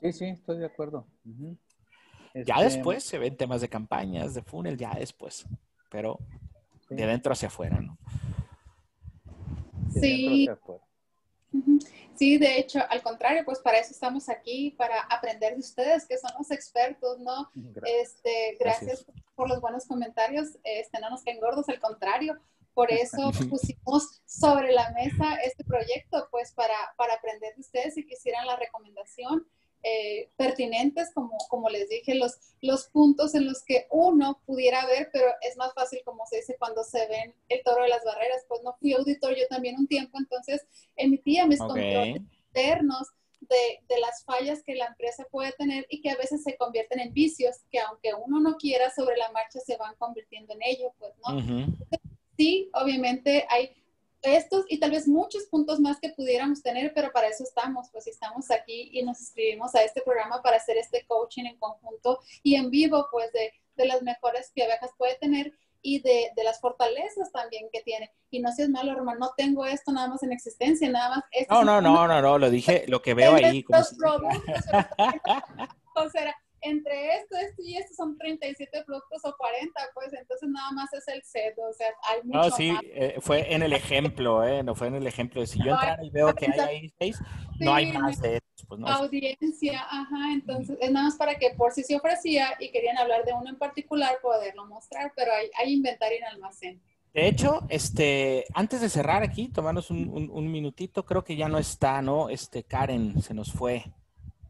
Sí, 0.00 0.12
sí, 0.12 0.24
estoy 0.26 0.58
de 0.58 0.66
acuerdo. 0.66 1.06
Ya 2.34 2.54
este, 2.56 2.64
después 2.64 3.04
se 3.04 3.18
ven 3.18 3.36
temas 3.36 3.60
de 3.60 3.68
campañas, 3.68 4.34
de 4.34 4.42
funnel, 4.42 4.76
ya 4.76 4.94
después, 4.94 5.46
pero 5.90 6.18
de 6.88 7.04
adentro 7.04 7.32
hacia 7.32 7.48
afuera, 7.48 7.80
¿no? 7.80 7.98
Sí. 9.92 10.48
Sí, 12.14 12.38
de 12.38 12.58
hecho, 12.58 12.80
al 12.88 13.02
contrario, 13.02 13.44
pues 13.44 13.58
para 13.58 13.78
eso 13.78 13.90
estamos 13.90 14.28
aquí, 14.28 14.70
para 14.78 15.00
aprender 15.02 15.54
de 15.54 15.60
ustedes, 15.60 16.06
que 16.06 16.18
son 16.18 16.30
los 16.38 16.50
expertos, 16.50 17.18
¿no? 17.18 17.50
Gracias. 17.54 18.14
Este, 18.14 18.56
gracias, 18.60 19.06
por 19.34 19.48
los 19.48 19.60
buenos 19.60 19.86
comentarios. 19.86 20.58
Este, 20.62 21.00
no 21.00 21.10
nos 21.10 21.22
caen 21.22 21.40
gordos, 21.40 21.68
al 21.68 21.80
contrario. 21.80 22.38
Por 22.74 22.90
eso 22.92 23.30
pusimos 23.50 24.22
sobre 24.24 24.72
la 24.72 24.90
mesa 24.92 25.34
este 25.44 25.64
proyecto, 25.64 26.28
pues 26.30 26.52
para, 26.52 26.74
para 26.96 27.14
aprender 27.14 27.54
de 27.54 27.60
ustedes 27.60 27.94
si 27.94 28.06
quisieran 28.06 28.46
la 28.46 28.56
recomendación. 28.56 29.46
Eh, 29.84 30.30
pertinentes, 30.36 31.10
como, 31.12 31.36
como 31.48 31.68
les 31.68 31.88
dije, 31.88 32.14
los, 32.14 32.38
los 32.60 32.86
puntos 32.86 33.34
en 33.34 33.46
los 33.46 33.64
que 33.64 33.88
uno 33.90 34.40
pudiera 34.46 34.86
ver, 34.86 35.10
pero 35.12 35.26
es 35.40 35.56
más 35.56 35.74
fácil, 35.74 36.00
como 36.04 36.24
se 36.26 36.36
dice, 36.36 36.54
cuando 36.56 36.84
se 36.84 37.04
ven 37.08 37.34
el 37.48 37.64
toro 37.64 37.82
de 37.82 37.88
las 37.88 38.04
barreras. 38.04 38.44
Pues 38.46 38.62
no 38.62 38.76
fui 38.78 38.92
auditor 38.92 39.34
yo 39.34 39.46
también 39.48 39.76
un 39.76 39.88
tiempo, 39.88 40.18
entonces 40.18 40.64
emitía 40.94 41.46
mis 41.46 41.58
controles 41.58 42.20
internos 42.46 43.08
de, 43.40 43.80
de, 43.88 44.00
las 44.00 44.24
fallas 44.24 44.62
que 44.62 44.76
la 44.76 44.86
empresa 44.86 45.26
puede 45.32 45.50
tener 45.52 45.84
y 45.90 46.00
que 46.00 46.10
a 46.10 46.16
veces 46.16 46.44
se 46.44 46.56
convierten 46.56 47.00
en 47.00 47.12
vicios, 47.12 47.56
que 47.70 47.80
aunque 47.80 48.14
uno 48.14 48.38
no 48.38 48.56
quiera 48.56 48.88
sobre 48.90 49.16
la 49.16 49.32
marcha, 49.32 49.58
se 49.58 49.76
van 49.76 49.96
convirtiendo 49.96 50.54
en 50.54 50.60
ello, 50.62 50.94
pues, 51.00 51.12
¿no? 51.26 51.66
Sí, 52.36 52.70
obviamente 52.72 53.46
hay 53.50 53.81
estos 54.22 54.64
y 54.68 54.78
tal 54.78 54.92
vez 54.92 55.08
muchos 55.08 55.44
puntos 55.44 55.80
más 55.80 55.98
que 56.00 56.10
pudiéramos 56.10 56.62
tener, 56.62 56.92
pero 56.94 57.12
para 57.12 57.28
eso 57.28 57.44
estamos, 57.44 57.88
pues 57.90 58.06
estamos 58.06 58.50
aquí 58.50 58.90
y 58.92 59.02
nos 59.02 59.20
inscribimos 59.20 59.74
a 59.74 59.82
este 59.82 60.00
programa 60.02 60.40
para 60.42 60.56
hacer 60.56 60.76
este 60.76 61.04
coaching 61.06 61.44
en 61.44 61.58
conjunto 61.58 62.20
y 62.42 62.54
en 62.54 62.70
vivo, 62.70 63.08
pues 63.10 63.32
de, 63.32 63.52
de 63.76 63.86
las 63.86 64.02
mejores 64.02 64.52
que 64.54 64.64
abejas 64.64 64.90
puede 64.96 65.16
tener 65.16 65.52
y 65.82 66.00
de, 66.00 66.30
de, 66.36 66.44
las 66.44 66.60
fortalezas 66.60 67.32
también 67.32 67.68
que 67.72 67.82
tiene. 67.82 68.12
Y 68.30 68.40
no 68.40 68.52
seas 68.52 68.68
malo, 68.68 68.92
hermano, 68.92 69.18
no 69.18 69.32
tengo 69.36 69.66
esto 69.66 69.90
nada 69.90 70.06
más 70.08 70.22
en 70.22 70.32
existencia, 70.32 70.88
nada 70.88 71.16
más. 71.16 71.24
no, 71.50 71.64
no, 71.64 71.80
no, 71.80 72.06
no, 72.06 72.22
no, 72.22 72.38
lo 72.38 72.50
dije, 72.50 72.84
lo 72.86 73.02
que 73.02 73.14
veo 73.14 73.34
ahí. 73.34 73.64
Como 73.64 73.82
si... 73.82 73.96
o 75.96 76.08
sea, 76.08 76.36
entre 76.62 77.16
esto, 77.16 77.36
esto 77.36 77.62
y 77.62 77.76
esto 77.76 77.94
son 77.94 78.16
37 78.16 78.84
productos 78.86 79.24
o 79.24 79.36
40, 79.36 79.80
pues 79.94 80.12
entonces 80.12 80.48
nada 80.48 80.70
más 80.72 80.92
es 80.92 81.06
el 81.08 81.22
set, 81.24 81.58
o 81.58 81.72
sea, 81.72 81.88
hay 82.08 82.22
mucho 82.22 82.38
No, 82.38 82.50
sí, 82.50 82.76
eh, 82.84 83.16
fue 83.20 83.52
en 83.52 83.62
el 83.62 83.72
ejemplo, 83.72 84.44
¿eh? 84.44 84.62
No 84.62 84.74
fue 84.74 84.86
en 84.86 84.94
el 84.94 85.06
ejemplo 85.06 85.40
de 85.40 85.48
si 85.48 85.58
yo 85.58 85.72
entrar 85.72 85.98
y 86.02 86.10
veo 86.10 86.34
que 86.34 86.46
hay 86.46 86.60
ahí 86.60 86.94
seis, 86.98 87.18
no 87.58 87.74
hay 87.74 87.92
más 87.92 88.20
de 88.20 88.36
estos, 88.36 88.66
pues 88.68 88.80
no. 88.80 88.86
Audiencia, 88.86 89.80
ajá, 89.90 90.32
entonces 90.32 90.78
es 90.80 90.90
nada 90.92 91.06
más 91.06 91.16
para 91.16 91.34
que 91.34 91.50
por 91.56 91.72
si 91.72 91.82
se 91.82 91.96
ofrecía 91.96 92.54
y 92.60 92.70
querían 92.70 92.96
hablar 92.96 93.24
de 93.24 93.32
uno 93.32 93.50
en 93.50 93.58
particular, 93.58 94.18
poderlo 94.22 94.66
mostrar, 94.66 95.12
pero 95.16 95.32
hay, 95.32 95.50
hay 95.58 95.72
inventario 95.72 96.18
en 96.18 96.24
almacén. 96.24 96.80
De 97.12 97.26
hecho, 97.26 97.66
este, 97.68 98.46
antes 98.54 98.80
de 98.80 98.88
cerrar 98.88 99.22
aquí, 99.22 99.48
tomarnos 99.48 99.90
un, 99.90 100.08
un, 100.08 100.30
un 100.30 100.50
minutito, 100.50 101.04
creo 101.04 101.24
que 101.24 101.36
ya 101.36 101.48
no 101.48 101.58
está, 101.58 102.00
¿no? 102.00 102.30
Este, 102.30 102.62
Karen 102.62 103.20
se 103.20 103.34
nos 103.34 103.52
fue. 103.52 103.84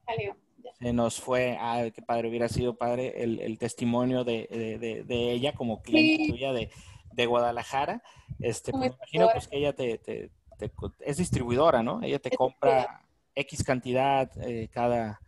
Salió 0.06 0.36
se 0.82 0.92
nos 0.92 1.20
fue, 1.20 1.56
ah, 1.60 1.84
qué 1.94 2.02
padre, 2.02 2.28
hubiera 2.28 2.48
sido 2.48 2.74
padre 2.74 3.22
el, 3.22 3.56
testimonio 3.58 4.24
de, 4.24 4.48
ella 5.08 5.52
como 5.52 5.80
cliente 5.80 6.28
tuya 6.28 6.52
de, 6.52 7.26
Guadalajara. 7.26 8.02
Este, 8.40 8.72
pues, 8.72 8.80
me 8.80 8.96
imagino 8.96 9.28
pues, 9.32 9.46
que 9.46 9.58
ella 9.58 9.72
te, 9.74 10.00
es 10.98 11.16
distribuidora, 11.16 11.84
¿no? 11.84 12.02
Ella 12.02 12.18
te 12.18 12.30
compra 12.30 13.04
X 13.36 13.62
cantidad 13.62 14.28
eh, 14.44 14.68
cada, 14.72 15.20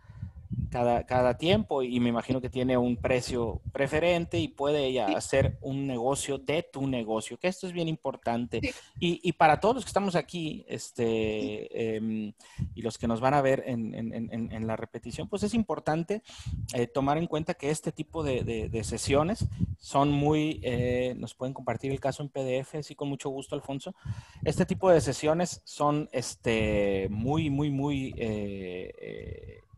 cada, 0.70 1.06
cada 1.06 1.36
tiempo 1.36 1.82
y 1.82 2.00
me 2.00 2.08
imagino 2.08 2.40
que 2.40 2.50
tiene 2.50 2.76
un 2.76 2.96
precio 2.96 3.60
preferente 3.72 4.38
y 4.38 4.48
puede 4.48 4.86
ella 4.86 5.06
hacer 5.16 5.56
un 5.60 5.86
negocio 5.86 6.38
de 6.38 6.64
tu 6.64 6.86
negocio, 6.88 7.38
que 7.38 7.46
esto 7.46 7.68
es 7.68 7.72
bien 7.72 7.86
importante. 7.86 8.60
Y, 8.98 9.20
y, 9.22 9.32
para 9.32 9.60
todos 9.60 9.76
los 9.76 9.84
que 9.84 9.88
estamos 9.88 10.16
aquí 10.16 10.64
este, 10.68 11.96
em, 11.96 12.32
y 12.74 12.82
los 12.82 12.98
que 12.98 13.06
nos 13.06 13.20
van 13.20 13.34
a 13.34 13.42
ver 13.42 13.62
en, 13.66 13.94
en, 13.94 14.52
en, 14.52 14.66
la 14.66 14.76
repetición, 14.76 15.28
pues 15.28 15.42
es 15.42 15.54
importante 15.54 16.22
eh, 16.74 16.86
tomar 16.86 17.18
en 17.18 17.26
cuenta 17.26 17.54
que 17.54 17.70
este 17.70 17.92
tipo 17.92 18.22
de, 18.22 18.42
de, 18.42 18.84
sesiones 18.84 19.46
son 19.78 20.10
muy, 20.10 20.60
eh, 20.62 21.14
nos 21.16 21.34
pueden 21.34 21.54
compartir 21.54 21.92
el 21.92 22.00
caso 22.00 22.22
en 22.22 22.30
PDF, 22.30 22.74
así 22.76 22.94
con 22.94 23.08
mucho 23.08 23.28
gusto, 23.28 23.54
Alfonso. 23.54 23.94
Este 24.42 24.66
tipo 24.66 24.90
de 24.90 25.00
sesiones 25.00 25.62
son 25.64 26.08
este, 26.12 27.06
muy, 27.10 27.48
muy, 27.48 27.70
muy... 27.70 28.12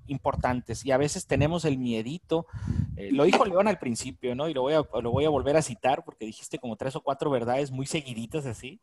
Importantes 0.08 0.84
y 0.84 0.92
a 0.92 0.96
veces 0.96 1.26
tenemos 1.26 1.64
el 1.64 1.78
miedito. 1.78 2.46
Eh, 2.96 3.10
lo 3.12 3.24
dijo 3.24 3.44
León 3.44 3.68
al 3.68 3.78
principio, 3.78 4.34
¿no? 4.34 4.48
Y 4.48 4.54
lo 4.54 4.62
voy, 4.62 4.74
a, 4.74 4.84
lo 5.00 5.10
voy 5.10 5.24
a 5.24 5.30
volver 5.30 5.56
a 5.56 5.62
citar 5.62 6.04
porque 6.04 6.26
dijiste 6.26 6.58
como 6.58 6.76
tres 6.76 6.96
o 6.96 7.00
cuatro 7.00 7.30
verdades 7.30 7.70
muy 7.70 7.86
seguiditas 7.86 8.46
así. 8.46 8.80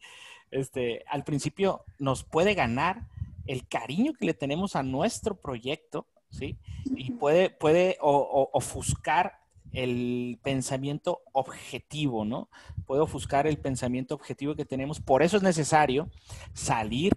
Este, 0.51 1.03
al 1.07 1.23
principio 1.23 1.83
nos 1.99 2.23
puede 2.23 2.53
ganar 2.53 3.07
el 3.45 3.67
cariño 3.67 4.13
que 4.13 4.25
le 4.25 4.33
tenemos 4.33 4.75
a 4.75 4.83
nuestro 4.83 5.35
proyecto, 5.35 6.07
¿sí? 6.29 6.57
Y 6.95 7.11
puede, 7.11 7.49
puede 7.49 7.97
ofuscar 7.99 9.39
el 9.73 10.39
pensamiento 10.43 11.21
objetivo, 11.31 12.25
¿no? 12.25 12.49
Puede 12.85 13.01
ofuscar 13.01 13.47
el 13.47 13.57
pensamiento 13.57 14.15
objetivo 14.15 14.55
que 14.55 14.65
tenemos. 14.65 14.99
Por 14.99 15.23
eso 15.23 15.37
es 15.37 15.43
necesario 15.43 16.09
salir 16.53 17.13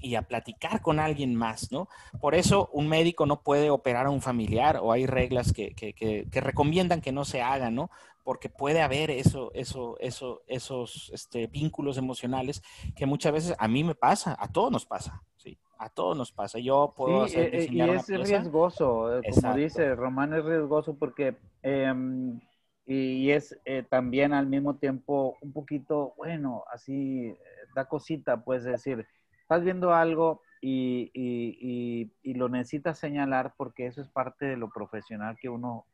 y 0.00 0.14
a 0.14 0.22
platicar 0.22 0.80
con 0.80 1.00
alguien 1.00 1.34
más, 1.34 1.72
¿no? 1.72 1.88
Por 2.20 2.34
eso 2.34 2.68
un 2.72 2.88
médico 2.88 3.26
no 3.26 3.42
puede 3.42 3.70
operar 3.70 4.06
a 4.06 4.10
un 4.10 4.20
familiar 4.20 4.78
o 4.82 4.92
hay 4.92 5.06
reglas 5.06 5.52
que, 5.52 5.74
que, 5.74 5.92
que, 5.92 6.40
recomiendan 6.40 7.00
que 7.00 7.12
no 7.12 7.24
se 7.24 7.42
hagan, 7.42 7.74
¿no? 7.74 7.90
Porque 8.22 8.48
puede 8.48 8.82
haber 8.82 9.10
eso, 9.10 9.50
eso, 9.54 9.96
eso, 10.00 10.42
esos 10.46 11.10
este, 11.12 11.46
vínculos 11.46 11.96
emocionales 11.96 12.62
que 12.94 13.06
muchas 13.06 13.32
veces 13.32 13.56
a 13.58 13.68
mí 13.68 13.84
me 13.84 13.94
pasa, 13.94 14.36
a 14.38 14.48
todos 14.48 14.70
nos 14.70 14.86
pasa, 14.86 15.22
¿sí? 15.36 15.58
A 15.78 15.88
todos 15.88 16.16
nos 16.16 16.32
pasa. 16.32 16.58
Yo 16.58 16.92
puedo 16.96 17.22
hacer, 17.22 17.54
eh, 17.54 17.68
y 17.70 17.80
es 17.80 18.08
riesgoso, 18.08 19.18
eh, 19.18 19.22
como 19.34 19.54
dice 19.54 19.94
Román, 19.94 20.34
es 20.34 20.44
riesgoso 20.44 20.96
porque 20.96 21.36
em, 21.62 22.40
y 22.86 23.30
es 23.30 23.58
eh, 23.64 23.84
también 23.88 24.32
al 24.32 24.46
mismo 24.46 24.76
tiempo 24.76 25.36
un 25.42 25.52
poquito, 25.52 26.14
bueno, 26.16 26.64
así 26.72 27.36
da 27.74 27.84
cosita, 27.84 28.42
puedes 28.42 28.64
decir, 28.64 29.06
estás 29.48 29.64
viendo 29.64 29.94
algo 29.94 30.42
y, 30.60 32.12
lo 32.22 32.50
necesitas 32.50 32.98
señalar 32.98 33.54
porque 33.56 33.86
eso 33.86 34.02
es 34.02 34.08
parte 34.08 34.44
de 34.44 34.58
lo 34.58 34.68
profesional 34.68 35.38
que 35.40 35.48
uno 35.48 35.86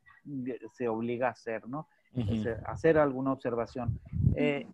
se 0.72 0.88
obliga 0.88 1.28
a 1.28 1.30
hacer, 1.30 1.68
¿no? 1.68 1.86
hacer 2.66 2.98
alguna 2.98 3.30
observación. 3.30 4.00
Eh, 4.34 4.66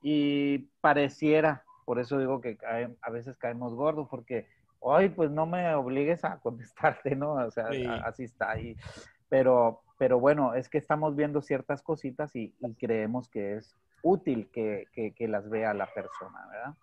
y, 0.00 0.58
pareciera, 0.80 1.64
por 1.84 1.98
eso 1.98 2.20
digo 2.20 2.40
que 2.40 2.56
a 3.02 3.10
veces 3.10 3.36
caemos 3.36 3.74
gordos, 3.74 4.06
porque, 4.08 4.46
hoy 4.78 5.08
pues 5.08 5.32
no 5.32 5.44
me 5.44 5.74
obligues 5.74 6.24
a 6.24 6.38
contestarte, 6.40 7.16
¿no? 7.16 7.32
O 7.32 7.50
sea, 7.50 7.70
así 8.04 8.22
está 8.22 8.52
ahí. 8.52 8.76
Pero, 9.28 9.80
pero 9.98 10.20
bueno, 10.20 10.54
es 10.54 10.68
que 10.68 10.78
estamos 10.78 11.16
viendo 11.16 11.42
ciertas 11.42 11.82
cositas 11.82 12.36
y, 12.36 12.54
creemos 12.78 13.28
que 13.28 13.56
es 13.56 13.74
útil 14.02 14.48
que, 14.52 14.86
que 14.94 15.26
las 15.26 15.50
vea 15.50 15.74
la 15.74 15.92
persona, 15.92 16.46
¿verdad? 16.48 16.74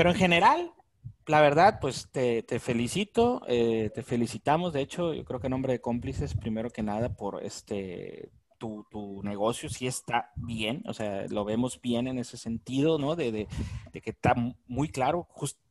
Pero 0.00 0.12
en 0.12 0.16
general, 0.16 0.72
la 1.26 1.42
verdad, 1.42 1.78
pues 1.78 2.08
te, 2.10 2.42
felicito, 2.58 3.42
eh, 3.46 3.90
te 3.94 4.02
felicitamos. 4.02 4.72
De 4.72 4.80
hecho, 4.80 5.12
yo 5.12 5.26
creo 5.26 5.40
que 5.40 5.48
en 5.48 5.50
nombre 5.50 5.74
de 5.74 5.82
cómplices, 5.82 6.34
primero 6.34 6.70
que 6.70 6.82
nada, 6.82 7.10
por 7.10 7.44
este 7.44 8.30
tu, 8.56 8.86
tu, 8.90 9.22
negocio 9.22 9.68
sí 9.68 9.86
está 9.86 10.32
bien, 10.36 10.82
o 10.86 10.94
sea, 10.94 11.26
lo 11.28 11.44
vemos 11.44 11.82
bien 11.82 12.06
en 12.08 12.18
ese 12.18 12.38
sentido, 12.38 12.98
¿no? 12.98 13.14
De, 13.14 13.30
de, 13.30 13.46
que 14.00 14.08
está 14.08 14.34
muy 14.66 14.88
claro. 14.88 15.28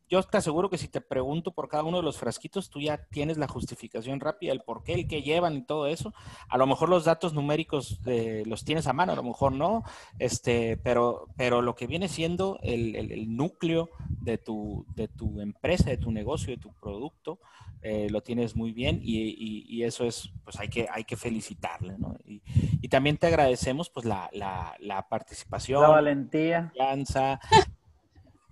Yo 0.09 0.23
te 0.23 0.37
aseguro 0.37 0.69
que 0.69 0.79
si 0.79 0.87
te 0.87 1.01
pregunto 1.01 1.51
por 1.51 1.69
cada 1.69 1.83
uno 1.83 1.97
de 1.97 2.03
los 2.03 2.17
frasquitos, 2.17 2.69
tú 2.69 2.81
ya 2.81 3.05
tienes 3.11 3.37
la 3.37 3.47
justificación 3.47 4.19
rápida, 4.19 4.51
el 4.51 4.61
por 4.61 4.83
qué, 4.83 4.93
el 4.93 5.07
que 5.07 5.21
llevan 5.21 5.55
y 5.55 5.61
todo 5.61 5.85
eso. 5.85 6.13
A 6.49 6.57
lo 6.57 6.65
mejor 6.65 6.89
los 6.89 7.05
datos 7.05 7.33
numéricos 7.33 7.99
eh, 8.07 8.43
los 8.47 8.65
tienes 8.65 8.87
a 8.87 8.93
mano, 8.93 9.13
a 9.13 9.15
lo 9.15 9.23
mejor 9.23 9.51
no, 9.51 9.83
este, 10.17 10.77
pero, 10.77 11.27
pero 11.37 11.61
lo 11.61 11.75
que 11.75 11.85
viene 11.85 12.07
siendo 12.07 12.57
el, 12.63 12.95
el, 12.95 13.35
núcleo 13.35 13.91
de 14.21 14.39
tu, 14.39 14.85
de 14.95 15.07
tu 15.07 15.41
empresa, 15.41 15.91
de 15.91 15.97
tu 15.97 16.11
negocio, 16.11 16.55
de 16.55 16.61
tu 16.61 16.73
producto, 16.73 17.39
eh, 17.81 18.07
lo 18.09 18.21
tienes 18.21 18.55
muy 18.55 18.73
bien 18.73 18.99
y, 19.03 19.35
y, 19.69 19.83
eso 19.83 20.05
es, 20.05 20.31
pues 20.43 20.59
hay 20.59 20.69
que, 20.69 20.87
hay 20.91 21.03
que 21.03 21.15
felicitarle, 21.15 21.97
¿no? 21.97 22.17
Y, 22.25 22.41
y 22.81 22.89
también 22.89 23.17
te 23.17 23.27
agradecemos 23.27 23.89
pues 23.89 24.05
la, 24.05 24.29
la, 24.33 24.75
la 24.79 25.07
participación. 25.07 25.83
La 25.83 25.89
valentía. 25.89 26.73
Confianza. 26.75 27.39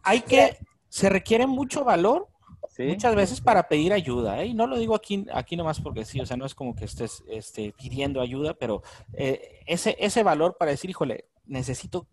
Hay 0.03 0.21
que 0.21 0.57
se 0.89 1.09
requiere 1.09 1.47
mucho 1.47 1.83
valor 1.83 2.27
muchas 2.85 3.15
veces 3.15 3.41
para 3.41 3.67
pedir 3.67 3.93
ayuda. 3.93 4.41
¿eh? 4.41 4.47
Y 4.47 4.53
no 4.53 4.67
lo 4.67 4.77
digo 4.77 4.95
aquí, 4.95 5.25
aquí 5.33 5.55
nomás 5.55 5.79
porque 5.79 6.05
sí, 6.05 6.19
o 6.19 6.25
sea, 6.25 6.37
no 6.37 6.45
es 6.45 6.53
como 6.53 6.75
que 6.75 6.85
estés 6.85 7.23
este, 7.27 7.73
pidiendo 7.73 8.21
ayuda, 8.21 8.53
pero 8.53 8.83
eh, 9.13 9.61
ese, 9.65 9.95
ese 9.99 10.23
valor 10.23 10.57
para 10.57 10.71
decir, 10.71 10.89
híjole, 10.89 11.25
necesito 11.45 12.07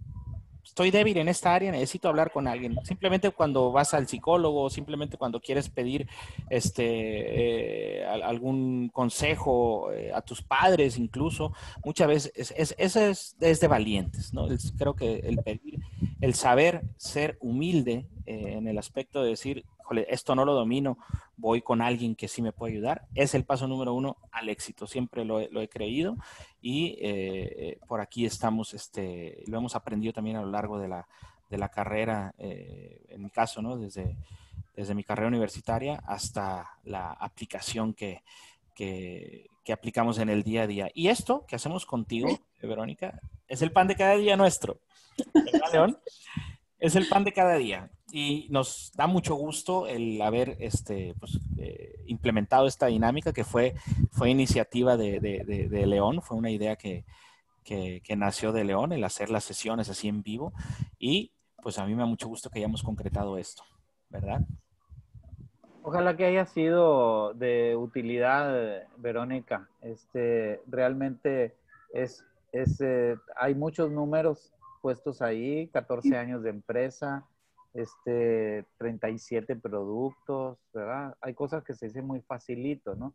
estoy 0.65 0.91
débil 0.91 1.19
en 1.19 1.28
esta 1.28 1.55
área, 1.55 1.70
necesito 1.70 2.09
hablar 2.09 2.32
con 2.32 2.49
alguien. 2.49 2.77
Simplemente 2.85 3.31
cuando 3.31 3.70
vas 3.70 3.95
al 3.95 4.09
psicólogo, 4.09 4.70
simplemente 4.70 5.16
cuando 5.16 5.41
quieres 5.41 5.69
pedir 5.69 6.09
este, 6.51 8.01
eh, 8.01 8.05
algún 8.05 8.89
consejo 8.89 9.93
eh, 9.93 10.12
a 10.12 10.23
tus 10.23 10.43
padres 10.43 10.99
incluso, 10.99 11.53
muchas 11.85 12.09
veces 12.09 12.32
es, 12.57 12.74
es, 12.78 12.97
es, 12.97 13.61
de 13.61 13.69
valientes, 13.69 14.32
¿no? 14.32 14.49
creo 14.77 14.95
que 14.95 15.16
el 15.20 15.39
pedir, 15.39 15.81
el 16.20 16.35
saber 16.35 16.82
ser 16.97 17.36
humilde 17.41 18.07
eh, 18.27 18.55
en 18.57 18.66
el 18.66 18.78
aspecto 18.78 19.23
de 19.23 19.31
decir, 19.31 19.65
esto 20.09 20.35
no 20.35 20.44
lo 20.44 20.55
domino, 20.55 20.98
voy 21.36 21.62
con 21.62 21.82
alguien 21.82 22.15
que 22.15 22.28
sí 22.28 22.43
me 22.43 22.52
puede 22.52 22.74
ayudar. 22.74 23.06
Es 23.15 23.35
el 23.35 23.44
paso 23.44 23.69
número 23.69 23.94
uno 23.94 24.16
al 24.32 24.48
éxito, 24.48 24.86
siempre 24.86 25.24
lo, 25.24 25.40
he 25.40 25.69
creído 25.69 26.16
y 26.61 26.97
eh, 27.01 27.78
por 27.86 28.01
aquí 28.01 28.27
estamos, 28.27 28.74
este, 28.74 29.43
lo 29.47 29.59
hemos 29.59 29.77
aprendido 29.77 30.12
también 30.12 30.36
a 30.36 30.43
lo 30.43 30.51
largo 30.51 30.78
de 30.78 30.89
la, 30.89 31.06
de 31.51 31.59
la 31.59 31.69
carrera, 31.69 32.35
eh, 32.39 33.05
en 33.09 33.23
mi 33.23 33.31
caso, 33.31 33.62
¿no? 33.62 33.77
Desde, 33.77 34.16
desde 34.74 34.94
mi 34.94 35.05
carrera 35.05 35.28
universitaria 35.28 36.02
hasta 36.06 36.78
la 36.85 37.12
aplicación 37.12 37.94
que, 37.94 38.23
que, 38.74 39.47
que 39.65 39.73
aplicamos 39.73 40.19
en 40.19 40.28
el 40.28 40.43
día 40.43 40.62
a 40.62 40.66
día. 40.66 40.90
Y 40.94 41.09
esto 41.09 41.44
que 41.47 41.56
hacemos 41.56 41.86
contigo, 41.86 42.28
Verónica, 42.62 43.20
es 43.47 43.62
el 43.62 43.73
pan 43.73 43.86
de 43.86 43.97
cada 43.97 44.16
día 44.16 44.36
nuestro. 44.36 44.78
León? 45.73 45.98
Es 46.78 46.97
el 46.97 47.09
pan 47.09 47.24
de 47.24 47.32
cada 47.32 47.56
día 47.56 47.90
y 48.16 48.47
nos 48.49 48.93
da 48.95 49.09
mucho 49.09 49.35
gusto 49.35 49.89
el 49.89 50.23
haber 50.23 50.57
este, 50.61 51.16
pues, 51.19 51.41
eh, 51.59 52.01
implementado 52.07 52.69
esta 52.69 52.86
dinámica 52.86 53.32
que 53.32 53.43
fue, 53.43 53.74
fue 54.12 54.31
iniciativa 54.31 54.97
de, 54.97 55.19
de, 55.19 55.86
León, 55.89 56.23
fue 56.23 56.36
una 56.36 56.53
idea 56.53 56.77
que, 56.77 57.05
que, 57.65 58.01
nació 58.16 58.53
de 58.53 58.62
León, 58.62 58.93
el 58.93 59.03
hacer 59.03 59.31
las 59.31 59.43
sesiones 59.43 59.89
así 59.89 60.07
en 60.07 60.23
vivo 60.23 60.53
y 60.97 61.32
pues 61.61 61.77
a 61.81 61.86
mí 61.86 61.93
me 61.97 62.03
da 62.03 62.07
mucho 62.07 62.28
gusto 62.28 62.51
que 62.51 62.61
hayamos 62.61 62.85
concretado 62.85 63.36
esto, 63.36 63.65
¿verdad? 64.11 64.43
Ojalá 65.82 66.16
que 66.16 66.27
haya 66.27 66.47
sido 66.47 67.35
de 67.35 67.74
utilidad, 67.74 68.85
Verónica. 68.97 69.69
Este, 69.82 70.62
realmente 70.69 71.57
es, 71.93 72.24
es 72.53 72.81
eh, 72.81 73.16
hay 73.35 73.57
muchos 73.57 73.91
números 73.91 74.55
puestos 74.81 75.20
ahí, 75.20 75.66
14 75.73 76.16
años 76.16 76.45
de 76.45 76.51
empresa, 76.51 77.27
este, 77.74 78.64
37 78.78 79.56
productos, 79.56 80.59
¿verdad? 80.72 81.16
Hay 81.20 81.34
cosas 81.34 81.64
que 81.64 81.74
se 81.74 81.86
dicen 81.86 82.06
muy 82.06 82.20
facilito, 82.20 82.94
¿no? 82.94 83.14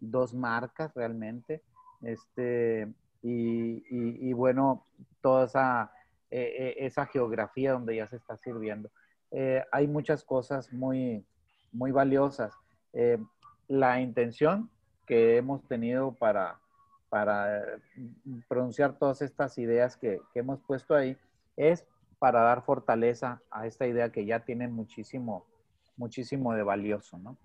Dos 0.00 0.34
marcas 0.34 0.92
realmente, 0.94 1.62
este, 2.02 2.92
y, 3.22 4.32
bueno, 4.32 4.84
toda 5.20 5.44
esa, 5.44 5.92
e, 6.30 6.40
e, 6.40 6.86
esa 6.86 7.06
geografía 7.06 7.72
donde 7.72 7.96
ya 7.96 8.08
se 8.08 8.16
está 8.16 8.36
sirviendo. 8.36 8.90
Eh, 9.30 9.62
hay 9.70 9.86
muchas 9.86 10.24
cosas 10.24 10.72
muy, 10.72 11.24
muy 11.72 11.92
valiosas. 11.92 12.52
Eh, 12.92 13.18
la 13.68 14.00
intención 14.00 14.70
que 15.06 15.36
hemos 15.36 15.62
tenido 15.68 16.12
para, 16.12 16.58
para 17.08 17.62
pronunciar 18.48 18.98
todas 18.98 19.22
estas 19.22 19.56
ideas 19.58 19.96
que, 19.96 20.20
que 20.32 20.40
hemos 20.40 20.60
puesto 20.60 20.94
ahí 20.94 21.16
es 21.56 21.86
para 22.20 22.42
dar 22.42 22.62
fortaleza 22.62 23.42
a 23.50 23.66
esta 23.66 23.86
idea 23.86 24.12
que 24.12 24.26
ya 24.26 24.44
tiene 24.44 24.68
muchísimo, 24.68 25.46
muchísimo 25.96 26.52
de 26.52 26.62
valioso, 26.62 27.18
¿no? 27.18 27.38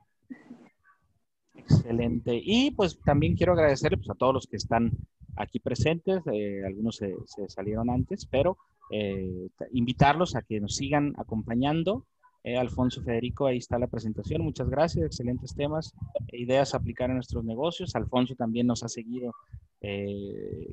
Excelente. 1.55 2.39
Y 2.43 2.71
pues 2.71 2.99
también 2.99 3.35
quiero 3.37 3.53
agradecer 3.53 3.97
pues, 3.97 4.09
a 4.09 4.15
todos 4.15 4.33
los 4.33 4.47
que 4.47 4.57
están 4.57 4.91
aquí 5.37 5.59
presentes, 5.59 6.21
eh, 6.31 6.61
algunos 6.65 6.97
se, 6.97 7.15
salieron 7.47 7.89
antes, 7.89 8.25
pero 8.25 8.57
eh, 8.91 9.47
invitarlos 9.71 10.35
a 10.35 10.41
que 10.41 10.59
nos 10.59 10.75
sigan 10.75 11.15
acompañando 11.17 12.05
Eh, 12.47 12.59
Alfonso 12.59 13.01
Federico, 13.01 13.47
ahí 13.47 13.57
está 13.57 13.79
la 13.79 13.87
presentación. 13.87 14.43
Muchas 14.43 14.69
gracias, 14.69 15.03
excelentes 15.03 15.55
temas, 15.55 15.95
ideas 16.31 16.73
a 16.73 16.77
aplicar 16.77 17.09
en 17.09 17.15
nuestros 17.15 17.43
negocios. 17.43 17.95
Alfonso 17.95 18.35
también 18.35 18.67
nos 18.67 18.83
ha 18.83 18.87
seguido 18.87 19.33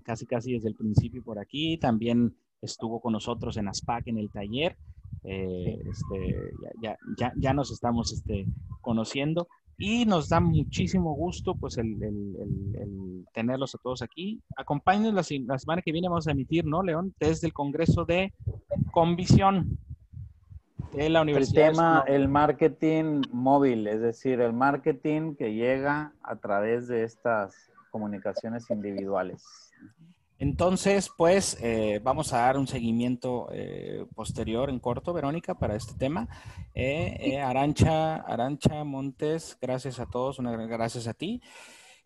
casi 0.05 0.27
casi 0.27 0.53
desde 0.53 0.69
el 0.69 0.75
principio 0.75 1.23
por 1.23 1.39
aquí. 1.39 1.79
También 1.79 2.37
estuvo 2.63 3.01
con 3.01 3.13
nosotros 3.13 3.57
en 3.57 3.69
ASPAC 3.69 4.09
en 4.09 4.19
el 4.19 4.31
taller. 4.31 4.77
Eh, 5.25 5.79
este, 5.89 6.53
ya, 6.83 6.97
ya, 7.17 7.33
ya, 7.37 7.53
nos 7.53 7.71
estamos 7.71 8.13
este, 8.13 8.47
conociendo 8.81 9.47
y 9.79 10.05
nos 10.05 10.29
da 10.29 10.41
muchísimo 10.41 11.15
gusto 11.15 11.55
pues 11.55 11.79
el, 11.79 13.25
tenerlos 13.33 13.75
a 13.75 13.79
todos 13.79 14.03
aquí. 14.03 14.41
Acompáñenos 14.57 15.15
la, 15.15 15.37
la, 15.47 15.59
semana 15.59 15.83
que 15.83 15.93
viene 15.93 16.09
vamos 16.09 16.27
a 16.27 16.33
emitir, 16.33 16.65
¿no, 16.65 16.83
León? 16.83 17.15
Desde 17.21 17.47
el 17.47 17.53
Congreso 17.53 18.05
de 18.05 18.33
Convisión 18.93 19.79
de 20.93 21.09
la 21.09 21.23
Universidad. 21.23 21.69
El 21.69 21.73
tema, 21.73 22.05
el 22.07 22.29
marketing 22.29 23.23
móvil, 23.33 23.87
es 23.87 24.01
decir, 24.01 24.41
el 24.41 24.53
marketing 24.53 25.35
que 25.35 25.55
llega 25.55 26.13
a 26.23 26.37
través 26.37 26.89
de 26.89 27.05
estas 27.05 27.71
comunicaciones 27.91 28.71
individuales. 28.71 29.73
Entonces, 30.43 31.09
pues 31.17 31.57
eh, 31.61 32.01
vamos 32.03 32.33
a 32.33 32.39
dar 32.39 32.59
un 32.59 32.67
seguimiento 32.67 33.47
eh, 33.53 34.05
posterior 34.13 34.71
en 34.71 34.81
corto, 34.81 35.13
Verónica, 35.13 35.55
para 35.55 35.77
este 35.77 35.95
tema. 35.95 36.27
Eh, 36.75 37.41
Arancha, 37.41 38.17
Arancha 38.17 38.83
Montes, 38.83 39.57
gracias 39.63 40.01
a 40.01 40.07
todos, 40.07 40.41
una 40.41 40.51
gracias 40.67 41.07
a 41.07 41.15
ti. 41.15 41.41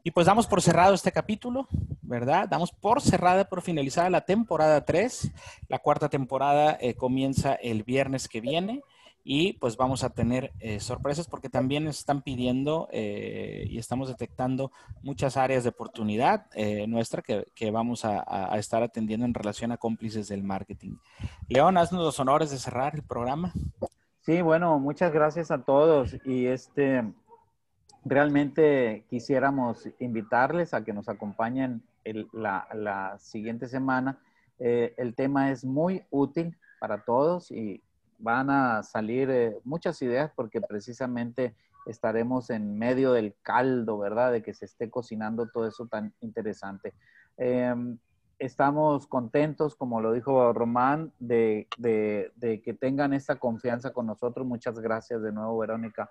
Y 0.05 0.11
pues 0.11 0.27
damos 0.27 0.47
por 0.47 0.61
cerrado 0.61 0.93
este 0.93 1.13
capítulo, 1.13 1.67
¿verdad? 2.03 2.47
Damos 2.47 2.73
por 2.73 3.01
cerrada, 3.01 3.49
por 3.49 3.63
finalizada 3.63 4.11
la 4.11 4.27
temporada 4.27 4.85
3. 4.85 5.33
La 5.69 5.79
cuarta 5.79 6.11
temporada 6.11 6.79
comienza 6.99 7.55
el 7.55 7.85
viernes 7.85 8.29
que 8.29 8.43
viene 8.43 8.83
y 9.29 9.55
pues 9.55 9.77
vamos 9.77 10.05
a 10.05 10.11
tener 10.11 10.53
eh, 10.61 10.79
sorpresas 10.79 11.27
porque 11.27 11.49
también 11.49 11.89
están 11.89 12.23
pidiendo 12.23 12.87
eh, 12.93 13.67
y 13.69 13.77
estamos 13.79 14.07
detectando 14.07 14.71
muchas 15.03 15.37
áreas 15.37 15.65
de 15.65 15.71
oportunidad 15.71 16.47
eh, 16.55 16.87
nuestra 16.87 17.23
que, 17.23 17.71
vamos 17.73 18.05
a, 18.05 18.57
estar 18.57 18.85
atendiendo 18.85 19.27
en 19.27 19.35
relación 19.35 19.73
a 19.73 19.79
cómplices 19.79 20.29
del 20.29 20.45
marketing. 20.45 20.99
León, 21.49 21.77
haznos 21.77 22.05
los 22.05 22.21
honores 22.21 22.53
de 22.53 22.59
cerrar 22.59 22.95
el 22.95 23.03
programa. 23.03 23.53
Sí, 24.21 24.43
bueno, 24.43 24.79
muchas 24.79 25.13
gracias 25.13 25.51
a 25.51 25.65
todos 25.65 26.17
y 26.25 26.47
este 26.47 27.03
realmente 28.05 29.07
quisiéramos 29.11 29.89
invitarles 29.99 30.73
a 30.73 30.85
que 30.85 30.93
nos 30.93 31.09
acompañen 31.09 31.83
la, 32.33 32.69
la, 32.73 33.19
siguiente 33.19 33.67
semana. 33.67 34.21
el 34.61 35.17
tema 35.17 35.51
es 35.51 35.65
muy 35.65 36.05
útil 36.11 36.57
para 36.79 37.03
todos 37.05 37.51
y 37.51 37.83
van 38.19 38.51
a 38.51 38.83
salir 38.83 39.31
eh, 39.31 39.57
muchas 39.65 40.01
ideas 40.03 40.31
porque 40.35 40.61
precisamente 40.61 41.55
estaremos 41.87 42.51
en 42.51 42.79
medio 42.79 43.13
del 43.13 43.35
caldo, 43.43 43.99
¿verdad? 43.99 44.33
De 44.33 44.43
que 44.43 44.55
se 44.55 44.65
esté 44.65 44.91
cocinando 44.91 45.49
todo 45.49 45.67
eso 45.67 45.87
tan 45.87 46.13
interesante. 46.21 46.95
Em, 47.37 47.99
estamos 48.39 49.07
contentos, 49.07 49.77
como 49.77 50.01
lo 50.01 50.13
dijo 50.13 50.53
Román, 50.53 51.13
de, 51.19 51.69
que 51.71 52.77
tengan 52.79 53.13
esta 53.13 53.37
confianza 53.37 53.93
con 53.93 54.07
nosotros. 54.07 54.47
Muchas 54.47 54.79
gracias 54.81 55.23
de 55.23 55.33
nuevo, 55.33 55.59
Verónica. 55.59 56.11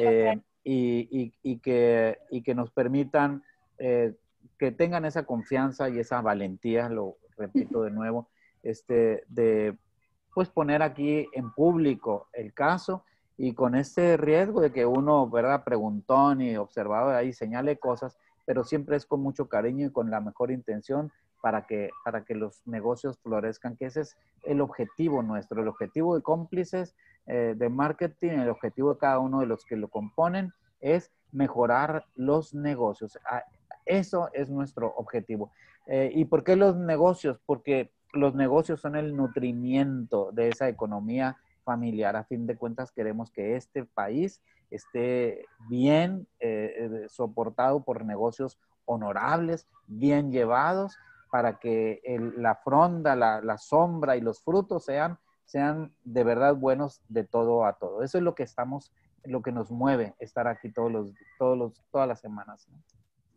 Eh, 0.00 0.40
y, 0.64 1.58
que, 1.58 2.18
que 2.44 2.54
nos 2.54 2.70
permitan 2.70 3.42
eh, 3.78 4.14
que 4.58 4.72
tengan 4.72 5.04
esa 5.04 5.24
confianza 5.24 5.88
y 5.88 5.98
esa 5.98 6.20
valentía, 6.20 6.88
lo 6.88 7.18
repito 7.36 7.82
de 7.82 7.90
nuevo, 7.90 8.28
este, 8.62 9.24
de 9.28 9.76
pues 10.36 10.50
poner 10.50 10.82
aquí 10.82 11.26
en 11.32 11.50
público 11.50 12.28
el 12.34 12.52
caso 12.52 13.04
y 13.38 13.54
con 13.54 13.74
ese 13.74 14.18
riesgo 14.18 14.60
de 14.60 14.70
que 14.70 14.84
uno, 14.84 15.30
¿verdad? 15.30 15.64
Preguntón 15.64 16.42
y 16.42 16.58
observado 16.58 17.08
ahí 17.08 17.32
señale 17.32 17.78
cosas, 17.78 18.18
pero 18.44 18.62
siempre 18.62 18.98
es 18.98 19.06
con 19.06 19.22
mucho 19.22 19.48
cariño 19.48 19.86
y 19.86 19.90
con 19.90 20.10
la 20.10 20.20
mejor 20.20 20.50
intención 20.50 21.10
para 21.40 21.66
que, 21.66 21.88
para 22.04 22.26
que 22.26 22.34
los 22.34 22.66
negocios 22.66 23.18
florezcan, 23.20 23.78
que 23.78 23.86
ese 23.86 24.02
es 24.02 24.18
el 24.42 24.60
objetivo 24.60 25.22
nuestro, 25.22 25.62
el 25.62 25.68
objetivo 25.68 26.14
de 26.14 26.20
cómplices 26.22 26.94
eh, 27.26 27.54
de 27.56 27.70
marketing, 27.70 28.32
el 28.32 28.50
objetivo 28.50 28.92
de 28.92 28.98
cada 28.98 29.20
uno 29.20 29.40
de 29.40 29.46
los 29.46 29.64
que 29.64 29.76
lo 29.76 29.88
componen 29.88 30.52
es 30.82 31.10
mejorar 31.32 32.04
los 32.14 32.52
negocios. 32.52 33.18
Ah, 33.24 33.42
eso 33.86 34.28
es 34.34 34.50
nuestro 34.50 34.92
objetivo. 34.98 35.50
Eh, 35.86 36.10
¿Y 36.14 36.26
por 36.26 36.44
qué 36.44 36.56
los 36.56 36.76
negocios? 36.76 37.40
Porque 37.46 37.90
los 38.12 38.34
negocios 38.34 38.80
son 38.80 38.96
el 38.96 39.16
nutrimiento 39.16 40.30
de 40.32 40.48
esa 40.48 40.68
economía 40.68 41.36
familiar. 41.64 42.16
A 42.16 42.24
fin 42.24 42.46
de 42.46 42.56
cuentas, 42.56 42.92
queremos 42.92 43.30
que 43.30 43.56
este 43.56 43.84
país 43.84 44.40
esté 44.70 45.44
bien 45.68 46.26
eh, 46.40 46.74
eh, 46.78 47.06
soportado 47.08 47.84
por 47.84 48.04
negocios 48.04 48.58
honorables, 48.84 49.66
bien 49.86 50.30
llevados, 50.30 50.96
para 51.30 51.58
que 51.58 52.00
la 52.36 52.54
fronda, 52.54 53.16
la, 53.16 53.58
sombra 53.58 54.16
y 54.16 54.20
los 54.20 54.40
frutos 54.40 54.84
sean, 54.84 55.18
sean 55.44 55.92
de 56.04 56.24
verdad 56.24 56.54
buenos 56.54 57.02
de 57.08 57.24
todo 57.24 57.64
a 57.64 57.74
todo. 57.74 58.02
Eso 58.02 58.18
es 58.18 58.24
lo 58.24 58.34
que 58.34 58.44
estamos, 58.44 58.92
lo 59.24 59.42
que 59.42 59.52
nos 59.52 59.70
mueve 59.70 60.14
estar 60.18 60.46
aquí 60.46 60.70
todos 60.70 60.90
los, 60.90 61.12
todos 61.38 61.58
los, 61.58 61.82
todas 61.90 62.08
las 62.08 62.20
semanas. 62.20 62.66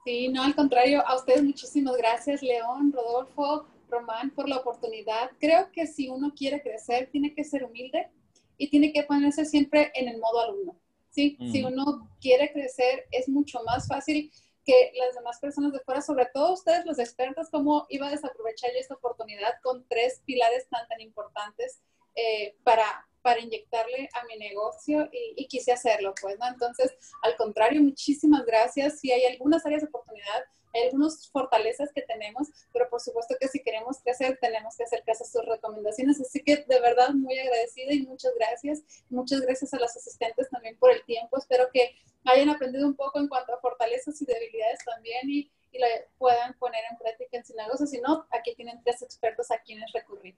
Sí, 0.06 0.30
no, 0.30 0.44
al 0.44 0.56
contrario, 0.56 1.06
a 1.06 1.16
ustedes 1.16 1.44
muchísimas 1.44 1.98
gracias, 1.98 2.42
León, 2.42 2.94
Rodolfo, 2.94 3.66
Román, 3.90 4.32
por 4.32 4.48
la 4.48 4.58
oportunidad. 4.58 5.32
Creo 5.40 5.72
que 5.72 5.88
si 5.88 6.10
uno 6.10 6.34
quiere 6.36 6.62
crecer, 6.62 7.10
tiene 7.12 7.34
que 7.34 7.44
ser 7.44 7.64
humilde 7.64 8.10
y 8.58 8.70
tiene 8.70 8.94
que 8.94 9.04
ponerse 9.04 9.46
siempre 9.46 9.92
en 9.96 10.08
el 10.08 10.20
modo 10.20 10.42
alumno. 10.42 10.76
¿sí? 11.10 11.38
Si 11.52 11.64
uno 11.64 12.10
quiere 12.22 12.52
crecer, 12.52 13.06
es 13.12 13.28
mucho 13.28 13.62
más 13.64 13.88
fácil 13.88 14.32
que 14.66 14.92
las 14.96 15.16
demás 15.16 15.40
personas 15.40 15.74
de 15.74 15.80
fuera, 15.80 16.02
sobre 16.02 16.28
todo 16.34 16.54
ustedes, 16.54 16.86
los 16.86 17.00
expertos, 17.00 17.50
cómo 17.50 17.88
iba 17.90 18.08
a 18.08 18.12
desaprovechar 18.12 18.70
esta 18.76 18.94
oportunidad 18.94 19.54
con 19.64 19.86
tres 19.88 20.22
pilares 20.26 20.68
tan, 20.70 20.88
tan 20.88 21.02
importantes 21.02 21.82
eh, 22.16 22.56
para, 22.64 23.08
para 23.22 23.40
inyectarle 23.40 24.10
a 24.14 24.26
mi 24.26 24.38
negocio 24.38 25.10
y, 25.12 25.48
quise 25.48 25.72
hacerlo, 25.72 26.14
pues, 26.22 26.38
¿no? 26.40 26.48
Entonces, 26.48 26.96
al 27.22 27.36
contrario, 27.36 27.82
muchísimas 27.82 28.46
gracias. 28.46 29.00
Si 29.00 29.12
hay 29.12 29.26
algunas 29.26 29.66
áreas 29.66 29.82
de 29.82 29.88
oportunidad, 29.88 30.44
hay 30.74 30.84
algunas 30.84 31.30
fortalezas 31.32 31.92
que 31.94 32.04
tenemos, 32.04 32.48
pero 32.72 32.90
por 32.90 33.02
supuesto 33.02 33.36
que 33.40 33.48
si 33.48 33.62
queremos 33.64 33.98
crecer, 34.04 34.38
tenemos 34.40 34.78
que 34.78 34.84
hacer 34.84 35.04
caso 35.04 35.24
a 35.24 35.28
sus 35.28 35.46
recomendaciones. 35.46 36.22
Así 36.22 36.44
que 36.44 36.58
de 36.58 36.80
verdad 36.80 37.10
muy 37.10 37.38
agradecida 37.40 37.94
y 37.94 38.04
muchas 38.04 38.34
gracias. 38.36 38.84
Muchas 39.10 39.42
gracias 39.42 39.74
a 39.74 39.80
las 39.80 39.96
asistentes 39.98 40.50
también 40.50 40.78
por 40.78 40.92
el 40.92 41.04
tiempo. 41.06 41.38
Espero 41.38 41.70
que 41.74 41.96
hayan 42.26 42.50
aprendido 42.50 42.86
un 42.86 42.96
poco 42.96 43.20
en 43.20 43.28
cuanto 43.28 43.54
a 43.54 43.60
fortalezas 43.60 44.22
y 44.22 44.26
debilidades 44.26 44.80
también 44.86 45.30
y, 45.30 45.52
y 45.72 45.80
la 45.80 45.88
puedan 46.18 46.54
poner 46.60 46.84
en 46.92 46.98
práctica 46.98 47.38
en 47.38 47.46
su 47.46 47.56
negocio. 47.56 47.88
Si 47.88 48.00
no, 48.00 48.28
aquí 48.30 48.54
tienen 48.56 48.82
tres 48.84 49.02
expertos 49.02 49.50
a 49.52 49.60
quienes 49.60 49.92
recurrir. 49.92 50.36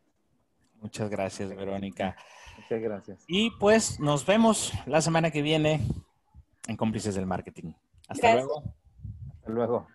Muchas 0.82 1.10
gracias, 1.10 1.50
Verónica. 1.56 2.16
Muchas 2.58 2.82
gracias. 2.82 3.24
Y 3.28 3.52
pues 3.52 4.00
nos 4.00 4.26
vemos 4.26 4.74
la 4.86 5.02
semana 5.02 5.32
que 5.32 5.42
viene 5.42 5.88
en 6.68 6.76
Cómplices 6.76 7.16
del 7.16 7.26
Marketing. 7.26 7.74
Hasta 8.08 8.34
luego. 8.34 8.64
Hasta 9.38 9.52
luego. 9.52 9.88